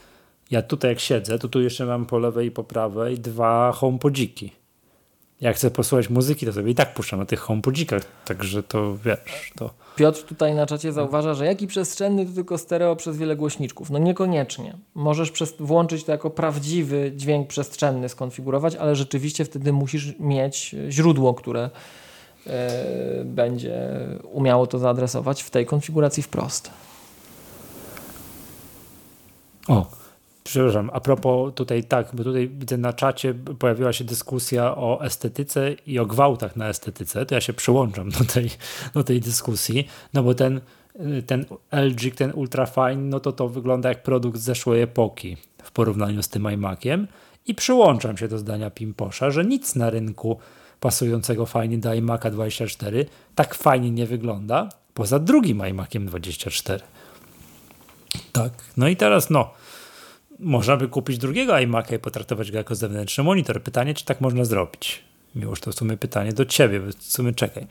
Ja 0.51 0.61
tutaj 0.61 0.91
jak 0.91 0.99
siedzę, 0.99 1.39
to 1.39 1.47
tu 1.47 1.61
jeszcze 1.61 1.85
mam 1.85 2.05
po 2.05 2.19
lewej 2.19 2.47
i 2.47 2.51
po 2.51 2.63
prawej 2.63 3.19
dwa 3.19 3.71
homepodziki. 3.71 4.62
Jak 5.43 5.55
chcę 5.55 5.71
posłuchać 5.71 6.09
muzyki, 6.09 6.45
to 6.45 6.53
sobie 6.53 6.71
i 6.71 6.75
tak 6.75 6.93
puszczam 6.93 7.19
na 7.19 7.25
tych 7.25 7.39
homepodzikach, 7.39 8.01
także 8.25 8.63
to 8.63 8.97
wiesz, 8.97 9.51
to... 9.55 9.69
Piotr 9.95 10.23
tutaj 10.23 10.55
na 10.55 10.65
czacie 10.65 10.93
zauważa, 10.93 11.33
że 11.33 11.45
jaki 11.45 11.67
przestrzenny 11.67 12.25
to 12.25 12.31
tylko 12.31 12.57
stereo 12.57 12.95
przez 12.95 13.17
wiele 13.17 13.35
głośniczków. 13.35 13.89
No 13.89 13.99
niekoniecznie. 13.99 14.77
Możesz 14.95 15.31
przez, 15.31 15.53
włączyć 15.59 16.03
to 16.03 16.11
jako 16.11 16.29
prawdziwy 16.29 17.11
dźwięk 17.15 17.47
przestrzenny, 17.47 18.09
skonfigurować, 18.09 18.75
ale 18.75 18.95
rzeczywiście 18.95 19.45
wtedy 19.45 19.73
musisz 19.73 20.19
mieć 20.19 20.75
źródło, 20.89 21.33
które 21.33 21.69
e, 22.47 23.25
będzie 23.25 23.89
umiało 24.31 24.67
to 24.67 24.79
zaadresować 24.79 25.43
w 25.43 25.49
tej 25.49 25.65
konfiguracji 25.65 26.23
wprost. 26.23 26.71
O, 29.67 29.85
przepraszam, 30.43 30.89
a 30.93 30.99
propos 30.99 31.53
tutaj 31.55 31.83
tak, 31.83 32.09
bo 32.13 32.23
tutaj 32.23 32.49
widzę 32.49 32.77
na 32.77 32.93
czacie 32.93 33.33
pojawiła 33.33 33.93
się 33.93 34.03
dyskusja 34.03 34.75
o 34.77 35.05
estetyce 35.05 35.73
i 35.87 35.99
o 35.99 36.05
gwałtach 36.05 36.55
na 36.55 36.69
estetyce, 36.69 37.25
to 37.25 37.35
ja 37.35 37.41
się 37.41 37.53
przyłączam 37.53 38.09
do 38.09 38.25
tej, 38.25 38.49
do 38.93 39.03
tej 39.03 39.19
dyskusji, 39.19 39.87
no 40.13 40.23
bo 40.23 40.33
ten, 40.33 40.61
ten 41.27 41.45
LG, 41.71 42.15
ten 42.15 42.31
Ultrafine, 42.31 42.95
no 42.95 43.19
to 43.19 43.31
to 43.31 43.49
wygląda 43.49 43.89
jak 43.89 44.03
produkt 44.03 44.39
z 44.39 44.43
zeszłej 44.43 44.81
epoki 44.81 45.37
w 45.63 45.71
porównaniu 45.71 46.23
z 46.23 46.29
tym 46.29 46.51
iMaciem 46.51 47.07
i 47.45 47.55
przyłączam 47.55 48.17
się 48.17 48.27
do 48.27 48.37
zdania 48.37 48.69
Pimposza, 48.69 49.31
że 49.31 49.45
nic 49.45 49.75
na 49.75 49.89
rynku 49.89 50.39
pasującego 50.79 51.45
fajnie 51.45 51.77
do 51.77 51.89
iMac'a 51.89 52.31
24 52.31 53.05
tak 53.35 53.55
fajnie 53.55 53.91
nie 53.91 54.05
wygląda, 54.05 54.69
poza 54.93 55.19
drugim 55.19 55.67
iMaciem 55.67 56.05
24. 56.05 56.83
Tak, 58.31 58.51
no 58.77 58.87
i 58.87 58.95
teraz 58.95 59.29
no, 59.29 59.53
można 60.43 60.77
by 60.77 60.87
kupić 60.87 61.17
drugiego 61.17 61.53
iMac'a 61.53 61.95
i 61.95 61.99
potraktować 61.99 62.51
go 62.51 62.57
jako 62.57 62.75
zewnętrzny 62.75 63.23
monitor. 63.23 63.63
Pytanie, 63.63 63.93
czy 63.93 64.05
tak 64.05 64.21
można 64.21 64.45
zrobić? 64.45 65.03
Miłoż, 65.35 65.59
to 65.59 65.71
w 65.71 65.75
sumie 65.75 65.97
pytanie 65.97 66.33
do 66.33 66.45
ciebie, 66.45 66.79
w 66.79 67.03
sumie 67.03 67.33
czekaj. 67.33 67.67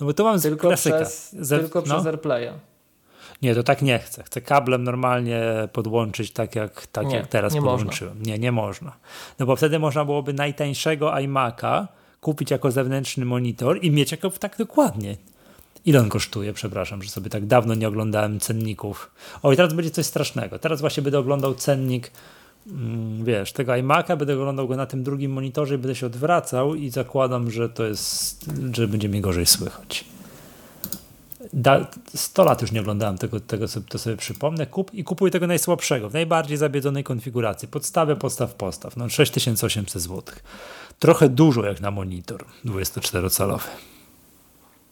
No 0.00 0.06
bo 0.06 0.14
tu 0.14 0.24
mam 0.24 0.40
tylko 0.40 0.68
klasyka. 0.68 1.00
Przez, 1.00 1.32
Ze, 1.32 1.58
tylko 1.58 1.78
no? 1.78 1.94
przez 1.94 2.06
AirPlaya. 2.06 2.52
Nie, 3.42 3.54
to 3.54 3.62
tak 3.62 3.82
nie 3.82 3.98
chcę. 3.98 4.22
Chcę 4.22 4.40
kablem 4.40 4.84
normalnie 4.84 5.42
podłączyć 5.72 6.30
tak 6.30 6.56
jak, 6.56 6.86
tak 6.86 7.06
nie, 7.06 7.16
jak 7.16 7.26
teraz 7.26 7.54
nie 7.54 7.62
podłączyłem. 7.62 8.18
Można. 8.18 8.32
Nie, 8.32 8.38
nie 8.38 8.52
można. 8.52 8.92
No 9.38 9.46
bo 9.46 9.56
wtedy 9.56 9.78
można 9.78 10.04
byłoby 10.04 10.32
najtańszego 10.32 11.10
iMac'a 11.10 11.86
kupić 12.20 12.50
jako 12.50 12.70
zewnętrzny 12.70 13.24
monitor 13.24 13.78
i 13.84 13.90
mieć 13.90 14.12
jako 14.12 14.30
tak 14.30 14.58
dokładnie. 14.58 15.16
Ile 15.86 16.00
on 16.00 16.08
kosztuje? 16.08 16.52
Przepraszam, 16.52 17.02
że 17.02 17.10
sobie 17.10 17.30
tak 17.30 17.46
dawno 17.46 17.74
nie 17.74 17.88
oglądałem 17.88 18.40
cenników. 18.40 19.10
O, 19.42 19.52
i 19.52 19.56
teraz 19.56 19.74
będzie 19.74 19.90
coś 19.90 20.06
strasznego. 20.06 20.58
Teraz 20.58 20.80
właśnie 20.80 21.02
będę 21.02 21.18
oglądał 21.18 21.54
cennik, 21.54 22.10
mm, 22.66 23.24
wiesz, 23.24 23.52
tego 23.52 23.72
iMac'a, 23.72 24.16
będę 24.16 24.34
oglądał 24.34 24.68
go 24.68 24.76
na 24.76 24.86
tym 24.86 25.02
drugim 25.02 25.32
monitorze 25.32 25.74
i 25.74 25.78
będę 25.78 25.94
się 25.94 26.06
odwracał 26.06 26.74
i 26.74 26.90
zakładam, 26.90 27.50
że 27.50 27.68
to 27.68 27.84
jest, 27.84 28.50
że 28.72 28.88
będzie 28.88 29.08
mi 29.08 29.20
gorzej 29.20 29.46
słychać. 29.46 30.04
Da, 31.52 31.86
100 32.14 32.44
lat 32.44 32.62
już 32.62 32.72
nie 32.72 32.80
oglądałem 32.80 33.18
tego, 33.18 33.40
tego 33.40 33.66
to 33.88 33.98
sobie 33.98 34.16
przypomnę. 34.16 34.66
Kup, 34.66 34.94
I 34.94 35.04
kupuję 35.04 35.30
tego 35.30 35.46
najsłabszego, 35.46 36.10
w 36.10 36.12
najbardziej 36.12 36.56
zabiedzonej 36.56 37.04
konfiguracji. 37.04 37.68
Podstawę, 37.68 38.16
postaw, 38.16 38.54
postaw. 38.54 38.96
No 38.96 39.08
6800 39.08 40.02
zł. 40.02 40.22
Trochę 40.98 41.28
dużo 41.28 41.64
jak 41.64 41.80
na 41.80 41.90
monitor 41.90 42.44
24-calowy. 42.64 43.68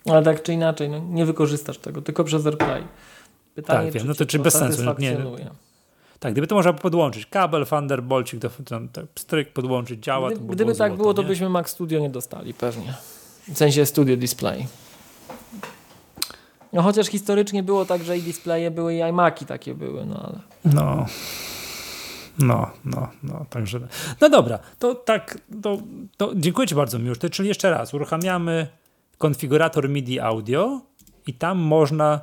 Ale 0.07 0.23
tak 0.23 0.43
czy 0.43 0.53
inaczej, 0.53 0.89
no, 0.89 0.99
nie 0.99 1.27
wykorzystasz 1.27 1.79
tego, 1.79 2.03
tylko 2.03 2.25
przez 2.25 2.47
AirPlay. 2.47 2.85
Pytanie, 3.55 3.93
tak, 3.93 3.95
wiem, 3.95 4.07
no 4.07 4.15
to 4.15 4.27
czy 4.27 4.39
bez 4.39 4.55
sensu. 4.55 4.83
Nie, 4.99 5.17
tak, 6.21 6.33
gdyby 6.33 6.47
to 6.47 6.55
można 6.55 6.73
podłączyć, 6.73 7.27
kabel 7.27 7.67
Thunderbolcik, 7.67 8.41
do, 8.41 8.51
tam, 8.65 8.89
tak, 8.89 9.05
stryk 9.19 9.53
podłączyć, 9.53 10.05
działa. 10.05 10.31
Gdy, 10.31 10.41
gdyby 10.41 10.65
było 10.65 10.79
tak 10.79 10.91
złoto, 10.91 11.03
było, 11.03 11.15
to 11.15 11.23
nie? 11.23 11.29
byśmy 11.29 11.49
Mac 11.49 11.69
Studio 11.69 12.01
nie 12.01 12.11
dostali, 12.11 12.55
pewnie. 12.55 12.95
W 13.49 13.59
sensie 13.59 13.87
Studio 13.87 14.17
Display. 14.17 14.67
No 16.73 16.83
chociaż 16.83 17.07
historycznie 17.07 17.63
było 17.63 17.85
tak, 17.85 18.05
że 18.05 18.19
i 18.19 18.23
displaye 18.23 18.71
były, 18.71 18.95
i 18.95 18.99
iMaki 18.99 19.47
takie 19.47 19.75
były, 19.75 20.07
no 20.07 20.23
ale... 20.23 20.41
No... 20.75 21.07
No, 22.39 22.71
no, 22.85 23.09
no, 23.23 23.47
także. 23.51 23.81
No 24.21 24.29
dobra, 24.29 24.59
to 24.79 24.95
tak, 24.95 25.39
to, 25.63 25.79
to 26.17 26.33
dziękuję 26.35 26.69
Ci 26.69 26.75
bardzo, 26.75 26.99
Miłosz. 26.99 27.19
Czyli 27.31 27.49
jeszcze 27.49 27.71
raz, 27.71 27.95
uruchamiamy 27.95 28.67
konfigurator 29.21 29.89
MIDI 29.89 30.21
audio 30.21 30.81
i 31.27 31.35
tam 31.35 31.59
można 31.59 32.21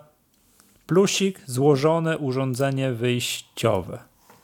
plusik, 0.88 1.42
złożone 1.46 2.18
urządzenie 2.18 2.92
wyjściowe. 2.92 4.00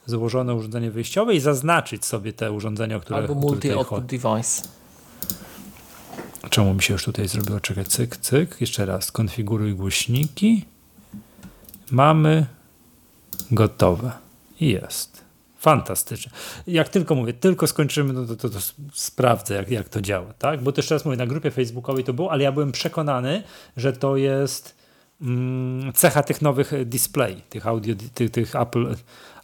Złożone 0.06 0.56
urządzenie 0.56 0.92
wyjściowe 0.92 1.36
i 1.36 1.40
zaznaczyć 1.40 2.06
sobie 2.06 2.34
te 2.34 2.52
urządzenia, 2.52 3.00
które 3.00 3.20
Albo 3.20 3.36
multi-output 3.36 4.06
device. 4.06 4.68
Czemu 6.50 6.74
mi 6.74 6.82
się 6.82 6.94
już 6.94 7.04
tutaj 7.04 7.28
zrobiło? 7.28 7.60
Czekaj, 7.60 7.86
cyk, 7.86 8.18
cyk. 8.18 8.62
Jeszcze 8.62 8.86
raz. 8.86 9.12
Konfiguruj 9.12 9.74
głośniki. 9.76 10.66
Mamy 11.92 12.46
gotowe. 13.52 14.12
I 14.60 14.70
jest. 14.70 15.13
Fantastycznie. 15.64 16.32
Jak 16.68 16.90
tylko 16.90 17.16
mówię, 17.16 17.34
tylko 17.34 17.68
skończymy, 17.68 18.14
no 18.14 18.26
to, 18.26 18.36
to, 18.36 18.50
to 18.50 18.60
sprawdzę, 18.94 19.56
jak, 19.56 19.72
jak 19.72 19.90
to 19.90 20.02
działa, 20.02 20.34
tak? 20.34 20.62
Bo 20.62 20.72
też 20.72 20.92
raz 20.92 21.06
mówię, 21.06 21.18
na 21.18 21.28
grupie 21.28 21.52
facebookowej 21.52 22.04
to 22.04 22.14
było, 22.14 22.32
ale 22.32 22.44
ja 22.44 22.52
byłem 22.52 22.72
przekonany, 22.72 23.44
że 23.78 23.94
to 23.94 24.18
jest 24.18 24.76
mm, 25.22 25.94
cecha 25.94 26.24
tych 26.24 26.42
nowych 26.42 26.72
display, 26.86 27.42
tych 27.50 27.68
audio, 27.68 27.96
tych, 28.14 28.32
tych 28.32 28.56
Apple, 28.56 28.96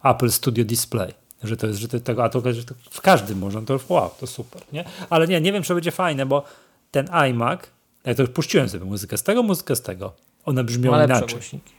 Apple 0.04 0.32
Studio 0.32 0.66
Display. 0.66 1.14
Że 1.44 1.58
to 1.58 1.68
jest, 1.68 1.80
że 1.80 1.88
to, 1.88 2.00
tego, 2.00 2.24
a 2.24 2.30
to, 2.30 2.54
że 2.54 2.64
to 2.64 2.76
w 2.90 3.02
każdym 3.02 3.40
można, 3.40 3.62
to 3.62 3.80
wow, 3.90 4.12
to 4.20 4.28
super, 4.28 4.62
nie? 4.74 4.86
Ale 5.10 5.28
nie, 5.28 5.42
nie 5.42 5.54
wiem, 5.54 5.64
czy 5.64 5.74
będzie 5.74 5.92
fajne, 5.92 6.26
bo 6.26 6.44
ten 6.92 7.10
iMac, 7.14 7.60
jak 8.06 8.18
to 8.18 8.24
już 8.24 8.32
puściłem 8.32 8.70
sobie 8.70 8.86
muzykę 8.86 9.18
z 9.18 9.24
tego, 9.24 9.44
muzykę 9.44 9.76
z 9.76 9.82
tego, 9.82 10.14
one 10.46 10.64
brzmią 10.64 11.04
inaczej. 11.04 11.28
Głośniki. 11.28 11.74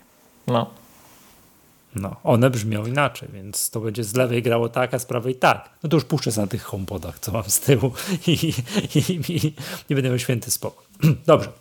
No. 0.47 0.80
No, 1.95 2.17
one 2.25 2.51
brzmią 2.51 2.87
inaczej, 2.87 3.29
więc 3.33 3.71
to 3.71 3.81
będzie 3.81 4.05
z 4.05 4.15
lewej 4.15 4.43
grało 4.43 4.69
tak, 4.69 4.95
a 4.95 4.99
z 4.99 5.07
prawej 5.07 5.35
tak. 5.35 5.71
No 5.83 5.89
to 5.89 5.97
już 5.97 6.05
puszczę 6.05 6.31
na 6.37 6.47
tych 6.47 6.63
homepodach, 6.63 7.19
co 7.19 7.33
mam 7.33 7.45
z 7.45 7.61
tyłu 7.61 7.93
i, 8.27 8.33
i, 8.95 9.21
i, 9.29 9.55
i 9.91 9.95
będę 9.95 10.09
miał 10.09 10.19
święty 10.19 10.51
spokój. 10.51 10.87
Dobrze. 11.27 11.53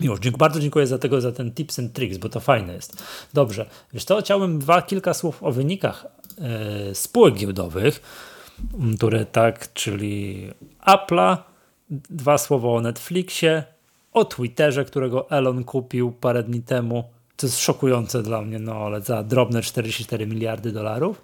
Miłość, 0.00 0.30
bardzo 0.30 0.60
dziękuję 0.60 0.86
za 0.86 0.98
tego, 0.98 1.20
za 1.20 1.32
ten 1.32 1.52
tips 1.52 1.78
and 1.78 1.92
tricks, 1.92 2.18
bo 2.18 2.28
to 2.28 2.40
fajne 2.40 2.72
jest. 2.72 3.04
Dobrze, 3.34 3.66
wiesz 3.92 4.04
co, 4.04 4.20
chciałbym 4.20 4.58
dwa, 4.58 4.82
kilka 4.82 5.14
słów 5.14 5.42
o 5.42 5.52
wynikach 5.52 6.06
e, 6.38 6.94
spółek 6.94 7.34
giełdowych, 7.34 8.00
które 8.96 9.26
tak, 9.26 9.72
czyli 9.72 10.46
Apple'a, 10.86 11.36
dwa 11.90 12.38
słowa 12.38 12.68
o 12.68 12.80
Netflixie, 12.80 13.64
o 14.12 14.24
Twitterze, 14.24 14.84
którego 14.84 15.30
Elon 15.30 15.64
kupił 15.64 16.12
parę 16.12 16.42
dni 16.42 16.62
temu, 16.62 17.04
to 17.40 17.46
jest 17.46 17.60
szokujące 17.60 18.22
dla 18.22 18.42
mnie, 18.42 18.58
no 18.58 18.74
ale 18.74 19.00
za 19.00 19.22
drobne 19.22 19.62
44 19.62 20.26
miliardy 20.26 20.72
dolarów. 20.72 21.22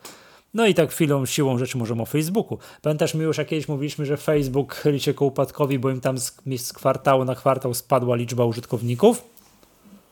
No 0.55 0.67
i 0.67 0.75
tak 0.75 0.91
chwilą, 0.91 1.27
siłą 1.27 1.59
rzeczy 1.59 1.79
możemy 1.79 2.03
o 2.03 2.07
Facebooku. 2.07 2.59
Pamiętasz 2.83 3.15
mi 3.15 3.23
już, 3.23 3.37
kiedyś 3.37 3.69
mówiliśmy, 3.69 4.07
że 4.07 4.17
Facebook 4.17 4.75
chyli 4.75 5.01
się 5.01 5.15
ku 5.15 5.27
upadkowi, 5.27 5.79
bo 5.79 5.91
im 5.91 6.01
tam 6.01 6.19
z, 6.19 6.33
z 6.57 6.73
kwartału 6.73 7.25
na 7.25 7.35
kwartał 7.35 7.75
spadła 7.75 8.17
liczba 8.17 8.45
użytkowników? 8.45 9.23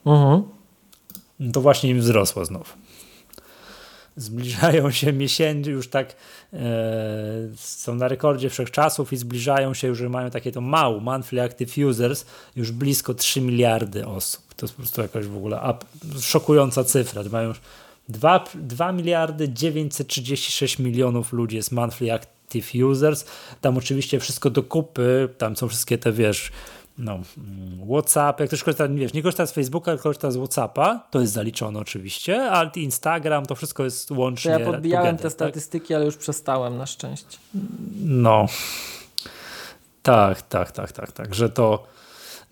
Mhm. 0.06 0.42
No 1.40 1.52
to 1.52 1.60
właśnie 1.60 1.90
im 1.90 2.00
wzrosła 2.00 2.44
znów 2.44 2.76
zbliżają 4.16 4.90
się 4.90 5.12
miesięcznie, 5.12 5.72
już 5.72 5.88
tak 5.88 6.16
e, 6.52 6.58
są 7.56 7.94
na 7.94 8.08
rekordzie 8.08 8.50
wszechczasów 8.50 9.12
i 9.12 9.16
zbliżają 9.16 9.74
się 9.74 9.88
już, 9.88 10.00
mają 10.00 10.30
takie 10.30 10.52
to 10.52 10.60
mało, 10.60 11.00
monthly 11.00 11.42
active 11.42 11.78
users, 11.78 12.24
już 12.56 12.72
blisko 12.72 13.14
3 13.14 13.40
miliardy 13.40 14.06
osób. 14.06 14.54
To 14.56 14.66
jest 14.66 14.74
po 14.74 14.82
prostu 14.82 15.02
jakaś 15.02 15.26
w 15.26 15.36
ogóle 15.36 15.56
up, 15.56 15.86
szokująca 16.20 16.84
cyfra. 16.84 17.22
Mają 17.32 17.48
już 17.48 17.60
2, 18.08 18.44
2 18.54 18.92
miliardy 18.92 19.48
936 19.48 20.78
milionów 20.78 21.32
ludzi 21.32 21.56
jest 21.56 21.72
monthly 21.72 22.12
active 22.12 22.74
users. 22.74 23.24
Tam 23.60 23.78
oczywiście 23.78 24.20
wszystko 24.20 24.50
do 24.50 24.62
kupy, 24.62 25.28
tam 25.38 25.56
są 25.56 25.68
wszystkie 25.68 25.98
te, 25.98 26.12
wiesz, 26.12 26.52
no, 26.98 27.12
mm, 27.12 27.88
WhatsApp, 27.88 28.40
jak 28.40 28.48
ktoś 28.48 28.62
korzysta, 28.62 28.88
wiesz, 28.88 29.12
nie 29.12 29.22
korzysta 29.22 29.46
z 29.46 29.52
Facebooka, 29.52 29.90
tylko 29.90 30.02
korzysta 30.02 30.30
z 30.30 30.36
WhatsAppa, 30.36 31.06
to 31.10 31.20
jest 31.20 31.32
zaliczone 31.32 31.78
oczywiście, 31.78 32.42
ale 32.42 32.70
Instagram, 32.76 33.46
to 33.46 33.54
wszystko 33.54 33.84
jest 33.84 34.10
łącznie. 34.10 34.54
To 34.54 34.60
ja 34.60 34.66
podbijałem 34.66 35.16
together, 35.16 35.32
te 35.32 35.38
tak? 35.38 35.48
statystyki, 35.48 35.88
tak? 35.88 35.96
ale 35.96 36.04
już 36.04 36.16
przestałem 36.16 36.76
na 36.76 36.86
szczęście. 36.86 37.38
No. 38.04 38.46
Tak, 40.02 40.42
tak, 40.42 40.72
tak, 40.72 40.92
tak, 40.92 41.12
tak, 41.12 41.34
że 41.34 41.50
to 41.50 41.93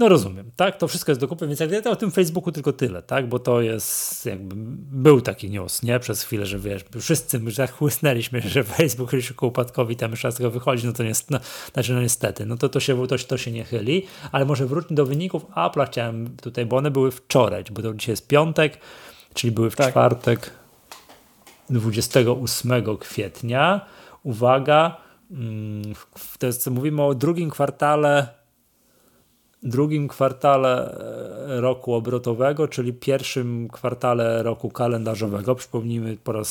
no 0.03 0.09
rozumiem, 0.09 0.51
tak? 0.57 0.77
To 0.79 0.89
wszystko 0.89 1.13
jest 1.13 1.21
do 1.21 1.29
kupy, 1.29 1.47
więc 1.47 1.61
jak 1.61 1.87
o 1.87 1.97
tym 1.97 2.11
Facebooku 2.11 2.53
tylko 2.53 2.73
tyle, 2.73 3.03
tak? 3.03 3.29
Bo 3.29 3.39
to 3.39 3.61
jest 3.61 4.27
jakby, 4.27 4.55
był 4.99 5.21
taki 5.21 5.51
news, 5.51 5.83
nie? 5.83 6.01
Przez 6.01 6.23
chwilę, 6.23 6.47
że 6.47 6.59
wiesz, 6.59 6.85
wszyscy 7.01 7.41
my 7.41 7.53
tak 7.53 7.73
chłysnęliśmy, 7.73 8.41
że 8.41 8.65
Facebook 8.65 9.13
już 9.13 9.33
ku 9.33 9.47
upadkowi, 9.47 9.97
tam 9.97 10.11
już 10.11 10.25
raz 10.25 10.35
tego 10.35 10.51
wychodzi, 10.51 10.87
no 10.87 10.93
to 10.93 11.03
nie, 11.03 11.13
no, 11.31 11.39
znaczy 11.73 11.95
no 11.95 12.03
niestety, 12.03 12.47
no 12.47 12.57
to 12.57 12.69
to 12.69 12.81
się, 12.81 13.07
to, 13.07 13.19
to 13.19 13.39
się 13.39 13.53
nie 13.53 13.65
chyli, 13.65 14.07
ale 14.33 14.45
może 14.45 14.67
wróćmy 14.67 14.97
do 14.97 15.07
wyników 15.07 15.47
Apple'a 15.47 15.87
chciałem 15.87 16.37
tutaj, 16.37 16.67
bo 16.67 16.77
one 16.77 16.91
były 16.91 17.11
wczoraj, 17.11 17.65
bo 17.71 17.83
to 17.83 17.95
dzisiaj 17.95 18.13
jest 18.13 18.29
piątek, 18.29 18.79
czyli 19.35 19.51
były 19.51 19.71
w 19.71 19.77
tak. 19.77 19.91
czwartek 19.91 20.51
28 21.71 22.97
kwietnia. 22.99 23.87
Uwaga, 24.23 24.97
mm, 25.31 25.83
to 26.39 26.47
jest, 26.47 26.71
mówimy 26.71 27.03
o 27.03 27.15
drugim 27.15 27.51
kwartale 27.51 28.42
drugim 29.63 30.09
kwartale 30.09 30.99
e, 31.49 31.61
roku 31.61 31.95
obrotowego, 31.95 32.69
czyli 32.69 32.93
pierwszym 32.93 33.69
kwartale 33.69 34.43
roku 34.43 34.71
kalendarzowego. 34.71 35.55
Przypomnijmy 35.55 36.17
po 36.25 36.33
raz 36.33 36.49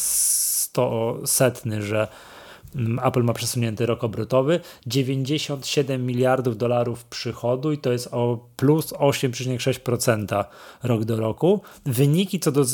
100 0.62 1.18
setny, 1.26 1.82
że 1.82 2.08
mm, 2.76 3.00
Apple 3.04 3.24
ma 3.24 3.34
przesunięty 3.34 3.86
rok 3.86 4.04
obrotowy, 4.04 4.60
97 4.88 6.06
miliardów 6.06 6.58
dolarów 6.58 7.06
przychodu 7.06 7.72
i 7.72 7.78
to 7.78 7.92
jest 7.92 8.08
o 8.12 8.48
plus 8.56 8.94
8,6% 8.94 10.46
rok 10.84 11.04
do 11.04 11.16
roku. 11.18 11.62
Wyniki 11.86 12.40
co 12.40 12.52
do 12.52 12.66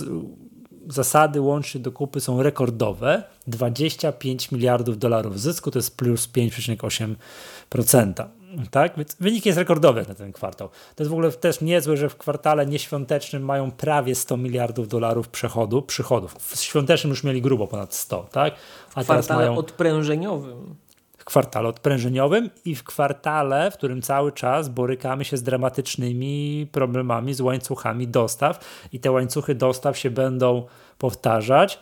zasady 0.89 1.41
łącznie 1.41 1.81
do 1.81 1.91
kupy 1.91 2.21
są 2.21 2.43
rekordowe, 2.43 3.23
25 3.47 4.51
miliardów 4.51 4.97
dolarów 4.97 5.39
zysku 5.39 5.71
to 5.71 5.79
jest 5.79 5.97
plus 5.97 6.27
5,8% 6.27 8.25
tak? 8.71 8.97
Więc 8.97 9.15
wynik 9.19 9.45
jest 9.45 9.57
rekordowy 9.57 10.05
na 10.07 10.15
ten 10.15 10.31
kwartał. 10.31 10.69
To 10.69 11.03
jest 11.03 11.09
w 11.09 11.13
ogóle 11.13 11.31
też 11.31 11.61
niezłe, 11.61 11.97
że 11.97 12.09
w 12.09 12.15
kwartale 12.15 12.65
nieświątecznym 12.65 13.43
mają 13.43 13.71
prawie 13.71 14.15
100 14.15 14.37
miliardów 14.37 14.87
dolarów 14.87 15.29
przychodu, 15.29 15.81
przychodów. 15.81 16.35
W 16.35 16.59
świątecznym 16.59 17.09
już 17.09 17.23
mieli 17.23 17.41
grubo 17.41 17.67
ponad 17.67 17.93
100, 17.93 18.27
tak? 18.31 18.53
A 18.95 19.01
w 19.01 19.03
kwartale 19.03 19.45
mają... 19.45 19.57
odprężeniowym. 19.57 20.75
W 21.17 21.25
kwartale 21.25 21.69
odprężeniowym 21.69 22.49
i 22.65 22.75
w 22.75 22.83
kwartale, 22.83 23.71
w 23.71 23.73
którym 23.73 24.01
cały 24.01 24.31
czas 24.31 24.69
borykamy 24.69 25.25
się 25.25 25.37
z 25.37 25.43
dramatycznymi 25.43 26.67
problemami 26.71 27.33
z 27.33 27.41
łańcuchami 27.41 28.07
dostaw 28.07 28.59
i 28.93 28.99
te 28.99 29.11
łańcuchy 29.11 29.55
dostaw 29.55 29.97
się 29.97 30.09
będą 30.09 30.65
powtarzać. 30.97 31.79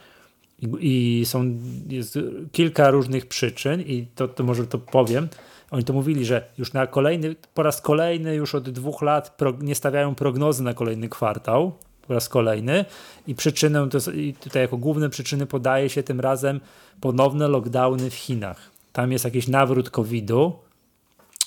I, 0.80 1.24
są 1.26 1.58
jest 1.90 2.20
kilka 2.52 2.90
różnych 2.90 3.26
przyczyn, 3.26 3.82
i 3.82 4.08
to, 4.16 4.28
to 4.28 4.44
może 4.44 4.68
to 4.68 4.78
powiem 4.78 5.28
oni 5.72 5.84
to 5.84 5.94
mówili, 5.94 6.26
że 6.26 6.46
już 6.58 6.74
na 6.74 6.88
kolejny, 6.88 7.36
po 7.54 7.64
raz 7.64 7.82
kolejny 7.82 8.36
już 8.36 8.56
od 8.56 8.70
dwóch 8.70 9.02
lat 9.02 9.38
nie 9.62 9.76
stawiają 9.76 10.16
prognozy 10.16 10.64
na 10.64 10.74
kolejny 10.74 11.10
kwartał, 11.10 11.72
po 12.08 12.14
raz 12.14 12.30
kolejny 12.30 12.86
i 13.28 13.36
przyczynę, 13.36 13.90
to, 13.90 14.12
i 14.12 14.34
tutaj 14.34 14.62
jako 14.62 14.78
główne 14.78 15.10
przyczyny 15.10 15.46
podaje 15.46 15.90
się 15.90 16.04
tym 16.04 16.20
razem 16.20 16.62
ponowne 17.02 17.48
lockdowny 17.48 18.10
w 18.10 18.16
Chinach. 18.16 18.72
Tam 18.94 19.12
jest 19.12 19.26
jakiś 19.26 19.48
nawrót 19.48 19.90
COVID-u. 19.90 20.54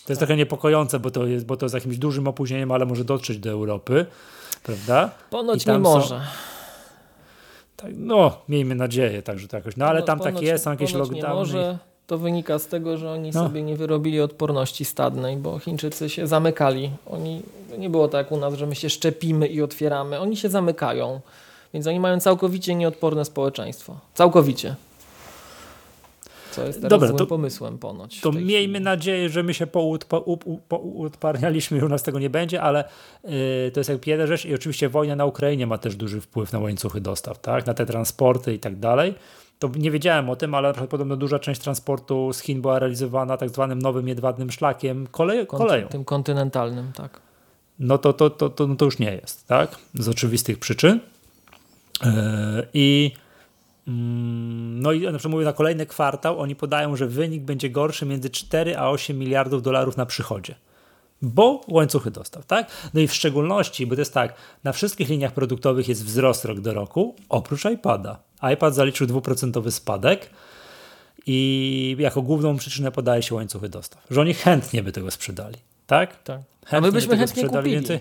To 0.05 0.13
jest 0.13 0.19
trochę 0.21 0.37
niepokojące, 0.37 1.01
bo 1.01 1.11
to 1.11 1.27
jest, 1.27 1.47
bo 1.47 1.57
to 1.57 1.69
z 1.69 1.73
jakimś 1.73 1.99
dużym 1.99 2.29
opóźnieniem, 2.29 2.73
ale 2.73 2.87
może 2.87 3.05
dotrzeć 3.05 3.39
do 3.39 3.51
Europy, 3.51 4.07
prawda? 4.63 5.11
Ponoć 5.31 5.67
nie 5.67 5.79
może. 5.79 6.09
Są, 6.09 6.21
tak, 7.77 7.93
no, 7.97 8.43
miejmy 8.49 8.75
nadzieję, 8.75 9.23
także 9.23 9.49
to 9.49 9.57
jakoś. 9.57 9.77
No 9.77 9.87
ale 9.87 10.01
no, 10.01 10.07
tam 10.07 10.21
tak 10.21 10.43
jest, 10.43 10.65
są 10.65 10.71
jakieś 10.71 10.93
lockdowny. 10.95 11.29
Nie 11.29 11.35
może 11.35 11.79
to 12.09 12.19
wynika 12.19 12.59
z 12.59 12.67
tego, 12.67 12.97
że 12.97 13.11
oni 13.11 13.31
no. 13.35 13.47
sobie 13.47 13.63
nie 13.63 13.77
wyrobili 13.77 14.21
odporności 14.21 14.85
stadnej, 14.85 15.37
bo 15.37 15.59
Chińczycy 15.59 16.11
się 16.11 16.27
zamykali. 16.27 16.91
Oni, 17.07 17.43
nie 17.79 17.91
było 17.91 18.09
tak 18.09 18.27
jak 18.27 18.33
u 18.33 18.37
nas, 18.37 18.55
że 18.55 18.67
my 18.67 18.75
się 18.75 18.91
szczepimy 18.91 19.47
i 19.47 19.63
otwieramy. 19.63 20.21
Oni 20.21 20.37
się 20.37 20.49
zamykają, 20.49 21.21
więc 21.75 21.87
oni 21.87 22.01
mają 22.01 22.21
całkowicie 22.21 22.75
nieodporne 22.75 23.25
społeczeństwo. 23.25 23.97
Całkowicie. 24.15 24.75
Co 26.51 26.67
jest 26.67 26.79
teraz 26.79 26.91
Dobra, 26.91 27.09
złym 27.09 27.19
to, 27.19 27.27
pomysłem 27.27 27.79
ponoć. 27.79 28.21
To 28.21 28.33
miejmy 28.33 28.75
chwili. 28.75 28.85
nadzieję, 28.85 29.29
że 29.29 29.43
my 29.43 29.55
się 29.55 29.67
poudparnialiśmy, 30.69 31.81
że 31.81 31.87
u 31.87 31.89
nas 31.89 32.03
tego 32.03 32.19
nie 32.19 32.31
będzie, 32.31 32.63
ale 32.63 32.85
yy, 33.25 33.31
to 33.75 33.81
jest 33.81 33.91
jakby 33.91 34.11
jedna 34.11 34.27
rzecz 34.27 34.45
i 34.45 34.55
oczywiście 34.55 34.89
wojna 34.89 35.17
na 35.17 35.27
Ukrainie 35.27 35.67
ma 35.67 35.79
też 35.79 35.97
duży 35.97 36.21
wpływ 36.21 36.53
na 36.53 36.59
łańcuchy 36.59 37.01
dostaw, 37.01 37.41
tak? 37.41 37.67
na 37.67 37.75
te 37.75 37.87
transporty 37.87 38.55
i 38.55 38.59
tak 38.59 38.77
dalej 38.77 39.15
to 39.59 39.71
nie 39.77 39.91
wiedziałem 39.91 40.31
o 40.31 40.37
tym, 40.37 40.55
ale 40.55 40.75
podobno 40.75 41.17
duża 41.17 41.39
część 41.39 41.61
transportu 41.61 42.33
z 42.33 42.41
Chin 42.41 42.61
była 42.61 42.79
realizowana 42.79 43.37
tak 43.37 43.51
zwanym 43.51 43.79
nowym 43.79 44.09
jedwabnym 44.09 44.51
szlakiem 44.51 45.07
kolej, 45.07 45.47
koleją. 45.47 45.89
Tym 45.89 46.05
kontynentalnym, 46.05 46.93
tak. 46.93 47.21
No 47.79 47.99
to, 47.99 48.13
to, 48.13 48.31
to, 48.31 48.51
to, 48.51 48.67
no 48.67 48.77
to 48.77 48.85
już 48.85 48.99
nie 48.99 49.13
jest, 49.13 49.47
tak? 49.47 49.77
Z 49.95 50.09
oczywistych 50.09 50.59
przyczyn. 50.59 51.01
Yy, 52.05 52.11
I 52.75 53.13
mm, 53.89 54.81
no 54.81 54.93
i 54.93 55.01
na 55.01 55.13
przykład 55.13 55.31
mówię, 55.31 55.45
na 55.45 55.53
kolejny 55.53 55.87
kwartał 55.87 56.41
oni 56.41 56.57
podają, 56.57 56.97
że 56.97 57.07
wynik 57.07 57.43
będzie 57.43 57.71
gorszy 57.71 58.07
między 58.07 58.31
4 58.31 58.77
a 58.77 58.89
8 58.91 59.19
miliardów 59.19 59.63
dolarów 59.63 59.97
na 59.97 60.07
przychodzie 60.07 60.55
bo 61.23 61.61
łańcuchy 61.69 62.11
dostaw, 62.11 62.47
tak? 62.47 62.71
No 62.95 63.01
i 63.01 63.09
w 63.09 63.15
szczególności, 63.15 63.87
bo 63.87 63.95
to 63.95 64.01
jest 64.01 64.15
tak, 64.15 64.35
na 64.65 64.73
wszystkich 64.73 65.09
liniach 65.09 65.33
produktowych 65.33 65.89
jest 65.89 66.05
wzrost 66.05 66.45
rok 66.45 66.61
do 66.61 66.75
roku, 66.75 67.17
oprócz 67.29 67.65
iPada. 67.65 68.19
iPad 68.53 68.75
zaliczył 68.75 69.07
dwuprocentowy 69.07 69.71
spadek 69.71 70.31
i 71.27 71.97
jako 71.99 72.23
główną 72.23 72.57
przyczynę 72.57 72.93
podaje 72.93 73.23
się 73.23 73.35
łańcuchy 73.35 73.69
dostaw, 73.69 74.07
że 74.11 74.21
oni 74.21 74.35
chętnie 74.35 74.83
by 74.83 74.93
tego 74.93 75.11
sprzedali, 75.11 75.57
tak? 75.87 76.23
Tak. 76.23 76.41
Chętnie 76.67 76.79
A 76.79 76.81
my 76.81 76.93
byśmy 76.93 77.17
chętnie 77.17 77.49
kupili. 77.49 77.71
Więcej. 77.71 78.01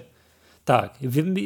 Tak, 0.65 0.93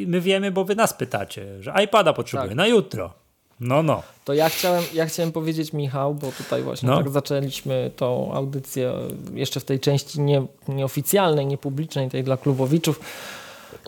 my 0.06 0.20
wiemy, 0.20 0.50
bo 0.50 0.64
wy 0.64 0.76
nas 0.76 0.94
pytacie, 0.94 1.62
że 1.62 1.74
iPada 1.84 2.12
potrzebuje 2.12 2.48
tak. 2.48 2.56
na 2.56 2.66
jutro. 2.66 3.12
No, 3.60 3.82
no. 3.82 4.02
To 4.24 4.34
ja 4.34 4.48
chciałem, 4.48 4.84
ja 4.94 5.06
chciałem 5.06 5.32
powiedzieć, 5.32 5.72
Michał, 5.72 6.14
bo 6.14 6.32
tutaj 6.32 6.62
właśnie 6.62 6.88
no. 6.88 6.96
tak 6.96 7.08
zaczęliśmy 7.08 7.90
tą 7.96 8.34
audycję 8.34 8.92
jeszcze 9.34 9.60
w 9.60 9.64
tej 9.64 9.80
części 9.80 10.20
nie, 10.20 10.46
nieoficjalnej, 10.68 11.46
niepublicznej, 11.46 12.10
tej 12.10 12.24
dla 12.24 12.36
klubowiczów 12.36 13.00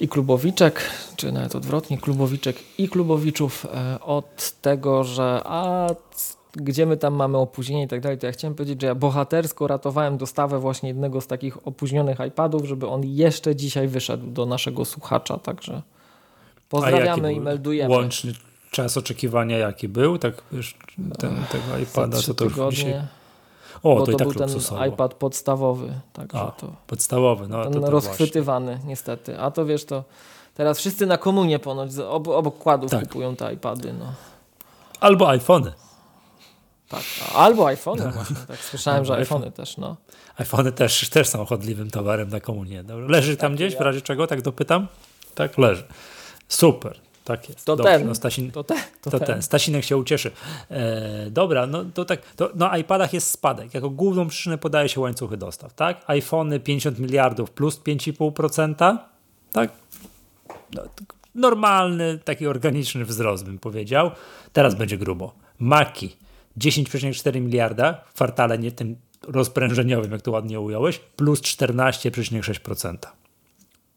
i 0.01 0.09
klubowiczek, 0.09 0.91
czy 1.17 1.33
nawet 1.33 1.55
odwrotnie, 1.55 1.99
klubowiczek 1.99 2.57
i 2.79 2.89
klubowiczów 2.89 3.67
e, 3.75 4.01
od 4.01 4.51
tego, 4.51 5.05
że 5.05 5.41
a 5.45 5.87
gdzie 6.57 6.87
my 6.87 6.97
tam 6.97 7.15
mamy 7.15 7.39
opóźnienie 7.39 7.85
i 7.85 7.89
tak 7.89 8.01
dalej, 8.01 8.19
to 8.19 8.27
ja 8.27 8.33
chciałem 8.33 8.55
powiedzieć, 8.55 8.81
że 8.81 8.87
ja 8.87 8.95
bohatersko 8.95 9.67
ratowałem 9.67 10.17
dostawę 10.17 10.59
właśnie 10.59 10.89
jednego 10.89 11.21
z 11.21 11.27
takich 11.27 11.69
opóźnionych 11.69 12.19
iPadów, 12.29 12.65
żeby 12.65 12.89
on 12.89 13.05
jeszcze 13.05 13.57
dzisiaj 13.57 13.89
wyszedł 13.89 14.27
do 14.27 14.47
naszego 14.47 14.85
słuchacza, 14.85 15.39
także 15.39 15.83
pozdrawiamy 16.69 17.35
i 17.35 17.41
meldujemy. 17.41 17.95
Łączny 17.95 18.33
czas 18.71 18.97
oczekiwania 18.97 19.59
jaki 19.59 19.89
był, 19.89 20.19
tak 20.19 20.43
ten, 21.19 21.37
tego 21.53 21.79
iPada, 21.83 22.23
to 22.23 22.35
to 22.35 22.45
już 22.45 22.75
dzisiaj... 22.75 22.95
O, 23.85 23.97
to, 23.97 24.07
to, 24.07 24.13
i 24.13 24.17
tak 24.17 24.29
był 24.29 24.47
ten 24.47 24.89
iPad 24.89 25.15
podstawowy. 25.15 26.01
Także 26.13 26.39
A, 26.39 26.51
to, 26.51 26.67
podstawowy, 26.87 27.49
no 27.49 27.65
ten 27.65 27.73
to, 27.73 27.81
to 27.81 27.91
rozchwytywany 27.91 28.73
właśnie. 28.73 28.89
niestety. 28.89 29.39
A 29.39 29.51
to 29.51 29.67
wiesz, 29.67 29.85
to 29.85 30.05
teraz 30.55 30.79
wszyscy 30.79 31.07
na 31.07 31.19
komunie 31.19 31.59
ponoć 31.59 31.91
ob, 31.99 32.29
obok 32.29 32.59
kładów 32.59 32.91
tak. 32.91 33.03
kupują 33.03 33.37
te 33.37 33.53
iPady. 33.53 33.93
No. 33.93 34.13
Albo 35.01 35.29
iPhony. 35.29 35.73
Tak, 36.89 37.03
albo 37.35 37.67
iPhony 37.67 38.13
właśnie, 38.13 38.37
tak 38.49 38.59
słyszałem, 38.59 39.05
że 39.05 39.17
iPhony 39.17 39.51
też, 39.51 39.77
no. 39.77 39.97
iPhony 40.39 40.73
też, 40.73 41.09
też 41.11 41.29
są 41.29 41.45
chodliwym 41.45 41.91
towarem 41.91 42.29
na 42.29 42.41
komunie. 42.41 42.85
Leży 43.09 43.37
tam 43.37 43.53
tak, 43.53 43.57
gdzieś, 43.57 43.77
w 43.77 43.81
razie 43.81 44.01
czego, 44.01 44.27
tak 44.27 44.43
dopytam? 44.43 44.87
Tak, 45.35 45.59
leży. 45.59 45.85
Super. 46.49 47.01
Tak 47.25 47.49
jest. 47.49 47.65
To 47.65 47.77
Dobrze, 47.77 47.93
ten. 47.93 48.07
No 48.09 48.15
Stasin, 48.15 48.51
to, 48.51 48.65
te, 48.65 48.75
to, 49.03 49.11
to 49.11 49.19
ten. 49.19 49.27
ten. 49.27 49.43
Stasinek 49.43 49.85
się 49.85 49.97
ucieszy. 49.97 50.31
E, 50.71 51.31
dobra, 51.31 51.67
no 51.67 51.85
to 51.95 52.05
tak. 52.05 52.21
To, 52.37 52.51
na 52.55 52.79
iPadach 52.79 53.13
jest 53.13 53.31
spadek. 53.31 53.75
Jako 53.75 53.91
główną 53.91 54.29
przyczynę 54.29 54.59
podaje 54.59 54.89
się 54.89 55.01
łańcuchy 55.01 55.37
dostaw. 55.37 55.75
Tak? 55.75 56.05
iPhony 56.07 56.61
50 56.61 56.99
miliardów 56.99 57.51
plus 57.51 57.81
5,5%. 57.81 58.97
Tak? 59.53 59.71
No, 60.75 60.83
normalny, 61.35 62.19
taki 62.25 62.47
organiczny 62.47 63.05
wzrost 63.05 63.45
bym 63.45 63.59
powiedział. 63.59 64.11
Teraz 64.53 64.75
będzie 64.75 64.99
grubo. 64.99 65.35
Maki 65.59 66.17
10,4 66.59 67.41
miliarda 67.41 68.05
w 68.07 68.13
kwartale 68.13 68.59
nie 68.59 68.73
tym 68.73 68.97
rozprężeniowym, 69.29 70.13
jak 70.13 70.23
to 70.23 70.31
ładnie 70.31 70.61
ująłeś, 70.61 70.99
plus 70.99 71.41
14,6%. 71.41 72.97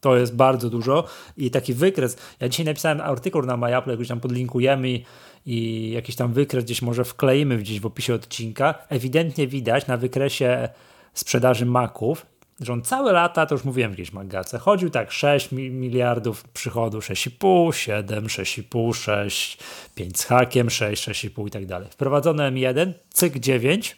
To 0.00 0.16
jest 0.16 0.36
bardzo 0.36 0.70
dużo 0.70 1.04
i 1.36 1.50
taki 1.50 1.74
wykres. 1.74 2.16
Ja 2.40 2.48
dzisiaj 2.48 2.66
napisałem 2.66 3.00
artykuł 3.00 3.42
na 3.42 3.56
MyApple, 3.56 3.90
jakoś 3.90 4.08
tam 4.08 4.20
podlinkujemy 4.20 4.90
i, 4.90 5.04
i 5.46 5.90
jakiś 5.90 6.16
tam 6.16 6.32
wykres 6.32 6.64
gdzieś 6.64 6.82
może 6.82 7.04
wkleimy 7.04 7.58
gdzieś 7.58 7.80
w 7.80 7.86
opisie 7.86 8.14
odcinka. 8.14 8.74
Ewidentnie 8.88 9.46
widać 9.46 9.86
na 9.86 9.96
wykresie 9.96 10.68
sprzedaży 11.14 11.66
Maców, 11.66 12.26
że 12.60 12.72
on 12.72 12.82
całe 12.82 13.12
lata, 13.12 13.46
to 13.46 13.54
już 13.54 13.64
mówiłem 13.64 13.92
gdzieś 13.92 14.10
w 14.10 14.12
magace, 14.12 14.58
chodził 14.58 14.90
tak 14.90 15.12
6 15.12 15.52
miliardów 15.52 16.44
przychodu, 16.44 16.98
6,5, 16.98 17.72
7, 17.72 18.26
6,5, 18.26 18.94
6, 18.94 19.58
5 19.94 20.20
z 20.20 20.24
hakiem, 20.24 20.70
6, 20.70 21.08
6,5 21.08 21.46
i 21.46 21.50
tak 21.50 21.66
dalej. 21.66 21.88
Wprowadzono 21.90 22.42
M1, 22.42 22.92
cyk 23.10 23.38
9, 23.38 23.96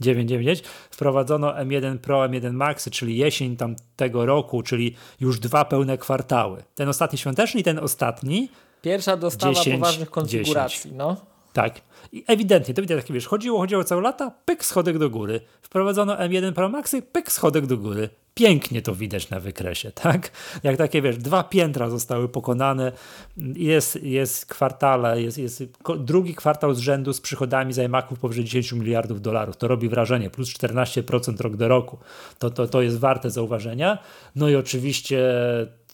999 0.00 0.62
wprowadzono 0.90 1.52
M1 1.52 1.98
Pro, 1.98 2.20
M1 2.20 2.52
Max, 2.52 2.90
czyli 2.90 3.16
jesień 3.16 3.56
tamtego 3.56 4.26
roku, 4.26 4.62
czyli 4.62 4.96
już 5.20 5.38
dwa 5.38 5.64
pełne 5.64 5.98
kwartały. 5.98 6.62
Ten 6.74 6.88
ostatni 6.88 7.18
świąteczny 7.18 7.60
i 7.60 7.62
ten 7.62 7.78
ostatni. 7.78 8.48
Pierwsza 8.82 9.16
dostawa 9.16 9.54
10, 9.54 9.80
poważnych 9.80 10.10
konfiguracji, 10.10 10.82
10. 10.82 10.94
no. 10.98 11.16
Tak. 11.52 11.80
I 12.12 12.24
ewidentnie, 12.26 12.74
to 12.74 12.82
widać, 12.82 13.02
takie 13.02 13.14
wiesz, 13.14 13.26
chodziło, 13.26 13.58
chodziło 13.58 13.84
całe 13.84 14.02
lata, 14.02 14.30
pyk, 14.44 14.64
schodek 14.64 14.98
do 14.98 15.10
góry. 15.10 15.40
Wprowadzono 15.62 16.16
M1 16.16 16.52
Pro 16.52 16.68
Maxy, 16.68 17.02
pyk, 17.02 17.32
schodek 17.32 17.66
do 17.66 17.76
góry. 17.76 18.08
Pięknie 18.34 18.82
to 18.82 18.94
widać 18.94 19.30
na 19.30 19.40
wykresie, 19.40 19.92
tak? 20.02 20.30
Jak 20.62 20.76
takie, 20.76 21.02
wiesz, 21.02 21.18
dwa 21.18 21.44
piętra 21.44 21.90
zostały 21.90 22.28
pokonane, 22.28 22.92
jest, 23.36 24.02
jest 24.02 24.46
kwartale, 24.46 25.22
jest, 25.22 25.38
jest 25.38 25.64
drugi 25.98 26.34
kwartał 26.34 26.74
z 26.74 26.78
rzędu 26.78 27.12
z 27.12 27.20
przychodami 27.20 27.72
z 27.72 27.78
iMaców 27.78 28.18
powyżej 28.18 28.44
10 28.44 28.72
miliardów 28.72 29.20
dolarów. 29.20 29.56
To 29.56 29.68
robi 29.68 29.88
wrażenie, 29.88 30.30
plus 30.30 30.48
14% 30.48 31.40
rok 31.40 31.56
do 31.56 31.68
roku. 31.68 31.98
To, 32.38 32.50
to, 32.50 32.66
to 32.66 32.82
jest 32.82 32.98
warte 32.98 33.30
zauważenia. 33.30 33.98
No 34.36 34.48
i 34.48 34.56
oczywiście 34.56 35.32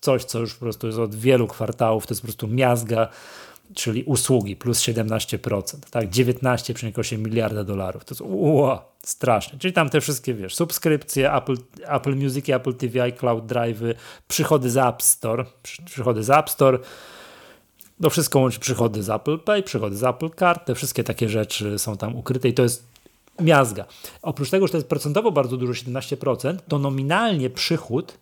coś, 0.01 0.25
co 0.25 0.39
już 0.39 0.55
po 0.55 0.61
prostu 0.61 0.87
jest 0.87 0.99
od 0.99 1.15
wielu 1.15 1.47
kwartałów, 1.47 2.07
to 2.07 2.15
jest 2.15 2.23
po 2.23 2.27
prostu 2.27 2.49
miazga 2.49 3.09
czyli 3.75 4.05
usługi 4.05 4.57
plus 4.57 4.81
17%, 4.81 5.77
tak, 5.91 6.11
19,8 6.11 7.19
miliarda 7.19 7.65
dolarów. 7.65 8.05
To 8.05 8.15
jest 8.15 8.23
ua, 8.27 8.93
straszne. 9.05 9.59
Czyli 9.59 9.73
tam 9.73 9.91
te 9.91 10.01
wszystkie, 10.01 10.35
wiesz, 10.35 10.55
subskrypcje, 10.55 11.33
Apple, 11.33 11.57
Apple 11.83 12.17
Music, 12.17 12.49
Apple 12.49 12.75
TV, 12.75 13.13
Cloud 13.13 13.47
Drive, 13.47 13.81
przychody 14.29 14.71
z 14.71 14.77
App 14.77 15.03
Store, 15.03 15.45
przychody 15.85 16.23
z 16.23 16.31
App 16.31 16.51
Store, 16.51 16.79
to 18.03 18.11
wszystko 18.11 18.39
łączy 18.39 18.61
przychody 18.61 19.03
z 19.03 19.11
Apple 19.11 19.39
Pay, 19.39 19.63
przychody 19.63 19.97
z 19.97 20.05
Apple 20.05 20.31
Card, 20.31 20.65
te 20.65 20.75
wszystkie 20.75 21.05
takie 21.05 21.29
rzeczy 21.29 21.79
są 21.79 21.97
tam 21.97 22.17
ukryte 22.17 22.49
i 22.49 22.55
to 22.55 22.63
jest 22.63 22.85
miazga. 23.41 23.85
Oprócz 24.23 24.51
tego, 24.51 24.67
że 24.67 24.71
to 24.71 24.77
jest 24.77 24.89
procentowo 24.89 25.33
bardzo 25.33 25.57
dużo, 25.57 25.73
17%, 25.73 26.57
to 26.69 26.79
nominalnie 26.79 27.51
przychód 27.51 28.19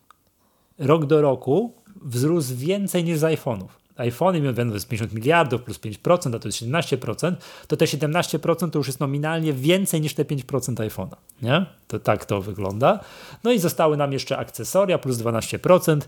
rok 0.79 1.07
do 1.07 1.21
roku 1.21 1.75
wzrósł 2.03 2.57
więcej 2.57 3.05
niż 3.05 3.19
z 3.19 3.23
iPhone'ów 3.23 3.84
iPhony 3.97 4.53
będą 4.53 4.75
jest 4.75 4.89
50 4.89 5.13
miliardów 5.13 5.63
plus 5.63 5.79
5%, 5.79 6.37
a 6.37 6.39
to 6.39 6.49
jest 6.49 6.63
17%, 6.63 7.35
to 7.67 7.77
te 7.77 7.85
17% 7.85 8.71
to 8.71 8.79
już 8.79 8.87
jest 8.87 9.01
nominalnie 9.01 9.53
więcej 9.53 10.01
niż 10.01 10.15
te 10.15 10.25
5% 10.25 10.75
iPhone'a. 10.75 11.17
Nie? 11.43 11.67
To 11.89 11.99
tak 11.99 12.25
to 12.25 12.43
wygląda. 12.43 13.01
No 13.45 13.53
i 13.53 13.59
zostały 13.59 13.97
nam 13.97 14.13
jeszcze 14.13 14.39
akcesoria 14.39 14.99
plus 14.99 15.17
12%. 15.17 16.01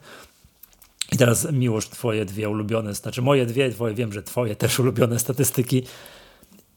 I 1.12 1.16
teraz 1.16 1.52
miłość, 1.52 1.90
twoje 1.90 2.24
dwie 2.24 2.48
ulubione, 2.48 2.94
znaczy 2.94 3.22
moje 3.22 3.46
dwie, 3.46 3.70
twoje, 3.70 3.94
wiem, 3.94 4.12
że 4.12 4.22
twoje 4.22 4.56
też 4.56 4.78
ulubione 4.78 5.18
statystyki. 5.18 5.82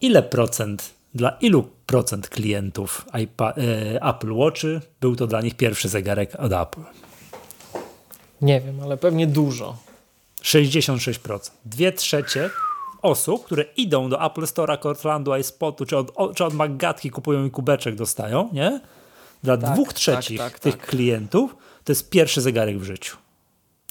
Ile 0.02 0.24
procent, 0.24 0.94
dla 1.14 1.30
ilu 1.30 1.70
procent 1.86 2.30
klientów 2.30 3.06
iPa, 3.24 3.54
e, 3.58 4.04
Apple 4.04 4.34
Watchy 4.34 4.82
był 5.02 5.16
to 5.16 5.28
dla 5.28 5.42
nich 5.42 5.58
pierwszy 5.58 5.90
zegarek 5.90 6.36
od 6.40 6.54
Apple? 6.54 6.82
Nie 8.42 8.62
wiem, 8.62 8.80
ale 8.84 8.98
pewnie 8.98 9.28
dużo. 9.28 9.89
66%. 10.44 11.52
Dwie 11.66 11.92
trzecie 11.92 12.50
osób, 13.02 13.46
które 13.46 13.66
idą 13.78 14.10
do 14.10 14.26
Apple 14.26 14.42
Store'a, 14.42 14.80
Cortlandu, 14.80 15.36
iSpotu, 15.36 15.86
czy 15.86 15.98
od, 15.98 16.36
czy 16.36 16.46
od 16.46 16.54
Maggatki 16.54 17.12
kupują 17.12 17.46
i 17.46 17.52
kubeczek 17.52 17.96
dostają, 17.96 18.50
nie? 18.54 18.82
Dla 19.44 19.58
tak, 19.58 19.74
dwóch 19.74 19.88
tak, 19.88 19.98
trzecich 19.98 20.38
tak, 20.38 20.52
tak, 20.52 20.60
tych 20.60 20.78
klientów 20.78 21.56
to 21.84 21.92
jest 21.92 22.10
pierwszy 22.10 22.42
zegarek 22.42 22.80
w 22.80 22.84
życiu. 22.84 23.18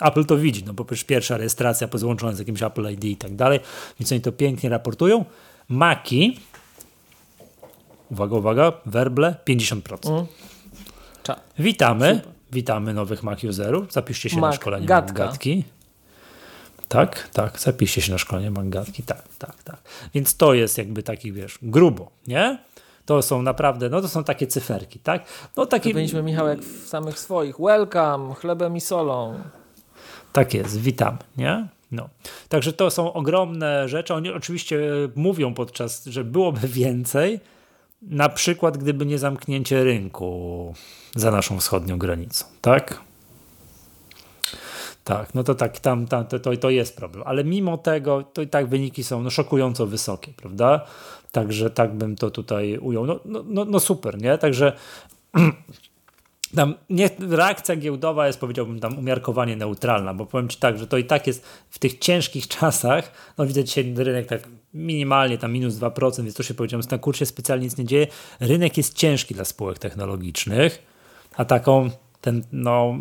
Apple 0.00 0.24
to 0.24 0.36
widzi, 0.36 0.64
no 0.64 0.72
bo 0.72 0.84
przecież 0.84 1.04
pierwsza 1.04 1.36
rejestracja 1.36 1.88
pozłączona 1.88 2.32
z 2.32 2.38
jakimś 2.38 2.62
Apple 2.62 2.90
ID 2.90 3.04
i 3.04 3.16
tak 3.16 3.36
dalej, 3.36 3.60
więc 4.00 4.12
oni 4.12 4.20
to 4.20 4.32
pięknie 4.32 4.70
raportują. 4.70 5.24
Maki, 5.68 6.40
uwaga, 8.10 8.36
uwaga, 8.36 8.72
werble 8.86 9.34
50%. 9.48 10.08
Mm. 10.10 10.26
Witamy, 11.58 12.14
Super. 12.14 12.32
witamy 12.52 12.94
nowych 12.94 13.22
Mac 13.22 13.44
userów. 13.44 13.92
Zapiszcie 13.92 14.30
się 14.30 14.40
Mac, 14.40 14.50
na 14.50 14.56
szkolenie 14.56 14.88
Maggatki. 14.88 15.64
Tak, 16.88 17.28
tak, 17.32 17.60
zapiszcie 17.60 18.00
się 18.00 18.12
na 18.12 18.18
szkolenie 18.18 18.50
mangatki, 18.50 19.02
tak, 19.02 19.22
tak, 19.38 19.62
tak. 19.62 19.80
Więc 20.14 20.36
to 20.36 20.54
jest 20.54 20.78
jakby 20.78 21.02
taki, 21.02 21.32
wiesz, 21.32 21.58
grubo, 21.62 22.10
nie? 22.26 22.58
To 23.04 23.22
są 23.22 23.42
naprawdę, 23.42 23.88
no 23.88 24.00
to 24.00 24.08
są 24.08 24.24
takie 24.24 24.46
cyferki, 24.46 24.98
tak? 24.98 25.24
No 25.56 25.66
takie... 25.66 25.90
Powinniśmy, 25.90 26.22
Michał, 26.22 26.48
jak 26.48 26.60
w 26.60 26.88
samych 26.88 27.18
swoich, 27.18 27.56
welcome, 27.60 28.34
chlebem 28.34 28.76
i 28.76 28.80
solą. 28.80 29.40
Tak 30.32 30.54
jest, 30.54 30.80
witam, 30.80 31.18
nie? 31.36 31.68
No. 31.92 32.08
Także 32.48 32.72
to 32.72 32.90
są 32.90 33.12
ogromne 33.12 33.88
rzeczy. 33.88 34.14
Oni 34.14 34.30
oczywiście 34.30 34.80
mówią 35.14 35.54
podczas, 35.54 36.06
że 36.06 36.24
byłoby 36.24 36.68
więcej, 36.82 37.40
na 38.02 38.28
przykład 38.28 38.78
gdyby 38.78 39.06
nie 39.06 39.18
zamknięcie 39.18 39.84
rynku 39.84 40.74
za 41.14 41.30
naszą 41.30 41.60
wschodnią 41.60 41.98
granicą, 41.98 42.44
tak? 42.60 43.00
Tak, 45.08 45.34
no 45.34 45.44
to 45.44 45.54
tak, 45.54 45.80
tam, 45.80 46.06
tam 46.06 46.26
to, 46.26 46.38
to, 46.38 46.56
to 46.56 46.70
jest 46.70 46.96
problem. 46.96 47.24
Ale 47.26 47.44
mimo 47.44 47.78
tego, 47.78 48.22
to 48.22 48.42
i 48.42 48.46
tak 48.46 48.66
wyniki 48.66 49.04
są 49.04 49.22
no, 49.22 49.30
szokująco 49.30 49.86
wysokie, 49.86 50.32
prawda? 50.36 50.84
Także 51.32 51.70
tak 51.70 51.94
bym 51.94 52.16
to 52.16 52.30
tutaj 52.30 52.78
ujął. 52.78 53.06
No, 53.06 53.20
no, 53.24 53.44
no, 53.46 53.64
no 53.64 53.80
super, 53.80 54.22
nie? 54.22 54.38
Także 54.38 54.72
tam 56.56 56.74
nie, 56.90 57.10
reakcja 57.30 57.76
giełdowa 57.76 58.26
jest, 58.26 58.40
powiedziałbym, 58.40 58.80
tam 58.80 58.98
umiarkowanie 58.98 59.56
neutralna, 59.56 60.14
bo 60.14 60.26
powiem 60.26 60.48
Ci 60.48 60.58
tak, 60.58 60.78
że 60.78 60.86
to 60.86 60.98
i 60.98 61.04
tak 61.04 61.26
jest 61.26 61.46
w 61.70 61.78
tych 61.78 61.98
ciężkich 61.98 62.48
czasach, 62.58 63.12
no 63.38 63.46
widzę 63.46 63.64
dzisiaj 63.64 63.94
rynek 63.96 64.26
tak 64.26 64.48
minimalnie, 64.74 65.38
tam 65.38 65.52
minus 65.52 65.74
2%, 65.74 66.22
więc 66.22 66.34
to 66.34 66.42
się 66.42 66.54
powiedziałem, 66.54 66.86
na 66.90 66.98
kursie 66.98 67.26
specjalnie 67.26 67.64
nic 67.64 67.76
nie 67.78 67.84
dzieje. 67.84 68.06
Rynek 68.40 68.76
jest 68.76 68.94
ciężki 68.94 69.34
dla 69.34 69.44
spółek 69.44 69.78
technologicznych, 69.78 70.82
a 71.36 71.44
taką 71.44 71.90
ten, 72.20 72.42
no 72.52 72.94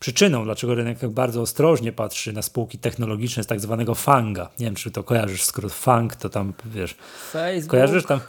przyczyną, 0.00 0.44
dlaczego 0.44 0.74
rynek 0.74 0.98
tak 0.98 1.10
bardzo 1.10 1.40
ostrożnie 1.40 1.92
patrzy 1.92 2.32
na 2.32 2.42
spółki 2.42 2.78
technologiczne 2.78 3.42
z 3.42 3.46
tak 3.46 3.60
zwanego 3.60 3.94
FANGA. 3.94 4.48
Nie 4.58 4.66
wiem, 4.66 4.74
czy 4.74 4.90
to 4.90 5.02
kojarzysz 5.02 5.42
skrót 5.42 5.72
FANG, 5.72 6.16
to 6.16 6.28
tam 6.28 6.52
wiesz. 6.64 6.96
Facebook, 7.30 7.70
kojarzysz 7.70 8.04
tam 8.04 8.20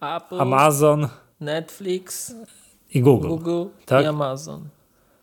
Apple, 0.00 0.40
Amazon, 0.40 1.08
Netflix 1.40 2.34
i 2.94 3.00
Google. 3.00 3.28
Google 3.28 3.64
tak? 3.86 4.04
i 4.04 4.06
Amazon. 4.06 4.68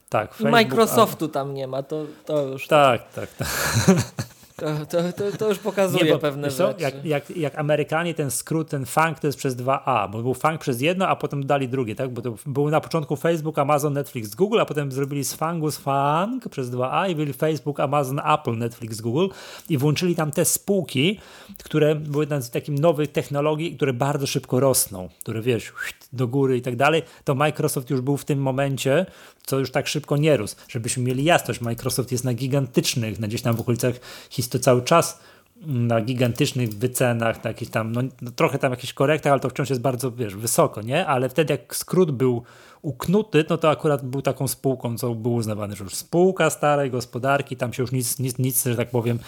Tak, 0.10 0.30
Facebook, 0.30 0.51
Microsoftu 0.51 1.28
tam 1.28 1.53
nie 1.53 1.68
ma, 1.68 1.84
to, 1.84 2.05
to 2.26 2.41
już. 2.41 2.68
Tak, 2.68 3.12
tak, 3.12 3.34
tak. 3.34 3.47
To, 4.58 4.66
to, 4.86 5.14
to, 5.14 5.38
to 5.38 5.49
już 5.49 5.60
pokazuje 5.60 6.03
nie, 6.03 6.12
bo, 6.12 6.20
pewne 6.20 6.51
rzeczy. 6.51 6.82
Jak, 6.82 7.05
jak, 7.05 7.38
jak 7.38 7.60
Amerykanie 7.60 8.14
ten 8.14 8.32
skrót, 8.32 8.70
ten 8.70 8.86
funk 8.86 9.20
to 9.20 9.28
jest 9.28 9.38
przez 9.38 9.55
2A, 9.55 10.12
bo 10.12 10.22
był 10.22 10.34
funk 10.34 10.62
przez 10.62 10.82
jedno, 10.82 11.08
a 11.08 11.16
potem 11.16 11.45
dali 11.45 11.70
drugie, 11.70 11.95
tak? 11.95 12.10
Bo 12.10 12.22
to 12.22 12.36
był 12.45 12.70
na 12.70 12.82
początku 12.82 13.16
Facebook, 13.16 13.60
Amazon, 13.60 13.93
Netflix, 13.93 14.36
Google, 14.36 14.60
a 14.60 14.66
potem 14.66 14.91
zrobili 14.91 15.24
z 15.24 15.34
fungu 15.34 15.72
z 15.72 15.78
funk 15.78 16.49
przez 16.49 16.72
2A 16.72 17.10
i 17.10 17.16
byli 17.16 17.34
Facebook, 17.34 17.80
Amazon, 17.80 18.20
Apple, 18.20 18.58
Netflix, 18.58 19.01
Google 19.01 19.28
i 19.70 19.78
włączyli 19.78 20.16
tam 20.16 20.32
te 20.32 20.45
spółki, 20.45 21.20
które 21.64 21.95
były 21.95 22.28
takim 22.51 22.76
nowych 22.76 23.12
technologii, 23.12 23.76
które 23.76 23.93
bardzo 23.93 24.28
szybko 24.28 24.60
rosną, 24.60 25.10
które 25.22 25.41
wiesz, 25.41 25.74
do 26.14 26.28
góry 26.28 26.58
i 26.58 26.62
tak 26.62 26.76
dalej, 26.76 27.03
to 27.24 27.36
Microsoft 27.36 27.89
już 27.89 28.01
był 28.01 28.18
w 28.18 28.26
tym 28.26 28.39
momencie, 28.39 29.05
co 29.48 29.60
już 29.60 29.72
tak 29.72 29.88
szybko 29.88 30.18
nie 30.18 30.38
rósł. 30.38 30.56
Żebyśmy 30.68 31.04
mieli 31.04 31.24
jasność, 31.24 31.62
Microsoft 31.62 32.12
jest 32.12 32.24
na 32.24 32.34
gigantycznych, 32.34 33.20
na 33.20 33.28
gdzieś 33.28 33.41
tam 33.41 33.56
w 33.56 33.60
okolicach 33.60 33.93
historii 34.30 34.64
cały 34.64 34.82
czas 34.82 35.20
na 35.66 36.02
gigantycznych 36.02 36.70
wycenach, 36.70 37.43
na 37.43 37.54
tam, 37.72 37.91
no, 37.91 38.02
no, 38.22 38.32
trochę 38.32 38.60
tam 38.60 38.72
jakieś 38.72 38.93
korektach, 38.93 39.32
ale 39.32 39.39
to 39.39 39.50
wciąż 39.50 39.70
jest 39.70 39.82
bardzo, 39.82 40.12
wiesz, 40.12 40.36
wysoko, 40.36 40.82
nie? 40.82 41.06
Ale 41.06 41.30
wtedy 41.30 41.54
jak 41.54 41.76
skrót 41.76 42.12
był 42.12 42.43
uknuty, 42.82 43.45
no 43.50 43.58
to 43.58 43.70
akurat 43.70 44.06
był 44.06 44.22
taką 44.22 44.48
spółką, 44.48 44.98
co 44.98 45.16
był 45.16 45.34
uznawany, 45.34 45.76
że 45.76 45.84
już 45.84 45.95
spółka 45.95 46.50
starej 46.50 46.91
gospodarki, 46.91 47.56
tam 47.56 47.74
się 47.74 47.84
już 47.84 47.91
nic, 47.91 48.20
nic, 48.20 48.38
nic 48.38 48.66
że 48.66 48.76
tak 48.76 48.89
powiem, 48.89 49.20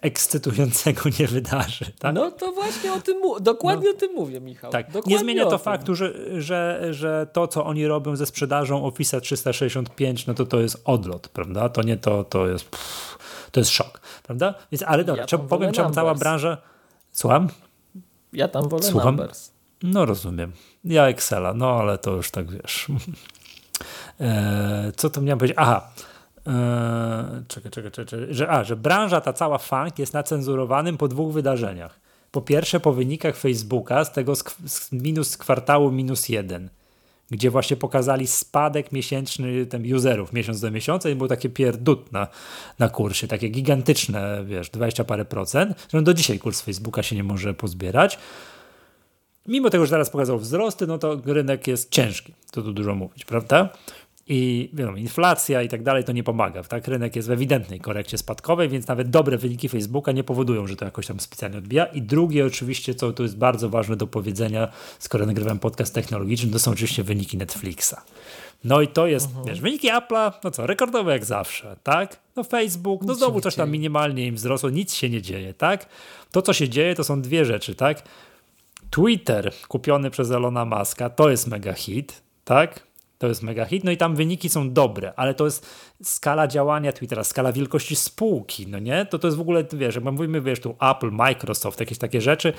ekscytującego 0.00 1.02
nie 1.20 1.26
wydarzy. 1.26 1.84
Tak? 1.98 2.14
No 2.14 2.30
to 2.30 2.52
właśnie 2.52 2.92
o 2.92 3.00
tym, 3.00 3.16
dokładnie 3.40 3.88
no, 3.88 3.96
o 3.96 4.00
tym 4.00 4.14
mówię, 4.14 4.40
Michał. 4.40 4.70
Tak. 4.70 4.86
Dokładnie 4.86 5.14
nie 5.14 5.18
zmienia 5.18 5.46
to 5.46 5.58
faktu, 5.58 5.94
że, 5.94 6.12
że, 6.42 6.88
że 6.90 7.26
to, 7.32 7.48
co 7.48 7.64
oni 7.64 7.86
robią 7.86 8.16
ze 8.16 8.26
sprzedażą 8.26 8.84
Office 8.84 9.20
365, 9.20 10.26
no 10.26 10.34
to 10.34 10.46
to 10.46 10.60
jest 10.60 10.82
odlot, 10.84 11.28
prawda? 11.28 11.68
To 11.68 11.82
nie 11.82 11.96
to, 11.96 12.24
to 12.24 12.48
jest, 12.48 12.64
pff, 12.64 13.18
to 13.52 13.60
jest 13.60 13.70
szok, 13.70 14.00
prawda? 14.22 14.54
Więc, 14.72 14.82
ale 14.82 15.04
dobra, 15.04 15.26
ja 15.32 15.38
powiem, 15.38 15.72
czemu 15.72 15.90
cała 15.90 16.14
branża... 16.14 16.56
Słucham? 17.12 17.48
Ja 18.32 18.48
tam 18.48 18.68
wolę 18.68 18.82
Słucham? 18.82 19.16
numbers. 19.16 19.50
No 19.82 20.06
rozumiem. 20.06 20.52
Ja 20.84 21.08
Excela, 21.08 21.54
no 21.54 21.70
ale 21.70 21.98
to 21.98 22.10
już 22.10 22.30
tak 22.30 22.50
wiesz. 22.50 22.86
Eee, 24.20 24.92
co 24.96 25.10
to 25.10 25.20
miałem 25.20 25.38
powiedzieć? 25.38 25.56
Aha, 25.60 25.90
czekaj, 27.48 27.70
czekaj, 27.70 27.90
czekaj, 27.90 28.18
że, 28.30 28.48
a, 28.48 28.64
że 28.64 28.76
branża 28.76 29.20
ta 29.20 29.32
cała 29.32 29.58
funk 29.58 29.98
jest 29.98 30.14
na 30.14 30.22
cenzurowanym 30.22 30.98
po 30.98 31.08
dwóch 31.08 31.32
wydarzeniach. 31.32 32.00
Po 32.30 32.42
pierwsze 32.42 32.80
po 32.80 32.92
wynikach 32.92 33.36
Facebooka 33.36 34.04
z 34.04 34.12
tego 34.12 34.34
z 34.66 34.92
minus 34.92 35.30
z 35.30 35.36
kwartału 35.36 35.90
minus 35.90 36.28
jeden, 36.28 36.70
gdzie 37.30 37.50
właśnie 37.50 37.76
pokazali 37.76 38.26
spadek 38.26 38.92
miesięczny 38.92 39.66
ten 39.66 39.94
userów 39.94 40.32
miesiąc 40.32 40.60
do 40.60 40.70
miesiąca 40.70 41.10
i 41.10 41.14
było 41.14 41.28
takie 41.28 41.48
pierdut 41.48 42.12
na, 42.12 42.28
na 42.78 42.88
kursie, 42.88 43.28
takie 43.28 43.48
gigantyczne, 43.48 44.44
wiesz, 44.44 44.70
20 44.70 45.04
parę 45.04 45.24
procent, 45.24 45.86
że 45.92 46.02
do 46.02 46.14
dzisiaj 46.14 46.38
kurs 46.38 46.60
Facebooka 46.60 47.02
się 47.02 47.16
nie 47.16 47.24
może 47.24 47.54
pozbierać. 47.54 48.18
mimo 49.46 49.70
tego, 49.70 49.86
że 49.86 49.90
teraz 49.90 50.10
pokazał 50.10 50.38
wzrosty, 50.38 50.86
no 50.86 50.98
to 50.98 51.20
rynek 51.26 51.66
jest 51.66 51.90
ciężki, 51.90 52.34
to 52.50 52.62
tu 52.62 52.72
dużo 52.72 52.94
mówić, 52.94 53.24
prawda? 53.24 53.68
I 54.30 54.70
wiadomo, 54.72 54.96
inflacja 54.96 55.62
i 55.62 55.68
tak 55.68 55.82
dalej 55.82 56.04
to 56.04 56.12
nie 56.12 56.22
pomaga. 56.22 56.62
Tak? 56.62 56.88
Rynek 56.88 57.16
jest 57.16 57.28
w 57.28 57.30
ewidentnej 57.30 57.80
korekcie 57.80 58.18
spadkowej, 58.18 58.68
więc 58.68 58.88
nawet 58.88 59.10
dobre 59.10 59.38
wyniki 59.38 59.68
Facebooka 59.68 60.12
nie 60.12 60.24
powodują, 60.24 60.66
że 60.66 60.76
to 60.76 60.84
jakoś 60.84 61.06
tam 61.06 61.20
specjalnie 61.20 61.58
odbija. 61.58 61.86
I 61.86 62.02
drugie, 62.02 62.46
oczywiście, 62.46 62.94
co 62.94 63.12
tu 63.12 63.22
jest 63.22 63.36
bardzo 63.38 63.68
ważne 63.68 63.96
do 63.96 64.06
powiedzenia, 64.06 64.68
skoro 64.98 65.26
nagrywam 65.26 65.58
podcast 65.58 65.94
technologiczny, 65.94 66.50
to 66.50 66.58
są 66.58 66.70
oczywiście 66.70 67.02
wyniki 67.02 67.36
Netflixa. 67.36 67.94
No 68.64 68.80
i 68.80 68.88
to 68.88 69.06
jest, 69.06 69.26
mhm. 69.26 69.46
wiesz, 69.46 69.60
wyniki 69.60 69.88
Apple'a, 69.88 70.32
no 70.44 70.50
co, 70.50 70.66
rekordowe 70.66 71.12
jak 71.12 71.24
zawsze, 71.24 71.76
tak? 71.82 72.20
No 72.36 72.44
Facebook, 72.44 73.02
no 73.02 73.14
znowu 73.14 73.40
coś 73.40 73.54
tam 73.54 73.70
minimalnie 73.70 74.26
im 74.26 74.34
wzrosło, 74.34 74.70
nic 74.70 74.94
się 74.94 75.10
nie 75.10 75.22
dzieje, 75.22 75.54
tak? 75.54 75.86
To, 76.32 76.42
co 76.42 76.52
się 76.52 76.68
dzieje, 76.68 76.94
to 76.94 77.04
są 77.04 77.22
dwie 77.22 77.44
rzeczy, 77.44 77.74
tak? 77.74 78.02
Twitter 78.90 79.52
kupiony 79.68 80.10
przez 80.10 80.30
Elona 80.30 80.64
Muska, 80.64 81.10
to 81.10 81.30
jest 81.30 81.46
mega 81.46 81.72
hit, 81.72 82.22
tak? 82.44 82.87
To 83.18 83.26
jest 83.26 83.42
mega 83.42 83.64
hit, 83.64 83.84
no 83.84 83.90
i 83.90 83.96
tam 83.96 84.16
wyniki 84.16 84.48
są 84.48 84.72
dobre, 84.72 85.12
ale 85.16 85.34
to 85.34 85.44
jest 85.44 85.66
skala 86.02 86.46
działania 86.46 86.92
Twittera, 86.92 87.24
skala 87.24 87.52
wielkości 87.52 87.96
spółki, 87.96 88.66
no 88.66 88.78
nie? 88.78 89.06
To 89.06 89.18
to 89.18 89.28
jest 89.28 89.36
w 89.38 89.40
ogóle, 89.40 89.64
wiesz, 89.72 89.98
mówimy, 90.00 90.40
wiesz, 90.40 90.60
tu 90.60 90.76
Apple, 90.80 91.10
Microsoft, 91.10 91.80
jakieś 91.80 91.98
takie 91.98 92.20
rzeczy, 92.20 92.52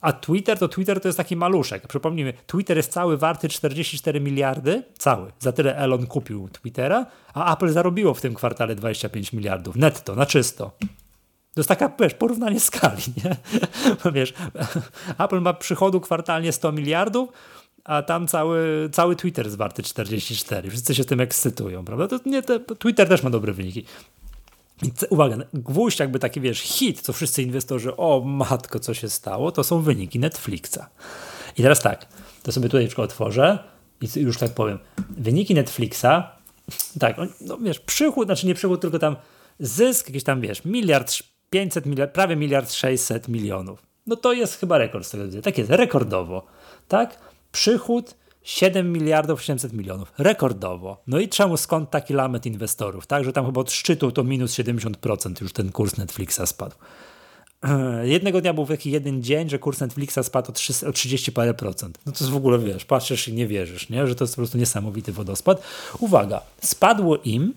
a 0.00 0.12
Twitter 0.12 0.58
to 0.58 0.68
Twitter 0.68 1.00
to 1.00 1.08
jest 1.08 1.18
taki 1.18 1.36
maluszek. 1.36 1.86
Przypomnijmy, 1.86 2.32
Twitter 2.46 2.76
jest 2.76 2.92
cały 2.92 3.16
warty 3.16 3.48
44 3.48 4.20
miliardy, 4.20 4.82
cały. 4.98 5.32
Za 5.38 5.52
tyle 5.52 5.76
Elon 5.76 6.06
kupił 6.06 6.48
Twittera, 6.48 7.06
a 7.34 7.54
Apple 7.54 7.68
zarobiło 7.68 8.14
w 8.14 8.20
tym 8.20 8.34
kwartale 8.34 8.74
25 8.74 9.32
miliardów 9.32 9.76
netto, 9.76 10.14
na 10.14 10.26
czysto. 10.26 10.70
To 11.54 11.60
jest 11.60 11.68
taka, 11.68 11.92
wiesz, 12.00 12.14
porównanie 12.14 12.60
skali, 12.70 13.02
nie? 13.24 13.36
Wiesz, 14.12 14.34
Apple 15.24 15.40
ma 15.40 15.54
przychodu 15.54 16.00
kwartalnie 16.00 16.52
100 16.52 16.72
miliardów, 16.72 17.28
a 17.84 18.02
tam 18.02 18.26
cały, 18.26 18.88
cały 18.92 19.16
Twitter 19.16 19.44
jest 19.44 19.56
warty 19.56 19.82
44. 19.82 20.70
Wszyscy 20.70 20.94
się 20.94 21.04
tym 21.04 21.20
ekscytują, 21.20 21.84
prawda? 21.84 22.08
To 22.08 22.28
nie, 22.28 22.42
Twitter 22.78 23.08
też 23.08 23.22
ma 23.22 23.30
dobre 23.30 23.52
wyniki. 23.52 23.84
Uwaga, 25.10 25.36
gwóźdź 25.54 26.00
jakby 26.00 26.18
taki, 26.18 26.40
wiesz, 26.40 26.60
hit, 26.60 27.00
co 27.00 27.12
wszyscy 27.12 27.42
inwestorzy, 27.42 27.96
o 27.96 28.22
matko, 28.24 28.80
co 28.80 28.94
się 28.94 29.08
stało, 29.08 29.52
to 29.52 29.64
są 29.64 29.80
wyniki 29.80 30.18
Netflixa. 30.18 30.78
I 31.58 31.62
teraz 31.62 31.80
tak, 31.80 32.06
to 32.42 32.52
sobie 32.52 32.68
tutaj 32.68 32.88
otworzę 32.96 33.58
i 34.00 34.20
już 34.20 34.38
tak 34.38 34.54
powiem. 34.54 34.78
Wyniki 35.10 35.54
Netflixa, 35.54 36.06
tak, 37.00 37.16
no 37.40 37.58
wiesz, 37.58 37.80
przychód, 37.80 38.26
znaczy 38.26 38.46
nie 38.46 38.54
przychód, 38.54 38.80
tylko 38.80 38.98
tam 38.98 39.16
zysk, 39.60 40.08
jakiś 40.08 40.24
tam, 40.24 40.40
wiesz, 40.40 40.64
miliard 40.64 41.12
500, 41.50 41.86
miliard, 41.86 42.12
prawie 42.12 42.36
miliard 42.36 42.72
600 42.72 43.28
milionów. 43.28 43.82
No 44.06 44.16
to 44.16 44.32
jest 44.32 44.60
chyba 44.60 44.78
rekord 44.78 45.06
z 45.06 45.10
tego 45.10 45.24
widzę. 45.24 45.42
Tak 45.42 45.58
jest, 45.58 45.70
rekordowo, 45.70 46.46
tak? 46.88 47.18
Przychód 47.52 48.14
7 48.42 48.92
miliardów 48.92 49.40
800 49.40 49.72
milionów. 49.72 50.12
Rekordowo. 50.18 51.02
No 51.06 51.18
i 51.18 51.28
czemu 51.28 51.56
skąd 51.56 51.90
taki 51.90 52.14
lament 52.14 52.46
inwestorów? 52.46 53.06
Tak, 53.06 53.24
że 53.24 53.32
tam 53.32 53.46
chyba 53.46 53.60
od 53.60 53.72
szczytu 53.72 54.12
to 54.12 54.24
minus 54.24 54.54
70% 54.54 55.42
już 55.42 55.52
ten 55.52 55.72
kurs 55.72 55.96
Netflixa 55.96 56.46
spadł. 56.46 56.76
Jednego 58.02 58.40
dnia 58.40 58.54
był 58.54 58.66
taki 58.66 58.90
jeden 58.90 59.22
dzień, 59.22 59.50
że 59.50 59.58
kurs 59.58 59.80
Netflixa 59.80 60.18
spadł 60.22 60.50
o, 60.50 60.52
3, 60.52 60.86
o 60.86 60.92
30 60.92 61.32
parę 61.32 61.54
procent. 61.54 61.98
No 62.06 62.12
to 62.12 62.18
jest 62.18 62.32
w 62.32 62.36
ogóle, 62.36 62.58
wiesz, 62.58 62.84
patrzysz 62.84 63.28
i 63.28 63.32
nie 63.32 63.46
wierzysz, 63.46 63.88
nie? 63.88 64.06
że 64.06 64.14
to 64.14 64.24
jest 64.24 64.34
po 64.34 64.40
prostu 64.40 64.58
niesamowity 64.58 65.12
wodospad. 65.12 65.62
Uwaga, 65.98 66.40
spadło 66.62 67.16
im 67.16 67.54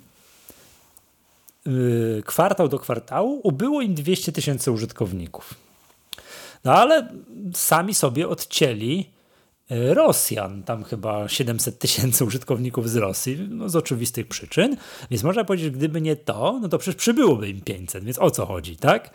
yy, 1.65 2.23
kwartał 2.25 2.67
do 2.67 2.79
kwartału, 2.79 3.39
ubyło 3.43 3.81
im 3.81 3.95
200 3.95 4.31
tysięcy 4.31 4.71
użytkowników. 4.71 5.53
No 6.63 6.73
ale 6.73 7.07
sami 7.53 7.93
sobie 7.93 8.27
odcięli 8.27 9.14
Rosjan, 9.69 10.63
tam 10.63 10.83
chyba 10.83 11.27
700 11.27 11.79
tysięcy 11.79 12.25
użytkowników 12.25 12.89
z 12.89 12.95
Rosji, 12.95 13.47
no 13.49 13.69
z 13.69 13.75
oczywistych 13.75 14.27
przyczyn, 14.27 14.77
więc 15.11 15.23
można 15.23 15.43
powiedzieć, 15.43 15.69
gdyby 15.69 16.01
nie 16.01 16.15
to, 16.15 16.59
no 16.61 16.69
to 16.69 16.77
przecież 16.77 16.95
przybyłoby 16.95 17.49
im 17.49 17.61
500, 17.61 18.03
więc 18.03 18.19
o 18.19 18.31
co 18.31 18.45
chodzi, 18.45 18.77
tak? 18.77 19.09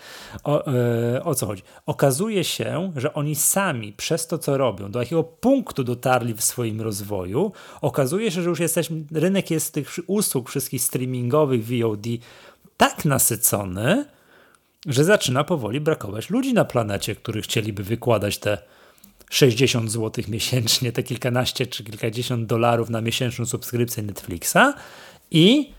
O, 0.45 0.67
e, 0.67 1.25
o 1.25 1.35
co 1.35 1.47
chodzi? 1.47 1.63
Okazuje 1.87 2.45
się, 2.45 2.93
że 2.97 3.15
oni 3.15 3.35
sami 3.35 3.93
przez 3.93 4.27
to, 4.27 4.39
co 4.39 4.59
robią, 4.59 4.91
do 4.91 4.99
jakiego 4.99 5.25
punktu 5.25 5.85
dotarli 5.85 6.35
w 6.35 6.43
swoim 6.43 6.81
rozwoju, 6.81 7.53
okazuje 7.81 8.31
się, 8.31 8.43
że 8.43 8.49
już 8.49 8.61
jesteśmy, 8.61 9.05
rynek 9.13 9.51
jest 9.51 9.75
tych 9.75 9.91
usług 10.07 10.49
wszystkich 10.49 10.83
streamingowych, 10.83 11.65
VOD 11.67 12.07
tak 12.77 13.05
nasycony, 13.05 14.05
że 14.87 15.05
zaczyna 15.05 15.45
powoli 15.45 15.81
brakować 15.81 16.31
ludzi 16.31 16.55
na 16.55 16.65
planecie, 16.65 17.17
którzy 17.17 17.43
chcieliby 17.43 17.83
wykładać 17.83 18.39
te 18.39 18.59
60 19.31 19.91
zł 19.91 20.25
miesięcznie, 20.29 20.93
te 20.93 21.03
kilkanaście 21.03 21.67
czy 21.67 21.85
kilkadziesiąt 21.85 22.47
dolarów 22.47 22.91
na 22.91 23.01
miesięczną 23.01 23.47
subskrypcję 23.47 24.03
Netflixa 24.03 24.75
i 25.31 25.73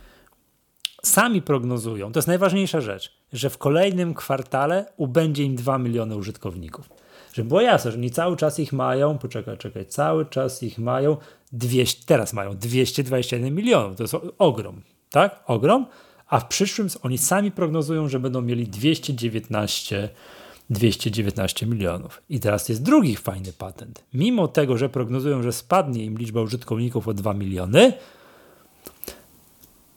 sami 1.04 1.42
prognozują, 1.42 2.12
to 2.12 2.18
jest 2.18 2.28
najważniejsza 2.28 2.82
rzecz, 2.82 3.14
że 3.34 3.50
w 3.50 3.58
kolejnym 3.58 4.14
kwartale 4.14 4.86
ubędzie 4.98 5.44
im 5.44 5.56
2 5.56 5.78
miliony 5.78 6.16
użytkowników. 6.16 6.90
Żeby 7.34 7.48
było 7.48 7.62
jasne, 7.62 7.92
że 7.92 7.98
oni 7.98 8.12
cały 8.12 8.38
czas 8.38 8.60
ich 8.60 8.74
mają, 8.74 9.18
poczekaj, 9.18 9.58
czekaj, 9.58 9.86
cały 9.86 10.26
czas 10.26 10.64
ich 10.64 10.78
mają 10.78 11.18
200, 11.52 12.06
teraz 12.06 12.34
mają 12.34 12.58
221 12.58 13.56
milionów, 13.56 13.98
to 13.98 14.04
jest 14.04 14.16
ogrom, 14.38 14.82
tak? 15.10 15.44
Ogrom, 15.46 15.86
a 16.28 16.40
w 16.40 16.48
przyszłym 16.48 16.88
oni 17.04 17.18
sami 17.18 17.52
prognozują, 17.52 18.10
że 18.10 18.20
będą 18.20 18.42
mieli 18.42 18.68
219 18.68 19.96
milionów 19.96 20.42
219 20.72 21.66
milionów. 21.66 22.22
I 22.30 22.40
teraz 22.40 22.70
jest 22.70 22.84
drugi 22.84 23.16
fajny 23.16 23.54
patent. 23.54 24.04
Mimo 24.14 24.48
tego, 24.48 24.78
że 24.78 24.90
prognozują, 24.90 25.44
że 25.44 25.54
spadnie 25.54 26.06
im 26.06 26.18
liczba 26.18 26.42
użytkowników 26.42 27.08
o 27.08 27.14
2 27.14 27.34
miliony, 27.34 27.94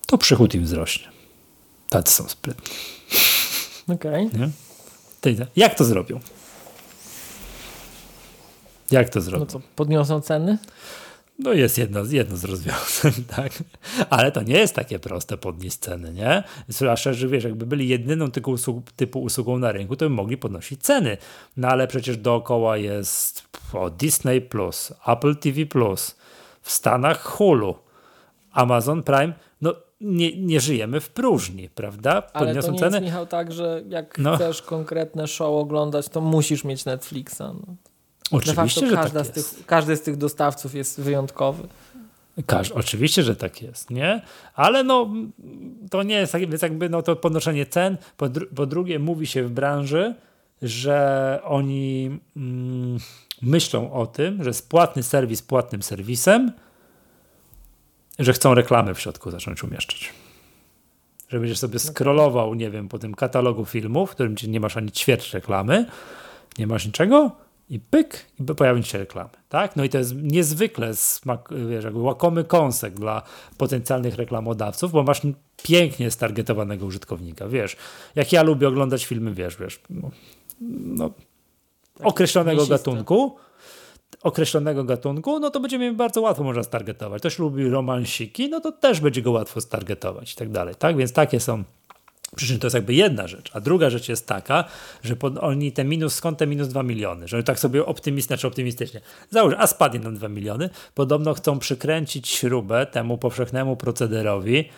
to 0.06 0.18
przychód 0.18 0.54
im 0.54 0.64
wzrośnie. 0.64 1.06
Tacy 1.88 2.12
są 2.12 2.28
sprytni. 2.28 2.74
Okej. 3.88 4.26
Okay. 4.26 5.46
Jak 5.56 5.74
to 5.74 5.84
zrobią? 5.84 6.20
Jak 8.90 9.08
to 9.08 9.20
zrobią? 9.20 9.44
No 9.44 9.46
co, 9.46 9.60
podniosą 9.76 10.20
ceny? 10.20 10.58
No 11.38 11.52
jest 11.52 11.78
jedno, 11.78 12.00
jedno 12.10 12.36
z 12.36 12.44
rozwiązań, 12.44 13.12
tak. 13.36 13.52
Ale 14.10 14.32
to 14.32 14.42
nie 14.42 14.58
jest 14.58 14.74
takie 14.74 14.98
proste 14.98 15.36
podnieść 15.36 15.76
ceny, 15.76 16.12
nie? 16.12 16.42
Zwłaszcza, 16.68 17.12
że 17.12 17.28
wiesz, 17.28 17.44
jakby 17.44 17.66
byli 17.66 17.88
jedyną 17.88 18.30
typu, 18.30 18.50
usług, 18.50 18.92
typu 18.92 19.22
usługą 19.22 19.58
na 19.58 19.72
rynku, 19.72 19.96
to 19.96 20.04
by 20.04 20.10
mogli 20.10 20.36
podnosić 20.36 20.82
ceny. 20.82 21.16
No 21.56 21.68
ale 21.68 21.86
przecież 21.86 22.16
dookoła 22.16 22.76
jest 22.76 23.42
o, 23.72 23.90
Disney+, 23.90 24.40
Plus, 24.40 24.92
Apple 25.06 25.36
TV+, 25.36 25.66
Plus, 25.66 26.16
w 26.62 26.70
Stanach 26.70 27.22
Hulu, 27.22 27.74
Amazon 28.52 29.02
Prime, 29.02 29.32
no 29.60 29.74
nie, 30.00 30.36
nie 30.36 30.60
żyjemy 30.60 31.00
w 31.00 31.10
próżni, 31.10 31.68
prawda? 31.68 32.22
Podniosą 32.22 32.48
Ale 32.48 32.62
to 32.62 32.72
nie 32.72 32.78
ceny. 32.78 32.96
jest, 32.96 33.04
Michał, 33.04 33.26
tak, 33.26 33.52
że 33.52 33.82
jak 33.88 34.18
no. 34.18 34.36
chcesz 34.36 34.62
konkretne 34.62 35.26
show 35.28 35.48
oglądać, 35.48 36.08
to 36.08 36.20
musisz 36.20 36.64
mieć 36.64 36.84
Netflixa. 36.84 37.38
No. 37.38 37.76
Oczywiście, 38.36 38.86
że 38.86 38.96
każda 38.96 39.24
tak 39.24 39.28
z 39.28 39.30
tych, 39.30 39.66
każdy 39.66 39.96
z 39.96 40.02
tych 40.02 40.16
dostawców 40.16 40.74
jest 40.74 41.00
wyjątkowy. 41.00 41.68
Każ, 42.46 42.72
oczywiście, 42.72 43.22
że 43.22 43.36
tak 43.36 43.62
jest, 43.62 43.90
nie? 43.90 44.22
Ale 44.54 44.84
no, 44.84 45.10
to 45.90 46.02
nie 46.02 46.14
jest 46.14 46.32
tak, 46.32 46.50
więc 46.50 46.62
jakby 46.62 46.88
no, 46.88 47.02
to 47.02 47.16
podnoszenie 47.16 47.66
cen. 47.66 47.96
Po, 48.16 48.28
dru 48.28 48.46
po 48.56 48.66
drugie, 48.66 48.98
mówi 48.98 49.26
się 49.26 49.42
w 49.42 49.50
branży, 49.50 50.14
że 50.62 51.40
oni 51.44 52.18
mm, 52.36 52.98
myślą 53.42 53.92
o 53.92 54.06
tym, 54.06 54.44
że 54.44 54.50
jest 54.50 54.68
płatny 54.68 55.02
serwis 55.02 55.42
płatnym 55.42 55.82
serwisem, 55.82 56.52
że 58.18 58.32
chcą 58.32 58.54
reklamy 58.54 58.94
w 58.94 59.00
środku 59.00 59.30
zacząć 59.30 59.64
umieszczać. 59.64 60.12
Że 61.28 61.38
będziesz 61.40 61.58
sobie 61.58 61.78
scrollował, 61.78 62.54
nie 62.54 62.70
wiem, 62.70 62.88
po 62.88 62.98
tym 62.98 63.14
katalogu 63.14 63.64
filmów, 63.64 64.10
w 64.10 64.14
którym 64.14 64.34
nie 64.48 64.60
masz 64.60 64.76
ani 64.76 64.92
ćwierć 64.92 65.34
reklamy, 65.34 65.86
nie 66.58 66.66
masz 66.66 66.86
niczego, 66.86 67.30
i 67.70 67.80
pyk, 67.80 68.26
i 68.40 68.54
pojawią 68.54 68.82
się 68.82 68.98
reklamy. 68.98 69.30
Tak? 69.48 69.76
No 69.76 69.84
i 69.84 69.88
to 69.88 69.98
jest 69.98 70.14
niezwykle 70.16 70.94
smak, 70.94 71.48
wiesz, 71.68 71.84
jakby 71.84 72.00
łakomy 72.00 72.44
kąsek 72.44 72.94
dla 72.94 73.22
potencjalnych 73.58 74.14
reklamodawców, 74.14 74.92
bo 74.92 75.02
masz 75.02 75.20
pięknie 75.62 76.10
stargetowanego 76.10 76.86
użytkownika. 76.86 77.48
Wiesz, 77.48 77.76
jak 78.14 78.32
ja 78.32 78.42
lubię 78.42 78.68
oglądać 78.68 79.04
filmy, 79.04 79.34
wiesz, 79.34 79.56
wiesz, 79.56 79.80
no, 79.90 80.10
no 80.70 81.10
tak, 81.98 82.06
określonego 82.06 82.66
gatunku, 82.66 83.36
określonego 84.22 84.84
gatunku, 84.84 85.40
no 85.40 85.50
to 85.50 85.60
będzie 85.60 85.78
mi 85.78 85.92
bardzo 85.92 86.20
łatwo 86.20 86.44
można 86.44 86.62
stargetować. 86.62 87.22
Ktoś 87.22 87.38
lubi 87.38 87.68
romansiki, 87.68 88.48
no 88.48 88.60
to 88.60 88.72
też 88.72 89.00
będzie 89.00 89.22
go 89.22 89.30
łatwo 89.30 89.60
stargetować 89.60 90.32
i 90.32 90.36
tak 90.36 90.50
dalej. 90.50 90.74
Tak? 90.74 90.96
Więc 90.96 91.12
takie 91.12 91.40
są 91.40 91.64
przy 92.34 92.46
czym 92.46 92.58
to 92.58 92.66
jest 92.66 92.74
jakby 92.74 92.94
jedna 92.94 93.26
rzecz. 93.26 93.50
A 93.52 93.60
druga 93.60 93.90
rzecz 93.90 94.08
jest 94.08 94.26
taka, 94.26 94.64
że 95.02 95.16
oni 95.40 95.72
te 95.72 95.84
minus, 95.84 96.14
skąd 96.14 96.38
te 96.38 96.46
minus 96.46 96.68
2 96.68 96.82
miliony? 96.82 97.28
Że 97.28 97.42
tak 97.42 97.58
sobie 97.58 97.86
optymistycznie, 97.86 98.36
znaczy 98.36 98.46
optymistycznie. 98.46 99.00
Załóż, 99.30 99.54
a 99.58 99.66
spadnie 99.66 100.00
nam 100.00 100.14
2 100.14 100.28
miliony. 100.28 100.70
Podobno 100.94 101.34
chcą 101.34 101.58
przykręcić 101.58 102.28
śrubę 102.28 102.86
temu 102.86 103.18
powszechnemu 103.18 103.76
procederowi 103.76 104.68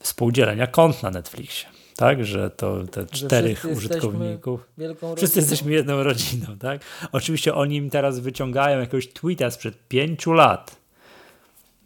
współdzielenia 0.00 0.66
kont 0.66 1.02
na 1.02 1.10
Netflixie. 1.10 1.68
tak? 1.96 2.24
Że 2.24 2.50
to 2.50 2.84
te 2.84 3.06
czterech 3.06 3.66
użytkowników. 3.76 4.68
Wszyscy 5.16 5.38
jesteśmy 5.38 5.72
jedną 5.72 6.02
rodziną, 6.02 6.46
tak? 6.58 6.80
Oczywiście 7.12 7.54
oni 7.54 7.76
im 7.76 7.90
teraz 7.90 8.18
wyciągają 8.18 8.80
jakiegoś 8.80 9.08
tweeta 9.08 9.50
sprzed 9.50 9.88
pięciu 9.88 10.32
lat 10.32 10.76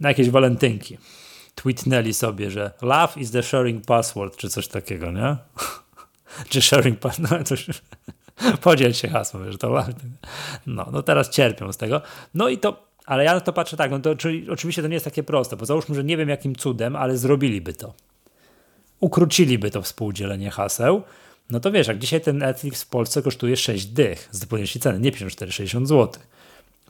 na 0.00 0.08
jakieś 0.08 0.30
walentynki. 0.30 0.98
Tweetnęli 1.56 2.14
sobie, 2.14 2.50
że 2.50 2.70
love 2.82 3.12
is 3.16 3.30
the 3.30 3.42
sharing 3.42 3.86
password, 3.86 4.36
czy 4.36 4.48
coś 4.48 4.68
takiego, 4.68 5.10
nie? 5.10 5.36
czy 6.50 6.62
sharing 6.62 6.98
password, 6.98 7.50
no. 7.50 7.56
Podziel 8.62 8.92
się 8.92 9.08
hasło, 9.08 9.52
że 9.52 9.58
to 9.58 9.70
love. 9.70 9.92
No, 10.66 10.88
no 10.92 11.02
teraz 11.02 11.30
cierpią 11.30 11.72
z 11.72 11.76
tego. 11.76 12.02
No 12.34 12.48
i 12.48 12.58
to 12.58 12.86
ale 13.06 13.24
ja 13.24 13.34
na 13.34 13.40
to 13.40 13.52
patrzę 13.52 13.76
tak, 13.76 13.90
no 13.90 13.98
to 13.98 14.16
czyli, 14.16 14.50
oczywiście 14.50 14.82
to 14.82 14.88
nie 14.88 14.94
jest 14.94 15.04
takie 15.04 15.22
proste, 15.22 15.56
bo 15.56 15.66
załóżmy, 15.66 15.94
że 15.94 16.04
nie 16.04 16.16
wiem 16.16 16.28
jakim 16.28 16.56
cudem, 16.56 16.96
ale 16.96 17.16
zrobiliby 17.16 17.74
to. 17.74 17.94
Ukróciliby 19.00 19.70
to 19.70 19.82
współdzielenie 19.82 20.50
haseł, 20.50 21.02
no 21.50 21.60
to 21.60 21.72
wiesz, 21.72 21.86
jak 21.86 21.98
dzisiaj 21.98 22.20
ten 22.20 22.38
Netflix 22.38 22.82
w 22.82 22.88
Polsce 22.88 23.22
kosztuje 23.22 23.56
6 23.56 23.86
dych 23.86 24.28
z 24.30 24.46
podnieśli 24.46 24.80
ceny, 24.80 25.00
nie 25.00 25.12
54,60 25.12 25.86
zł. 25.86 26.22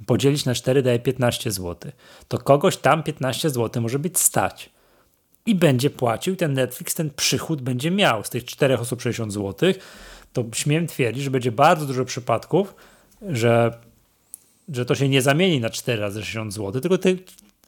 Podzielić 0.07 0.45
na 0.45 0.55
4 0.55 0.83
daje 0.83 0.99
15 0.99 1.51
zł. 1.51 1.93
To 2.29 2.39
kogoś 2.39 2.77
tam 2.77 3.03
15 3.03 3.51
zł 3.51 3.83
może 3.83 3.99
być 3.99 4.19
stać. 4.19 4.71
I 5.47 5.55
będzie 5.55 5.91
płacił, 5.91 6.37
ten 6.37 6.53
Netflix 6.53 6.95
ten 6.95 7.11
przychód 7.11 7.63
będzie 7.63 7.91
miał 7.91 8.25
z 8.25 8.31
tych 8.31 8.45
4 8.45 8.79
osób 8.79 9.03
60 9.03 9.33
zł. 9.33 9.73
To 10.33 10.45
śmiem 10.53 10.87
twierdzić, 10.87 11.25
że 11.25 11.31
będzie 11.31 11.53
bardzo 11.53 11.87
dużo 11.87 12.05
przypadków, 12.05 12.75
że 13.29 13.79
że 14.73 14.85
to 14.85 14.95
się 14.95 15.09
nie 15.09 15.23
zamieni 15.23 15.61
na 15.61 15.71
4 15.71 16.01
razy 16.01 16.21
60 16.21 16.55
zł, 16.55 16.81
tylko 16.81 16.99
te 16.99 17.11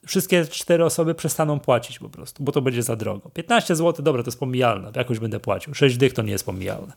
wszystkie 0.07 0.45
cztery 0.45 0.85
osoby 0.85 1.15
przestaną 1.15 1.59
płacić 1.59 1.99
po 1.99 2.09
prostu, 2.09 2.43
bo 2.43 2.51
to 2.51 2.61
będzie 2.61 2.83
za 2.83 2.95
drogo. 2.95 3.29
15 3.29 3.75
zł, 3.75 4.05
dobra, 4.05 4.23
to 4.23 4.27
jest 4.27 4.39
pomijalne, 4.39 4.91
jakoś 4.95 5.19
będę 5.19 5.39
płacił. 5.39 5.73
6 5.73 5.97
dych 5.97 6.13
to 6.13 6.21
nie 6.21 6.31
jest 6.31 6.45
pomijalne. 6.45 6.93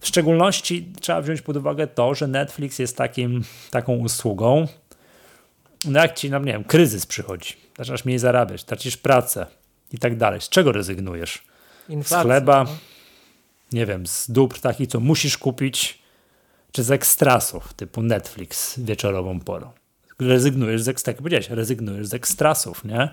W 0.00 0.06
szczególności 0.06 0.92
trzeba 1.00 1.20
wziąć 1.20 1.42
pod 1.42 1.56
uwagę 1.56 1.86
to, 1.86 2.14
że 2.14 2.26
Netflix 2.26 2.78
jest 2.78 2.96
takim, 2.96 3.44
taką 3.70 3.96
usługą, 3.96 4.66
no 5.84 6.00
jak 6.00 6.14
ci, 6.14 6.30
no 6.30 6.38
nie 6.38 6.52
wiem, 6.52 6.64
kryzys 6.64 7.06
przychodzi, 7.06 7.54
zaczynasz 7.78 8.04
mniej 8.04 8.18
zarabiać, 8.18 8.64
tracisz 8.64 8.96
pracę 8.96 9.46
i 9.92 9.98
tak 9.98 10.16
dalej. 10.16 10.40
Z 10.40 10.48
czego 10.48 10.72
rezygnujesz? 10.72 11.44
Inflacja, 11.88 12.20
z 12.20 12.22
chleba, 12.22 12.64
no. 12.64 12.70
nie 13.72 13.86
wiem, 13.86 14.06
z 14.06 14.30
dóbr 14.30 14.60
takich, 14.60 14.88
co 14.88 15.00
musisz 15.00 15.38
kupić, 15.38 15.98
czy 16.72 16.82
z 16.82 16.90
ekstrasów 16.90 17.74
typu 17.74 18.02
Netflix 18.02 18.78
wieczorową 18.78 19.40
porą. 19.40 19.70
Rezygnujesz 20.18 20.82
z, 20.82 20.84
tak 20.84 21.06
jak 21.06 21.16
powiedziałeś, 21.16 21.50
rezygnujesz 21.50 22.06
z 22.06 22.14
ekstrasów, 22.14 22.84
nie? 22.84 23.08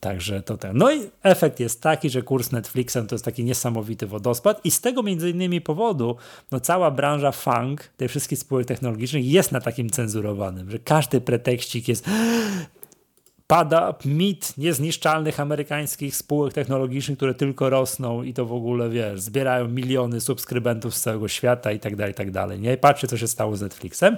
Także 0.00 0.42
to 0.42 0.56
ten. 0.56 0.76
No 0.76 0.92
i 0.92 1.00
efekt 1.22 1.60
jest 1.60 1.82
taki, 1.82 2.10
że 2.10 2.22
kurs 2.22 2.52
Netflixem 2.52 3.06
to 3.06 3.14
jest 3.14 3.24
taki 3.24 3.44
niesamowity 3.44 4.06
wodospad 4.06 4.60
i 4.64 4.70
z 4.70 4.80
tego 4.80 5.02
między 5.02 5.30
innymi 5.30 5.60
powodu 5.60 6.16
no 6.50 6.60
cała 6.60 6.90
branża 6.90 7.32
funk, 7.32 7.90
tej 7.96 8.08
wszystkich 8.08 8.38
spółek 8.38 8.66
technologicznych 8.66 9.26
jest 9.26 9.52
na 9.52 9.60
takim 9.60 9.90
cenzurowanym, 9.90 10.70
że 10.70 10.78
każdy 10.78 11.20
pretekścik 11.20 11.88
jest 11.88 12.04
pada 13.46 13.94
mit 14.04 14.58
niezniszczalnych 14.58 15.40
amerykańskich 15.40 16.16
spółek 16.16 16.54
technologicznych, 16.54 17.16
które 17.18 17.34
tylko 17.34 17.70
rosną 17.70 18.22
i 18.22 18.34
to 18.34 18.46
w 18.46 18.52
ogóle, 18.52 18.90
wiesz, 18.90 19.20
zbierają 19.20 19.68
miliony 19.68 20.20
subskrybentów 20.20 20.94
z 20.94 21.00
całego 21.00 21.28
świata 21.28 21.72
i 21.72 21.80
tak 21.80 21.96
dalej, 21.96 22.12
i 22.12 22.14
tak 22.14 22.30
dalej. 22.30 22.60
Nie? 22.60 22.74
I 22.74 22.76
patrzcie, 22.76 23.06
co 23.06 23.16
się 23.16 23.28
stało 23.28 23.56
z 23.56 23.62
Netflixem. 23.62 24.16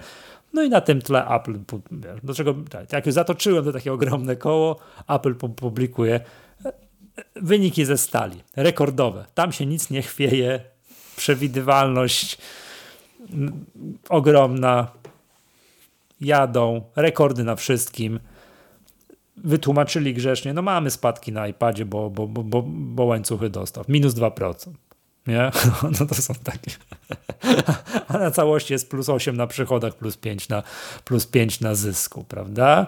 No 0.52 0.62
i 0.62 0.68
na 0.68 0.80
tym 0.80 1.02
tle 1.02 1.26
Apple, 1.26 1.58
wiesz, 1.90 2.20
do 2.22 2.34
czego, 2.34 2.54
tak, 2.70 2.92
jak 2.92 3.06
już 3.06 3.14
zatoczyłem 3.14 3.64
do 3.64 3.72
takie 3.72 3.92
ogromne 3.92 4.36
koło, 4.36 4.78
Apple 5.08 5.34
publikuje 5.34 6.20
e, 6.64 6.72
wyniki 7.36 7.84
ze 7.84 7.98
stali, 7.98 8.42
rekordowe. 8.56 9.26
Tam 9.34 9.52
się 9.52 9.66
nic 9.66 9.90
nie 9.90 10.02
chwieje, 10.02 10.60
przewidywalność 11.16 12.38
ogromna, 14.08 14.88
jadą, 16.20 16.82
rekordy 16.96 17.44
na 17.44 17.56
wszystkim. 17.56 18.20
Wytłumaczyli 19.36 20.14
grzecznie, 20.14 20.54
no 20.54 20.62
mamy 20.62 20.90
spadki 20.90 21.32
na 21.32 21.48
iPadzie, 21.48 21.84
bo, 21.84 22.10
bo, 22.10 22.26
bo, 22.26 22.62
bo 22.66 23.04
łańcuchy 23.04 23.50
dostaw, 23.50 23.88
minus 23.88 24.14
2%. 24.14 24.70
Nie? 25.26 25.50
No 26.00 26.06
to 26.06 26.14
są 26.14 26.34
takie. 26.34 26.70
A 28.08 28.18
na 28.18 28.30
całości 28.30 28.72
jest 28.72 28.90
plus 28.90 29.08
8 29.08 29.36
na 29.36 29.46
przychodach, 29.46 29.94
plus 29.94 30.16
5 30.16 30.48
na, 30.48 30.62
plus 31.04 31.26
5 31.26 31.60
na 31.60 31.74
zysku, 31.74 32.24
prawda? 32.24 32.86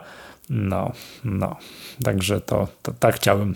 No, 0.50 0.92
no. 1.24 1.56
Także 2.04 2.40
to, 2.40 2.68
to 2.82 2.92
tak 2.92 3.16
chciałem 3.16 3.54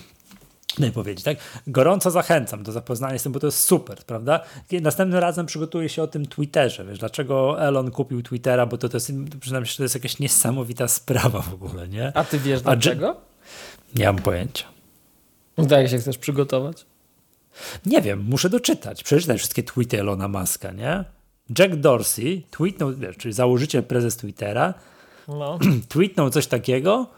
nie 0.79 0.93
powiedzieć, 0.93 1.25
tak? 1.25 1.39
Gorąco 1.67 2.11
zachęcam 2.11 2.63
do 2.63 2.73
zapoznania 2.73 3.19
z 3.19 3.23
tym, 3.23 3.33
bo 3.33 3.41
to 3.41 3.47
jest 3.47 3.61
super, 3.61 3.99
prawda? 4.05 4.41
Następnym 4.83 5.21
razem 5.21 5.47
przygotuję 5.47 5.89
się 5.89 6.03
o 6.03 6.07
tym 6.07 6.27
Twitterze, 6.27 6.85
wiesz, 6.85 6.99
dlaczego 6.99 7.63
Elon 7.63 7.91
kupił 7.91 8.23
Twittera, 8.23 8.67
bo 8.67 8.79
to, 8.79 8.89
to 8.89 8.97
jest, 8.97 9.13
przynajmniej 9.41 9.75
to 9.77 9.83
jest 9.83 9.95
jakaś 9.95 10.19
niesamowita 10.19 10.89
sprawa 10.89 11.41
w 11.41 11.55
ogóle, 11.55 11.89
nie? 11.89 12.17
A 12.17 12.25
ty 12.25 12.39
wiesz 12.39 12.63
dlaczego? 12.63 13.17
Nie 13.95 14.07
mam 14.07 14.17
pojęcia. 14.17 14.65
Zdaje 15.59 15.89
się, 15.89 15.99
chcesz 15.99 16.19
przygotować? 16.19 16.87
Nie 17.87 18.03
wiem, 18.03 18.25
muszę 18.29 18.51
doczytać, 18.51 19.05
przeczytać 19.05 19.39
wszystkie 19.39 19.63
tweety 19.63 20.01
Elona 20.01 20.29
Muska, 20.29 20.73
nie? 20.73 21.05
Jack 21.59 21.75
Dorsey 21.75 22.43
tweetnął, 22.51 22.93
czyli 23.19 23.35
założyciel, 23.35 23.83
prezes 23.83 24.17
Twittera, 24.17 24.75
no. 25.29 25.59
tweetnął 25.89 26.31
coś 26.31 26.47
takiego, 26.47 27.11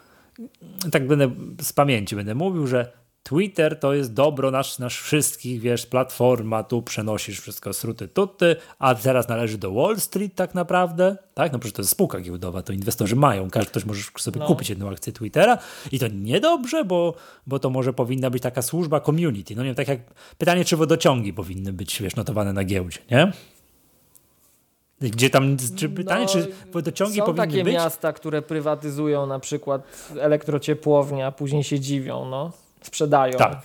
tak 0.93 1.07
będę 1.07 1.31
z 1.63 1.73
pamięci 1.73 2.17
będę 2.17 2.35
mówił, 2.35 2.67
że 2.67 2.93
Twitter 3.23 3.79
to 3.79 3.95
jest 3.95 4.13
dobro 4.13 4.51
nasz, 4.51 4.79
nasz 4.79 5.01
wszystkich, 5.01 5.61
wiesz, 5.61 5.87
platforma, 5.87 6.63
tu 6.63 6.83
przenosisz 6.83 7.41
wszystko 7.41 7.73
sruty 7.73 8.09
tuty, 8.09 8.57
a 8.79 8.95
teraz 8.95 9.29
należy 9.29 9.59
do 9.59 9.73
Wall 9.73 10.01
Street 10.01 10.35
tak 10.35 10.55
naprawdę, 10.55 11.17
tak? 11.35 11.53
No 11.53 11.59
przecież 11.59 11.77
to 11.77 11.83
jest 11.83 11.91
spółka 11.91 12.21
giełdowa, 12.21 12.63
to 12.63 12.73
inwestorzy 12.73 13.17
mają, 13.17 13.51
każdy 13.51 13.71
ktoś 13.71 13.85
może 13.85 14.03
sobie 14.19 14.41
no. 14.41 14.47
kupić 14.47 14.71
jedną 14.71 14.91
akcję 14.91 15.13
Twittera 15.13 15.59
i 15.93 15.99
to 15.99 16.07
niedobrze, 16.09 16.85
bo, 16.85 17.15
bo 17.47 17.59
to 17.59 17.71
może 17.71 17.93
powinna 17.93 18.31
być 18.31 18.43
taka 18.43 18.63
służba 18.63 19.01
community, 19.01 19.57
no 19.57 19.63
nie 19.63 19.69
wiem, 19.69 19.77
tak 19.77 19.89
jak 19.89 20.01
pytanie, 20.39 20.65
czy 20.65 20.77
wodociągi 20.77 21.33
powinny 21.33 21.73
być, 21.73 22.03
wiesz, 22.03 22.17
notowane 22.17 22.53
na 22.53 22.65
giełdzie, 22.65 22.99
nie? 23.11 23.33
Gdzie 25.01 25.31
tam, 25.31 25.57
czy 25.77 25.89
pytanie, 25.89 26.25
no, 26.25 26.31
czy 26.31 26.53
wodociągi 26.73 27.19
są 27.19 27.25
powinny 27.25 27.47
być? 27.47 27.55
Są 27.55 27.59
takie 27.59 27.73
miasta, 27.73 28.13
które 28.13 28.43
prywatyzują 28.43 29.27
na 29.27 29.39
przykład 29.39 29.83
elektrociepłownia, 30.19 31.27
a 31.27 31.33
później 31.33 31.65
się 31.65 31.81
dziwią, 31.81 32.25
no 32.25 32.53
sprzedają. 32.83 33.39
Tak. 33.39 33.61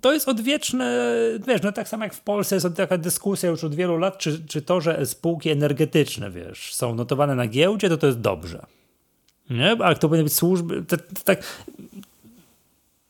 To 0.00 0.12
jest 0.12 0.28
odwieczne, 0.28 1.12
wiesz, 1.46 1.62
no 1.62 1.72
tak 1.72 1.88
samo 1.88 2.04
jak 2.04 2.14
w 2.14 2.20
Polsce 2.20 2.56
jest 2.56 2.66
taka 2.76 2.98
dyskusja 2.98 3.50
już 3.50 3.64
od 3.64 3.74
wielu 3.74 3.98
lat, 3.98 4.18
czy, 4.18 4.46
czy 4.46 4.62
to, 4.62 4.80
że 4.80 5.06
spółki 5.06 5.50
energetyczne, 5.50 6.30
wiesz, 6.30 6.74
są 6.74 6.94
notowane 6.94 7.34
na 7.34 7.46
giełdzie, 7.46 7.88
to 7.88 7.96
to 7.96 8.06
jest 8.06 8.20
dobrze. 8.20 8.66
Nie? 9.50 9.70
A 9.70 9.94
to 9.94 10.08
powinny 10.08 10.24
być 10.24 10.34
służby, 10.34 10.84
tak, 11.24 11.42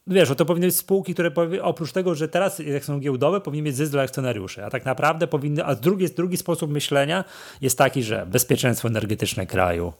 wiesz, 0.06 0.28
to 0.36 0.44
powinny 0.44 0.66
być 0.66 0.76
spółki, 0.76 1.14
które 1.14 1.30
oprócz 1.62 1.92
tego, 1.92 2.14
że 2.14 2.28
teraz 2.28 2.58
jak 2.58 2.84
są 2.84 3.00
giełdowe, 3.00 3.40
powinny 3.40 3.62
mieć 3.62 3.76
zysk 3.76 3.92
dla 3.92 4.02
akcjonariuszy, 4.02 4.64
a 4.64 4.70
tak 4.70 4.84
naprawdę 4.84 5.26
powinny, 5.26 5.64
a 5.64 5.74
drugi, 5.74 6.08
drugi 6.08 6.36
sposób 6.36 6.70
myślenia 6.70 7.24
jest 7.60 7.78
taki, 7.78 8.02
że 8.02 8.26
bezpieczeństwo 8.26 8.88
energetyczne 8.88 9.46
kraju, 9.46 9.92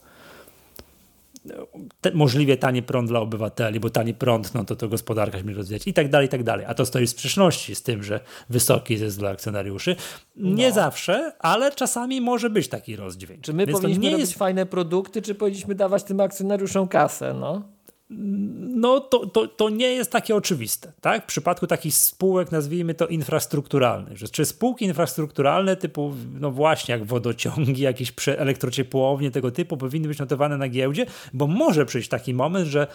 te, 2.01 2.11
możliwie 2.11 2.57
tani 2.57 2.83
prąd 2.83 3.09
dla 3.09 3.19
obywateli, 3.19 3.79
bo 3.79 3.89
tani 3.89 4.13
prąd, 4.13 4.53
no 4.53 4.65
to 4.65 4.75
to 4.75 4.89
gospodarka 4.89 5.39
się 5.39 5.53
rozwijać 5.53 5.87
i 5.87 5.93
tak 5.93 6.09
dalej, 6.09 6.27
i 6.27 6.29
tak 6.29 6.43
dalej. 6.43 6.65
A 6.65 6.73
to 6.73 6.85
stoi 6.85 7.07
w 7.07 7.09
sprzeczności 7.09 7.75
z 7.75 7.83
tym, 7.83 8.03
że 8.03 8.19
wysoki 8.49 8.97
zysk 8.97 9.19
dla 9.19 9.29
akcjonariuszy. 9.29 9.95
Nie 10.35 10.69
no. 10.69 10.75
zawsze, 10.75 11.33
ale 11.39 11.71
czasami 11.71 12.21
może 12.21 12.49
być 12.49 12.67
taki 12.67 12.95
rozdźwięk. 12.95 13.41
Czy 13.41 13.53
my 13.53 13.65
Więc 13.65 13.79
powinniśmy 13.79 14.11
robić 14.11 14.19
jest... 14.19 14.39
fajne 14.39 14.65
produkty, 14.65 15.21
czy 15.21 15.35
powinniśmy 15.35 15.75
dawać 15.75 16.03
tym 16.03 16.19
akcjonariuszom 16.19 16.87
kasę, 16.87 17.33
no? 17.33 17.78
No 18.09 18.99
to, 18.99 19.25
to, 19.25 19.47
to 19.47 19.69
nie 19.69 19.87
jest 19.87 20.11
takie 20.11 20.35
oczywiste. 20.35 20.91
Tak? 21.01 21.23
W 21.23 21.25
przypadku 21.25 21.67
takich 21.67 21.95
spółek, 21.95 22.51
nazwijmy 22.51 22.93
to 22.93 23.07
infrastrukturalnych, 23.07 24.17
że 24.17 24.27
czy 24.27 24.45
spółki 24.45 24.85
infrastrukturalne 24.85 25.75
typu, 25.75 26.13
no 26.39 26.51
właśnie 26.51 26.91
jak 26.91 27.05
wodociągi, 27.05 27.81
jakieś 27.81 28.13
elektrociepłownie 28.27 29.31
tego 29.31 29.51
typu 29.51 29.77
powinny 29.77 30.07
być 30.07 30.19
notowane 30.19 30.57
na 30.57 30.69
giełdzie, 30.69 31.05
bo 31.33 31.47
może 31.47 31.85
przyjść 31.85 32.09
taki 32.09 32.33
moment, 32.33 32.67
że 32.67 32.87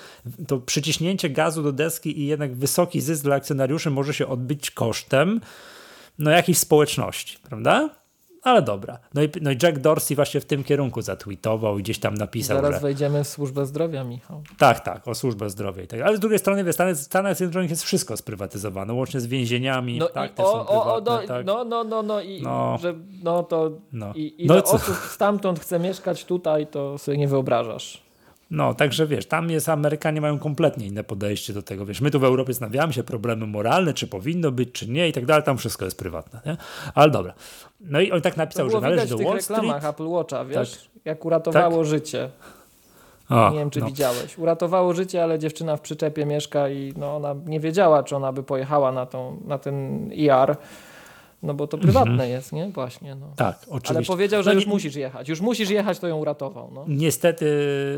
to 0.46 0.58
przyciśnięcie 0.58 1.30
gazu 1.30 1.62
do 1.62 1.72
deski 1.72 2.20
i 2.20 2.26
jednak 2.26 2.54
wysoki 2.54 3.00
zysk 3.00 3.24
dla 3.24 3.36
akcjonariuszy 3.36 3.90
może 3.90 4.14
się 4.14 4.26
odbyć 4.26 4.70
kosztem 4.70 5.40
no 6.18 6.30
jakiejś 6.30 6.58
społeczności, 6.58 7.38
prawda? 7.42 8.03
Ale 8.44 8.62
dobra. 8.62 8.98
No 9.14 9.22
i, 9.22 9.28
no 9.40 9.50
i 9.50 9.58
Jack 9.62 9.78
Dorsey 9.78 10.16
właśnie 10.16 10.40
w 10.40 10.44
tym 10.44 10.64
kierunku 10.64 11.02
zatweetował 11.02 11.78
i 11.78 11.82
gdzieś 11.82 11.98
tam 11.98 12.14
napisał, 12.14 12.56
Zaraz 12.56 12.74
że... 12.74 12.80
wejdziemy 12.80 13.24
w 13.24 13.28
służbę 13.28 13.66
zdrowia, 13.66 14.04
Michał. 14.04 14.42
Tak, 14.58 14.80
tak, 14.80 15.08
o 15.08 15.14
służbę 15.14 15.50
zdrowia 15.50 15.82
i 15.82 15.86
tak. 15.86 16.00
Ale 16.00 16.16
z 16.16 16.20
drugiej 16.20 16.38
strony 16.38 16.64
w 16.64 16.72
Stanach, 16.72 16.96
Stanach 16.96 17.36
Zjednoczonych 17.36 17.70
jest 17.70 17.84
wszystko 17.84 18.16
sprywatyzowane, 18.16 18.92
łącznie 18.92 19.20
z 19.20 19.26
więzieniami, 19.26 19.98
no 19.98 20.08
tak, 20.08 20.38
i, 20.38 20.42
o, 20.42 20.52
są 20.52 20.64
prywatne, 20.64 20.92
o, 20.92 21.00
no, 21.00 21.26
tak. 21.26 21.46
no, 21.46 21.64
no, 21.64 21.84
no, 21.84 22.02
no 22.02 22.20
i 22.20 22.42
no, 22.42 22.78
że, 22.82 22.94
no 23.22 23.42
to 23.42 23.70
no. 23.92 24.12
i 24.14 24.34
ile 24.38 24.56
no 24.56 24.64
osób 24.64 24.96
stamtąd 24.96 25.60
chce 25.60 25.78
mieszkać 25.78 26.24
tutaj, 26.24 26.66
to 26.66 26.98
sobie 26.98 27.18
nie 27.18 27.28
wyobrażasz. 27.28 28.03
No, 28.50 28.74
także 28.74 29.06
wiesz, 29.06 29.26
tam 29.26 29.50
jest, 29.50 29.68
Amerykanie 29.68 30.20
mają 30.20 30.38
kompletnie 30.38 30.86
inne 30.86 31.04
podejście 31.04 31.52
do 31.52 31.62
tego, 31.62 31.86
wiesz, 31.86 32.00
my 32.00 32.10
tu 32.10 32.20
w 32.20 32.24
Europie 32.24 32.52
zastanawiamy 32.52 32.92
się 32.92 33.02
problemy 33.02 33.46
moralne, 33.46 33.94
czy 33.94 34.06
powinno 34.06 34.52
być, 34.52 34.72
czy 34.72 34.90
nie 34.90 35.08
i 35.08 35.12
tak 35.12 35.26
dalej, 35.26 35.44
tam 35.44 35.58
wszystko 35.58 35.84
jest 35.84 35.98
prywatne, 35.98 36.40
nie? 36.46 36.56
Ale 36.94 37.10
dobra. 37.10 37.34
No 37.80 38.00
i 38.00 38.12
on 38.12 38.20
tak 38.20 38.36
napisał, 38.36 38.70
że 38.70 38.80
należy 38.80 39.06
do 39.06 39.18
Wall 39.18 39.42
Street. 39.42 39.44
w 39.44 39.50
reklamach 39.50 39.84
Apple 39.84 40.06
Watcha, 40.06 40.44
wiesz, 40.44 40.72
tak. 40.72 41.04
jak 41.04 41.24
uratowało 41.24 41.78
tak? 41.78 41.86
życie. 41.86 42.30
O, 43.30 43.50
nie 43.50 43.58
wiem, 43.58 43.70
czy 43.70 43.80
no. 43.80 43.86
widziałeś. 43.86 44.38
Uratowało 44.38 44.92
życie, 44.94 45.22
ale 45.22 45.38
dziewczyna 45.38 45.76
w 45.76 45.80
przyczepie 45.80 46.26
mieszka 46.26 46.68
i 46.68 46.92
no, 46.96 47.16
ona 47.16 47.34
nie 47.46 47.60
wiedziała, 47.60 48.02
czy 48.02 48.16
ona 48.16 48.32
by 48.32 48.42
pojechała 48.42 48.92
na, 48.92 49.06
tą, 49.06 49.40
na 49.44 49.58
ten 49.58 50.06
IR. 50.12 50.56
No 51.44 51.54
bo 51.54 51.66
to 51.66 51.78
prywatne 51.78 52.12
mhm. 52.12 52.30
jest, 52.30 52.52
nie? 52.52 52.70
Właśnie. 52.70 53.14
No. 53.14 53.26
Tak, 53.36 53.58
oczywiście. 53.68 53.96
Ale 53.96 54.02
powiedział, 54.06 54.42
że 54.42 54.50
no, 54.50 54.54
już 54.54 54.66
nie... 54.66 54.72
musisz 54.72 54.94
jechać. 54.94 55.28
Już 55.28 55.40
musisz 55.40 55.70
jechać, 55.70 55.98
to 55.98 56.08
ją 56.08 56.16
uratował. 56.16 56.70
No. 56.74 56.84
Niestety, 56.88 57.46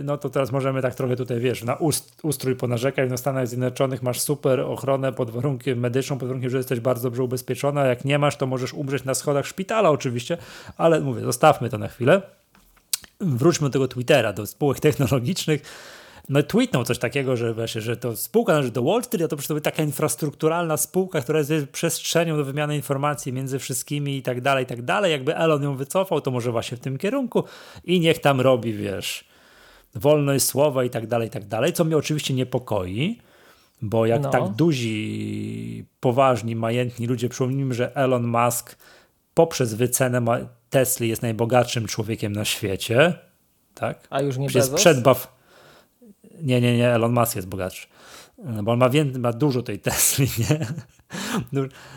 no 0.04 0.16
to 0.16 0.30
teraz 0.30 0.52
możemy 0.52 0.82
tak 0.82 0.94
trochę 0.94 1.16
tutaj, 1.16 1.40
wiesz, 1.40 1.64
na 1.64 1.74
ust, 1.74 2.20
ustrój 2.22 2.56
ponarzekać. 2.56 3.10
No 3.10 3.16
Stanach 3.16 3.48
Zjednoczonych 3.48 4.02
masz 4.02 4.20
super 4.20 4.60
ochronę 4.60 5.12
pod 5.12 5.30
warunkiem 5.30 5.78
medyczną, 5.78 6.18
pod 6.18 6.28
warunkiem, 6.28 6.50
że 6.50 6.56
jesteś 6.56 6.80
bardzo 6.80 7.02
dobrze 7.02 7.22
ubezpieczona. 7.22 7.84
Jak 7.84 8.04
nie 8.04 8.18
masz, 8.18 8.36
to 8.36 8.46
możesz 8.46 8.74
umrzeć 8.74 9.04
na 9.04 9.14
schodach 9.14 9.46
szpitala 9.46 9.90
oczywiście, 9.90 10.38
ale 10.76 11.00
mówię, 11.00 11.22
zostawmy 11.22 11.70
to 11.70 11.78
na 11.78 11.88
chwilę. 11.88 12.22
Wróćmy 13.20 13.68
do 13.68 13.72
tego 13.72 13.88
Twittera, 13.88 14.32
do 14.32 14.46
spółek 14.46 14.80
technologicznych 14.80 15.62
no 16.28 16.42
tweetnął 16.42 16.84
coś 16.84 16.98
takiego, 16.98 17.36
że 17.36 17.54
właśnie, 17.54 17.80
że 17.80 17.96
to 17.96 18.16
spółka 18.16 18.52
należy 18.52 18.70
do 18.70 18.82
Wall 18.82 19.04
Street, 19.04 19.24
a 19.24 19.28
to 19.28 19.30
po 19.30 19.36
prostu 19.36 19.60
taka 19.60 19.82
infrastrukturalna 19.82 20.76
spółka, 20.76 21.20
która 21.20 21.38
jest 21.38 21.52
przestrzenią 21.72 22.36
do 22.36 22.44
wymiany 22.44 22.76
informacji 22.76 23.32
między 23.32 23.58
wszystkimi 23.58 24.16
i 24.16 24.22
tak 24.22 24.40
dalej, 24.40 24.64
i 24.64 24.66
tak 24.66 24.82
dalej. 24.82 25.12
Jakby 25.12 25.36
Elon 25.36 25.62
ją 25.62 25.76
wycofał, 25.76 26.20
to 26.20 26.30
może 26.30 26.52
właśnie 26.52 26.76
w 26.76 26.80
tym 26.80 26.98
kierunku 26.98 27.44
i 27.84 28.00
niech 28.00 28.18
tam 28.18 28.40
robi, 28.40 28.72
wiesz, 28.72 29.24
wolność 29.94 30.44
słowa 30.44 30.84
i 30.84 30.90
tak 30.90 31.06
dalej, 31.06 31.28
i 31.28 31.30
tak 31.30 31.44
dalej, 31.44 31.72
co 31.72 31.84
mnie 31.84 31.96
oczywiście 31.96 32.34
niepokoi, 32.34 33.18
bo 33.82 34.06
jak 34.06 34.22
no. 34.22 34.30
tak 34.30 34.48
duzi, 34.48 35.84
poważni, 36.00 36.56
majętni 36.56 37.06
ludzie, 37.06 37.28
przypomnijmy, 37.28 37.74
że 37.74 37.96
Elon 37.96 38.26
Musk 38.26 38.76
poprzez 39.34 39.74
wycenę 39.74 40.46
Tesla 40.70 41.06
jest 41.06 41.22
najbogatszym 41.22 41.86
człowiekiem 41.86 42.32
na 42.32 42.44
świecie, 42.44 43.14
tak? 43.74 44.06
A 44.10 44.22
już 44.22 44.38
nie 44.38 44.50
Bezos? 44.50 44.80
Przedbaw, 44.80 45.35
nie, 46.42 46.60
nie, 46.60 46.76
nie, 46.76 46.88
Elon 46.88 47.12
Musk 47.12 47.36
jest 47.36 47.48
bogatszy. 47.48 47.86
Bo 48.62 48.72
on 48.72 48.78
ma, 48.78 48.88
więcej, 48.88 49.20
ma 49.20 49.32
dużo 49.32 49.62
tej 49.62 49.78
Tesli, 49.78 50.28
nie? 50.50 50.66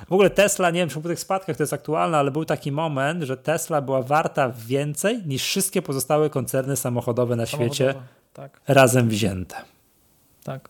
W 0.10 0.14
ogóle 0.14 0.30
Tesla, 0.30 0.70
nie 0.70 0.80
wiem, 0.80 0.90
czy 0.90 1.02
po 1.02 1.10
tych 1.10 1.20
spadkach 1.20 1.58
to 1.58 1.64
jest 1.64 1.74
aktualne, 1.74 2.18
ale 2.18 2.32
był 2.32 2.46
taki 2.46 2.72
moment, 2.72 3.24
że 3.24 3.38
Tesla 3.38 3.82
była 3.82 4.02
warta 4.02 4.50
więcej 4.50 5.22
niż 5.26 5.44
wszystkie 5.44 5.82
pozostałe 5.82 6.30
koncerny 6.30 6.76
samochodowe 6.76 7.36
na 7.36 7.46
samochodowe, 7.46 7.76
świecie 7.76 8.00
tak. 8.34 8.62
razem 8.68 9.10
wzięte. 9.10 9.56
Tak. 10.44 10.70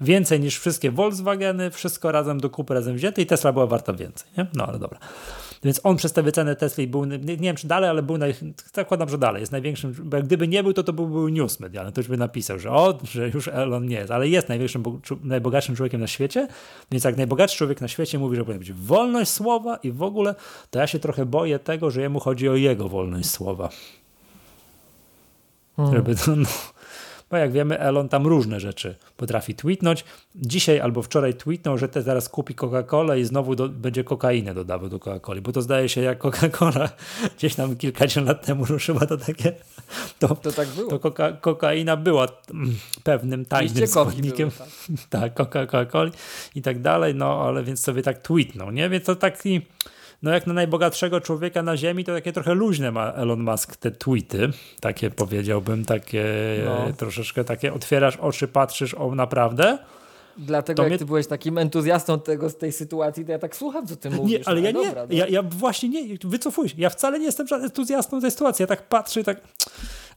Więcej 0.00 0.40
niż 0.40 0.58
wszystkie 0.58 0.90
Volkswageny, 0.90 1.70
wszystko 1.70 2.12
razem 2.12 2.40
do 2.40 2.50
kupy 2.50 2.74
razem 2.74 2.96
wzięte 2.96 3.22
i 3.22 3.26
Tesla 3.26 3.52
była 3.52 3.66
warta 3.66 3.92
więcej. 3.92 4.30
Nie? 4.38 4.46
No 4.54 4.66
ale 4.66 4.78
dobra. 4.78 4.98
Więc 5.64 5.80
on 5.82 5.96
przez 5.96 6.12
te 6.12 6.22
wyceny 6.22 6.56
Tesla 6.56 6.86
był, 6.86 7.04
nie, 7.04 7.18
nie, 7.18 7.36
wiem 7.36 7.56
czy 7.56 7.66
dalej, 7.66 7.90
ale 7.90 8.02
był, 8.02 8.18
naj, 8.18 8.34
zakładam, 8.74 9.08
że 9.08 9.18
dalej, 9.18 9.40
jest 9.40 9.52
największym, 9.52 9.94
bo 10.04 10.22
gdyby 10.22 10.48
nie 10.48 10.62
był, 10.62 10.72
to 10.72 10.82
to 10.82 10.92
byłby 10.92 11.32
news 11.32 11.60
medialny, 11.60 11.92
ktoś 11.92 12.08
by 12.08 12.16
napisał, 12.16 12.58
że 12.58 12.70
o, 12.70 12.98
że 13.04 13.28
już 13.28 13.48
Elon 13.48 13.86
nie 13.86 13.96
jest, 13.96 14.10
ale 14.10 14.28
jest 14.28 14.48
największym, 14.48 14.82
najbogatszym 15.24 15.76
człowiekiem 15.76 16.00
na 16.00 16.06
świecie, 16.06 16.48
więc 16.90 17.04
jak 17.04 17.16
najbogatszy 17.16 17.58
człowiek 17.58 17.80
na 17.80 17.88
świecie 17.88 18.18
mówi, 18.18 18.36
że 18.36 18.44
powinna 18.44 18.58
być 18.58 18.72
wolność 18.72 19.30
słowa 19.30 19.76
i 19.76 19.92
w 19.92 20.02
ogóle, 20.02 20.34
to 20.70 20.78
ja 20.78 20.86
się 20.86 20.98
trochę 20.98 21.26
boję 21.26 21.58
tego, 21.58 21.90
że 21.90 22.00
jemu 22.00 22.20
chodzi 22.20 22.48
o 22.48 22.54
jego 22.54 22.88
wolność 22.88 23.30
słowa. 23.30 23.68
Hmm. 25.76 25.94
Żeby 25.94 26.14
to, 26.14 26.36
no, 26.36 26.48
bo 27.34 27.38
jak 27.38 27.52
wiemy, 27.52 27.78
Elon 27.78 28.08
tam 28.08 28.26
różne 28.26 28.60
rzeczy 28.60 28.94
potrafi 29.16 29.54
tweetnąć. 29.54 30.04
Dzisiaj 30.34 30.80
albo 30.80 31.02
wczoraj 31.02 31.34
tweetnął, 31.34 31.78
że 31.78 31.88
te 31.88 32.02
zaraz 32.02 32.28
kupi 32.28 32.54
Coca-Colę 32.54 33.20
i 33.20 33.24
znowu 33.24 33.54
do, 33.54 33.68
będzie 33.68 34.04
kokainę 34.04 34.54
dodawał 34.54 34.88
do 34.88 34.98
Coca-Coli, 34.98 35.40
bo 35.40 35.52
to 35.52 35.62
zdaje 35.62 35.88
się 35.88 36.00
jak 36.00 36.18
Coca-Cola 36.18 36.88
gdzieś 37.38 37.54
tam 37.54 37.76
kilkadziesiąt 37.76 38.26
lat 38.26 38.46
temu 38.46 38.64
ruszyła 38.64 39.06
to 39.06 39.16
takie, 39.16 39.52
to, 40.18 40.34
to, 40.34 40.52
tak 40.52 40.68
było. 40.68 40.90
to 40.90 40.98
koka, 40.98 41.32
kokaina 41.32 41.96
była 41.96 42.26
mm, 42.50 42.76
pewnym 43.04 43.44
tajnym 43.44 43.86
składnikiem, 43.86 44.50
były, 44.50 44.98
tak, 45.10 45.34
tak 45.34 45.70
Coca-Coli 45.70 46.12
i 46.54 46.62
tak 46.62 46.82
dalej, 46.82 47.14
no 47.14 47.42
ale 47.42 47.64
więc 47.64 47.80
sobie 47.80 48.02
tak 48.02 48.22
tweetnął, 48.22 48.70
nie? 48.70 48.88
Więc 48.88 49.04
to 49.04 49.16
taki 49.16 49.60
no 50.24 50.30
jak 50.30 50.46
na 50.46 50.52
najbogatszego 50.52 51.20
człowieka 51.20 51.62
na 51.62 51.76
ziemi, 51.76 52.04
to 52.04 52.14
takie 52.14 52.32
trochę 52.32 52.54
luźne 52.54 52.92
ma 52.92 53.12
Elon 53.12 53.40
Musk 53.40 53.76
te 53.76 53.90
tweety, 53.90 54.50
takie 54.80 55.10
powiedziałbym, 55.10 55.84
takie 55.84 56.24
no. 56.64 56.92
troszeczkę 56.92 57.44
takie 57.44 57.72
otwierasz 57.72 58.16
oczy, 58.16 58.48
patrzysz 58.48 58.94
o 58.94 59.14
naprawdę. 59.14 59.78
Dlatego 60.36 60.76
to 60.76 60.82
jak 60.82 60.90
mnie... 60.90 60.98
ty 60.98 61.04
byłeś 61.04 61.26
takim 61.26 61.58
entuzjastą 61.58 62.20
tego, 62.20 62.50
z 62.50 62.56
tej 62.56 62.72
sytuacji, 62.72 63.24
to 63.24 63.32
ja 63.32 63.38
tak 63.38 63.56
słucham, 63.56 63.86
co 63.86 63.96
ty 63.96 64.10
mówisz. 64.16 64.38
Nie, 64.38 64.48
ale 64.48 64.60
ja 64.60 64.70
nie, 64.70 64.86
dobra, 64.86 65.06
ja, 65.10 65.26
ja, 65.26 65.42
właśnie 65.42 65.88
nie, 65.88 66.18
wycofuj 66.24 66.68
się. 66.68 66.74
Ja 66.78 66.90
wcale 66.90 67.18
nie 67.18 67.24
jestem 67.24 67.46
entuzjastą 67.62 68.20
tej 68.20 68.30
sytuacji. 68.30 68.62
Ja 68.62 68.66
tak 68.66 68.88
patrzę 68.88 69.20
i 69.20 69.24
tak, 69.24 69.40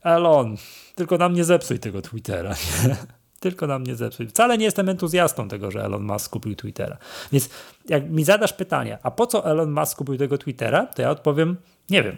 Elon, 0.04 0.56
tylko 0.96 1.18
nam 1.18 1.34
nie 1.34 1.44
zepsuj 1.44 1.80
tego 1.80 2.02
Twittera. 2.02 2.50
Nie? 2.88 2.96
Tylko 3.40 3.68
nam 3.68 3.84
nie 3.84 3.96
zepsuć. 3.96 4.30
Wcale 4.30 4.58
nie 4.58 4.66
jestem 4.66 4.90
entuzjastą 4.90 5.48
tego, 5.48 5.72
że 5.72 5.86
Elon 5.86 6.04
Musk 6.04 6.32
kupił 6.32 6.56
Twittera. 6.56 6.98
Więc 7.32 7.50
jak 7.90 8.10
mi 8.10 8.24
zadasz 8.24 8.54
pytanie, 8.54 8.98
a 9.04 9.12
po 9.12 9.28
co 9.28 9.46
Elon 9.46 9.72
Musk 9.72 9.98
kupił 9.98 10.18
tego 10.18 10.38
Twittera, 10.38 10.86
to 10.86 11.02
ja 11.02 11.10
odpowiem, 11.10 11.56
nie 11.90 12.04
wiem. 12.04 12.18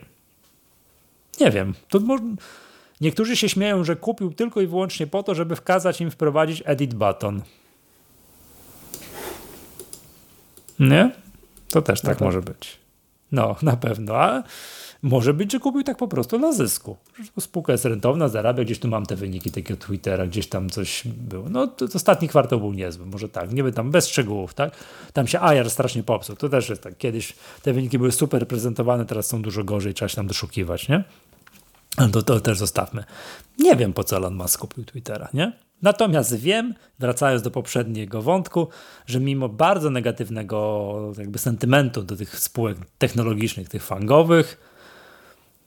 Nie 1.39 1.51
wiem. 1.51 1.74
To 1.89 1.99
może... 1.99 2.24
Niektórzy 3.01 3.38
się 3.38 3.49
śmieją, 3.49 3.84
że 3.84 3.95
kupił 3.95 4.34
tylko 4.34 4.61
i 4.61 4.67
wyłącznie 4.67 5.07
po 5.07 5.24
to, 5.24 5.36
żeby 5.36 5.55
wkazać 5.55 6.01
im 6.01 6.11
wprowadzić 6.11 6.63
edit 6.65 6.93
button. 6.93 7.41
Nie? 10.80 11.11
To 11.70 11.82
też 11.82 12.01
tak, 12.01 12.11
tak 12.11 12.22
może 12.22 12.41
być. 12.41 12.80
No, 13.32 13.55
na 13.61 13.78
pewno. 13.78 14.15
A 14.15 14.43
może 15.02 15.34
być, 15.34 15.52
że 15.52 15.60
kupił 15.60 15.84
tak 15.84 15.97
po 15.97 16.08
prostu 16.08 16.39
na 16.39 16.54
zysku. 16.54 16.97
Spółka 17.39 17.72
jest 17.72 17.86
rentowna, 17.86 18.28
zarabia, 18.28 18.64
gdzieś 18.64 18.80
tu 18.80 18.88
mam 18.88 19.06
te 19.06 19.16
wyniki 19.16 19.52
takiego 19.52 19.80
Twittera, 19.80 20.28
gdzieś 20.28 20.47
tam 20.47 20.70
coś 20.70 21.04
było. 21.08 21.50
No 21.50 21.68
to, 21.68 21.88
to 21.88 21.95
ostatni 21.95 22.28
kwartał 22.28 22.60
był 22.60 22.74
niezły, 22.74 23.06
może 23.06 23.30
tak, 23.30 23.54
nie 23.54 23.64
wiem, 23.64 23.74
tam 23.74 23.91
bez 23.91 24.08
szczegółów, 24.08 24.54
tak? 24.54 24.74
Tam 25.14 25.28
się 25.28 25.39
Ajar 25.39 25.70
strasznie 25.70 26.04
popsuł, 26.04 26.36
to 26.36 26.50
też 26.50 26.70
jest 26.70 26.84
tak, 26.84 26.97
kiedyś 26.97 27.36
te 27.62 27.74
wyniki 27.74 27.97
były 27.97 28.12
super 28.12 28.47
prezentowane, 28.47 29.06
teraz 29.06 29.28
są 29.28 29.41
dużo 29.41 29.64
gorzej, 29.64 29.93
trzeba 29.93 30.10
się 30.10 30.16
tam 30.16 30.28
doszukiwać, 30.28 30.89
nie? 30.89 31.04
To, 32.12 32.24
to 32.24 32.39
też 32.39 32.58
zostawmy. 32.58 33.04
Nie 33.58 33.76
wiem, 33.76 33.93
po 33.93 34.04
co 34.04 34.18
Elon 34.18 34.36
Musk 34.36 34.60
kupił 34.60 34.86
Twittera, 34.86 35.30
nie? 35.34 35.52
Natomiast 35.82 36.36
wiem, 36.36 36.74
wracając 37.00 37.41
do 37.41 37.52
poprzedniego 37.52 38.22
wątku, 38.22 38.68
że 39.06 39.20
mimo 39.20 39.50
bardzo 39.50 39.89
negatywnego 39.89 41.14
jakby 41.18 41.39
sentymentu 41.39 42.04
do 42.04 42.16
tych 42.16 42.39
spółek 42.39 42.78
technologicznych, 42.97 43.70
tych 43.70 43.84
fangowych, 43.84 44.68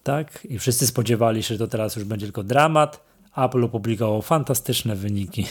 tak? 0.03 0.45
I 0.45 0.59
wszyscy 0.59 0.87
spodziewali 0.87 1.43
się, 1.43 1.55
że 1.55 1.59
to 1.59 1.67
teraz 1.67 1.97
już 1.97 2.05
będzie 2.05 2.27
tylko 2.27 2.43
dramat. 2.43 3.01
Apple 3.37 3.65
opublikował 3.65 4.23
fantastyczne 4.23 4.97
wyniki. 4.97 5.47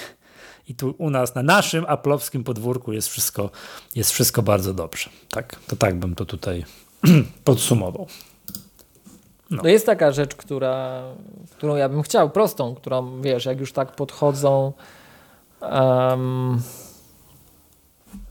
I 0.68 0.76
tu 0.76 0.96
u 0.98 1.10
nas, 1.10 1.36
na 1.36 1.44
naszym 1.44 1.86
aplowskim 1.88 2.44
podwórku 2.44 2.94
jest 2.94 3.08
wszystko, 3.08 3.50
jest 3.96 4.12
wszystko 4.12 4.42
bardzo 4.42 4.74
dobrze. 4.74 5.10
Tak, 5.32 5.56
to 5.68 5.76
tak 5.76 6.00
bym 6.00 6.16
to 6.16 6.26
tutaj 6.26 6.66
podsumował. 7.44 8.08
No. 9.52 9.70
jest 9.70 9.86
taka 9.86 10.12
rzecz, 10.12 10.36
która, 10.36 11.04
którą 11.52 11.76
ja 11.76 11.90
bym 11.90 12.02
chciał, 12.02 12.30
prostą, 12.30 12.76
którą 12.76 13.22
wiesz, 13.22 13.46
jak 13.46 13.60
już 13.60 13.74
tak 13.74 13.96
podchodzą, 13.96 14.74
um, 15.62 16.62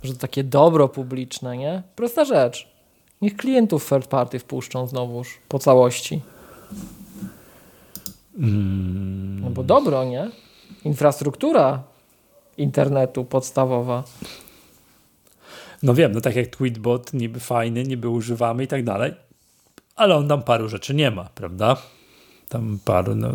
że 0.03 0.15
takie 0.15 0.45
dobro 0.45 0.89
publiczne, 0.89 1.57
nie? 1.57 1.83
Prosta 1.97 2.25
rzecz. 2.25 2.69
Niech 3.23 3.37
klientów 3.37 3.89
third 3.89 4.07
party 4.07 4.39
wpuszczą 4.39 4.87
znowuż 4.87 5.39
po 5.49 5.59
całości. 5.59 6.21
Mm. 8.39 9.41
No 9.41 9.51
bo 9.51 9.63
dobro, 9.63 10.05
nie? 10.05 10.31
Infrastruktura 10.85 11.83
internetu 12.57 13.25
podstawowa. 13.25 14.05
No 15.83 15.95
wiem, 15.95 16.13
no 16.13 16.21
tak 16.21 16.37
jak 16.37 16.47
Tweetbot, 16.47 17.13
niby 17.13 17.41
fajny, 17.41 17.83
niby 17.83 18.09
używamy 18.09 18.65
i 18.65 18.67
tak 18.67 18.85
dalej, 18.85 19.15
ale 19.97 20.17
on 20.17 20.29
tam 20.29 20.43
paru 20.43 20.69
rzeczy 20.69 20.95
nie 20.95 21.11
ma, 21.11 21.25
prawda? 21.25 21.77
Tam 22.49 22.79
paru, 22.85 23.15
no, 23.15 23.33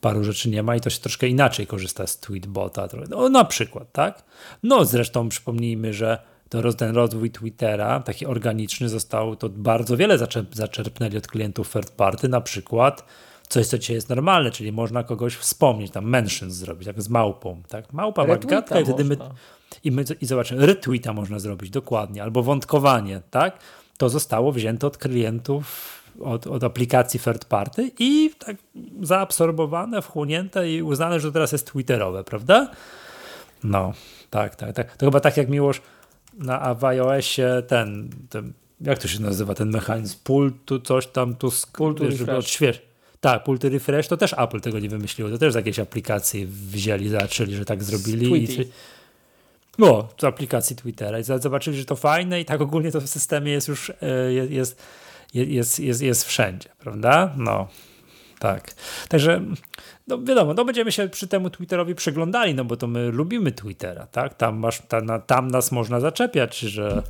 paru 0.00 0.24
rzeczy 0.24 0.50
nie 0.50 0.62
ma 0.62 0.76
i 0.76 0.80
to 0.80 0.90
się 0.90 1.00
troszkę 1.00 1.28
inaczej 1.28 1.66
korzysta 1.66 2.06
z 2.06 2.20
Tweetbota. 2.20 2.88
No 3.08 3.28
na 3.28 3.44
przykład, 3.44 3.92
tak? 3.92 4.24
No 4.62 4.84
zresztą 4.84 5.28
przypomnijmy, 5.28 5.94
że 5.94 6.18
to 6.50 6.72
ten 6.72 6.94
rozwój 6.94 7.30
Twittera, 7.30 8.00
taki 8.00 8.26
organiczny, 8.26 8.88
został 8.88 9.36
to 9.36 9.48
bardzo 9.48 9.96
wiele 9.96 10.18
zaczerp 10.18 10.54
zaczerpnęli 10.54 11.16
od 11.16 11.26
klientów 11.26 11.72
third 11.72 11.90
party, 11.90 12.28
na 12.28 12.40
przykład 12.40 13.04
coś, 13.48 13.66
co 13.66 13.78
dzisiaj 13.78 13.96
jest 13.96 14.08
normalne, 14.08 14.50
czyli 14.50 14.72
można 14.72 15.04
kogoś 15.04 15.36
wspomnieć, 15.36 15.92
tam 15.92 16.04
mentions 16.04 16.54
zrobić, 16.54 16.86
jak 16.86 17.02
z 17.02 17.08
małpą, 17.08 17.62
tak? 17.68 17.92
Małpa 17.92 18.26
ma 18.26 18.36
gadka 18.36 18.80
i 18.80 18.84
wtedy 18.84 19.04
my, 19.04 19.16
i, 19.84 19.90
my, 19.90 20.04
i 20.20 20.26
zobaczymy, 20.26 20.66
retweeta 20.66 21.12
można 21.12 21.38
zrobić, 21.38 21.70
dokładnie, 21.70 22.22
albo 22.22 22.42
wątkowanie, 22.42 23.20
tak? 23.30 23.58
To 23.98 24.08
zostało 24.08 24.52
wzięte 24.52 24.86
od 24.86 24.98
klientów 24.98 26.00
od, 26.20 26.46
od 26.46 26.64
aplikacji 26.64 27.20
third 27.20 27.44
party 27.44 27.90
i 27.98 28.30
tak 28.38 28.56
zaabsorbowane, 29.02 30.02
wchłonięte 30.02 30.70
i 30.70 30.82
uznane, 30.82 31.20
że 31.20 31.28
to 31.28 31.32
teraz 31.32 31.52
jest 31.52 31.66
twitterowe, 31.66 32.24
prawda? 32.24 32.70
No, 33.64 33.92
tak, 34.30 34.56
tak, 34.56 34.72
tak. 34.72 34.96
To 34.96 35.06
chyba 35.06 35.20
tak 35.20 35.36
jak 35.36 35.48
Miłosz 35.48 35.82
na 36.40 36.74
w 36.74 36.84
iOSie 36.84 37.62
ten, 37.66 38.10
ten, 38.30 38.52
jak 38.80 38.98
to 38.98 39.08
się 39.08 39.22
nazywa 39.22 39.54
ten 39.54 39.70
mechanizm, 39.70 40.18
pultu, 40.24 40.80
coś 40.80 41.06
tam 41.06 41.34
tu, 41.34 41.52
pultu 41.72 42.16
żeby 42.16 42.36
odświeżyć. 42.36 42.82
Tak, 43.20 43.44
pulty 43.44 43.68
refresh, 43.68 44.08
to 44.08 44.16
też 44.16 44.34
Apple 44.38 44.60
tego 44.60 44.78
nie 44.78 44.88
wymyśliło, 44.88 45.30
to 45.30 45.38
też 45.38 45.52
z 45.52 45.56
jakiejś 45.56 45.78
aplikacji 45.78 46.46
wzięli, 46.46 47.08
zaczęli, 47.08 47.54
że 47.54 47.64
tak 47.64 47.84
zrobili. 47.84 48.44
I, 48.44 48.70
no, 49.78 50.08
z 50.20 50.24
aplikacji 50.24 50.76
Twittera 50.76 51.18
i 51.18 51.24
zobaczyli, 51.24 51.78
że 51.78 51.84
to 51.84 51.96
fajne 51.96 52.40
i 52.40 52.44
tak 52.44 52.60
ogólnie 52.60 52.92
to 52.92 53.00
w 53.00 53.08
systemie 53.08 53.52
jest 53.52 53.68
już, 53.68 53.92
e, 54.02 54.32
jest, 54.32 54.50
jest, 54.52 54.76
jest, 55.34 55.80
jest, 55.80 56.02
jest 56.02 56.24
wszędzie, 56.24 56.68
prawda? 56.78 57.34
No, 57.36 57.68
tak. 58.38 58.74
Także, 59.08 59.40
no 60.10 60.22
wiadomo, 60.22 60.54
no 60.54 60.64
będziemy 60.64 60.92
się 60.92 61.08
przy 61.08 61.28
temu 61.28 61.50
Twitterowi 61.50 61.94
przyglądali, 61.94 62.54
no 62.54 62.64
bo 62.64 62.76
to 62.76 62.86
my 62.86 63.10
lubimy 63.10 63.52
Twittera, 63.52 64.06
tak? 64.06 64.34
Tam, 64.34 64.58
masz, 64.58 64.82
tam, 64.88 65.06
tam 65.26 65.48
nas 65.48 65.72
można 65.72 66.00
zaczepiać, 66.00 66.58
że 66.58 67.02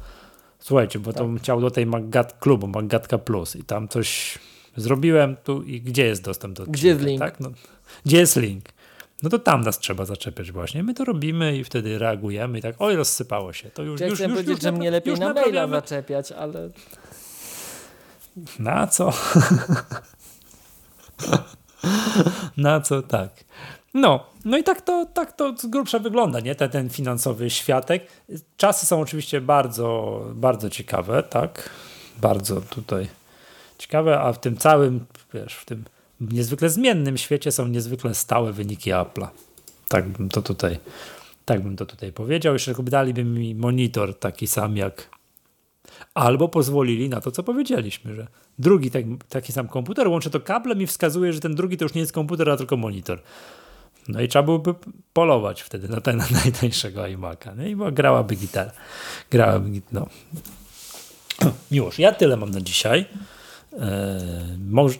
słuchajcie, 0.58 0.98
bo 0.98 1.12
tak. 1.12 1.22
to 1.22 1.28
chciał 1.38 1.60
do 1.60 1.70
tej 1.70 1.86
Maggat 1.86 2.38
klubu, 2.38 2.66
Maggatka 2.66 3.18
Plus 3.18 3.56
i 3.56 3.64
tam 3.64 3.88
coś 3.88 4.38
zrobiłem 4.76 5.36
tu 5.44 5.62
i 5.62 5.80
gdzie 5.80 6.06
jest 6.06 6.24
dostęp 6.24 6.56
do 6.56 6.66
Gdzie 6.66 6.88
jest 6.88 7.00
link? 7.00 7.20
Tak? 7.20 7.40
No, 7.40 7.50
gdzie 8.06 8.16
jest 8.16 8.36
link? 8.36 8.64
No 9.22 9.30
to 9.30 9.38
tam 9.38 9.60
nas 9.60 9.78
trzeba 9.78 10.04
zaczepiać 10.04 10.52
właśnie. 10.52 10.82
My 10.82 10.94
to 10.94 11.04
robimy 11.04 11.56
i 11.56 11.64
wtedy 11.64 11.98
reagujemy 11.98 12.58
i 12.58 12.62
tak, 12.62 12.74
oj, 12.78 12.96
rozsypało 12.96 13.52
się. 13.52 13.70
To 13.70 13.82
już, 13.82 14.00
ja 14.00 14.06
już, 14.06 14.14
chciałem 14.14 14.30
już, 14.30 14.38
powiedzieć, 14.38 14.56
już, 14.56 14.62
że 14.62 14.72
mnie 14.72 14.90
lepiej 14.90 15.14
na 15.14 15.32
maila 15.32 15.68
zaczepiać, 15.68 16.32
ale... 16.32 16.70
Na 18.58 18.86
co? 18.86 19.12
Na 22.56 22.80
co 22.80 23.02
tak. 23.02 23.44
No, 23.94 24.26
no 24.44 24.58
i 24.58 24.64
tak 24.64 24.82
to, 24.82 25.06
tak 25.14 25.32
to 25.32 25.54
z 25.58 25.66
grubsza 25.66 25.98
wygląda, 25.98 26.40
nie? 26.40 26.54
Ten, 26.54 26.70
ten 26.70 26.90
finansowy 26.90 27.50
światek. 27.50 28.06
Czasy 28.56 28.86
są 28.86 29.00
oczywiście 29.00 29.40
bardzo, 29.40 30.20
bardzo 30.34 30.70
ciekawe, 30.70 31.22
tak? 31.22 31.70
Bardzo 32.20 32.60
tutaj 32.60 33.08
ciekawe, 33.78 34.20
a 34.20 34.32
w 34.32 34.40
tym 34.40 34.56
całym, 34.56 35.06
wiesz, 35.34 35.54
w 35.54 35.64
tym 35.64 35.84
niezwykle 36.20 36.70
zmiennym 36.70 37.18
świecie 37.18 37.52
są 37.52 37.66
niezwykle 37.66 38.14
stałe 38.14 38.52
wyniki 38.52 38.90
Apple'a. 38.90 39.28
Tak 39.88 40.08
bym 40.08 40.28
to 40.28 40.42
tutaj, 40.42 40.78
tak 41.44 41.62
bym 41.62 41.76
to 41.76 41.86
tutaj 41.86 42.12
powiedział. 42.12 42.52
Jeszcze 42.52 42.74
daliby 42.82 43.24
mi 43.24 43.54
monitor 43.54 44.18
taki 44.18 44.46
sam 44.46 44.76
jak 44.76 45.08
albo 46.14 46.48
pozwolili 46.48 47.08
na 47.08 47.20
to, 47.20 47.30
co 47.30 47.42
powiedzieliśmy, 47.42 48.14
że 48.14 48.26
drugi 48.58 48.90
tak, 48.90 49.04
taki 49.28 49.52
sam 49.52 49.68
komputer, 49.68 50.08
łączę 50.08 50.30
to 50.30 50.40
kablem 50.40 50.82
i 50.82 50.86
wskazuje, 50.86 51.32
że 51.32 51.40
ten 51.40 51.54
drugi 51.54 51.76
to 51.76 51.84
już 51.84 51.94
nie 51.94 52.00
jest 52.00 52.12
komputer, 52.12 52.50
a 52.50 52.56
tylko 52.56 52.76
monitor. 52.76 53.22
No 54.08 54.20
i 54.20 54.28
trzeba 54.28 54.42
byłoby 54.42 54.74
polować 55.12 55.62
wtedy 55.62 55.88
na 55.88 56.00
ten 56.00 56.22
najtańszego 56.44 57.00
iMac'a. 57.02 57.56
No 57.56 57.64
i 57.88 57.92
grałaby 57.92 58.36
gitara. 58.36 58.72
Grałaby, 59.30 59.80
no. 59.92 60.06
Miłosz, 61.70 61.98
ja 61.98 62.12
tyle 62.12 62.36
mam 62.36 62.50
na 62.50 62.60
dzisiaj. 62.60 63.06
Eee, 63.72 64.98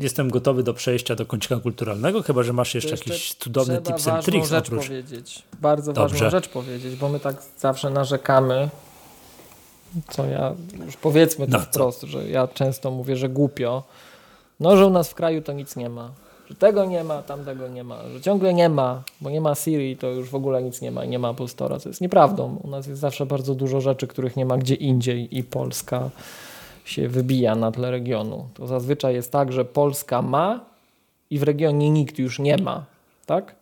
jestem 0.00 0.30
gotowy 0.30 0.62
do 0.62 0.74
przejścia 0.74 1.14
do 1.14 1.26
kącika 1.26 1.56
kulturalnego, 1.56 2.22
chyba 2.22 2.42
że 2.42 2.52
masz 2.52 2.74
jeszcze, 2.74 2.90
jeszcze 2.90 3.10
jakiś 3.10 3.34
cudowny 3.34 3.82
tips 3.82 4.08
and 4.08 4.24
tricks. 4.24 4.48
rzecz 4.48 4.66
oprócz... 4.66 4.86
powiedzieć. 4.86 5.42
Bardzo 5.60 5.92
Dobrze. 5.92 6.14
ważną 6.14 6.30
rzecz 6.30 6.48
powiedzieć, 6.48 6.96
bo 6.96 7.08
my 7.08 7.20
tak 7.20 7.42
zawsze 7.58 7.90
narzekamy 7.90 8.68
co 10.08 10.26
ja 10.26 10.54
już 10.86 10.96
powiedzmy 10.96 11.46
to 11.46 11.58
no, 11.58 11.64
wprost, 11.64 12.02
że 12.02 12.28
ja 12.28 12.48
często 12.48 12.90
mówię, 12.90 13.16
że 13.16 13.28
głupio, 13.28 13.82
no, 14.60 14.76
że 14.76 14.86
u 14.86 14.90
nas 14.90 15.08
w 15.08 15.14
kraju 15.14 15.42
to 15.42 15.52
nic 15.52 15.76
nie 15.76 15.88
ma. 15.88 16.10
Że 16.48 16.54
tego 16.54 16.84
nie 16.84 17.04
ma, 17.04 17.22
tamtego 17.22 17.68
nie 17.68 17.84
ma, 17.84 18.08
że 18.08 18.20
ciągle 18.20 18.54
nie 18.54 18.68
ma, 18.68 19.02
bo 19.20 19.30
nie 19.30 19.40
ma 19.40 19.54
Siri, 19.54 19.96
to 19.96 20.06
już 20.06 20.30
w 20.30 20.34
ogóle 20.34 20.62
nic 20.62 20.80
nie 20.80 20.90
ma 20.90 21.04
i 21.04 21.08
nie 21.08 21.18
ma 21.18 21.30
Apple 21.30 21.44
Store'a, 21.44 21.80
co 21.80 21.88
jest 21.88 22.00
nieprawdą. 22.00 22.60
U 22.62 22.70
nas 22.70 22.86
jest 22.86 23.00
zawsze 23.00 23.26
bardzo 23.26 23.54
dużo 23.54 23.80
rzeczy, 23.80 24.06
których 24.06 24.36
nie 24.36 24.46
ma 24.46 24.58
gdzie 24.58 24.74
indziej 24.74 25.38
i 25.38 25.44
Polska 25.44 26.10
się 26.84 27.08
wybija 27.08 27.54
na 27.54 27.72
tle 27.72 27.90
regionu. 27.90 28.48
To 28.54 28.66
zazwyczaj 28.66 29.14
jest 29.14 29.32
tak, 29.32 29.52
że 29.52 29.64
Polska 29.64 30.22
ma 30.22 30.60
i 31.30 31.38
w 31.38 31.42
regionie 31.42 31.90
nikt 31.90 32.18
już 32.18 32.38
nie 32.38 32.56
ma, 32.56 32.84
tak? 33.26 33.54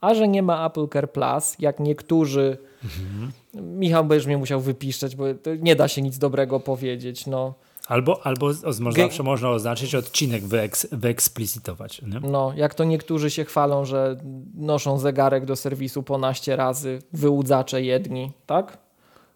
A 0.00 0.14
że 0.14 0.28
nie 0.28 0.42
ma 0.42 0.66
Apple 0.66 0.88
Care 0.88 1.12
Plus, 1.12 1.56
jak 1.58 1.80
niektórzy 1.80 2.58
mhm. 2.84 3.32
Michał 3.54 4.04
będziesz 4.04 4.26
mnie 4.26 4.38
musiał 4.38 4.60
wypiszczeć, 4.60 5.16
bo 5.16 5.24
nie 5.58 5.76
da 5.76 5.88
się 5.88 6.02
nic 6.02 6.18
dobrego 6.18 6.60
powiedzieć. 6.60 7.26
No. 7.26 7.54
Albo, 7.88 8.26
albo 8.26 8.52
zawsze 8.52 9.22
można 9.22 9.50
oznaczyć 9.50 9.94
odcinek, 9.94 10.44
wyeks, 10.44 10.86
wyeksplicitować. 10.92 12.02
Nie? 12.02 12.20
No, 12.20 12.52
jak 12.56 12.74
to 12.74 12.84
niektórzy 12.84 13.30
się 13.30 13.44
chwalą, 13.44 13.84
że 13.84 14.16
noszą 14.54 14.98
zegarek 14.98 15.44
do 15.44 15.56
serwisu 15.56 16.02
ponaście 16.02 16.56
razy, 16.56 16.98
wyłudzacze 17.12 17.82
jedni, 17.82 18.32
tak? 18.46 18.78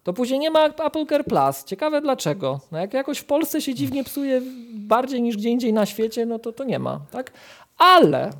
To 0.03 0.13
później 0.13 0.39
nie 0.39 0.51
ma 0.51 0.65
Apple 0.65 1.05
Care 1.09 1.25
Plus. 1.25 1.63
Ciekawe 1.63 2.01
dlaczego. 2.01 2.59
No 2.71 2.77
jak 2.77 2.93
jakoś 2.93 3.17
w 3.17 3.25
Polsce 3.25 3.61
się 3.61 3.73
dziwnie 3.73 4.03
psuje 4.03 4.41
bardziej 4.73 5.21
niż 5.21 5.37
gdzie 5.37 5.49
indziej 5.49 5.73
na 5.73 5.85
świecie, 5.85 6.25
no 6.25 6.39
to 6.39 6.51
to 6.51 6.63
nie 6.63 6.79
ma, 6.79 6.99
tak? 7.11 7.31
Ale 7.77 8.31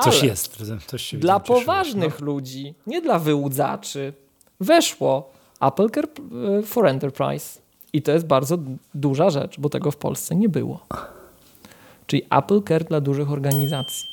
Coś 0.00 0.20
Ale 0.20 0.26
jest. 0.26 0.56
Coś 0.86 1.14
dla 1.14 1.40
poważnych 1.40 2.20
no. 2.20 2.26
ludzi, 2.26 2.74
nie 2.86 3.00
dla 3.00 3.18
wyłudzaczy, 3.18 4.12
weszło 4.62 5.30
Apple 5.60 5.90
Care 5.90 6.08
e, 6.58 6.62
for 6.62 6.86
Enterprise. 6.86 7.60
I 7.92 8.02
to 8.02 8.12
jest 8.12 8.26
bardzo 8.26 8.58
duża 8.94 9.30
rzecz, 9.30 9.60
bo 9.60 9.68
tego 9.68 9.90
w 9.90 9.96
Polsce 9.96 10.34
nie 10.34 10.48
było. 10.48 10.86
Czyli 12.06 12.22
Apple 12.30 12.62
Care 12.62 12.84
dla 12.84 13.00
dużych 13.00 13.32
organizacji. 13.32 14.08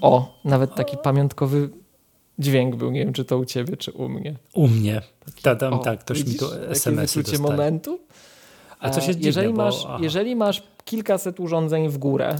O, 0.00 0.38
nawet 0.44 0.74
taki 0.74 0.96
pamiątkowy 0.96 1.70
dźwięk 2.38 2.76
był. 2.76 2.90
Nie 2.90 3.04
wiem, 3.04 3.12
czy 3.12 3.24
to 3.24 3.38
u 3.38 3.44
ciebie, 3.44 3.76
czy 3.76 3.92
u 3.92 4.08
mnie. 4.08 4.34
U 4.54 4.68
mnie. 4.68 5.02
Ta, 5.42 5.56
tam, 5.56 5.72
o, 5.74 5.78
tak, 5.78 6.00
ktoś 6.00 6.18
widzisz, 6.22 6.42
mi 6.42 6.48
tu 6.48 6.54
SMS-y 6.54 7.22
dostaje. 7.22 7.42
momentu. 7.42 8.00
A 8.80 8.90
co 8.90 9.00
się 9.00 9.16
dzieje? 9.16 9.26
Jeżeli, 9.26 9.52
masz, 9.52 9.86
jeżeli 10.00 10.36
masz 10.36 10.62
kilkaset 10.84 11.40
urządzeń 11.40 11.88
w 11.88 11.98
górę, 11.98 12.38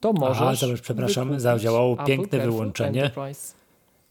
to 0.00 0.12
możesz... 0.12 0.42
Aha, 0.42 0.54
zobacz, 0.54 0.80
przepraszam, 0.80 1.40
zadziałało 1.40 1.96
piękne 1.96 2.40
wyłączenie. 2.40 3.04
Enterprise. 3.04 3.54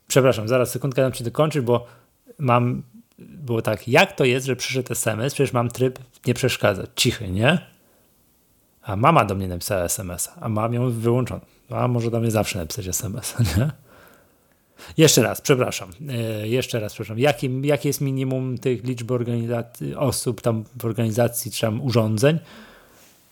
Przepraszam, 0.07 0.47
zaraz 0.47 0.71
sekundkę 0.71 1.01
dam 1.01 1.11
ci 1.11 1.23
dokończyć, 1.23 1.61
bo 1.61 1.85
mam, 2.39 2.83
było 3.19 3.61
tak, 3.61 3.87
jak 3.87 4.15
to 4.15 4.25
jest, 4.25 4.45
że 4.45 4.55
przyszedł 4.55 4.93
SMS, 4.93 5.33
przecież 5.33 5.53
mam 5.53 5.69
tryb 5.69 5.99
nie 6.25 6.33
przeszkadzać, 6.33 6.89
cichy, 6.95 7.29
nie? 7.29 7.59
A 8.81 8.95
mama 8.95 9.25
do 9.25 9.35
mnie 9.35 9.47
napisała 9.47 9.83
SMS-a, 9.83 10.41
a 10.41 10.49
mam 10.49 10.73
ją 10.73 10.91
wyłączoną. 10.91 11.41
A 11.69 11.87
może 11.87 12.11
do 12.11 12.19
mnie 12.19 12.31
zawsze 12.31 12.59
napisać 12.59 12.87
SMS, 12.87 13.35
nie? 13.57 13.71
Jeszcze 14.97 15.21
raz, 15.23 15.41
przepraszam. 15.41 15.89
E, 16.09 16.47
jeszcze 16.47 16.79
raz, 16.79 16.93
przepraszam. 16.93 17.19
Jaki, 17.19 17.61
jakie 17.61 17.89
jest 17.89 18.01
minimum 18.01 18.57
tych 18.57 18.81
organizacji, 19.09 19.95
osób 19.95 20.41
tam 20.41 20.63
w 20.79 20.85
organizacji, 20.85 21.51
czy 21.51 21.61
tam 21.61 21.81
urządzeń? 21.81 22.39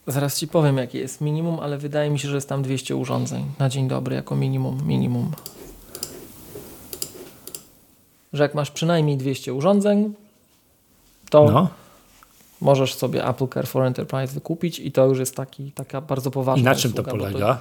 Zaraz 0.08 0.40
ci 0.40 0.48
powiem, 0.48 0.78
jakie 0.78 1.00
jest 1.00 1.22
minimum, 1.22 1.60
ale 1.60 1.78
wydaje 1.78 2.10
mi 2.10 2.20
się, 2.20 2.30
że 2.30 2.36
jest 2.36 2.50
tam 2.50 2.62
200 2.62 2.96
urządzeń 2.96 3.46
na 3.60 3.70
dzień 3.70 3.88
dobry 3.88 4.16
jako 4.16 4.36
minimum. 4.36 4.88
Minimum 4.88 5.32
że 8.34 8.44
jak 8.44 8.56
masz 8.56 8.72
przynajmniej 8.72 9.18
200 9.18 9.54
urządzeń, 9.54 10.14
to 11.30 11.46
no. 11.52 11.68
możesz 12.62 12.94
sobie 12.94 13.28
Apple 13.28 13.48
Care 13.48 13.68
for 13.68 13.84
Enterprise 13.84 14.34
wykupić 14.34 14.80
i 14.80 14.92
to 14.92 15.06
już 15.06 15.20
jest 15.20 15.36
taki, 15.36 15.72
taka 15.72 16.02
bardzo 16.02 16.32
poważna 16.32 16.62
I 16.62 16.64
na 16.64 16.76
czym 16.76 16.92
usługa, 16.92 17.12
to 17.12 17.18
polega? 17.18 17.60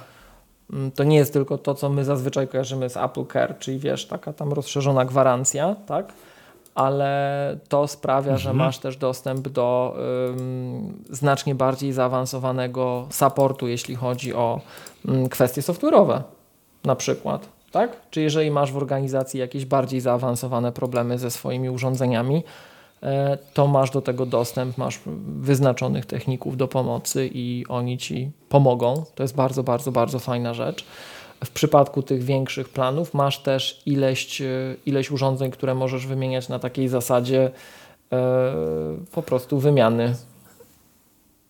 To, 0.69 0.75
mm, 0.75 0.91
to, 0.91 1.03
nie 1.03 1.17
jest 1.17 1.33
tylko 1.33 1.57
to, 1.57 1.75
co 1.75 1.89
my 1.89 2.05
zazwyczaj 2.05 2.47
kojarzymy 2.47 2.89
z 2.89 2.97
Apple 2.97 3.25
Care, 3.33 3.59
czyli 3.59 3.79
wiesz, 3.79 4.05
taka 4.05 4.33
tam 4.33 4.53
rozszerzona 4.53 5.05
gwarancja, 5.05 5.75
tak? 5.85 6.13
ale 6.75 7.57
to 7.69 7.87
sprawia, 7.87 8.31
mhm. 8.31 8.39
że 8.39 8.53
masz 8.53 8.77
też 8.77 8.97
dostęp 8.97 9.47
do 9.47 9.95
um, 10.27 11.03
znacznie 11.09 11.55
bardziej 11.55 11.93
zaawansowanego 11.93 13.07
supportu, 13.09 13.67
jeśli 13.67 13.95
chodzi 13.95 14.33
o 14.33 14.61
um, 15.07 15.29
kwestie 15.29 15.61
software'owe 15.61 16.21
na 16.83 16.95
przykład 16.95 17.49
tak? 17.71 18.09
Czy 18.09 18.21
jeżeli 18.21 18.51
masz 18.51 18.71
w 18.71 18.77
organizacji 18.77 19.39
jakieś 19.39 19.65
bardziej 19.65 20.01
zaawansowane 20.01 20.71
problemy 20.71 21.17
ze 21.17 21.31
swoimi 21.31 21.69
urządzeniami, 21.69 22.43
e, 23.03 23.37
to 23.53 23.67
masz 23.67 23.91
do 23.91 24.01
tego 24.01 24.25
dostęp, 24.25 24.77
masz 24.77 24.99
wyznaczonych 25.39 26.05
techników 26.05 26.57
do 26.57 26.67
pomocy 26.67 27.29
i 27.33 27.65
oni 27.69 27.97
ci 27.97 28.31
pomogą. 28.49 29.03
To 29.15 29.23
jest 29.23 29.35
bardzo, 29.35 29.63
bardzo, 29.63 29.91
bardzo 29.91 30.19
fajna 30.19 30.53
rzecz. 30.53 30.85
W 31.45 31.49
przypadku 31.49 32.03
tych 32.03 32.23
większych 32.23 32.69
planów 32.69 33.13
masz 33.13 33.39
też 33.39 33.81
ileś, 33.85 34.41
e, 34.41 34.45
ileś 34.85 35.11
urządzeń, 35.11 35.51
które 35.51 35.75
możesz 35.75 36.07
wymieniać 36.07 36.49
na 36.49 36.59
takiej 36.59 36.87
zasadzie 36.87 37.51
e, 38.11 38.21
po 39.11 39.21
prostu 39.21 39.59
wymiany 39.59 40.15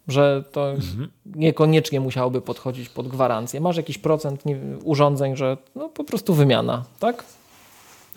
że 0.08 0.44
to 0.52 0.72
mhm. 0.72 1.12
niekoniecznie 1.26 2.00
musiałoby 2.00 2.42
podchodzić 2.42 2.90
pod 2.90 3.08
gwarancję. 3.08 3.62
Masz 3.62 3.78
jakiś 3.78 3.98
procent 3.98 4.44
urządzeń, 4.84 5.36
że 5.36 5.58
no 5.76 5.90
po 5.90 6.04
prostu 6.04 6.34
wymiana, 6.34 6.84
tak? 7.00 7.24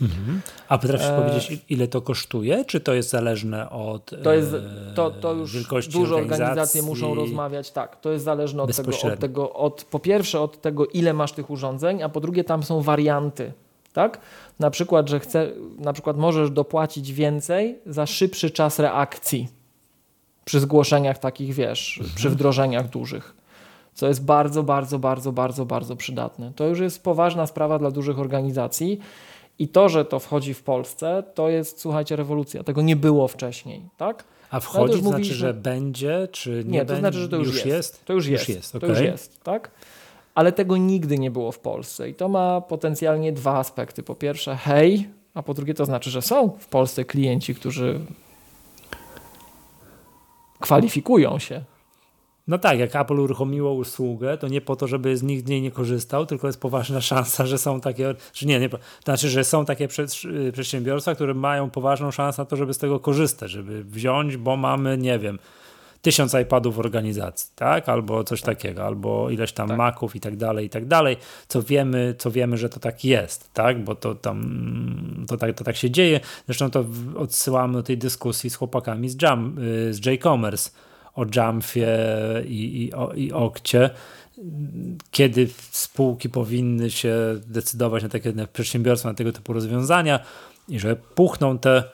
Mhm. 0.03 0.41
A 0.69 0.79
potrafisz 0.79 1.07
e... 1.07 1.23
powiedzieć, 1.23 1.65
ile 1.69 1.89
to 1.89 2.03
kosztuje? 2.03 2.65
Czy 2.65 2.81
to 2.81 2.95
jest 2.95 3.11
zależne 3.11 3.71
od 3.71 4.11
to 4.23 4.33
jest, 4.33 4.55
to, 4.95 5.11
to 5.11 5.33
już 5.33 5.55
wielkości 5.55 5.93
duże 5.93 6.15
organizacje 6.15 6.83
muszą 6.83 7.15
rozmawiać. 7.15 7.71
Tak, 7.71 8.01
to 8.01 8.11
jest 8.11 8.25
zależne 8.25 8.63
od 8.63 8.77
tego, 8.77 8.93
od 9.03 9.19
tego 9.19 9.53
od, 9.53 9.85
po 9.85 9.99
pierwsze 9.99 10.41
od 10.41 10.61
tego, 10.61 10.87
ile 10.87 11.13
masz 11.13 11.33
tych 11.33 11.51
urządzeń, 11.51 12.03
a 12.03 12.09
po 12.09 12.21
drugie 12.21 12.45
tam 12.45 12.63
są 12.63 12.83
warianty. 12.83 13.53
Tak? 13.93 14.21
Na 14.59 14.71
przykład, 14.71 15.09
że 15.09 15.21
chce, 15.21 15.51
na 15.79 15.93
przykład 15.93 16.17
możesz 16.17 16.51
dopłacić 16.51 17.13
więcej 17.13 17.79
za 17.87 18.07
szybszy 18.07 18.51
czas 18.51 18.79
reakcji 18.79 19.49
przy 20.45 20.61
zgłoszeniach 20.61 21.19
takich, 21.19 21.55
wiesz, 21.55 21.99
mhm. 21.99 22.17
przy 22.17 22.31
wdrożeniach 22.31 22.89
dużych 22.89 23.45
co 23.95 24.09
jest 24.09 24.25
bardzo, 24.25 24.63
bardzo, 24.63 24.99
bardzo, 24.99 25.33
bardzo, 25.33 25.67
bardzo 25.67 25.97
przydatne. 25.97 26.53
To 26.57 26.67
już 26.67 26.81
jest 26.81 27.03
poważna 27.03 27.47
sprawa 27.47 27.79
dla 27.79 27.91
dużych 27.91 28.19
organizacji 28.19 29.01
i 29.59 29.69
to, 29.69 29.89
że 29.89 30.05
to 30.05 30.19
wchodzi 30.19 30.55
w 30.55 30.63
Polsce, 30.63 31.23
to 31.35 31.49
jest, 31.49 31.81
słuchajcie, 31.81 32.17
rewolucja. 32.17 32.65
Tego 32.65 32.83
nie 32.83 32.97
było 32.97 33.29
wcześniej, 33.29 33.83
tak? 33.97 34.25
A 34.51 34.61
wchodzi 34.61 35.03
no 35.03 35.03
to 35.03 35.17
znaczy, 35.17 35.35
że 35.35 35.55
będzie, 35.55 36.29
czy 36.33 36.65
nie, 36.67 36.79
nie 36.79 36.85
to 36.85 36.97
znaczy, 36.97 37.19
że 37.19 37.29
to 37.29 37.37
już, 37.37 37.47
już 37.47 37.57
jest. 37.57 37.67
jest. 37.67 38.05
To 38.05 38.13
już, 38.13 38.27
już 38.27 38.41
jest. 38.41 38.49
jest. 38.49 38.77
Okay. 38.77 38.89
To 38.89 38.95
już 38.95 39.05
jest, 39.05 39.43
tak? 39.43 39.71
Ale 40.35 40.53
tego 40.53 40.77
nigdy 40.77 41.19
nie 41.19 41.31
było 41.31 41.53
w 41.53 41.59
Polsce 41.59 42.09
i 42.09 42.15
to 42.15 42.29
ma 42.29 42.61
potencjalnie 42.61 43.33
dwa 43.33 43.59
aspekty. 43.59 44.03
Po 44.03 44.15
pierwsze, 44.15 44.57
hej, 44.57 45.09
a 45.35 45.43
po 45.43 45.55
drugie 45.55 45.75
to 45.75 45.85
znaczy, 45.85 46.11
że 46.11 46.23
są 46.23 46.51
w 46.59 46.67
Polsce 46.67 47.05
klienci, 47.05 47.55
którzy 47.55 48.01
kwalifikują 50.65 51.39
się. 51.39 51.65
No 52.49 52.59
tak, 52.59 52.79
jak 52.79 52.97
Apple 52.97 53.21
uruchomiło 53.21 53.73
usługę, 53.73 54.39
to 54.39 54.49
nie 54.49 54.61
po 54.61 54.77
to, 54.77 54.87
żeby 54.87 55.17
z 55.17 55.23
nich 55.23 55.47
nie 55.47 55.71
korzystał, 55.71 56.27
tylko 56.27 56.47
jest 56.47 56.61
poważna 56.61 57.01
szansa, 57.01 57.47
że 57.47 57.59
są 57.59 57.81
takie, 57.81 58.15
że 58.33 58.47
nie, 58.47 58.61
nie, 58.61 58.69
znaczy, 59.05 59.29
że 59.29 59.45
są 59.45 59.65
takie 59.65 59.89
przedsiębiorstwa, 60.53 61.15
które 61.15 61.35
mają 61.35 61.71
poważną 61.71 62.11
szansę 62.11 62.43
na 62.43 62.47
to, 62.47 62.57
żeby 62.57 62.75
z 62.75 62.79
tego 62.79 63.01
korzystać, 63.01 63.51
żeby 63.51 63.85
wziąć, 63.85 64.37
bo 64.37 64.57
mamy, 64.57 64.99
nie 64.99 65.19
wiem, 65.19 65.39
tysiąc 66.05 66.35
iPadów 66.35 66.77
w 66.77 66.79
organizacji, 66.79 67.51
tak? 67.55 67.89
Albo 67.89 68.25
coś 68.25 68.43
takiego, 68.43 68.85
albo 68.85 69.31
ileś 69.31 69.53
tam 69.53 69.69
tak. 69.69 69.79
Maców 69.79 70.17
i 70.17 70.21
tak 70.21 70.37
dalej, 70.37 70.67
i 70.67 70.71
tak 70.71 70.87
dalej, 70.87 71.17
co 71.49 71.63
wiemy, 71.63 72.15
co 72.19 72.31
wiemy, 72.31 72.57
że 72.57 72.69
to 72.69 72.81
tak 72.81 73.05
jest, 73.05 73.55
tak? 73.55 73.85
Bo 73.85 73.95
to 73.95 74.15
tam, 74.15 75.25
to 75.29 75.37
tak, 75.37 75.57
to 75.57 75.65
tak 75.65 75.77
się 75.77 75.91
dzieje. 75.91 76.21
Zresztą 76.47 76.71
to 76.71 76.85
odsyłamy 77.17 77.73
do 77.73 77.83
tej 77.83 77.99
dyskusji 77.99 78.51
z 78.51 78.55
chłopakami 78.55 79.09
z 79.09 79.23
Jam, 79.23 79.59
y, 79.59 79.95
z 79.95 80.07
J-Commerce, 80.07 80.71
o 81.15 81.25
Jamfie 81.37 81.87
i, 82.47 82.85
i, 82.85 82.93
o, 82.93 83.13
i 83.13 83.33
Okcie, 83.33 83.91
kiedy 85.11 85.49
spółki 85.71 86.29
powinny 86.29 86.91
się 86.91 87.15
decydować 87.47 88.03
na 88.03 88.09
takie 88.09 88.33
na 88.33 88.47
przedsiębiorstwa, 88.47 89.09
na 89.09 89.15
tego 89.15 89.33
typu 89.33 89.53
rozwiązania 89.53 90.21
i 90.69 90.79
że 90.79 90.97
puchną 90.97 91.59
te 91.59 91.85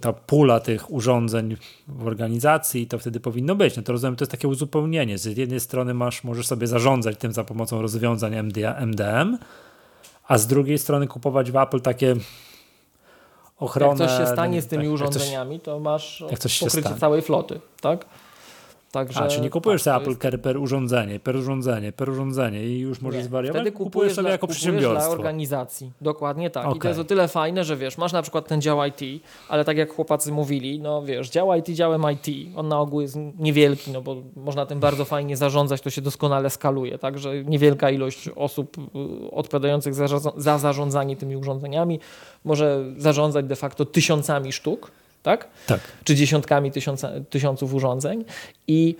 ta 0.00 0.12
pula 0.12 0.60
tych 0.60 0.90
urządzeń 0.90 1.56
w 1.88 2.06
organizacji, 2.06 2.86
to 2.86 2.98
wtedy 2.98 3.20
powinno 3.20 3.54
być. 3.54 3.76
No 3.76 3.82
to 3.82 3.92
rozumiem, 3.92 4.16
to 4.16 4.22
jest 4.22 4.32
takie 4.32 4.48
uzupełnienie. 4.48 5.18
Z 5.18 5.36
jednej 5.36 5.60
strony 5.60 5.94
masz, 5.94 6.24
możesz 6.24 6.46
sobie 6.46 6.66
zarządzać 6.66 7.16
tym 7.18 7.32
za 7.32 7.44
pomocą 7.44 7.82
rozwiązań 7.82 8.34
MDM, 8.80 9.38
a 10.28 10.38
z 10.38 10.46
drugiej 10.46 10.78
strony 10.78 11.06
kupować 11.06 11.50
w 11.50 11.56
Apple 11.56 11.80
takie 11.80 12.16
ochronę. 13.58 14.04
Jak 14.04 14.10
coś 14.10 14.18
się 14.18 14.32
stanie 14.32 14.62
z 14.62 14.66
tymi 14.66 14.84
tak, 14.84 14.92
urządzeniami, 14.92 15.60
to 15.60 15.80
masz 15.80 16.24
pokrycie 16.60 16.94
całej 17.00 17.22
floty, 17.22 17.60
tak? 17.80 18.06
Także, 18.94 19.20
A, 19.20 19.28
czy 19.28 19.40
nie 19.40 19.50
kupujesz 19.50 19.82
tak, 19.82 19.94
sobie 19.94 20.06
Apple 20.06 20.22
Care 20.22 20.40
per 20.40 20.56
urządzenie, 20.56 21.20
per 21.20 21.36
urządzenie, 21.36 21.92
per 21.92 22.10
urządzenie 22.10 22.64
i 22.66 22.78
już 22.78 23.00
możesz 23.00 23.18
nie, 23.18 23.24
zwariować? 23.24 23.60
Wtedy 23.62 23.72
kupujesz, 23.72 23.92
kupujesz 23.92 24.14
sobie 24.14 24.28
jako 24.28 24.46
przedsiębiorstwo. 24.46 25.08
dla 25.08 25.08
organizacji. 25.08 25.92
Dokładnie 26.00 26.50
tak. 26.50 26.66
Okay. 26.66 26.76
I 26.76 26.80
to 26.80 26.88
jest 26.88 27.00
o 27.00 27.04
tyle 27.04 27.28
fajne, 27.28 27.64
że 27.64 27.76
wiesz, 27.76 27.98
masz 27.98 28.12
na 28.12 28.22
przykład 28.22 28.48
ten 28.48 28.62
dział 28.62 28.78
IT, 28.84 29.22
ale 29.48 29.64
tak 29.64 29.76
jak 29.76 29.92
chłopacy 29.92 30.32
mówili, 30.32 30.80
no 30.80 31.02
wiesz, 31.02 31.30
dział 31.30 31.54
IT 31.54 31.68
działem 31.68 32.02
IT, 32.12 32.56
on 32.56 32.68
na 32.68 32.80
ogół 32.80 33.00
jest 33.00 33.16
niewielki, 33.38 33.90
no 33.90 34.02
bo 34.02 34.16
można 34.36 34.66
tym 34.66 34.80
bardzo 34.80 35.04
fajnie 35.04 35.36
zarządzać, 35.36 35.80
to 35.80 35.90
się 35.90 36.02
doskonale 36.02 36.50
skaluje, 36.50 36.98
także 36.98 37.44
niewielka 37.44 37.90
ilość 37.90 38.28
osób 38.28 38.76
y, 38.78 39.30
odpowiadających 39.30 39.94
za, 39.94 40.06
za 40.36 40.58
zarządzanie 40.58 41.16
tymi 41.16 41.36
urządzeniami 41.36 42.00
może 42.44 42.84
zarządzać 42.96 43.46
de 43.46 43.56
facto 43.56 43.84
tysiącami 43.84 44.52
sztuk 44.52 44.90
tak? 45.24 45.48
Tak. 45.66 45.80
Czy 46.04 46.14
dziesiątkami 46.14 46.70
tysiąca, 46.70 47.10
tysiąców 47.30 47.74
urządzeń. 47.74 48.24
I, 48.68 48.96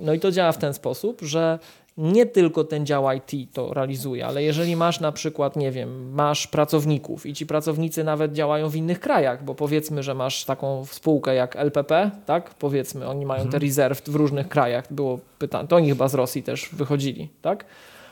no 0.00 0.12
i 0.12 0.20
to 0.20 0.30
działa 0.30 0.52
w 0.52 0.58
ten 0.58 0.74
sposób, 0.74 1.20
że 1.22 1.58
nie 1.96 2.26
tylko 2.26 2.64
ten 2.64 2.86
dział 2.86 3.04
IT 3.12 3.52
to 3.52 3.74
realizuje, 3.74 4.26
ale 4.26 4.42
jeżeli 4.42 4.76
masz 4.76 5.00
na 5.00 5.12
przykład, 5.12 5.56
nie 5.56 5.70
wiem, 5.70 6.12
masz 6.12 6.46
pracowników 6.46 7.26
i 7.26 7.34
ci 7.34 7.46
pracownicy 7.46 8.04
nawet 8.04 8.32
działają 8.32 8.68
w 8.68 8.76
innych 8.76 9.00
krajach, 9.00 9.44
bo 9.44 9.54
powiedzmy, 9.54 10.02
że 10.02 10.14
masz 10.14 10.44
taką 10.44 10.84
spółkę 10.84 11.34
jak 11.34 11.56
LPP, 11.56 12.10
tak? 12.26 12.54
Powiedzmy, 12.54 13.08
oni 13.08 13.26
mają 13.26 13.42
mhm. 13.42 13.52
te 13.52 13.66
rezerw 13.66 14.02
w 14.02 14.14
różnych 14.14 14.48
krajach. 14.48 14.92
Było 14.92 15.18
pytanie, 15.38 15.68
to 15.68 15.76
oni 15.76 15.88
chyba 15.88 16.08
z 16.08 16.14
Rosji 16.14 16.42
też 16.42 16.68
wychodzili, 16.72 17.28
tak? 17.42 17.64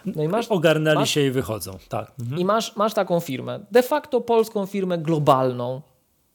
No 0.06 0.22
i 0.22 0.28
masz, 0.28 0.46
Ogarnęli 0.48 0.98
masz, 0.98 1.10
się 1.10 1.20
i 1.20 1.30
wychodzą, 1.30 1.78
tak. 1.88 2.12
Mhm. 2.20 2.40
I 2.40 2.44
masz, 2.44 2.76
masz 2.76 2.94
taką 2.94 3.20
firmę, 3.20 3.60
de 3.70 3.82
facto 3.82 4.20
polską 4.20 4.66
firmę 4.66 4.98
globalną, 4.98 5.80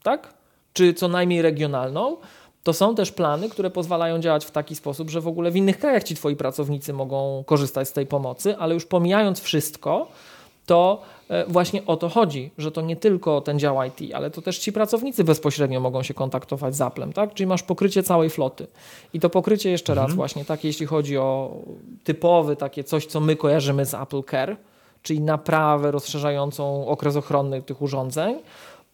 tak? 0.04 0.43
Czy 0.74 0.94
co 0.94 1.08
najmniej 1.08 1.42
regionalną, 1.42 2.18
to 2.64 2.74
są 2.74 2.96
też 2.96 3.12
plany, 3.12 3.50
które 3.50 3.70
pozwalają 3.70 4.20
działać 4.20 4.46
w 4.46 4.52
taki 4.52 4.76
sposób, 4.76 5.10
że 5.10 5.22
w 5.22 5.28
ogóle 5.28 5.52
w 5.52 5.56
innych 5.56 5.80
krajach 5.80 6.04
ci 6.04 6.16
twoi 6.16 6.36
pracownicy 6.36 6.94
mogą 6.94 7.44
korzystać 7.46 7.88
z 7.88 7.94
tej 7.94 8.06
pomocy, 8.06 8.58
ale 8.58 8.74
już 8.74 8.86
pomijając 8.86 9.42
wszystko, 9.42 10.08
to 10.66 11.02
e, 11.30 11.46
właśnie 11.48 11.86
o 11.86 11.98
to 11.98 12.10
chodzi, 12.10 12.52
że 12.58 12.72
to 12.72 12.82
nie 12.82 12.96
tylko 12.96 13.42
ten 13.42 13.60
dział 13.60 13.78
IT, 13.84 14.14
ale 14.14 14.32
to 14.32 14.42
też 14.42 14.60
ci 14.60 14.74
pracownicy 14.74 15.24
bezpośrednio 15.24 15.80
mogą 15.80 16.04
się 16.04 16.14
kontaktować 16.14 16.76
z 16.76 16.82
Applem, 16.82 17.14
tak? 17.14 17.34
Czyli 17.34 17.48
masz 17.48 17.64
pokrycie 17.64 18.04
całej 18.04 18.30
floty. 18.30 18.68
I 19.14 19.20
to 19.20 19.30
pokrycie 19.30 19.72
jeszcze 19.72 19.94
mhm. 19.94 20.08
raz 20.08 20.16
właśnie 20.16 20.46
takie, 20.46 20.68
jeśli 20.68 20.86
chodzi 20.86 21.18
o 21.18 21.52
typowy 22.04 22.56
takie 22.56 22.84
coś, 22.84 23.06
co 23.06 23.20
my 23.20 23.36
kojarzymy 23.36 23.86
z 23.86 23.94
Apple 23.94 24.24
Care, 24.32 24.58
czyli 25.02 25.22
naprawę 25.22 25.92
rozszerzającą 25.92 26.88
okres 26.88 27.16
ochronny 27.16 27.62
tych 27.62 27.82
urządzeń, 27.82 28.36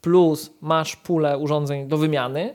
plus 0.01 0.51
masz 0.61 0.95
pulę 0.95 1.37
urządzeń 1.37 1.87
do 1.87 1.97
wymiany 1.97 2.53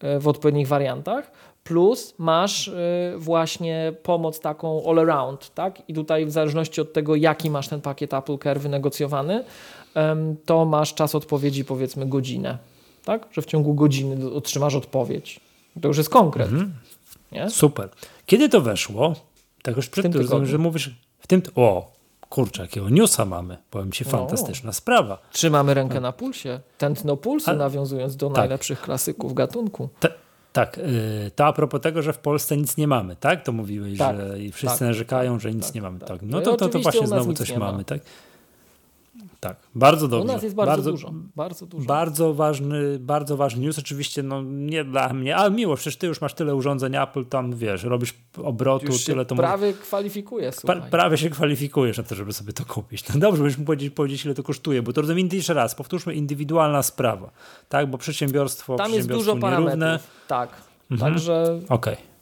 e, 0.00 0.18
w 0.18 0.28
odpowiednich 0.28 0.68
wariantach, 0.68 1.30
plus 1.64 2.14
masz 2.18 2.68
e, 2.68 2.72
właśnie 3.16 3.92
pomoc 4.02 4.40
taką 4.40 4.90
all 4.90 4.98
around, 4.98 5.54
tak? 5.54 5.82
I 5.88 5.94
tutaj 5.94 6.26
w 6.26 6.30
zależności 6.30 6.80
od 6.80 6.92
tego, 6.92 7.16
jaki 7.16 7.50
masz 7.50 7.68
ten 7.68 7.80
pakiet 7.80 8.14
Apple 8.14 8.38
Care 8.38 8.60
wynegocjowany, 8.60 9.44
to 10.44 10.64
masz 10.64 10.94
czas 10.94 11.14
odpowiedzi 11.14 11.64
powiedzmy 11.64 12.06
godzinę, 12.06 12.58
tak? 13.04 13.26
Że 13.32 13.42
w 13.42 13.46
ciągu 13.46 13.74
godziny 13.74 14.30
otrzymasz 14.30 14.74
odpowiedź. 14.74 15.40
To 15.82 15.88
już 15.88 15.96
jest 15.96 16.10
konkret. 16.10 16.48
Mhm. 16.52 16.72
Super. 17.50 17.88
Kiedy 18.26 18.48
to 18.48 18.60
weszło? 18.60 19.14
Tak 19.62 19.76
już 19.76 19.88
przed 19.88 20.12
tym, 20.12 20.46
że 20.46 20.58
mówisz 20.58 20.90
w 21.18 21.26
tym. 21.26 21.42
O, 21.54 21.92
Kurczę, 22.30 22.62
jakiego 22.62 22.88
newsa 22.88 23.24
mamy. 23.24 23.56
Powiem 23.70 23.92
ci, 23.92 24.04
no. 24.04 24.10
fantastyczna 24.10 24.72
sprawa. 24.72 25.18
Trzymamy 25.32 25.74
rękę 25.74 26.00
na 26.00 26.12
pulsie. 26.12 26.60
Tętno 26.78 27.16
pulsu, 27.16 27.50
A, 27.50 27.54
nawiązując 27.54 28.16
do 28.16 28.28
tak. 28.28 28.36
najlepszych 28.36 28.80
klasyków 28.80 29.34
gatunku. 29.34 29.88
Te, 30.00 30.08
tak, 30.52 30.76
yy, 30.76 31.30
to 31.30 31.46
a 31.46 31.52
propos 31.52 31.80
tego, 31.80 32.02
że 32.02 32.12
w 32.12 32.18
Polsce 32.18 32.56
nic 32.56 32.76
nie 32.76 32.88
mamy, 32.88 33.16
tak? 33.16 33.44
To 33.44 33.52
mówiłeś, 33.52 33.98
tak, 33.98 34.16
że 34.16 34.38
i 34.38 34.52
wszyscy 34.52 34.78
tak, 34.78 34.88
narzekają, 34.88 35.38
że 35.38 35.52
nic 35.52 35.66
tak, 35.66 35.74
nie 35.74 35.82
mamy. 35.82 35.98
Tak. 35.98 36.08
tak. 36.08 36.22
No, 36.22 36.38
no 36.38 36.44
to, 36.44 36.56
to, 36.56 36.68
to 36.68 36.78
właśnie 36.78 37.06
znowu 37.06 37.32
coś 37.32 37.56
mamy, 37.56 37.84
tak? 37.84 38.00
Tak, 39.40 39.56
bardzo 39.74 40.08
dobrze. 40.08 40.24
U 40.24 40.34
nas 40.34 40.42
jest 40.42 40.54
bardzo, 40.54 40.70
bardzo 40.70 40.90
dużo. 40.90 41.10
Bardzo, 41.36 41.66
dużo. 41.66 41.86
bardzo 41.86 42.34
ważny, 42.34 42.98
bardzo 42.98 43.36
ważny 43.36 43.62
news. 43.62 43.78
Oczywiście 43.78 44.22
no, 44.22 44.42
nie 44.42 44.84
dla 44.84 45.12
mnie, 45.12 45.36
ale 45.36 45.50
miło, 45.50 45.76
przecież 45.76 45.96
ty 45.96 46.06
już 46.06 46.20
masz 46.20 46.34
tyle 46.34 46.54
urządzeń 46.54 46.96
Apple, 46.96 47.24
tam 47.24 47.56
wiesz, 47.56 47.82
robisz 47.82 48.14
obrotu, 48.42 48.86
już 48.86 49.04
tyle 49.04 49.24
to 49.24 49.34
prawie 49.34 49.66
może... 49.66 49.78
kwalifikuje, 49.78 50.50
pra, 50.62 50.80
Prawie 50.80 51.18
się 51.18 51.30
kwalifikujesz 51.30 51.98
na 51.98 52.04
to, 52.04 52.14
żeby 52.14 52.32
sobie 52.32 52.52
to 52.52 52.64
kupić. 52.64 53.08
No 53.08 53.20
dobrze, 53.20 53.42
byśmy 53.42 53.64
powiedzieć, 53.64 53.94
powiedzieć, 53.94 54.24
ile 54.24 54.34
to 54.34 54.42
kosztuje, 54.42 54.82
bo 54.82 54.92
to 54.92 55.00
rozumiem 55.00 55.28
jeszcze 55.32 55.54
raz, 55.54 55.74
powtórzmy, 55.74 56.14
indywidualna 56.14 56.82
sprawa, 56.82 57.30
tak, 57.68 57.90
bo 57.90 57.98
przedsiębiorstwo, 57.98 58.76
tam 58.76 58.92
jest 58.92 59.08
dużo 59.08 59.36
parametrów. 59.36 60.10
Tak, 60.28 60.50
mhm. 60.90 61.12
także... 61.12 61.60
Okej. 61.68 61.94
Okay. 61.94 62.15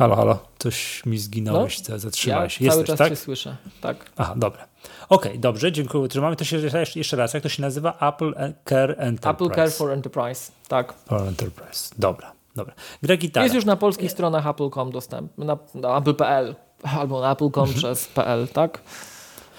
Halo, 0.00 0.16
halo, 0.16 0.38
coś 0.58 1.06
mi 1.06 1.18
zginąłeś, 1.18 1.88
no, 1.88 1.98
zatrzymałeś. 1.98 2.60
Ja 2.60 2.64
Jesteś, 2.64 2.74
cały 2.74 2.86
czas 2.86 2.98
tak? 2.98 3.08
cię 3.08 3.16
słyszę, 3.16 3.56
tak. 3.80 4.10
Aha, 4.16 4.34
dobra. 4.36 4.68
Okej, 5.08 5.30
okay, 5.30 5.40
dobrze, 5.40 5.72
dziękuję. 5.72 6.08
Trzymamy 6.08 6.36
to 6.36 6.44
się 6.44 6.56
jeszcze 6.96 7.16
raz. 7.16 7.34
Jak 7.34 7.42
to 7.42 7.48
się 7.48 7.62
nazywa? 7.62 7.98
Apple 8.08 8.34
Care 8.64 8.94
Enterprise. 8.98 9.30
Apple 9.30 9.54
Care 9.54 9.70
for 9.70 9.90
Enterprise, 9.90 10.52
tak. 10.68 10.92
For 10.92 11.22
Enterprise, 11.22 11.94
dobra. 11.98 12.32
Dobra. 12.56 12.74
Gra 13.02 13.16
gitara. 13.16 13.44
Jest 13.44 13.54
już 13.54 13.64
na 13.64 13.76
polskich 13.76 14.12
stronach 14.12 14.46
apple.com 14.46 14.90
dostępny, 14.90 15.44
na, 15.44 15.58
na 15.74 15.98
apple.pl 15.98 16.54
albo 16.82 17.20
na 17.20 17.32
apple.com 17.32 17.74
przez 17.78 18.06
PL, 18.06 18.48
tak? 18.48 18.82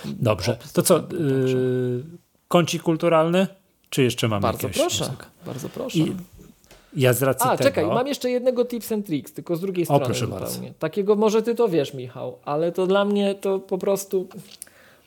Dobrze. 0.05 0.57
To 0.73 0.81
co, 0.81 0.97
yy, 0.97 2.03
kącik 2.47 2.83
kulturalny? 2.83 3.47
Czy 3.89 4.03
jeszcze 4.03 4.27
mamy 4.27 4.41
Bardzo 4.41 4.69
proszę, 4.69 5.05
muzykę? 5.05 5.25
bardzo 5.45 5.69
proszę. 5.69 5.97
I 5.97 6.15
ja 6.95 7.13
z 7.13 7.23
racji 7.23 7.49
A, 7.49 7.57
tego... 7.57 7.69
czekaj, 7.69 7.85
mam 7.85 8.07
jeszcze 8.07 8.29
jednego 8.31 8.65
tips 8.65 8.91
and 8.91 9.05
tricks, 9.05 9.33
tylko 9.33 9.55
z 9.55 9.61
drugiej 9.61 9.85
strony 9.85 10.03
o, 10.03 10.05
proszę 10.05 10.25
zupełnie. 10.25 10.45
Bardzo. 10.45 10.59
Takiego 10.79 11.15
może 11.15 11.41
ty 11.41 11.55
to 11.55 11.69
wiesz, 11.69 11.93
Michał, 11.93 12.37
ale 12.45 12.71
to 12.71 12.87
dla 12.87 13.05
mnie 13.05 13.35
to 13.35 13.59
po 13.59 13.77
prostu 13.77 14.27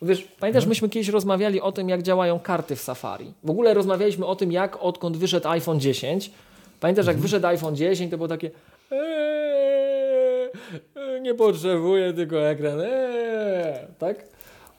Wiesz, 0.01 0.27
pamiętasz, 0.39 0.65
myśmy 0.65 0.89
kiedyś 0.89 1.09
rozmawiali 1.09 1.61
o 1.61 1.71
tym, 1.71 1.89
jak 1.89 2.01
działają 2.03 2.39
karty 2.39 2.75
w 2.75 2.81
Safari. 2.81 3.33
W 3.43 3.49
ogóle 3.49 3.73
rozmawialiśmy 3.73 4.25
o 4.25 4.35
tym, 4.35 4.51
jak 4.51 4.83
odkąd 4.83 5.17
wyszedł 5.17 5.47
iPhone 5.47 5.79
10. 5.79 6.31
Pamiętasz, 6.79 7.07
jak 7.07 7.17
wyszedł 7.17 7.47
iPhone 7.47 7.75
10, 7.75 8.11
to 8.11 8.17
było 8.17 8.27
takie 8.27 8.51
eee, 8.91 10.51
nie 11.21 11.33
potrzebuję 11.33 12.13
tylko 12.13 12.49
ekran, 12.49 12.81
eee, 12.81 12.87
tak? 13.99 14.25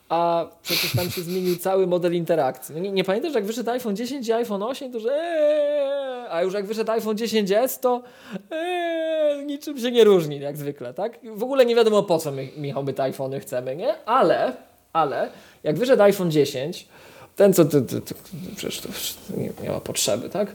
A 0.08 0.46
przecież 0.62 0.92
tam 0.92 1.10
się 1.10 1.22
zmienił 1.22 1.56
cały 1.56 1.86
model 1.86 2.14
interakcji. 2.14 2.74
No 2.74 2.80
nie, 2.80 2.92
nie 2.92 3.04
pamiętasz, 3.04 3.34
jak 3.34 3.44
wyszedł 3.44 3.70
iPhone 3.70 3.96
10 3.96 4.28
i 4.28 4.32
iPhone 4.32 4.62
8, 4.62 4.92
to 4.92 5.00
że 5.00 5.10
eee, 5.12 6.26
a 6.30 6.42
już 6.42 6.54
jak 6.54 6.66
wyszedł 6.66 6.90
iPhone 6.92 7.16
10s, 7.16 7.80
to 7.80 8.02
eee, 8.50 9.46
niczym 9.46 9.78
się 9.78 9.90
nie 9.90 10.04
różni, 10.04 10.40
jak 10.40 10.56
zwykle, 10.56 10.94
tak? 10.94 11.18
W 11.34 11.42
ogóle 11.42 11.66
nie 11.66 11.74
wiadomo 11.74 12.02
po 12.02 12.18
co 12.18 12.32
my, 12.32 12.48
Michał, 12.56 12.82
my 12.82 12.92
te 12.92 13.02
iPhony 13.02 13.40
chcemy, 13.40 13.76
nie? 13.76 14.04
Ale, 14.04 14.52
ale, 14.92 15.30
jak 15.64 15.78
wyszedł 15.78 16.02
iPhone 16.02 16.30
10, 16.30 16.88
ten 17.36 17.52
co 17.54 17.64
ty, 17.64 17.82
ty, 17.82 18.00
ty, 18.00 18.14
przecież 18.56 18.80
to 18.80 18.88
nie, 19.36 19.50
nie 19.62 19.70
ma 19.70 19.80
potrzeby, 19.80 20.28
tak? 20.28 20.54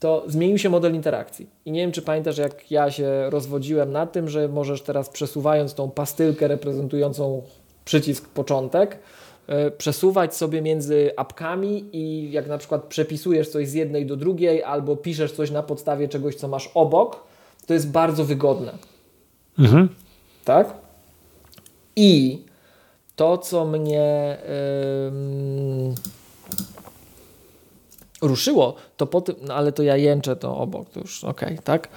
to 0.00 0.24
zmienił 0.26 0.58
się 0.58 0.68
model 0.68 0.94
interakcji. 0.94 1.46
I 1.64 1.72
nie 1.72 1.80
wiem, 1.80 1.92
czy 1.92 2.02
pamiętasz, 2.02 2.38
jak 2.38 2.70
ja 2.70 2.90
się 2.90 3.30
rozwodziłem 3.30 3.92
nad 3.92 4.12
tym, 4.12 4.28
że 4.28 4.48
możesz 4.48 4.82
teraz 4.82 5.08
przesuwając 5.08 5.74
tą 5.74 5.90
pastylkę 5.90 6.48
reprezentującą 6.48 7.42
przycisk 7.90 8.28
początek, 8.28 8.98
yy, 9.48 9.70
przesuwać 9.70 10.36
sobie 10.36 10.62
między 10.62 11.10
apkami 11.16 11.84
i 11.92 12.32
jak 12.32 12.48
na 12.48 12.58
przykład 12.58 12.84
przepisujesz 12.84 13.48
coś 13.48 13.68
z 13.68 13.72
jednej 13.72 14.06
do 14.06 14.16
drugiej 14.16 14.62
albo 14.62 14.96
piszesz 14.96 15.32
coś 15.32 15.50
na 15.50 15.62
podstawie 15.62 16.08
czegoś, 16.08 16.34
co 16.34 16.48
masz 16.48 16.70
obok, 16.74 17.22
to 17.66 17.74
jest 17.74 17.90
bardzo 17.90 18.24
wygodne. 18.24 18.72
Mhm. 19.58 19.88
Tak? 20.44 20.74
I 21.96 22.42
to, 23.16 23.38
co 23.38 23.64
mnie. 23.64 24.38
Yy, 24.48 25.94
ruszyło, 28.22 28.74
to 28.96 29.06
po 29.06 29.20
tym, 29.20 29.34
no 29.42 29.54
ale 29.54 29.72
to 29.72 29.82
ja 29.82 29.96
jęczę 29.96 30.36
to 30.36 30.56
obok, 30.56 30.90
to 30.90 31.00
już 31.00 31.24
okej, 31.24 31.48
okay, 31.48 31.62
tak? 31.64 31.88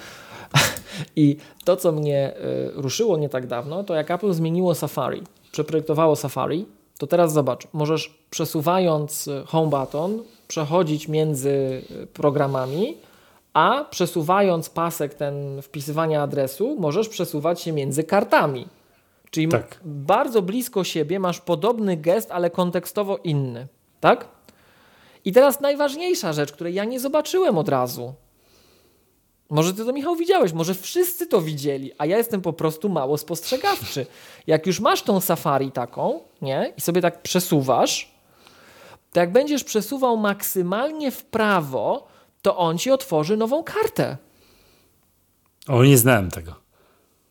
I 1.15 1.37
to, 1.65 1.75
co 1.75 1.91
mnie 1.91 2.33
y, 2.37 2.81
ruszyło 2.81 3.17
nie 3.17 3.29
tak 3.29 3.47
dawno, 3.47 3.83
to 3.83 3.95
jak 3.95 4.11
Apple 4.11 4.33
zmieniło 4.33 4.75
Safari, 4.75 5.23
przeprojektowało 5.53 6.15
Safari, 6.15 6.65
to 6.97 7.07
teraz 7.07 7.33
zobacz, 7.33 7.67
możesz 7.73 8.13
przesuwając 8.29 9.27
y, 9.27 9.43
home 9.47 9.69
button 9.69 10.23
przechodzić 10.47 11.07
między 11.07 11.49
y, 11.91 12.07
programami, 12.07 12.97
a 13.53 13.85
przesuwając 13.89 14.69
pasek 14.69 15.13
ten 15.13 15.61
wpisywania 15.61 16.21
adresu, 16.21 16.75
możesz 16.79 17.09
przesuwać 17.09 17.61
się 17.61 17.71
między 17.71 18.03
kartami. 18.03 18.67
Czyli 19.31 19.47
tak. 19.47 19.79
bardzo 19.83 20.41
blisko 20.41 20.83
siebie 20.83 21.19
masz 21.19 21.39
podobny 21.39 21.97
gest, 21.97 22.31
ale 22.31 22.49
kontekstowo 22.49 23.17
inny. 23.17 23.67
Tak? 23.99 24.27
I 25.25 25.31
teraz 25.31 25.61
najważniejsza 25.61 26.33
rzecz, 26.33 26.51
której 26.51 26.73
ja 26.73 26.85
nie 26.85 26.99
zobaczyłem 26.99 27.57
od 27.57 27.69
razu. 27.69 28.13
Może 29.53 29.73
ty 29.73 29.85
to, 29.85 29.93
Michał, 29.93 30.15
widziałeś, 30.15 30.53
może 30.53 30.73
wszyscy 30.73 31.27
to 31.27 31.41
widzieli, 31.41 31.91
a 31.97 32.05
ja 32.05 32.17
jestem 32.17 32.41
po 32.41 32.53
prostu 32.53 32.89
mało 32.89 33.17
spostrzegawczy. 33.17 34.05
Jak 34.47 34.67
już 34.67 34.79
masz 34.79 35.01
tą 35.01 35.21
safari 35.21 35.71
taką, 35.71 36.19
nie, 36.41 36.73
i 36.77 36.81
sobie 36.81 37.01
tak 37.01 37.21
przesuwasz, 37.21 38.11
to 39.11 39.19
jak 39.19 39.31
będziesz 39.31 39.63
przesuwał 39.63 40.17
maksymalnie 40.17 41.11
w 41.11 41.23
prawo, 41.23 42.07
to 42.41 42.57
on 42.57 42.77
ci 42.77 42.91
otworzy 42.91 43.37
nową 43.37 43.63
kartę. 43.63 44.17
O, 45.67 45.83
nie 45.83 45.97
znałem 45.97 46.31
tego. 46.31 46.55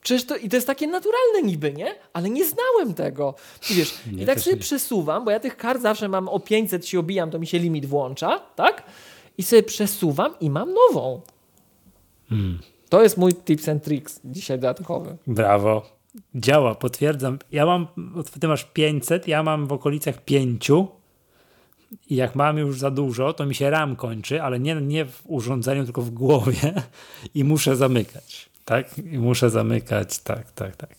Przecież 0.02 0.26
to, 0.26 0.36
i 0.36 0.48
to 0.48 0.56
jest 0.56 0.66
takie 0.66 0.86
naturalne 0.86 1.42
niby, 1.42 1.72
nie? 1.72 1.94
Ale 2.12 2.30
nie 2.30 2.44
znałem 2.44 2.94
tego. 2.94 3.34
I 3.70 3.74
wiesz, 3.74 3.94
nie, 4.12 4.22
i 4.22 4.26
tak 4.26 4.40
sobie 4.40 4.56
nie. 4.56 4.62
przesuwam, 4.62 5.24
bo 5.24 5.30
ja 5.30 5.40
tych 5.40 5.56
kart 5.56 5.82
zawsze 5.82 6.08
mam 6.08 6.28
o 6.28 6.40
500 6.40 6.86
się 6.86 6.98
obijam, 6.98 7.30
to 7.30 7.38
mi 7.38 7.46
się 7.46 7.58
limit 7.58 7.86
włącza, 7.86 8.38
tak? 8.56 8.82
I 9.38 9.42
sobie 9.42 9.62
przesuwam 9.62 10.34
i 10.40 10.50
mam 10.50 10.74
nową. 10.74 11.20
Hmm. 12.32 12.58
To 12.88 13.02
jest 13.02 13.16
mój 13.16 13.34
tips 13.34 13.68
and 13.68 13.82
tricks 13.82 14.20
dzisiaj 14.24 14.58
dodatkowy. 14.58 15.16
Brawo. 15.26 15.82
Działa, 16.34 16.74
potwierdzam. 16.74 17.38
Ja 17.52 17.66
mam, 17.66 17.86
ty 18.40 18.48
masz 18.48 18.64
500, 18.64 19.28
ja 19.28 19.42
mam 19.42 19.66
w 19.66 19.72
okolicach 19.72 20.24
5 20.24 20.70
i 22.10 22.16
jak 22.16 22.34
mam 22.34 22.58
już 22.58 22.78
za 22.78 22.90
dużo, 22.90 23.32
to 23.32 23.46
mi 23.46 23.54
się 23.54 23.70
RAM 23.70 23.96
kończy, 23.96 24.42
ale 24.42 24.60
nie, 24.60 24.74
nie 24.74 25.04
w 25.04 25.22
urządzeniu, 25.24 25.84
tylko 25.84 26.02
w 26.02 26.10
głowie 26.10 26.74
i 27.34 27.44
muszę 27.44 27.76
zamykać 27.76 28.52
tak? 28.64 28.98
I 28.98 29.18
muszę 29.18 29.50
zamykać, 29.50 30.18
tak, 30.18 30.52
tak, 30.52 30.76
tak. 30.76 30.90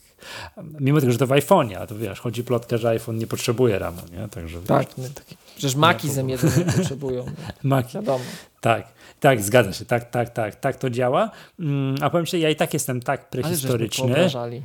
Mimo 0.80 1.00
tego, 1.00 1.12
że 1.12 1.18
to 1.18 1.28
w 1.28 1.30
iPhone'ie, 1.30 1.76
a 1.76 1.88
to 1.88 1.96
wiesz, 1.96 2.20
chodzi 2.20 2.44
plotka, 2.44 2.78
że 2.78 2.90
iPhone 2.90 3.18
nie 3.18 3.28
potrzebuje 3.28 3.80
RAMu, 3.80 4.02
nie? 4.12 4.28
Także, 4.28 4.62
tak, 4.62 4.88
wiesz, 4.98 5.12
taki, 5.12 5.38
przecież 5.56 5.76
Maki 5.76 6.10
z 6.10 6.18
M1 6.18 6.58
nie 6.58 6.74
potrzebują. 6.74 7.26
Maki. 7.64 7.94
Wiadomo. 7.94 8.24
Tak, 8.62 8.88
tak, 9.20 9.42
zgadza 9.42 9.74
się, 9.74 9.86
tak, 9.86 10.12
tak, 10.12 10.30
tak, 10.30 10.56
tak 10.56 10.78
to 10.78 10.90
działa. 10.90 11.32
Mm, 11.60 11.96
a 12.02 12.10
powiem 12.10 12.26
ci, 12.26 12.40
ja 12.40 12.50
i 12.50 12.56
tak 12.56 12.74
jestem 12.74 13.02
tak 13.02 13.30
prehistoryczny. 13.30 14.16
Ale 14.16 14.62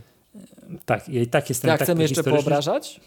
tak, 0.84 1.08
ja 1.08 1.22
i 1.22 1.26
tak 1.26 1.48
jestem 1.48 1.68
Jak 1.68 1.78
tak 1.78 1.86
chcemy 1.86 2.02
jeszcze 2.02 2.22
poobrażać? 2.22 3.00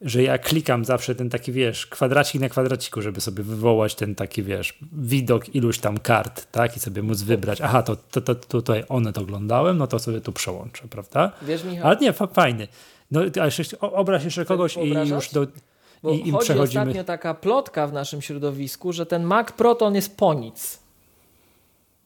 że 0.00 0.22
ja 0.22 0.38
klikam 0.38 0.84
zawsze 0.84 1.14
ten 1.14 1.30
taki, 1.30 1.52
wiesz, 1.52 1.86
kwadracik 1.86 2.40
na 2.40 2.48
kwadraciku, 2.48 3.02
żeby 3.02 3.20
sobie 3.20 3.42
wywołać 3.42 3.94
ten 3.94 4.14
taki, 4.14 4.42
wiesz, 4.42 4.78
widok 4.92 5.54
iluś 5.54 5.78
tam 5.78 5.98
kart, 5.98 6.52
tak? 6.52 6.76
I 6.76 6.80
sobie 6.80 7.02
móc 7.02 7.22
wybrać, 7.22 7.60
aha, 7.60 7.82
to, 7.82 7.96
to, 7.96 8.20
to, 8.20 8.34
to 8.34 8.46
tutaj 8.46 8.84
one 8.88 9.12
to 9.12 9.20
oglądałem, 9.20 9.78
no 9.78 9.86
to 9.86 9.98
sobie 9.98 10.20
tu 10.20 10.32
przełączę, 10.32 10.82
prawda? 10.90 11.32
Wiesz, 11.42 11.64
Michał? 11.64 11.86
Ale 11.86 11.96
nie, 12.00 12.12
fajny. 12.12 12.68
No, 13.10 13.20
a 13.42 13.44
jeszcze, 13.44 13.80
obraź 13.80 14.24
jeszcze 14.24 14.44
kogoś 14.44 14.76
i 14.76 14.88
już 14.88 15.30
do... 15.30 15.46
Bo 16.04 16.10
i, 16.10 16.28
i 16.28 16.30
chodzi 16.30 16.44
przechodzimy. 16.44 16.82
ostatnio 16.82 17.04
taka 17.04 17.34
plotka 17.34 17.86
w 17.86 17.92
naszym 17.92 18.22
środowisku, 18.22 18.92
że 18.92 19.06
ten 19.06 19.22
Mac 19.24 19.52
Pro 19.52 19.74
to 19.74 19.86
on 19.86 19.94
jest 19.94 20.16
po 20.16 20.34
nic. 20.34 20.78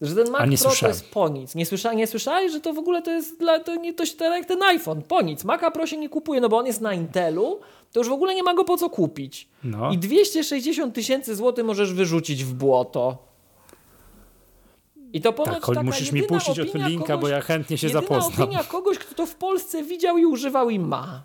Że 0.00 0.14
ten 0.14 0.30
Mac 0.30 0.40
Pro 0.42 0.56
słyszałem. 0.56 0.78
to 0.80 0.86
jest 0.88 1.10
po 1.10 1.28
nic. 1.28 1.54
Nie, 1.54 1.66
słysza, 1.66 1.92
nie 1.92 2.06
słyszałeś, 2.06 2.52
że 2.52 2.60
to 2.60 2.72
w 2.72 2.78
ogóle 2.78 3.02
to 3.02 3.10
jest 3.10 3.38
dla, 3.38 3.60
to 3.60 3.76
nie 3.76 3.94
to, 3.94 4.04
to 4.18 4.24
jak 4.24 4.46
ten 4.46 4.62
iPhone, 4.62 5.02
po 5.02 5.22
nic. 5.22 5.44
Maca 5.44 5.70
Pro 5.70 5.86
się 5.86 5.96
nie 5.96 6.08
kupuje, 6.08 6.40
no 6.40 6.48
bo 6.48 6.58
on 6.58 6.66
jest 6.66 6.80
na 6.80 6.94
Intelu, 6.94 7.60
to 7.92 8.00
już 8.00 8.08
w 8.08 8.12
ogóle 8.12 8.34
nie 8.34 8.42
ma 8.42 8.54
go 8.54 8.64
po 8.64 8.76
co 8.76 8.90
kupić. 8.90 9.48
No. 9.64 9.92
I 9.92 9.98
260 9.98 10.94
tysięcy 10.94 11.36
złotych 11.36 11.64
możesz 11.64 11.92
wyrzucić 11.92 12.44
w 12.44 12.54
błoto. 12.54 13.18
I 15.12 15.20
to 15.20 15.32
ponoć 15.32 15.54
tak, 15.54 15.66
taka 15.66 15.82
musisz 15.82 16.12
mi 16.12 16.22
puścić 16.22 16.60
od 16.60 16.74
linka, 16.74 17.06
kogoś, 17.06 17.20
bo 17.20 17.28
ja 17.28 17.40
chętnie 17.40 17.78
się 17.78 17.88
zapoznam. 17.88 18.42
opinia 18.42 18.64
kogoś, 18.64 18.98
kto 18.98 19.14
to 19.14 19.26
w 19.26 19.34
Polsce 19.34 19.82
widział 19.82 20.18
i 20.18 20.26
używał 20.26 20.70
i 20.70 20.78
ma. 20.78 21.22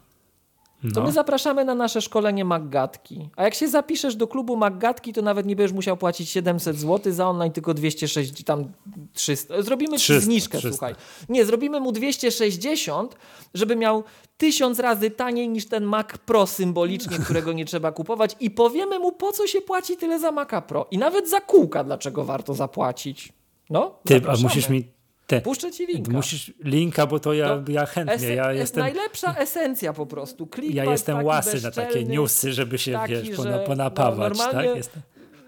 To 0.94 1.00
no. 1.00 1.06
my 1.06 1.12
zapraszamy 1.12 1.66
na 1.66 1.76
nasze 1.76 2.02
szkolenie 2.02 2.46
Maggatki. 2.46 3.30
A 3.36 3.44
jak 3.44 3.54
się 3.54 3.68
zapiszesz 3.68 4.16
do 4.16 4.28
klubu 4.28 4.58
Maggatki, 4.58 5.14
to 5.14 5.22
nawet 5.22 5.46
nie 5.46 5.56
będziesz 5.56 5.74
musiał 5.74 5.98
płacić 5.98 6.30
700 6.30 6.78
zł 6.78 7.14
za 7.14 7.30
online, 7.30 7.52
tylko 7.52 7.74
260, 7.74 8.44
tam 8.48 8.72
300. 9.14 9.62
Zrobimy 9.62 9.98
300, 9.98 10.26
zniżkę, 10.26 10.58
300. 10.58 10.70
słuchaj. 10.70 10.96
Nie, 11.30 11.46
zrobimy 11.46 11.80
mu 11.80 11.92
260, 11.92 13.16
żeby 13.54 13.76
miał 13.76 14.04
tysiąc 14.38 14.80
razy 14.80 15.12
taniej 15.12 15.50
niż 15.50 15.66
ten 15.66 15.84
Mac 15.84 16.08
Pro 16.26 16.48
symbolicznie, 16.48 17.20
którego 17.26 17.54
nie 17.54 17.66
trzeba 17.66 17.92
kupować 17.92 18.36
i 18.40 18.52
powiemy 18.52 19.00
mu, 19.00 19.12
po 19.12 19.32
co 19.32 19.48
się 19.48 19.62
płaci 19.62 19.98
tyle 19.98 20.20
za 20.20 20.32
Maca 20.32 20.62
Pro. 20.62 20.88
I 20.92 20.98
nawet 20.98 21.30
za 21.30 21.42
kółka, 21.42 21.84
dlaczego 21.84 22.26
warto 22.26 22.54
zapłacić. 22.54 23.34
No, 23.70 23.96
Ty, 24.06 24.22
a 24.28 24.38
musisz 24.42 24.70
mi 24.70 24.93
te, 25.28 25.42
Puszczę 25.42 25.72
ci 25.72 25.86
linka. 25.86 26.12
Musisz 26.12 26.54
linka, 26.64 27.08
bo 27.08 27.20
to 27.20 27.34
ja, 27.34 27.64
ja 27.68 27.86
chętnie. 27.86 28.14
Esen, 28.16 28.36
ja 28.36 28.54
jestem, 28.54 28.84
najlepsza 28.84 29.36
esencja 29.36 29.94
po 29.94 30.06
prostu. 30.06 30.48
ja 30.70 30.86
jestem 30.86 31.26
łasy 31.26 31.64
na 31.64 31.72
takie 31.72 32.04
newsy, 32.04 32.54
żeby 32.54 32.78
się 32.78 32.92
taki, 32.92 33.14
wiesz, 33.14 33.38
że, 33.38 33.64
ponapawać. 33.68 34.38
No, 34.38 34.52
tak? 34.52 34.66
Jestem. 34.76 35.02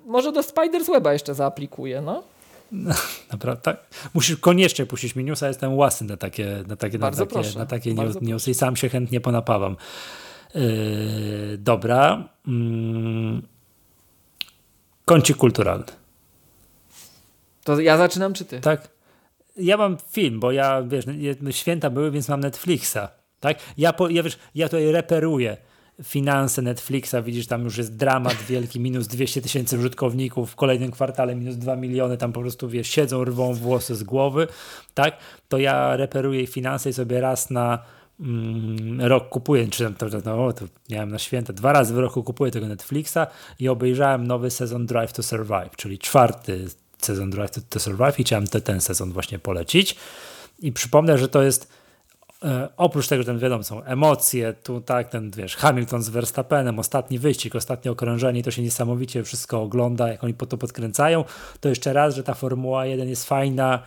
Może 0.05 0.31
do 0.31 0.43
Spiders 0.43 0.87
Weba 0.87 1.13
jeszcze 1.13 1.35
zaaplikuję, 1.35 2.01
no. 2.01 2.23
No, 2.71 2.93
naprawdę, 3.31 3.61
tak. 3.61 3.77
Musisz 4.13 4.37
koniecznie 4.37 4.85
puścić 4.85 5.15
mi 5.15 5.23
newsa, 5.23 5.47
jestem 5.47 5.77
łasy 5.77 6.05
na 6.05 6.17
takie, 6.17 6.63
na 6.67 6.75
takie, 6.75 6.97
na 6.97 7.11
takie, 7.11 7.25
proszę, 7.25 7.59
na 7.59 7.65
takie 7.65 7.93
news, 7.93 8.21
newsy 8.21 8.51
i 8.51 8.53
sam 8.53 8.75
się 8.75 8.89
chętnie 8.89 9.21
ponapawam. 9.21 9.77
Yy, 10.55 11.57
dobra. 11.57 12.29
Yy, 12.47 12.53
kącik 15.05 15.37
kulturalny. 15.37 15.85
To 17.63 17.79
ja 17.79 17.97
zaczynam, 17.97 18.33
czy 18.33 18.45
ty? 18.45 18.61
Tak 18.61 18.94
ja 19.57 19.77
mam 19.77 19.97
film, 20.11 20.39
bo 20.39 20.51
ja, 20.51 20.83
wiesz, 20.83 21.05
święta 21.51 21.89
były, 21.89 22.11
więc 22.11 22.29
mam 22.29 22.39
Netflixa, 22.39 22.97
tak? 23.39 23.59
Ja, 23.77 23.93
po, 23.93 24.09
ja, 24.09 24.23
wiesz, 24.23 24.37
ja 24.55 24.69
tutaj 24.69 24.91
reperuję 24.91 25.57
finanse 26.03 26.61
Netflixa, 26.61 27.15
widzisz, 27.23 27.47
tam 27.47 27.63
już 27.63 27.77
jest 27.77 27.95
dramat 27.95 28.35
wielki, 28.35 28.79
minus 28.79 29.07
200 29.07 29.41
tysięcy 29.41 29.77
użytkowników, 29.77 30.51
w 30.51 30.55
kolejnym 30.55 30.91
kwartale 30.91 31.35
minus 31.35 31.55
2 31.55 31.75
miliony, 31.75 32.17
tam 32.17 32.33
po 32.33 32.41
prostu, 32.41 32.69
wiesz, 32.69 32.87
siedzą, 32.87 33.23
rwą 33.23 33.53
włosy 33.53 33.95
z 33.95 34.03
głowy, 34.03 34.47
tak? 34.93 35.17
To 35.47 35.57
ja 35.57 35.95
reperuję 35.95 36.47
finanse 36.47 36.89
i 36.89 36.93
sobie 36.93 37.21
raz 37.21 37.49
na 37.49 37.79
mm, 38.19 39.01
rok 39.01 39.29
kupuję, 39.29 39.67
czy 39.67 39.93
to, 39.93 40.09
to, 40.09 40.17
no, 40.25 40.53
to 40.53 40.65
miałem 40.89 41.09
na 41.09 41.19
święta, 41.19 41.53
dwa 41.53 41.73
razy 41.73 41.93
w 41.93 41.97
roku 41.97 42.23
kupuję 42.23 42.51
tego 42.51 42.67
Netflixa 42.67 43.27
i 43.59 43.69
obejrzałem 43.69 44.27
nowy 44.27 44.51
sezon 44.51 44.85
Drive 44.85 45.13
to 45.13 45.23
Survive, 45.23 45.75
czyli 45.77 45.99
czwarty 45.99 46.67
sezon 47.05 47.29
Drive 47.29 47.51
to 47.69 47.79
Survive 47.79 48.19
i 48.19 48.23
chciałem 48.23 48.47
te, 48.47 48.61
ten 48.61 48.81
sezon 48.81 49.11
właśnie 49.11 49.39
polecić. 49.39 49.95
I 50.59 50.71
przypomnę, 50.71 51.17
że 51.17 51.29
to 51.29 51.43
jest 51.43 51.67
E, 52.45 52.69
oprócz 52.77 53.07
tego, 53.07 53.23
że 53.23 53.25
ten 53.25 53.39
wiadomo, 53.39 53.63
są 53.63 53.83
emocje, 53.83 54.53
tu 54.63 54.81
tak, 54.81 55.09
ten 55.09 55.31
wiesz, 55.31 55.55
Hamilton 55.55 56.03
z 56.03 56.09
Verstappenem, 56.09 56.79
ostatni 56.79 57.19
wyścig, 57.19 57.55
ostatnie 57.55 57.91
okrążenie, 57.91 58.43
to 58.43 58.51
się 58.51 58.61
niesamowicie 58.61 59.23
wszystko 59.23 59.61
ogląda, 59.61 60.07
jak 60.07 60.23
oni 60.23 60.33
po 60.33 60.45
to 60.45 60.57
podkręcają, 60.57 61.23
to 61.59 61.69
jeszcze 61.69 61.93
raz, 61.93 62.15
że 62.15 62.23
ta 62.23 62.33
Formuła 62.33 62.85
1 62.85 63.09
jest 63.09 63.27
fajna, 63.27 63.83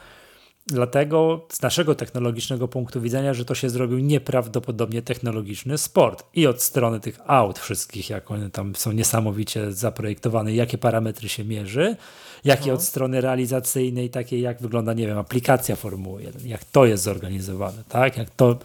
dlatego 0.67 1.47
z 1.53 1.63
naszego 1.63 1.95
technologicznego 1.95 2.69
punktu 2.69 3.01
widzenia, 3.01 3.35
że 3.35 3.45
to 3.45 3.55
się 3.55 3.71
zrobił 3.71 3.99
nieprawdopodobnie 3.99 5.03
technologiczny 5.03 5.79
sport 5.79 6.25
i 6.35 6.47
od 6.47 6.63
strony 6.63 7.01
tych 7.01 7.19
aut 7.27 7.59
wszystkich, 7.59 8.11
jak 8.11 8.31
one 8.31 8.51
tam 8.51 8.75
są 8.75 8.93
niesamowicie 8.93 9.73
zaprojektowane, 9.73 10.55
jakie 10.55 10.79
parametry 10.79 11.29
się 11.29 11.45
mierzy, 11.45 11.97
jak 12.45 12.67
i 12.67 12.71
od 12.71 12.83
strony 12.83 13.21
realizacyjnej, 13.21 14.11
takiej 14.11 14.41
jak 14.41 14.63
wygląda, 14.63 14.93
nie 14.93 15.07
wiem, 15.07 15.19
aplikacja 15.19 15.77
Formuły 15.77 16.23
1, 16.23 16.47
jak 16.47 16.65
to 16.65 16.87
jest 16.87 17.05
zorganizowane, 17.05 17.83
tak, 17.89 18.17
jak 18.17 18.31
to 18.31 18.59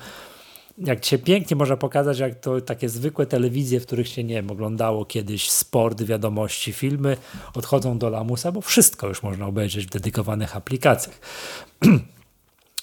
jak 0.77 1.05
się 1.05 1.17
pięknie 1.17 1.55
można 1.55 1.77
pokazać, 1.77 2.19
jak 2.19 2.39
to 2.39 2.61
takie 2.61 2.89
zwykłe 2.89 3.25
telewizje, 3.25 3.79
w 3.79 3.85
których 3.85 4.07
się 4.07 4.23
nie 4.23 4.35
wiem, 4.35 4.51
oglądało 4.51 5.05
kiedyś 5.05 5.49
sport, 5.49 6.03
wiadomości, 6.03 6.73
filmy, 6.73 7.17
odchodzą 7.53 7.97
do 7.97 8.09
lamusa, 8.09 8.51
bo 8.51 8.61
wszystko 8.61 9.07
już 9.07 9.23
można 9.23 9.45
obejrzeć 9.45 9.85
w 9.85 9.89
dedykowanych 9.89 10.55
aplikacjach. 10.55 11.19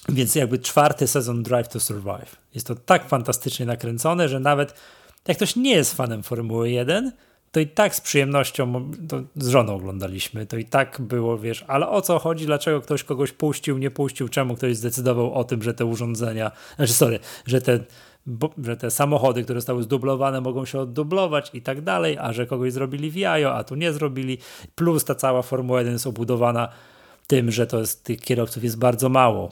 Więc 0.09 0.35
jakby 0.35 0.59
czwarty 0.59 1.07
sezon 1.07 1.43
Drive 1.43 1.67
to 1.67 1.79
Survive. 1.79 2.35
Jest 2.55 2.67
to 2.67 2.75
tak 2.75 3.07
fantastycznie 3.07 3.65
nakręcone, 3.65 4.29
że 4.29 4.39
nawet 4.39 4.73
jak 5.27 5.37
ktoś 5.37 5.55
nie 5.55 5.71
jest 5.71 5.95
fanem 5.95 6.23
Formuły 6.23 6.71
1, 6.71 7.11
to 7.51 7.59
i 7.59 7.67
tak 7.67 7.95
z 7.95 8.01
przyjemnością, 8.01 8.91
z 9.35 9.47
żoną 9.47 9.75
oglądaliśmy, 9.75 10.45
to 10.45 10.57
i 10.57 10.65
tak 10.65 11.01
było, 11.01 11.37
wiesz, 11.37 11.65
ale 11.67 11.87
o 11.89 12.01
co 12.01 12.19
chodzi, 12.19 12.45
dlaczego 12.45 12.81
ktoś 12.81 13.03
kogoś 13.03 13.31
puścił, 13.31 13.77
nie 13.77 13.91
puścił, 13.91 14.29
czemu 14.29 14.55
ktoś 14.55 14.77
zdecydował 14.77 15.33
o 15.33 15.43
tym, 15.43 15.63
że 15.63 15.73
te 15.73 15.85
urządzenia, 15.85 16.51
znaczy 16.75 16.93
sorry, 16.93 17.19
że 17.45 17.61
te, 17.61 17.79
bo, 18.25 18.49
że 18.63 18.77
te 18.77 18.91
samochody, 18.91 19.43
które 19.43 19.59
zostały 19.59 19.83
zdublowane 19.83 20.41
mogą 20.41 20.65
się 20.65 20.79
oddublować 20.79 21.49
i 21.53 21.61
tak 21.61 21.81
dalej, 21.81 22.17
a 22.17 22.33
że 22.33 22.45
kogoś 22.45 22.73
zrobili 22.73 23.11
w 23.11 23.15
jajo, 23.15 23.53
a 23.53 23.63
tu 23.63 23.75
nie 23.75 23.93
zrobili, 23.93 24.37
plus 24.75 25.05
ta 25.05 25.15
cała 25.15 25.41
Formuła 25.41 25.79
1 25.79 25.93
jest 25.93 26.07
obudowana 26.07 26.69
tym, 27.27 27.51
że 27.51 27.67
to 27.67 27.79
jest, 27.79 28.03
tych 28.03 28.21
kierowców 28.21 28.63
jest 28.63 28.77
bardzo 28.77 29.09
mało, 29.09 29.49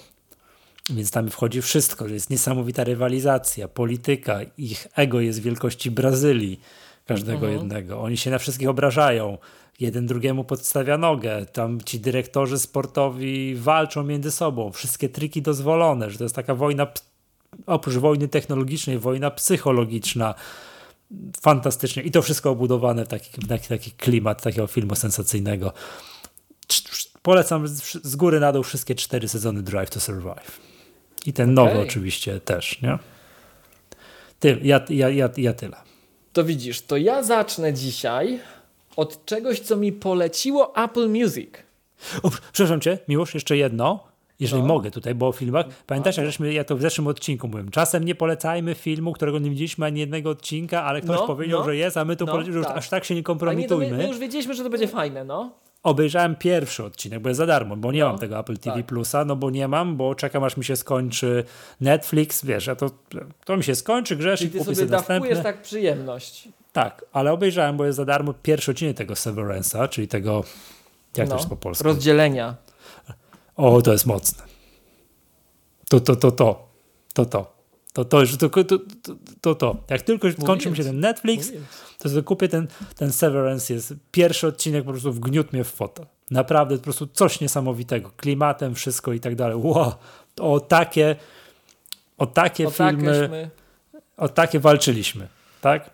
więc 0.89 1.11
tam 1.11 1.29
wchodzi 1.29 1.61
wszystko, 1.61 2.07
jest 2.07 2.29
niesamowita 2.29 2.83
rywalizacja, 2.83 3.67
polityka, 3.67 4.39
ich 4.57 4.87
ego 4.95 5.19
jest 5.21 5.41
wielkości 5.41 5.91
Brazylii, 5.91 6.59
każdego 7.09 7.47
mhm. 7.47 7.53
jednego. 7.53 8.01
Oni 8.01 8.17
się 8.17 8.31
na 8.31 8.37
wszystkich 8.37 8.69
obrażają. 8.69 9.37
Jeden 9.79 10.05
drugiemu 10.07 10.43
podstawia 10.43 10.97
nogę. 10.97 11.45
Tam 11.45 11.81
ci 11.81 11.99
dyrektorzy 11.99 12.59
sportowi 12.59 13.55
walczą 13.55 14.03
między 14.03 14.31
sobą. 14.31 14.71
Wszystkie 14.71 15.09
triki 15.09 15.41
dozwolone, 15.41 16.09
że 16.09 16.17
to 16.17 16.23
jest 16.23 16.35
taka 16.35 16.55
wojna, 16.55 16.87
oprócz 17.65 17.95
wojny 17.95 18.27
technologicznej, 18.27 18.99
wojna 18.99 19.31
psychologiczna. 19.31 20.35
Fantastycznie. 21.41 22.03
I 22.03 22.11
to 22.11 22.21
wszystko 22.21 22.49
obudowane 22.49 23.05
w 23.05 23.07
taki, 23.07 23.41
w 23.41 23.47
taki, 23.47 23.67
taki 23.67 23.91
klimat 23.91 24.41
takiego 24.41 24.67
filmu 24.67 24.95
sensacyjnego. 24.95 25.73
Polecam 27.21 27.67
z 28.03 28.15
góry 28.15 28.39
na 28.39 28.53
dół 28.53 28.63
wszystkie 28.63 28.95
cztery 28.95 29.27
sezony 29.27 29.63
Drive 29.63 29.89
to 29.89 29.99
Survive. 29.99 30.59
I 31.25 31.33
ten 31.33 31.59
okay. 31.59 31.65
nowy 31.65 31.79
oczywiście 31.87 32.39
też, 32.39 32.81
nie? 32.81 32.97
Ty, 34.39 34.59
ja, 34.63 34.81
ja, 34.89 35.09
ja, 35.09 35.29
ja 35.37 35.53
tyle. 35.53 35.88
To 36.39 36.43
widzisz, 36.43 36.81
to 36.81 36.97
ja 36.97 37.23
zacznę 37.23 37.73
dzisiaj 37.73 38.39
od 38.95 39.25
czegoś, 39.25 39.59
co 39.59 39.77
mi 39.77 39.91
poleciło 39.91 40.83
Apple 40.83 41.09
Music. 41.09 41.49
O, 42.23 42.31
przepraszam 42.53 42.81
cię, 42.81 42.97
Miłosz, 43.07 43.33
jeszcze 43.33 43.57
jedno, 43.57 44.03
jeżeli 44.39 44.61
no. 44.61 44.67
mogę 44.67 44.91
tutaj, 44.91 45.15
bo 45.15 45.27
o 45.27 45.31
filmach. 45.31 45.65
Pamiętasz, 45.87 46.17
jak 46.17 46.25
żeśmy, 46.25 46.53
ja 46.53 46.63
to 46.63 46.77
w 46.77 46.81
zeszłym 46.81 47.07
odcinku 47.07 47.47
mówiłem, 47.47 47.71
czasem 47.71 48.03
nie 48.03 48.15
polecajmy 48.15 48.75
filmu, 48.75 49.13
którego 49.13 49.39
nie 49.39 49.49
widzieliśmy 49.49 49.85
ani 49.85 49.99
jednego 49.99 50.29
odcinka, 50.29 50.83
ale 50.83 51.01
ktoś 51.01 51.19
no, 51.19 51.27
powiedział, 51.27 51.59
no, 51.59 51.65
że 51.65 51.75
jest, 51.75 51.97
a 51.97 52.05
my 52.05 52.15
tu 52.15 52.25
no, 52.25 52.41
już 52.41 52.65
tak. 52.65 52.77
aż 52.77 52.89
tak 52.89 53.05
się 53.05 53.15
nie 53.15 53.23
kompromitujmy. 53.23 53.85
Nie, 53.85 53.91
my, 53.91 53.97
my, 53.97 54.07
już 54.07 54.19
wiedzieliśmy, 54.19 54.53
że 54.53 54.63
to 54.63 54.69
będzie 54.69 54.87
fajne, 54.87 55.23
no. 55.23 55.51
Obejrzałem 55.83 56.35
pierwszy 56.35 56.83
odcinek, 56.83 57.19
bo 57.19 57.29
jest 57.29 57.37
za 57.37 57.45
darmo, 57.45 57.75
bo 57.75 57.91
nie 57.91 57.99
no, 57.99 58.09
mam 58.09 58.17
tego 58.17 58.39
Apple 58.39 58.57
TV 58.57 58.77
tak. 58.77 58.85
Plusa, 58.85 59.25
no 59.25 59.35
bo 59.35 59.49
nie 59.49 59.67
mam, 59.67 59.97
bo 59.97 60.15
czekam 60.15 60.43
aż 60.43 60.57
mi 60.57 60.65
się 60.65 60.75
skończy 60.75 61.43
Netflix, 61.81 62.45
wiesz, 62.45 62.67
a 62.67 62.75
to, 62.75 62.91
to 63.45 63.57
mi 63.57 63.63
się 63.63 63.75
skończy, 63.75 64.15
grzesz 64.15 64.41
i 64.41 64.49
kupię 64.49 64.75
sobie 64.75 64.91
następny. 64.91 65.43
tak 65.43 65.61
przyjemność. 65.61 66.49
Tak, 66.71 67.05
ale 67.13 67.31
obejrzałem, 67.31 67.77
bo 67.77 67.85
jest 67.85 67.95
za 67.95 68.05
darmo 68.05 68.33
pierwszy 68.33 68.71
odcinek 68.71 68.97
tego 68.97 69.13
Severance'a, 69.13 69.89
czyli 69.89 70.07
tego, 70.07 70.43
jak 71.17 71.27
no, 71.27 71.35
to 71.35 71.39
jest 71.39 71.49
po 71.49 71.55
polsku? 71.55 71.83
Rozdzielenia. 71.83 72.55
O, 73.55 73.81
to 73.81 73.91
jest 73.91 74.05
mocne. 74.05 74.43
To, 75.89 75.99
to, 75.99 76.15
to, 76.15 76.31
to, 76.31 76.67
to, 77.13 77.25
to. 77.25 77.58
To, 78.05 78.25
to, 78.25 78.49
to, 78.49 78.63
to, 78.63 78.79
to, 79.41 79.55
to. 79.55 79.77
Jak 79.89 80.01
tylko 80.01 80.31
skończy 80.31 80.71
mi 80.71 80.77
się 80.77 80.83
ten 80.83 80.99
Netflix, 80.99 81.51
to 81.97 82.09
sobie 82.09 82.23
kupię 82.23 82.47
ten, 82.47 82.67
ten 82.95 83.11
Severance. 83.11 83.73
Jest 83.73 83.93
pierwszy 84.11 84.47
odcinek, 84.47 84.83
po 84.83 84.91
prostu 84.91 85.13
wgniótł 85.13 85.49
mnie 85.53 85.63
w 85.63 85.71
fotel. 85.71 86.05
Naprawdę 86.31 86.77
po 86.77 86.83
prostu 86.83 87.07
coś 87.07 87.39
niesamowitego. 87.39 88.11
Klimatem, 88.17 88.75
wszystko 88.75 89.13
i 89.13 89.19
tak 89.19 89.35
dalej. 89.35 89.55
Wow, 89.55 89.93
o 90.39 90.59
takie, 90.59 91.15
o 92.17 92.25
takie 92.25 92.67
o 92.67 92.71
filmy, 92.71 93.49
o 94.17 94.29
takie 94.29 94.59
walczyliśmy, 94.59 95.27
tak? 95.61 95.89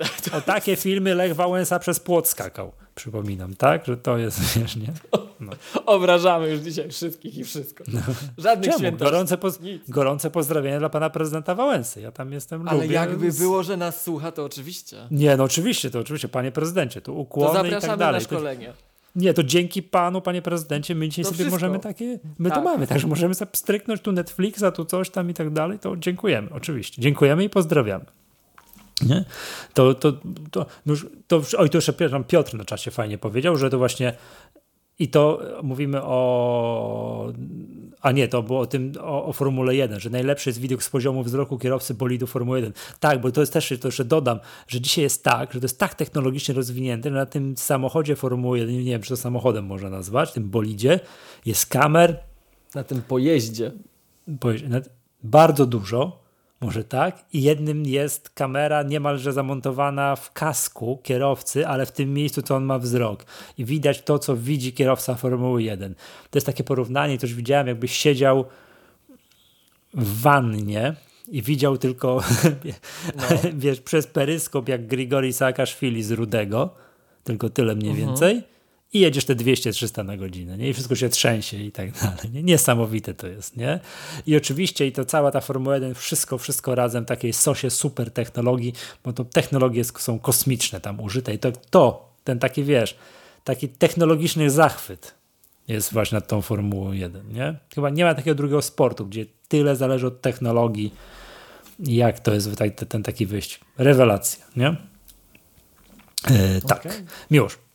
O 0.36 0.40
takie 0.40 0.76
filmy 0.76 1.14
Lech 1.14 1.34
Wałęsa 1.34 1.78
przez 1.78 2.00
płot 2.00 2.28
skakał. 2.28 2.72
Przypominam, 3.00 3.56
tak? 3.56 3.86
Że 3.86 3.96
to 3.96 4.18
jest, 4.18 4.40
wiesz, 4.58 4.76
nie? 4.76 4.92
No. 5.40 5.52
Obrażamy 5.86 6.50
już 6.50 6.60
dzisiaj 6.60 6.90
wszystkich 6.90 7.38
i 7.38 7.44
wszystko. 7.44 7.84
No. 7.92 8.00
Żadnych 8.38 8.76
Czemu? 8.76 8.96
Gorące, 8.98 9.38
poz 9.38 9.58
gorące 9.88 10.30
pozdrowienia 10.30 10.78
dla 10.78 10.88
pana 10.88 11.10
prezydenta 11.10 11.54
Wałęsy. 11.54 12.00
Ja 12.00 12.12
tam 12.12 12.32
jestem, 12.32 12.68
Ale 12.68 12.82
lubię. 12.82 12.94
jakby 12.94 13.32
było, 13.32 13.62
że 13.62 13.76
nas 13.76 14.02
słucha, 14.02 14.32
to 14.32 14.44
oczywiście. 14.44 14.96
Nie, 15.10 15.36
no 15.36 15.44
oczywiście, 15.44 15.90
to 15.90 15.98
oczywiście, 15.98 16.28
panie 16.28 16.52
prezydencie, 16.52 17.00
tu 17.00 17.18
ukłony 17.20 17.70
to 17.70 17.76
i 17.76 17.80
tak 17.80 17.98
dalej. 17.98 18.20
na 18.20 18.26
szkolenie. 18.26 18.72
Nie, 19.16 19.34
to 19.34 19.42
dzięki 19.42 19.82
panu, 19.82 20.20
panie 20.20 20.42
prezydencie, 20.42 20.94
my 20.94 21.08
dzisiaj 21.08 21.24
to 21.24 21.30
sobie 21.30 21.36
wszystko. 21.36 21.54
możemy 21.54 21.78
takie, 21.78 22.18
my 22.38 22.48
tak. 22.48 22.58
to 22.58 22.64
mamy, 22.64 22.86
także 22.86 23.06
możemy 23.06 23.34
sobie 23.34 23.50
stryknąć 23.54 24.00
tu 24.00 24.12
Netflixa, 24.12 24.64
tu 24.74 24.84
coś 24.84 25.10
tam 25.10 25.30
i 25.30 25.34
tak 25.34 25.50
dalej, 25.50 25.78
to 25.78 25.96
dziękujemy, 25.96 26.48
oczywiście. 26.52 27.02
Dziękujemy 27.02 27.44
i 27.44 27.50
pozdrawiamy. 27.50 28.04
Nie? 29.02 29.24
To, 29.74 29.94
to, 29.94 30.12
to, 30.50 30.66
już, 30.86 31.06
to, 31.26 31.42
oj, 31.58 31.70
to 31.70 31.78
jeszcze 31.78 31.92
Piotr 32.28 32.54
na 32.54 32.64
czasie 32.64 32.90
fajnie 32.90 33.18
powiedział, 33.18 33.56
że 33.56 33.70
to 33.70 33.78
właśnie 33.78 34.12
i 35.00 35.08
to 35.08 35.40
mówimy 35.62 36.02
o. 36.02 37.32
A 38.00 38.12
nie, 38.12 38.28
to 38.28 38.42
było 38.42 38.60
o 38.60 38.66
tym, 38.66 38.92
o, 39.00 39.26
o, 39.26 39.32
Formule 39.32 39.74
1, 39.74 40.00
że 40.00 40.10
najlepszy 40.10 40.50
jest 40.50 40.60
widok 40.60 40.82
z 40.82 40.90
poziomu 40.90 41.22
wzroku 41.22 41.58
kierowcy 41.58 41.94
bolidu 41.94 42.26
Formuły 42.26 42.58
1. 42.58 42.72
Tak, 43.00 43.20
bo 43.20 43.32
to 43.32 43.40
jest 43.40 43.52
też, 43.52 43.74
to 43.80 43.88
jeszcze 43.88 44.04
dodam, 44.04 44.38
że 44.68 44.80
dzisiaj 44.80 45.04
jest 45.04 45.24
tak, 45.24 45.52
że 45.52 45.60
to 45.60 45.64
jest 45.64 45.78
tak 45.78 45.94
technologicznie 45.94 46.54
rozwinięte, 46.54 47.10
że 47.10 47.14
na 47.14 47.26
tym 47.26 47.56
samochodzie 47.56 48.16
Formuły 48.16 48.58
1, 48.58 48.76
nie 48.76 48.84
wiem, 48.84 49.02
czy 49.02 49.08
to 49.08 49.16
samochodem 49.16 49.66
można 49.66 49.90
nazwać, 49.90 50.32
tym 50.32 50.50
bolidzie, 50.50 51.00
jest 51.46 51.66
kamer. 51.66 52.20
Na 52.74 52.84
tym 52.84 53.02
pojeździe. 53.02 53.72
pojeździe 54.40 54.68
bardzo 55.22 55.66
dużo 55.66 56.19
może 56.60 56.84
tak? 56.84 57.24
I 57.32 57.42
jednym 57.42 57.86
jest 57.86 58.30
kamera 58.30 58.82
niemalże 58.82 59.32
zamontowana 59.32 60.16
w 60.16 60.32
kasku 60.32 60.98
kierowcy, 61.02 61.66
ale 61.66 61.86
w 61.86 61.92
tym 61.92 62.14
miejscu, 62.14 62.42
co 62.42 62.56
on 62.56 62.64
ma 62.64 62.78
wzrok. 62.78 63.24
I 63.58 63.64
widać 63.64 64.02
to, 64.02 64.18
co 64.18 64.36
widzi 64.36 64.72
kierowca 64.72 65.14
Formuły 65.14 65.62
1. 65.62 65.94
To 66.30 66.36
jest 66.36 66.46
takie 66.46 66.64
porównanie, 66.64 67.18
to 67.18 67.26
już 67.26 67.34
widziałem, 67.34 67.66
jakbyś 67.66 67.92
siedział 67.92 68.44
w 69.94 70.20
wannie 70.20 70.94
i 71.28 71.42
widział 71.42 71.78
tylko, 71.78 72.22
no. 73.16 73.50
wiesz, 73.54 73.80
przez 73.80 74.06
peryskop 74.06 74.68
jak 74.68 74.86
Grigori 74.86 75.32
Saakaszwili 75.32 76.02
z 76.02 76.10
Rudego, 76.10 76.74
tylko 77.24 77.50
tyle 77.50 77.74
mniej 77.74 77.90
mhm. 77.90 78.08
więcej 78.08 78.42
i 78.92 79.00
jedziesz 79.00 79.24
te 79.24 79.36
200-300 79.36 80.04
na 80.04 80.16
godzinę, 80.16 80.58
nie? 80.58 80.68
I 80.68 80.72
wszystko 80.72 80.96
się 80.96 81.08
trzęsie 81.08 81.56
i 81.56 81.72
tak 81.72 81.92
dalej, 81.92 82.30
nie? 82.32 82.42
Niesamowite 82.42 83.14
to 83.14 83.26
jest, 83.26 83.56
nie? 83.56 83.80
I 84.26 84.36
oczywiście 84.36 84.86
i 84.86 84.92
to 84.92 85.04
cała 85.04 85.30
ta 85.30 85.40
Formuła 85.40 85.74
1, 85.74 85.94
wszystko, 85.94 86.38
wszystko 86.38 86.74
razem, 86.74 87.04
takiej 87.04 87.32
sosie 87.32 87.70
super 87.70 88.10
technologii, 88.10 88.72
bo 89.04 89.12
to 89.12 89.24
technologie 89.24 89.84
są 89.84 90.18
kosmiczne 90.18 90.80
tam 90.80 91.00
użyte 91.00 91.34
i 91.34 91.38
to, 91.38 91.52
to 91.70 92.10
ten 92.24 92.38
taki, 92.38 92.64
wiesz, 92.64 92.96
taki 93.44 93.68
technologiczny 93.68 94.50
zachwyt 94.50 95.14
jest 95.68 95.92
właśnie 95.92 96.16
nad 96.16 96.26
tą 96.26 96.42
Formułą 96.42 96.92
1, 96.92 97.32
nie? 97.32 97.58
Chyba 97.74 97.90
nie 97.90 98.04
ma 98.04 98.14
takiego 98.14 98.34
drugiego 98.34 98.62
sportu, 98.62 99.06
gdzie 99.06 99.26
tyle 99.48 99.76
zależy 99.76 100.06
od 100.06 100.20
technologii, 100.20 100.94
jak 101.78 102.20
to 102.20 102.34
jest 102.34 102.50
ten, 102.88 103.02
taki 103.02 103.26
wyjść. 103.26 103.60
Rewelacja, 103.78 104.44
nie? 104.56 104.76
E, 106.24 106.60
tak. 106.60 106.80
Okay. 106.80 107.04
Miłosz, 107.30 107.54
to 107.54 107.69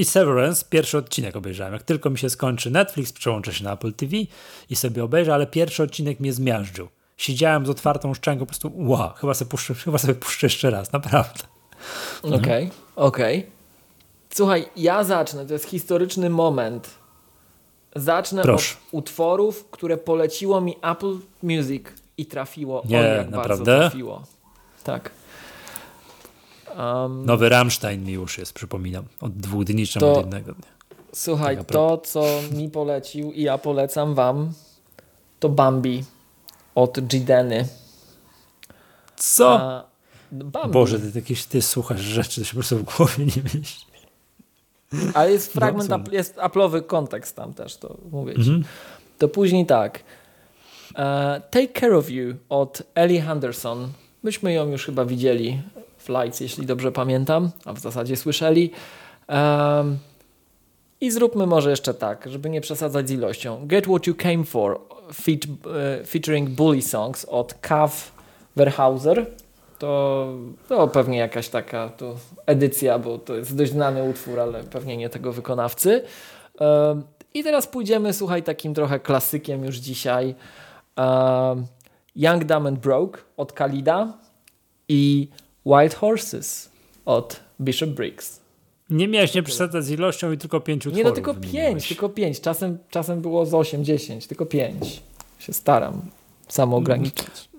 i 0.00 0.04
Severance, 0.04 0.64
pierwszy 0.70 0.98
odcinek 0.98 1.36
obejrzałem. 1.36 1.72
Jak 1.72 1.82
tylko 1.82 2.10
mi 2.10 2.18
się 2.18 2.30
skończy 2.30 2.70
Netflix, 2.70 3.12
przełączę 3.12 3.52
się 3.52 3.64
na 3.64 3.72
Apple 3.72 3.92
TV 3.92 4.16
i 4.70 4.76
sobie 4.76 5.04
obejrzę, 5.04 5.34
ale 5.34 5.46
pierwszy 5.46 5.82
odcinek 5.82 6.20
mnie 6.20 6.32
zmiażdżył. 6.32 6.88
Siedziałem 7.16 7.66
z 7.66 7.70
otwartą 7.70 8.14
szczęką, 8.14 8.40
po 8.40 8.46
prostu 8.46 8.72
wow, 8.76 9.10
chyba 9.16 9.34
sobie 9.34 9.48
puszczę, 9.48 9.74
chyba 9.84 9.98
sobie 9.98 10.14
puszczę 10.14 10.46
jeszcze 10.46 10.70
raz, 10.70 10.92
naprawdę. 10.92 11.44
Okej, 12.22 12.38
okay, 12.40 12.60
mhm. 12.60 12.70
okej. 12.96 13.38
Okay. 13.38 13.50
Słuchaj, 14.34 14.68
ja 14.76 15.04
zacznę, 15.04 15.46
to 15.46 15.52
jest 15.52 15.64
historyczny 15.64 16.30
moment. 16.30 16.90
Zacznę 17.96 18.42
Proszę. 18.42 18.74
od 18.74 18.94
utworów, 18.94 19.70
które 19.70 19.96
poleciło 19.96 20.60
mi 20.60 20.76
Apple 20.82 21.16
Music 21.42 21.84
I 22.18 22.26
trafiło. 22.26 22.82
Nie, 22.84 23.00
o, 23.00 23.02
jak 23.02 23.30
naprawdę? 23.30 23.64
bardzo 23.64 23.80
trafiło. 23.80 24.22
Tak. 24.84 25.10
Um, 26.78 27.26
Nowy 27.26 27.48
Rammstein 27.48 28.04
mi 28.04 28.12
już 28.12 28.38
jest, 28.38 28.52
przypominam. 28.52 29.04
Od 29.20 29.32
dwóch 29.32 29.64
dni 29.64 29.86
czy 29.86 30.06
od 30.06 30.16
jednego 30.16 30.52
dnia. 30.52 30.68
Słuchaj, 31.12 31.56
Taka 31.56 31.72
to 31.72 31.98
co 31.98 32.24
mi 32.52 32.68
polecił 32.68 33.32
i 33.32 33.42
ja 33.42 33.58
polecam 33.58 34.14
wam, 34.14 34.52
to 35.40 35.48
Bambi 35.48 36.04
od 36.74 37.00
Gideny. 37.00 37.68
Co? 39.16 39.60
A, 39.60 39.84
Bambi. 40.32 40.72
Boże, 40.72 41.00
ty 41.00 41.12
jakieś 41.14 41.44
ty 41.44 41.62
słuchasz 41.62 42.00
rzeczy, 42.00 42.40
to 42.40 42.44
się 42.44 42.50
po 42.50 42.54
prostu 42.54 42.76
w 42.76 42.82
głowie 42.82 43.24
nie 43.24 43.42
mieści. 43.54 43.86
Ale 45.14 45.32
jest 45.32 45.52
fragment, 45.52 45.90
No, 45.90 45.98
jest 46.12 46.38
aplowy 46.38 46.82
kontekst 46.82 47.36
tam 47.36 47.54
też, 47.54 47.76
to 47.76 47.96
mówię 48.10 48.34
ci. 48.34 48.40
Mhm. 48.40 48.64
To 49.18 49.28
później 49.28 49.66
tak. 49.66 50.04
E, 50.96 51.42
Take 51.50 51.80
Care 51.80 51.94
of 51.94 52.10
You 52.10 52.34
od 52.48 52.82
Ellie 52.94 53.22
Henderson. 53.22 53.88
Myśmy 54.22 54.52
ją 54.52 54.68
już 54.70 54.86
chyba 54.86 55.04
widzieli 55.04 55.62
w 56.10 56.22
Lights, 56.22 56.40
jeśli 56.40 56.66
dobrze 56.66 56.92
pamiętam, 56.92 57.50
a 57.64 57.72
w 57.72 57.78
zasadzie 57.78 58.16
słyszeli. 58.16 58.70
Em, 59.26 59.98
I 61.00 61.10
zróbmy 61.10 61.46
może 61.46 61.70
jeszcze 61.70 61.94
tak, 61.94 62.28
żeby 62.30 62.50
nie 62.50 62.60
przesadzać 62.60 63.08
z 63.08 63.12
ilością. 63.12 63.66
Get 63.66 63.86
What 63.86 64.06
You 64.06 64.14
Came 64.14 64.44
For 64.44 64.80
feat, 65.14 65.40
e, 66.00 66.04
featuring 66.04 66.50
Bully 66.50 66.82
Songs 66.82 67.24
od 67.24 67.54
Kav 67.54 68.12
Verhauser. 68.56 69.26
To, 69.78 70.26
to 70.68 70.88
pewnie 70.88 71.18
jakaś 71.18 71.48
taka 71.48 71.88
to 71.88 72.16
edycja, 72.46 72.98
bo 72.98 73.18
to 73.18 73.34
jest 73.34 73.56
dość 73.56 73.72
znany 73.72 74.02
utwór, 74.02 74.40
ale 74.40 74.64
pewnie 74.64 74.96
nie 74.96 75.08
tego 75.08 75.32
wykonawcy. 75.32 76.02
Em, 76.60 77.02
I 77.34 77.42
teraz 77.42 77.66
pójdziemy, 77.66 78.12
słuchaj, 78.12 78.42
takim 78.42 78.74
trochę 78.74 79.00
klasykiem 79.00 79.64
już 79.64 79.76
dzisiaj. 79.76 80.34
Em, 80.96 81.66
Young, 82.16 82.44
Dumb 82.44 82.66
and 82.66 82.78
Broke 82.78 83.20
od 83.36 83.52
Kalida 83.52 84.12
i 84.88 85.28
Wild 85.66 85.94
Horses 85.94 86.70
od 87.04 87.40
Bishop 87.60 87.90
Briggs. 87.90 88.40
Nie 88.90 89.08
miałeś 89.08 89.34
nie 89.34 89.42
przesadzać 89.42 89.84
z 89.84 89.90
ilością 89.90 90.32
i 90.32 90.38
tylko 90.38 90.60
pięciu 90.60 90.90
Nie 90.90 91.04
no, 91.04 91.10
utworów 91.10 91.36
tylko 91.36 91.52
pięć, 91.52 91.88
tylko 91.88 92.08
pięć. 92.08 92.40
Czasem, 92.40 92.78
czasem 92.90 93.20
było 93.20 93.46
z 93.46 93.54
8, 93.54 93.84
10, 93.84 94.26
tylko 94.26 94.46
pięć. 94.46 95.02
Się 95.38 95.52
staram 95.52 96.00
samo 96.48 96.76
ograniczyć. 96.76 97.50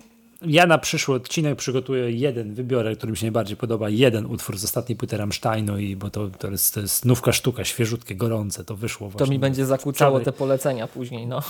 Ja 0.46 0.66
na 0.66 0.78
przyszły 0.78 1.14
odcinek 1.14 1.58
przygotuję 1.58 2.10
jeden, 2.10 2.54
wybiorę, 2.54 2.96
który 2.96 3.12
mi 3.12 3.18
się 3.18 3.26
najbardziej 3.26 3.56
podoba, 3.56 3.88
jeden 3.88 4.26
utwór 4.26 4.58
z 4.58 4.64
ostatniej 4.64 4.96
płyty 4.96 5.16
Rammsteinu, 5.16 5.78
i, 5.78 5.96
bo 5.96 6.10
to, 6.10 6.28
to, 6.38 6.50
jest, 6.50 6.74
to 6.74 6.80
jest 6.80 7.04
nówka 7.04 7.32
sztuka, 7.32 7.64
świeżutkie, 7.64 8.14
gorące, 8.14 8.64
to 8.64 8.76
wyszło 8.76 9.08
właśnie. 9.08 9.26
To 9.26 9.32
mi 9.32 9.38
będzie 9.38 9.66
zakłócało 9.66 10.20
te 10.20 10.32
polecenia 10.32 10.86
później, 10.86 11.26
no. 11.26 11.42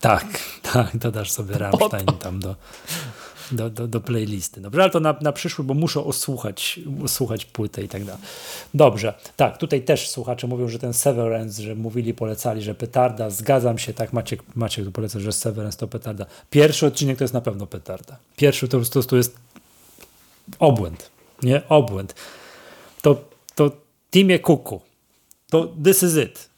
Tak, 0.00 0.26
tak, 0.72 0.96
dodasz 0.96 1.32
sobie 1.32 1.58
Rammstein 1.58 2.06
tam 2.06 2.40
do, 2.40 2.54
do, 3.52 3.70
do, 3.70 3.88
do 3.88 4.00
playlisty. 4.00 4.60
Dobrze, 4.60 4.82
ale 4.82 4.90
to 4.90 5.00
na, 5.00 5.14
na 5.20 5.32
przyszły, 5.32 5.64
bo 5.64 5.74
muszę 5.74 6.00
osłuchać, 6.00 6.80
osłuchać 7.04 7.44
płytę 7.44 7.82
i 7.82 7.88
tak 7.88 8.04
dalej. 8.04 8.22
Dobrze, 8.74 9.14
tak, 9.36 9.58
tutaj 9.58 9.82
też 9.82 10.10
słuchacze 10.10 10.46
mówią, 10.46 10.68
że 10.68 10.78
ten 10.78 10.92
Severance, 10.92 11.62
że 11.62 11.74
mówili, 11.74 12.14
polecali, 12.14 12.62
że 12.62 12.74
petarda, 12.74 13.30
zgadzam 13.30 13.78
się, 13.78 13.94
tak, 13.94 14.12
Maciek, 14.12 14.42
Maciek 14.54 14.84
tu 14.84 14.92
poleca, 14.92 15.20
że 15.20 15.32
Severance 15.32 15.78
to 15.78 15.88
petarda. 15.88 16.26
Pierwszy 16.50 16.86
odcinek 16.86 17.18
to 17.18 17.24
jest 17.24 17.34
na 17.34 17.40
pewno 17.40 17.66
petarda. 17.66 18.16
Pierwszy 18.36 18.68
to 18.68 18.78
po 18.80 18.90
prostu 18.90 19.16
jest 19.16 19.36
obłęd, 20.58 21.10
nie? 21.42 21.68
Obłęd. 21.68 22.14
To, 23.02 23.24
to 23.54 23.70
Teamie 24.10 24.38
Kuku, 24.38 24.80
to 25.50 25.68
this 25.84 26.02
is 26.02 26.16
it. 26.16 26.48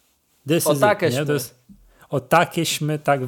This 0.49 0.67
O 0.67 0.73
is 0.73 0.79
it, 0.79 1.13
nie? 1.13 1.27
To 1.27 1.33
jest 1.33 1.55
o 2.11 2.21
takieśmy, 2.21 2.99
tak, 2.99 3.21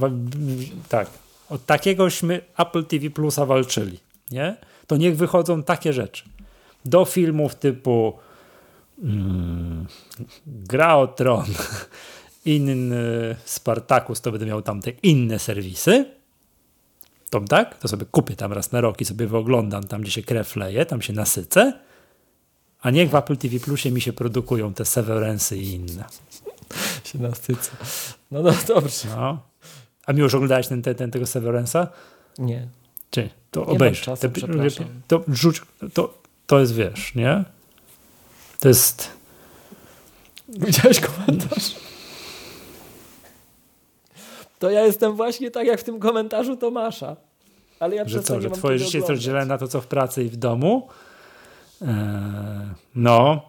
tak, 0.88 1.08
o 1.50 1.58
takiegośmy 1.58 2.40
Apple 2.58 2.84
TV 2.84 3.10
Plusa 3.10 3.46
walczyli, 3.46 3.98
nie? 4.30 4.56
To 4.86 4.96
niech 4.96 5.16
wychodzą 5.16 5.62
takie 5.62 5.92
rzeczy. 5.92 6.24
Do 6.84 7.04
filmów 7.04 7.54
typu 7.54 8.18
mm, 9.02 9.86
Gra 10.46 10.96
o 10.96 11.06
Tron, 11.06 11.46
inny 12.44 13.36
Spartacus, 13.44 14.20
to 14.20 14.30
będę 14.30 14.46
miał 14.46 14.62
tam 14.62 14.80
te 14.80 14.90
inne 14.90 15.38
serwisy. 15.38 16.04
To 17.30 17.40
tak? 17.40 17.78
To 17.78 17.88
sobie 17.88 18.06
kupię 18.06 18.36
tam 18.36 18.52
raz 18.52 18.72
na 18.72 18.80
rok 18.80 19.00
i 19.00 19.04
sobie 19.04 19.26
wyoglądam 19.26 19.84
tam, 19.84 20.00
gdzie 20.00 20.10
się 20.10 20.22
krew 20.22 20.56
leje, 20.56 20.86
tam 20.86 21.02
się 21.02 21.12
nasycę. 21.12 21.72
A 22.80 22.90
niech 22.90 23.10
w 23.10 23.14
Apple 23.14 23.36
TV 23.36 23.60
Plusie 23.60 23.90
mi 23.90 24.00
się 24.00 24.12
produkują 24.12 24.74
te 24.74 24.84
Severance'y 24.84 25.56
i 25.56 25.74
inne. 25.74 26.04
Się 27.04 27.18
nasycę. 27.18 27.70
No, 28.30 28.42
no 28.42 28.52
dobrze. 28.68 29.08
No. 29.16 29.38
A 30.10 30.12
mi 30.12 30.20
już 30.20 30.34
oglądałeś 30.34 30.68
ten, 30.68 30.82
ten, 30.82 30.94
ten, 30.94 31.10
tego 31.10 31.24
Severance'a? 31.24 31.86
Nie. 32.38 32.68
Czy? 33.10 33.28
To 33.50 33.60
mam 33.60 33.68
obejrz. 33.68 34.00
czasu, 34.00 34.28
Te-. 34.30 34.84
To 35.08 35.24
rzuć, 35.28 35.62
to, 35.94 36.14
to 36.46 36.60
jest, 36.60 36.74
wiesz, 36.74 37.14
nie? 37.14 37.44
To 38.60 38.68
jest... 38.68 39.10
Widziałeś 40.48 41.00
komentarz? 41.00 41.74
To 44.58 44.70
ja 44.70 44.80
jestem 44.86 45.16
właśnie 45.16 45.50
tak 45.50 45.66
jak 45.66 45.80
w 45.80 45.84
tym 45.84 46.00
komentarzu 46.00 46.56
Tomasza. 46.56 47.16
Ale 47.80 47.96
ja 47.96 48.08
Że 48.08 48.22
co, 48.22 48.34
nie 48.34 48.40
że 48.40 48.50
twoje 48.50 48.78
życie 48.78 48.98
jest 48.98 49.04
oglądać. 49.04 49.16
rozdzielone 49.16 49.46
na 49.46 49.58
to, 49.58 49.68
co 49.68 49.80
w 49.80 49.86
pracy 49.86 50.24
i 50.24 50.28
w 50.28 50.36
domu? 50.36 50.88
Eee, 51.82 51.88
no. 52.94 53.42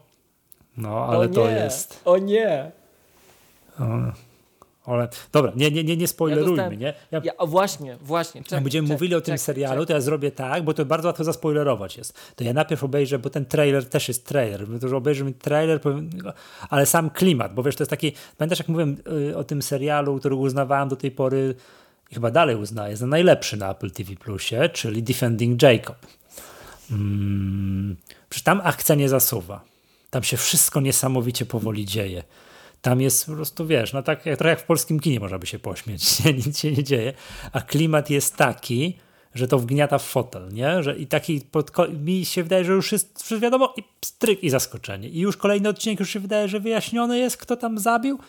No, 0.78 1.06
ale 1.06 1.30
to 1.30 1.48
nie, 1.48 1.54
jest... 1.56 2.02
O 2.06 2.18
nie. 2.18 2.72
O, 3.80 3.84
ale, 4.86 5.08
dobra, 5.32 5.52
nie, 5.56 5.72
nie, 5.72 5.84
nie, 5.84 5.98
nie 5.98 6.08
spoilerujmy, 6.08 6.58
dostałem- 6.58 6.80
nie? 6.80 6.94
Ja, 7.12 7.22
Ja, 7.24 7.38
o 7.38 7.48
właśnie, 7.48 7.98
właśnie. 8.02 8.44
Czekaj, 8.44 8.58
Jak 8.58 8.64
będziemy 8.64 8.88
czekaj, 8.88 8.96
mówili 8.96 9.16
o 9.16 9.22
tym 9.22 9.26
czekaj, 9.26 9.38
serialu, 9.38 9.86
to 9.86 9.94
ja 9.94 10.02
zrobię 10.02 10.32
tak, 10.32 10.64
bo 10.64 10.74
to 10.74 10.86
bardzo 10.86 11.08
łatwo 11.08 11.24
zaspoilerować 11.24 11.98
jest. 11.98 12.20
To 12.36 12.44
ja 12.44 12.54
najpierw 12.54 12.84
obejrzę, 12.84 13.20
bo 13.20 13.30
ten 13.30 13.46
trailer 13.46 13.90
też 13.90 14.08
jest 14.08 14.26
trailer. 14.26 14.68
To 14.82 15.24
mi 15.26 15.34
trailer, 15.34 15.82
powiem, 15.82 16.10
ale 16.70 16.86
sam 16.86 17.10
klimat, 17.10 17.54
bo 17.54 17.64
wiesz, 17.64 17.76
to 17.76 17.84
jest 17.84 17.90
taki. 17.90 18.14
Pamiętasz, 18.38 18.60
jak 18.60 18.68
mówiłem 18.68 18.98
y, 19.30 19.38
o 19.38 19.44
tym 19.44 19.62
serialu, 19.62 20.20
który 20.20 20.36
uznawałem 20.36 20.90
do 20.90 20.96
tej 20.96 21.12
pory 21.12 21.56
i 22.12 22.14
chyba 22.14 22.32
dalej 22.32 22.56
uznaję 22.56 22.98
za 22.98 23.08
najlepszy 23.08 23.58
na 23.58 23.72
Apple 23.72 23.92
TV 23.92 24.16
Plusie, 24.16 24.70
czyli 24.74 25.04
Defending 25.04 25.62
Jacob. 25.62 25.98
Mm, 26.92 27.96
przecież 28.30 28.44
tam 28.44 28.62
akcja 28.64 28.96
nie 28.96 29.10
zasuwa. 29.10 29.62
Tam 30.10 30.24
się 30.24 30.38
wszystko 30.38 30.82
niesamowicie 30.82 31.46
powoli 31.46 31.86
dzieje. 31.86 32.24
Tam 32.82 33.02
jest 33.02 33.26
po 33.26 33.32
prostu, 33.32 33.68
wiesz, 33.68 33.94
no 33.94 34.04
tak 34.04 34.26
jak, 34.26 34.38
trochę 34.38 34.50
jak 34.50 34.60
w 34.60 34.66
polskim 34.66 35.00
kinie 35.00 35.20
można 35.20 35.40
by 35.40 35.48
się 35.48 35.60
pośmieć, 35.60 36.04
nie? 36.26 36.34
nic 36.34 36.60
się 36.60 36.72
nie 36.72 36.84
dzieje, 36.84 37.14
a 37.52 37.62
klimat 37.62 38.10
jest 38.10 38.36
taki, 38.36 38.98
że 39.34 39.48
to 39.48 39.60
wgniata 39.60 39.98
w 39.98 40.04
fotel, 40.04 40.50
nie? 40.54 40.84
Że 40.84 40.98
I 40.98 41.08
taki, 41.08 41.42
pod, 41.42 41.72
mi 42.04 42.26
się 42.26 42.44
wydaje, 42.44 42.66
że 42.66 42.74
już 42.74 42.92
jest 42.92 43.24
wszystko 43.24 43.40
wiadomo 43.40 43.74
i 43.78 43.84
stryk 44.06 44.44
i 44.44 44.50
zaskoczenie. 44.50 45.10
I 45.10 45.20
już 45.20 45.38
kolejny 45.38 45.70
odcinek 45.70 46.00
już 46.00 46.10
się 46.10 46.20
wydaje, 46.20 46.48
że 46.48 46.60
wyjaśniony 46.60 47.20
jest, 47.20 47.38
kto 47.38 47.58
tam 47.58 47.80
zabił 47.80 48.20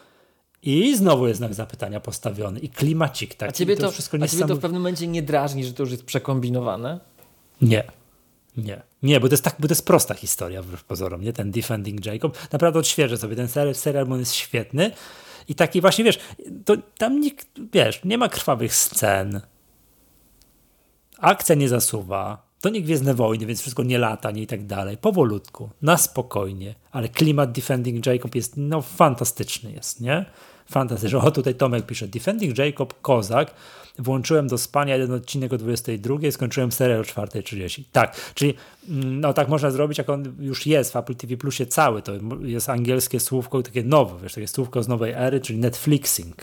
i 0.62 0.96
znowu 0.96 1.26
jest 1.26 1.38
znak 1.38 1.54
zapytania 1.54 2.00
postawiony 2.00 2.60
i 2.60 2.68
klimacik 2.68 3.34
taki. 3.34 3.50
A 3.50 3.52
ciebie 3.52 3.74
I 3.74 3.76
to, 3.76 3.90
wszystko 3.90 4.18
a 4.20 4.28
ciebie 4.28 4.46
to 4.46 4.56
w 4.56 4.60
pewnym 4.60 4.82
momencie 4.82 5.06
nie 5.06 5.22
drażni, 5.22 5.64
że 5.64 5.72
to 5.72 5.82
już 5.82 5.90
jest 5.90 6.04
przekombinowane? 6.04 7.00
Nie. 7.62 7.84
Nie, 8.56 8.82
nie, 9.02 9.20
bo 9.20 9.28
to 9.28 9.32
jest 9.32 9.44
tak, 9.44 9.56
bo 9.58 9.68
to 9.68 9.72
jest 9.72 9.86
prosta 9.86 10.14
historia 10.14 10.62
wbrew 10.62 10.84
pozorom, 10.84 11.22
nie? 11.22 11.32
Ten 11.32 11.50
Defending 11.50 12.06
Jacob. 12.06 12.38
Naprawdę 12.52 12.78
odświeżę 12.78 13.16
sobie 13.16 13.36
ten 13.36 13.48
serial, 13.48 13.74
serial 13.74 14.06
bo 14.06 14.14
on 14.14 14.20
jest 14.20 14.34
świetny. 14.34 14.90
I 15.48 15.54
taki 15.54 15.80
właśnie, 15.80 16.04
wiesz, 16.04 16.18
to 16.64 16.76
tam 16.98 17.20
nikt, 17.20 17.46
wiesz, 17.72 18.00
nie 18.04 18.18
ma 18.18 18.28
krwawych 18.28 18.74
scen. 18.74 19.40
Akcja 21.18 21.54
nie 21.54 21.68
zasuwa. 21.68 22.52
To 22.60 22.68
nie 22.68 22.82
Gwiezdne 22.82 23.14
Wojny, 23.14 23.46
więc 23.46 23.60
wszystko 23.60 23.82
nie 23.82 23.98
lata, 23.98 24.30
nie 24.30 24.42
i 24.42 24.46
tak 24.46 24.66
dalej. 24.66 24.96
Powolutku, 24.96 25.70
na 25.82 25.96
spokojnie. 25.96 26.74
Ale 26.90 27.08
klimat 27.08 27.52
Defending 27.52 28.06
Jacob 28.06 28.34
jest, 28.34 28.54
no, 28.56 28.82
fantastyczny 28.82 29.72
jest, 29.72 30.00
nie? 30.00 30.24
Fantastyczny. 30.66 31.18
O, 31.18 31.30
tutaj 31.30 31.54
Tomek 31.54 31.86
pisze, 31.86 32.08
Defending 32.08 32.58
Jacob, 32.58 33.00
Kozak. 33.00 33.54
Włączyłem 33.98 34.48
do 34.48 34.58
spania 34.58 34.96
jeden 34.96 35.16
odcinek 35.16 35.52
o 35.52 35.58
22, 35.58 36.30
skończyłem 36.30 36.72
serial 36.72 37.00
o 37.00 37.02
4.30. 37.02 37.82
Tak, 37.92 38.16
czyli 38.34 38.54
mm, 38.88 39.20
no 39.20 39.32
tak 39.32 39.48
można 39.48 39.70
zrobić, 39.70 39.98
jak 39.98 40.10
on 40.10 40.34
już 40.40 40.66
jest 40.66 40.92
w 40.92 40.96
Apple 40.96 41.14
TV 41.14 41.36
Plusie 41.36 41.66
cały, 41.66 42.02
to 42.02 42.12
jest 42.42 42.68
angielskie 42.70 43.20
słówko, 43.20 43.62
takie 43.62 43.82
nowe, 43.82 44.22
wiesz, 44.22 44.34
takie 44.34 44.48
słówko 44.48 44.82
z 44.82 44.88
nowej 44.88 45.12
ery, 45.16 45.40
czyli 45.40 45.58
Netflixing. 45.58 46.36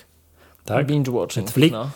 Tak? 0.66 0.86
Binge 0.88 1.12
watching. 1.12 1.48
Netflix- 1.48 1.72
No. 1.72 1.90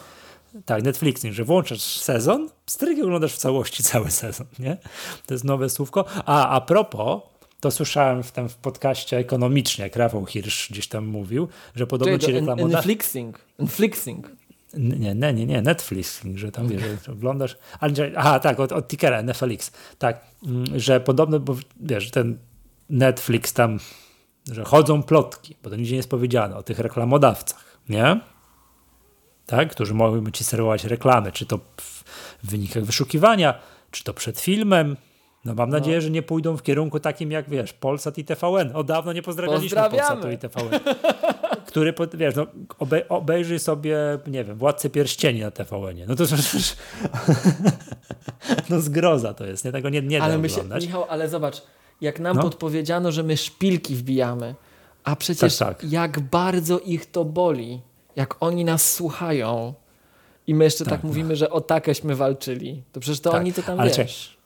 Tak, 0.66 0.84
Netflixing, 0.84 1.34
że 1.34 1.44
włączasz 1.44 1.82
sezon, 1.82 2.50
stryk 2.66 3.04
oglądasz 3.04 3.34
w 3.34 3.38
całości 3.38 3.84
cały 3.94 4.12
sezon, 4.12 4.48
nie? 4.60 4.78
To 5.26 5.34
jest 5.34 5.44
nowe 5.44 5.70
słówko. 5.70 6.06
A, 6.26 6.50
a 6.50 6.62
propos, 6.62 7.22
to 7.60 7.72
słyszałem 7.72 8.24
w 8.24 8.32
tym 8.32 8.50
w 8.50 8.56
podcaście 8.56 9.18
ekonomicznie, 9.18 9.84
jak 9.84 9.96
Rafał 9.96 10.26
Hirsch 10.26 10.70
gdzieś 10.72 10.88
tam 10.88 11.06
mówił, 11.06 11.48
że 11.76 11.88
podobno 11.88 12.18
ci 12.18 12.26
to 12.26 12.32
en- 12.32 12.36
reklamodawcy... 12.36 12.76
Netflixing. 12.76 13.40
Netflixing. 13.60 14.28
Nie, 14.74 15.16
nie, 15.16 15.34
nie, 15.34 15.45
nie, 15.45 15.62
Netflixing, 15.62 16.38
że 16.38 16.52
tam 16.52 16.68
wiesz, 16.68 16.82
że 17.06 17.12
oglądasz. 17.12 17.58
Ale, 17.80 17.94
aha, 18.16 18.40
tak, 18.40 18.60
od, 18.60 18.72
od 18.72 18.88
tickera 18.88 19.22
NFLX. 19.24 19.72
Tak, 19.98 20.22
mm, 20.45 20.80
że 20.80 21.00
podobno, 21.00 21.40
bo 21.40 21.56
wiesz, 21.80 22.12
ten 22.12 22.38
Netflix 22.90 23.54
tam, 23.54 23.80
że 24.52 24.64
chodzą 24.64 25.04
plotki, 25.04 25.56
bo 25.64 25.70
to 25.70 25.76
nigdzie 25.76 25.91
nie 25.91 25.98
jest 25.98 26.10
powiedziane 26.10 26.56
o 26.56 26.64
tych 26.64 26.80
reklamodawcach, 26.80 27.80
nie? 27.90 28.20
tak? 29.45 29.72
którzy 29.72 29.94
mogłyby 29.94 30.32
ci 30.32 30.44
serwować 30.44 30.84
reklamy, 30.84 31.32
czy 31.32 31.45
to 31.45 31.60
w 31.78 32.04
wynikach 32.44 32.84
wyszukiwania, 32.84 33.60
czy 33.91 34.04
to 34.04 34.14
przed 34.14 34.40
filmem. 34.40 34.98
No 35.45 35.53
mam 35.53 35.70
nadzieję, 35.70 35.98
no. 35.98 36.02
że 36.02 36.10
nie 36.10 36.22
pójdą 36.22 36.57
w 36.57 36.64
kierunku 36.64 36.99
takim 36.99 37.32
jak, 37.32 37.49
wiesz, 37.49 37.74
Polsat 37.74 38.18
i 38.18 38.26
TVN. 38.26 38.72
O 38.74 38.84
dawno 38.84 39.14
nie 39.14 39.22
pozdrawialiśmy 39.22 39.90
Polsatu 39.90 40.32
i 40.32 40.38
TVN. 40.38 40.80
Który, 41.68 41.94
wiesz, 42.14 42.36
no, 42.36 42.48
obej 42.80 43.03
obejrzyj 43.10 43.60
sobie, 43.60 43.98
nie 44.28 44.44
wiem, 44.44 44.57
Władcę 44.57 44.90
Pierścieni 44.90 45.41
na 45.41 45.52
TVN-ie. 45.52 46.06
No 46.07 46.15
to 46.15 46.26
przecież... 46.26 46.76
no 48.70 48.82
zgroza 48.82 49.34
to 49.34 49.45
jest, 49.45 49.65
nie? 49.65 49.72
Tego 49.72 49.90
nie, 49.90 50.02
nie 50.02 50.22
ale 50.22 50.34
da 50.34 50.40
my 50.40 50.49
się, 50.49 50.64
Michał, 50.82 51.06
ale 51.10 51.30
zobacz, 51.30 51.61
jak 52.02 52.20
nam 52.20 52.38
no. 52.38 52.44
podpowiedziano, 52.44 53.11
że 53.11 53.24
my 53.24 53.38
szpilki 53.38 53.95
wbijamy, 53.95 54.56
a 55.03 55.15
przecież 55.15 55.57
tak, 55.57 55.82
tak. 55.82 55.91
jak 55.91 56.20
bardzo 56.20 56.80
ich 56.80 57.11
to 57.11 57.26
boli, 57.26 57.82
jak 58.15 58.36
oni 58.40 58.65
nas 58.65 58.94
słuchają 58.94 59.74
i 60.48 60.56
my 60.56 60.64
jeszcze 60.64 60.86
tak, 60.86 60.94
tak 60.94 61.03
mówimy, 61.03 61.36
że 61.36 61.49
o 61.49 61.61
takeśmy 61.61 62.15
walczyli, 62.15 62.84
to 62.91 62.99
przecież 62.99 63.20
to 63.20 63.32
tak. 63.32 63.41
oni 63.41 63.53
to 63.53 63.64
tam, 63.64 63.80
ale 63.80 63.91
wiesz... 63.91 64.43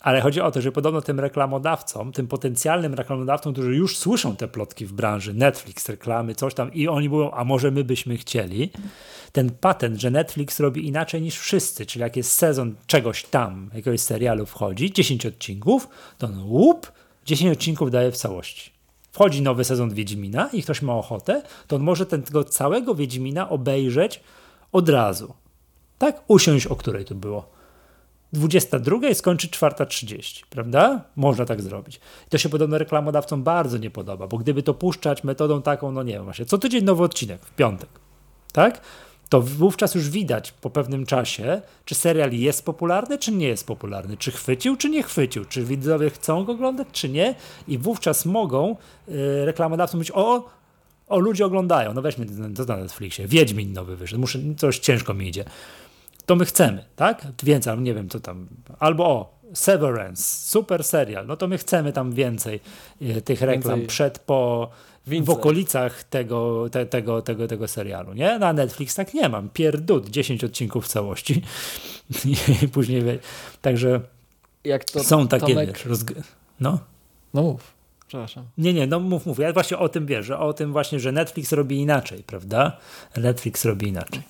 Ale 0.00 0.20
chodzi 0.20 0.40
o 0.40 0.50
to, 0.50 0.60
że 0.60 0.72
podobno 0.72 1.02
tym 1.02 1.20
reklamodawcom, 1.20 2.12
tym 2.12 2.26
potencjalnym 2.26 2.94
reklamodawcom, 2.94 3.52
którzy 3.52 3.74
już 3.74 3.98
słyszą 3.98 4.36
te 4.36 4.48
plotki 4.48 4.86
w 4.86 4.92
branży, 4.92 5.34
Netflix, 5.34 5.88
reklamy, 5.88 6.34
coś 6.34 6.54
tam 6.54 6.72
i 6.72 6.88
oni 6.88 7.08
mówią, 7.08 7.30
a 7.30 7.44
może 7.44 7.70
my 7.70 7.84
byśmy 7.84 8.16
chcieli, 8.16 8.70
ten 9.32 9.50
patent, 9.50 10.00
że 10.00 10.10
Netflix 10.10 10.60
robi 10.60 10.88
inaczej 10.88 11.22
niż 11.22 11.38
wszyscy, 11.38 11.86
czyli 11.86 12.02
jak 12.02 12.16
jest 12.16 12.32
sezon 12.32 12.74
czegoś 12.86 13.24
tam, 13.24 13.70
jakiegoś 13.74 14.00
serialu 14.00 14.46
wchodzi, 14.46 14.92
10 14.92 15.26
odcinków, 15.26 15.88
to 16.18 16.28
no 16.28 16.44
łup, 16.44 16.92
10 17.24 17.56
odcinków 17.56 17.90
daje 17.90 18.12
w 18.12 18.16
całości. 18.16 18.70
Wchodzi 19.12 19.42
nowy 19.42 19.64
sezon 19.64 19.94
Wiedźmina 19.94 20.48
i 20.52 20.62
ktoś 20.62 20.82
ma 20.82 20.94
ochotę, 20.94 21.42
to 21.66 21.76
on 21.76 21.82
może 21.82 22.06
tego 22.06 22.44
całego 22.44 22.94
Wiedźmina 22.94 23.48
obejrzeć 23.48 24.20
od 24.72 24.88
razu. 24.88 25.34
Tak? 25.98 26.22
Usiąść, 26.28 26.66
o 26.66 26.76
której 26.76 27.04
to 27.04 27.14
było 27.14 27.59
22 28.32 29.08
i 29.08 29.14
skończy 29.14 29.48
4.30, 29.48 30.44
prawda? 30.50 31.04
Można 31.16 31.44
tak 31.44 31.62
zrobić. 31.62 31.96
I 31.96 32.30
to 32.30 32.38
się 32.38 32.48
podobno 32.48 32.78
reklamodawcom 32.78 33.42
bardzo 33.42 33.78
nie 33.78 33.90
podoba, 33.90 34.26
bo 34.26 34.38
gdyby 34.38 34.62
to 34.62 34.74
puszczać 34.74 35.24
metodą 35.24 35.62
taką, 35.62 35.92
no 35.92 36.02
nie 36.02 36.12
wiem, 36.12 36.24
właśnie. 36.24 36.44
Co 36.44 36.58
tydzień 36.58 36.84
nowy 36.84 37.04
odcinek 37.04 37.44
w 37.46 37.50
piątek, 37.50 37.88
tak? 38.52 38.80
To 39.28 39.42
wówczas 39.42 39.94
już 39.94 40.10
widać 40.10 40.52
po 40.52 40.70
pewnym 40.70 41.06
czasie, 41.06 41.62
czy 41.84 41.94
serial 41.94 42.32
jest 42.32 42.64
popularny, 42.64 43.18
czy 43.18 43.32
nie 43.32 43.48
jest 43.48 43.66
popularny, 43.66 44.16
czy 44.16 44.30
chwycił, 44.30 44.76
czy 44.76 44.90
nie 44.90 45.02
chwycił, 45.02 45.44
czy 45.44 45.64
widzowie 45.64 46.10
chcą 46.10 46.44
go 46.44 46.52
oglądać, 46.52 46.88
czy 46.92 47.08
nie, 47.08 47.34
i 47.68 47.78
wówczas 47.78 48.26
mogą 48.26 48.76
yy, 49.08 49.44
reklamodawcom 49.44 49.98
mówić, 49.98 50.12
o, 50.14 50.50
o, 51.08 51.18
ludzie 51.18 51.46
oglądają, 51.46 51.94
no 51.94 52.02
weźmy 52.02 52.26
to 52.56 52.64
na 52.64 52.76
Netflixie, 52.76 53.26
Wiedźmin 53.26 53.72
nowy 53.72 53.96
wyszedł, 53.96 54.20
muszę, 54.20 54.38
coś 54.56 54.78
ciężko 54.78 55.14
mi 55.14 55.28
idzie 55.28 55.44
to 56.30 56.36
my 56.36 56.44
chcemy, 56.44 56.84
tak? 56.96 57.26
Więcej, 57.42 57.78
nie 57.78 57.94
wiem 57.94 58.08
co 58.08 58.20
tam. 58.20 58.46
Albo 58.78 59.04
o, 59.06 59.38
Severance, 59.54 60.22
super 60.50 60.84
serial, 60.84 61.26
no 61.26 61.36
to 61.36 61.48
my 61.48 61.58
chcemy 61.58 61.92
tam 61.92 62.12
więcej 62.12 62.60
e, 63.02 63.20
tych 63.20 63.40
reklam 63.40 63.78
więcej. 63.78 63.86
przed, 63.88 64.18
po, 64.18 64.70
w 65.06 65.30
okolicach 65.30 66.04
tego, 66.04 66.68
te, 66.70 66.86
tego, 66.86 67.22
tego, 67.22 67.48
tego 67.48 67.68
serialu, 67.68 68.12
nie? 68.12 68.38
Na 68.38 68.52
Netflix 68.52 68.94
tak 68.94 69.14
nie 69.14 69.28
mam. 69.28 69.48
Pierdut, 69.48 70.08
10 70.08 70.44
odcinków 70.44 70.84
w 70.84 70.88
całości. 70.88 71.42
I 72.62 72.68
później, 72.68 73.02
także 73.62 74.00
to, 74.92 75.04
są 75.04 75.28
takie, 75.28 75.46
Tomek... 75.46 75.72
wiesz, 75.72 75.84
rozg... 75.84 76.12
no. 76.60 76.78
No 77.34 77.42
mów. 77.42 77.74
Przepraszam. 78.08 78.44
Nie, 78.58 78.74
nie, 78.74 78.86
no 78.86 79.00
mów, 79.00 79.26
mów. 79.26 79.38
Ja 79.38 79.52
właśnie 79.52 79.78
o 79.78 79.88
tym 79.88 80.06
wierzę, 80.06 80.38
o 80.38 80.52
tym 80.52 80.72
właśnie, 80.72 81.00
że 81.00 81.12
Netflix 81.12 81.52
robi 81.52 81.76
inaczej, 81.76 82.22
prawda? 82.22 82.76
Netflix 83.16 83.64
robi 83.64 83.88
inaczej. 83.88 84.22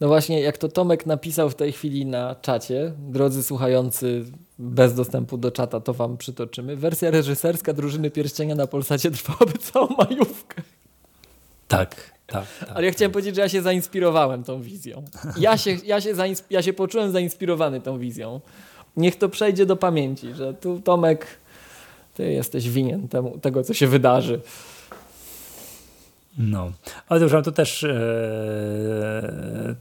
No 0.00 0.08
właśnie, 0.08 0.40
jak 0.40 0.58
to 0.58 0.68
Tomek 0.68 1.06
napisał 1.06 1.50
w 1.50 1.54
tej 1.54 1.72
chwili 1.72 2.06
na 2.06 2.34
czacie, 2.34 2.92
drodzy 2.98 3.42
słuchający 3.42 4.24
bez 4.58 4.94
dostępu 4.94 5.38
do 5.38 5.50
czata, 5.50 5.80
to 5.80 5.94
wam 5.94 6.16
przytoczymy. 6.16 6.76
Wersja 6.76 7.10
reżyserska 7.10 7.72
Drużyny 7.72 8.10
Pierścienia 8.10 8.54
na 8.54 8.66
Polsacie 8.66 9.10
trwałaby 9.10 9.58
całą 9.58 9.88
majówkę. 9.98 10.62
Tak, 11.68 12.12
tak, 12.26 12.46
tak. 12.60 12.70
Ale 12.74 12.86
ja 12.86 12.92
chciałem 12.92 13.12
powiedzieć, 13.12 13.34
że 13.34 13.40
ja 13.40 13.48
się 13.48 13.62
zainspirowałem 13.62 14.44
tą 14.44 14.62
wizją. 14.62 15.04
Ja 15.36 15.58
się, 15.58 15.76
ja 15.84 16.00
się, 16.00 16.12
ja 16.50 16.62
się 16.62 16.72
poczułem 16.72 17.12
zainspirowany 17.12 17.80
tą 17.80 17.98
wizją. 17.98 18.40
Niech 18.96 19.16
to 19.16 19.28
przejdzie 19.28 19.66
do 19.66 19.76
pamięci, 19.76 20.34
że 20.34 20.54
tu 20.54 20.80
Tomek, 20.80 21.26
ty 22.14 22.32
jesteś 22.32 22.70
winien 22.70 23.08
temu, 23.08 23.38
tego, 23.38 23.64
co 23.64 23.74
się 23.74 23.86
wydarzy. 23.86 24.40
No, 26.38 26.72
ale 27.08 27.20
dobrze, 27.20 27.42
to 27.42 27.52
też 27.52 27.84
ee, 27.84 29.74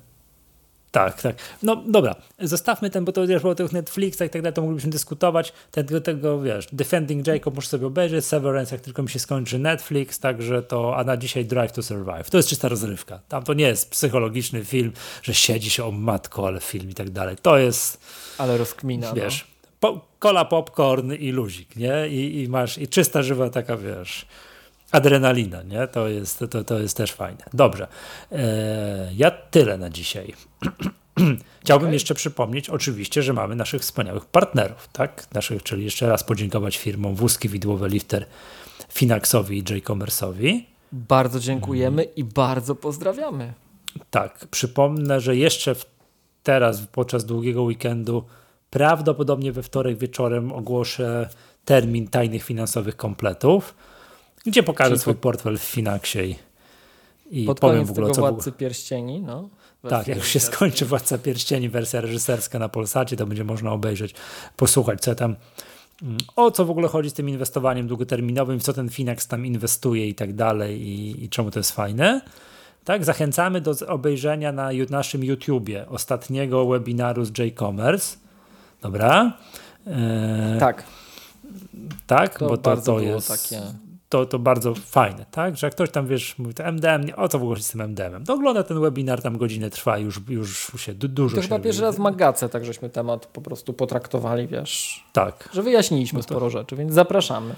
tak, 0.93 1.21
tak. 1.21 1.35
No 1.63 1.75
dobra, 1.75 2.15
zostawmy 2.39 2.89
ten, 2.89 3.05
bo 3.05 3.11
to 3.11 3.27
wiesz, 3.27 3.45
o 3.45 3.55
tych 3.55 3.71
Netflixa 3.71 4.21
i 4.21 4.29
tak 4.29 4.41
dalej, 4.41 4.53
to 4.53 4.61
moglibyśmy 4.61 4.91
dyskutować. 4.91 5.53
Tego, 5.71 6.01
tego 6.01 6.41
wiesz, 6.41 6.67
Defending 6.71 7.27
Jacob 7.27 7.55
muszę 7.55 7.67
sobie 7.67 7.87
obejrzeć, 7.87 8.25
Severance, 8.25 8.75
jak 8.75 8.81
tylko 8.81 9.03
mi 9.03 9.09
się 9.09 9.19
skończy 9.19 9.59
Netflix, 9.59 10.19
także 10.19 10.63
to, 10.63 10.97
a 10.97 11.03
na 11.03 11.17
dzisiaj 11.17 11.45
Drive 11.45 11.71
to 11.71 11.83
Survive. 11.83 12.29
To 12.29 12.37
jest 12.37 12.49
czysta 12.49 12.67
rozrywka. 12.67 13.19
Tam 13.27 13.43
to 13.43 13.53
nie 13.53 13.65
jest 13.65 13.89
psychologiczny 13.89 14.65
film, 14.65 14.91
że 15.23 15.33
siedzi 15.33 15.69
się 15.69 15.85
o 15.85 15.91
matko, 15.91 16.47
ale 16.47 16.59
film 16.59 16.89
i 16.89 16.93
tak 16.93 17.09
dalej. 17.09 17.35
To 17.41 17.57
jest... 17.57 17.97
Ale 18.37 18.57
rozkmina, 18.57 19.09
no. 19.09 19.15
Wiesz, 19.15 19.47
no. 19.49 19.67
po, 19.79 20.05
kola, 20.19 20.45
popcorn 20.45 21.13
i 21.13 21.31
luzik, 21.31 21.75
nie? 21.75 22.07
I, 22.09 22.43
I 22.43 22.49
masz, 22.49 22.77
i 22.77 22.87
czysta, 22.87 23.23
żywa 23.23 23.49
taka, 23.49 23.77
wiesz 23.77 24.25
adrenalina, 24.93 25.63
nie? 25.63 25.87
To 25.87 26.07
jest, 26.07 26.43
to, 26.49 26.63
to 26.63 26.79
jest 26.79 26.97
też 26.97 27.11
fajne. 27.11 27.43
Dobrze. 27.53 27.87
E, 28.31 29.11
ja 29.15 29.31
tyle 29.31 29.77
na 29.77 29.89
dzisiaj. 29.89 30.33
Chciałbym 31.61 31.87
okay. 31.87 31.93
jeszcze 31.93 32.15
przypomnieć 32.15 32.69
oczywiście, 32.69 33.23
że 33.23 33.33
mamy 33.33 33.55
naszych 33.55 33.81
wspaniałych 33.81 34.25
partnerów, 34.25 34.89
tak? 34.91 35.27
Naszych, 35.33 35.63
czyli 35.63 35.83
jeszcze 35.83 36.07
raz 36.07 36.23
podziękować 36.23 36.77
firmom 36.77 37.15
Wózki 37.15 37.49
Widłowe 37.49 37.89
Lifter, 37.89 38.25
Finaxowi 38.89 39.57
i 39.57 39.63
J-Commerce'owi. 39.69 40.61
Bardzo 40.91 41.39
dziękujemy 41.39 42.03
i 42.03 42.23
bardzo 42.23 42.75
pozdrawiamy. 42.75 43.53
Tak, 44.09 44.47
przypomnę, 44.51 45.21
że 45.21 45.35
jeszcze 45.35 45.75
w, 45.75 45.85
teraz 46.43 46.81
podczas 46.91 47.25
długiego 47.25 47.63
weekendu 47.63 48.23
prawdopodobnie 48.69 49.51
we 49.51 49.63
wtorek 49.63 49.97
wieczorem 49.97 50.51
ogłoszę 50.51 51.29
termin 51.65 52.07
tajnych 52.07 52.43
finansowych 52.43 52.95
kompletów 52.95 53.75
gdzie 54.45 54.63
pokażę 54.63 54.89
Czyli 54.89 54.99
swój 54.99 55.15
portfel 55.15 55.57
w 55.57 55.63
Finaxie 55.63 56.25
i, 56.25 56.37
i 57.31 57.45
pod 57.45 57.59
powiem 57.59 57.85
w 57.85 57.91
ogóle 57.91 58.07
tego 58.07 58.15
co 58.15 58.21
Władcy 58.21 58.51
Pierścieni, 58.51 59.21
no. 59.21 59.49
Tak, 59.89 60.07
jak 60.07 60.17
już 60.17 60.27
się 60.27 60.39
skończy 60.39 60.85
Władca 60.85 61.17
Pierścieni, 61.17 61.69
wersja 61.69 62.01
reżyserska 62.01 62.59
na 62.59 62.69
Polsacie, 62.69 63.17
to 63.17 63.25
będzie 63.25 63.43
można 63.43 63.71
obejrzeć, 63.71 64.15
posłuchać, 64.57 65.01
co 65.01 65.15
tam, 65.15 65.35
mm, 66.01 66.17
o 66.35 66.51
co 66.51 66.65
w 66.65 66.71
ogóle 66.71 66.87
chodzi 66.87 67.09
z 67.09 67.13
tym 67.13 67.29
inwestowaniem 67.29 67.87
długoterminowym, 67.87 68.59
w 68.59 68.63
co 68.63 68.73
ten 68.73 68.89
Finax 68.89 69.27
tam 69.27 69.45
inwestuje 69.45 70.07
i 70.07 70.15
tak 70.15 70.33
dalej 70.35 70.81
i, 70.81 71.23
i 71.23 71.29
czemu 71.29 71.51
to 71.51 71.59
jest 71.59 71.71
fajne. 71.71 72.21
Tak, 72.83 73.05
zachęcamy 73.05 73.61
do 73.61 73.73
obejrzenia 73.87 74.51
na 74.51 74.69
naszym 74.89 75.23
YouTubie 75.23 75.89
ostatniego 75.89 76.65
webinaru 76.65 77.25
z 77.25 77.37
J-Commerce. 77.37 78.17
Dobra? 78.81 79.37
Eee, 79.87 80.59
tak. 80.59 80.83
Tak, 82.07 82.39
to 82.39 82.47
bo 82.47 82.57
to, 82.57 82.77
to 82.77 82.99
jest. 82.99 83.27
Takie 83.27 83.61
to, 84.13 84.25
to 84.25 84.39
bardzo 84.39 84.75
fajne, 84.75 85.25
tak? 85.31 85.57
Że 85.57 85.67
jak 85.67 85.73
ktoś 85.73 85.91
tam, 85.91 86.07
wiesz, 86.07 86.37
mówi, 86.37 86.53
to 86.53 86.63
MDM, 86.63 87.11
o 87.15 87.27
co 87.27 87.39
w 87.39 87.43
ogóle 87.43 87.59
z 87.59 87.67
tym 87.67 87.81
MDM-em? 87.81 88.25
To 88.25 88.33
ogląda 88.33 88.63
ten 88.63 88.81
webinar, 88.81 89.21
tam 89.21 89.37
godzinę 89.37 89.69
trwa, 89.69 89.97
już, 89.97 90.21
już 90.29 90.73
się 90.77 90.93
dużo 90.93 91.35
To 91.35 91.41
się... 91.41 91.47
chyba 91.47 91.59
pierwszy 91.59 91.81
raz 91.81 91.95
w 91.95 91.99
Magace, 91.99 92.49
tak 92.49 92.65
żeśmy 92.65 92.89
temat 92.89 93.25
po 93.25 93.41
prostu 93.41 93.73
potraktowali, 93.73 94.47
wiesz. 94.47 95.03
Tak. 95.13 95.49
Że 95.53 95.63
wyjaśniliśmy 95.63 96.17
no 96.17 96.23
to... 96.23 96.29
sporo 96.29 96.49
rzeczy, 96.49 96.75
więc 96.75 96.93
zapraszamy. 96.93 97.55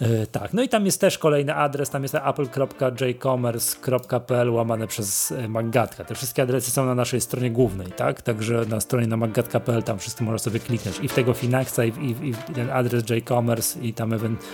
Yy, 0.00 0.26
tak, 0.26 0.52
no 0.52 0.62
i 0.62 0.68
tam 0.68 0.86
jest 0.86 1.00
też 1.00 1.18
kolejny 1.18 1.54
adres, 1.54 1.90
tam 1.90 2.02
jest 2.02 2.14
apple.jcommerce.pl 2.14 4.50
łamane 4.50 4.86
przez 4.86 5.32
e, 5.32 5.48
Maggatka. 5.48 6.04
Te 6.04 6.14
wszystkie 6.14 6.42
adresy 6.42 6.70
są 6.70 6.86
na 6.86 6.94
naszej 6.94 7.20
stronie 7.20 7.50
głównej, 7.50 7.86
tak? 7.86 8.22
Także 8.22 8.64
na 8.68 8.80
stronie 8.80 9.06
na 9.06 9.16
maggatka.pl 9.16 9.82
tam 9.82 9.98
wszystko 9.98 10.24
można 10.24 10.38
sobie 10.38 10.60
kliknąć 10.60 10.98
i 11.02 11.08
w 11.08 11.14
tego 11.14 11.34
Finaxa 11.34 11.84
i, 11.84 11.88
i, 11.88 12.30
i 12.30 12.34
ten 12.54 12.70
adres 12.70 13.04
jcommerce 13.10 13.80
i 13.80 13.94
tam 13.94 14.12
event 14.12 14.44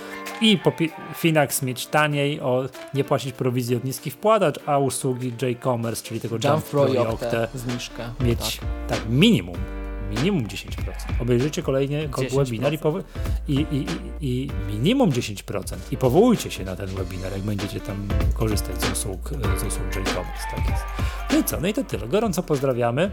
i 0.40 0.58
po 0.58 0.72
Finax 1.14 1.62
mieć 1.62 1.86
taniej, 1.86 2.40
o 2.40 2.64
nie 2.94 3.04
płacić 3.04 3.32
prowizji 3.32 3.76
od 3.76 3.84
niskich 3.84 4.14
wpłatacz, 4.14 4.58
a 4.66 4.78
usługi 4.78 5.32
jcommerce, 5.42 6.04
czyli 6.04 6.20
tego 6.20 6.34
Jump, 6.34 6.44
Jump 6.44 6.64
Pro 6.64 6.88
i 6.88 6.98
Octę 6.98 7.48
zniżkę. 7.54 8.08
mieć 8.20 8.58
tak. 8.58 8.68
tak 8.88 8.98
minimum 9.08 9.81
minimum 10.16 10.46
10%. 10.46 10.66
Obejrzyjcie 11.20 11.62
kolejny 11.62 12.08
webinar 12.36 12.72
i, 12.72 12.76
i, 13.48 13.56
i, 13.72 13.86
i, 14.20 14.50
minimum 14.66 15.10
10% 15.10 15.76
i 15.90 15.96
powołujcie 15.96 16.50
się 16.50 16.64
na 16.64 16.76
ten 16.76 16.86
webinar, 16.86 17.32
jak 17.32 17.42
będziecie 17.42 17.80
tam 17.80 18.08
korzystać 18.34 18.82
z 18.82 18.92
usług, 18.92 19.28
z 19.30 19.62
usług 19.64 19.96
J-Commerce. 19.96 20.44
Tak 20.56 20.68
jest. 20.70 20.84
No 21.32 21.38
i 21.38 21.44
co? 21.44 21.60
No 21.60 21.68
i 21.68 21.74
to 21.74 21.84
tyle. 21.84 22.08
Gorąco 22.08 22.42
pozdrawiamy. 22.42 23.10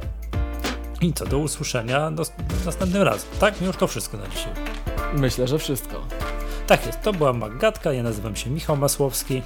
I 1.02 1.14
co, 1.14 1.26
do 1.26 1.38
usłyszenia 1.38 2.12
do, 2.12 2.24
następnym 2.66 3.02
razem. 3.02 3.30
Tak? 3.40 3.62
Już 3.62 3.78
to 3.78 3.88
wszystko 3.88 4.18
na 4.18 4.28
dzisiaj. 4.28 4.54
Myślę, 5.14 5.48
że 5.48 5.60
wszystko. 5.60 6.08
Tak 6.68 6.86
jest, 6.86 7.02
to 7.02 7.14
była 7.14 7.34
Maggatka, 7.34 7.94
ja 7.94 8.04
nazywam 8.04 8.36
się 8.36 8.50
Michał 8.50 8.78
Masłowski. 8.78 9.42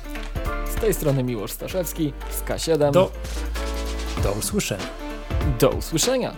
Z 0.77 0.81
tej 0.81 0.93
strony 0.93 1.23
Miłosz 1.23 1.51
Staszewski 1.51 2.13
z 2.31 2.41
K7. 2.41 2.91
Do, 2.91 3.11
Do 4.23 4.31
usłyszenia. 4.31 4.85
Do 5.59 5.69
usłyszenia. 5.69 6.35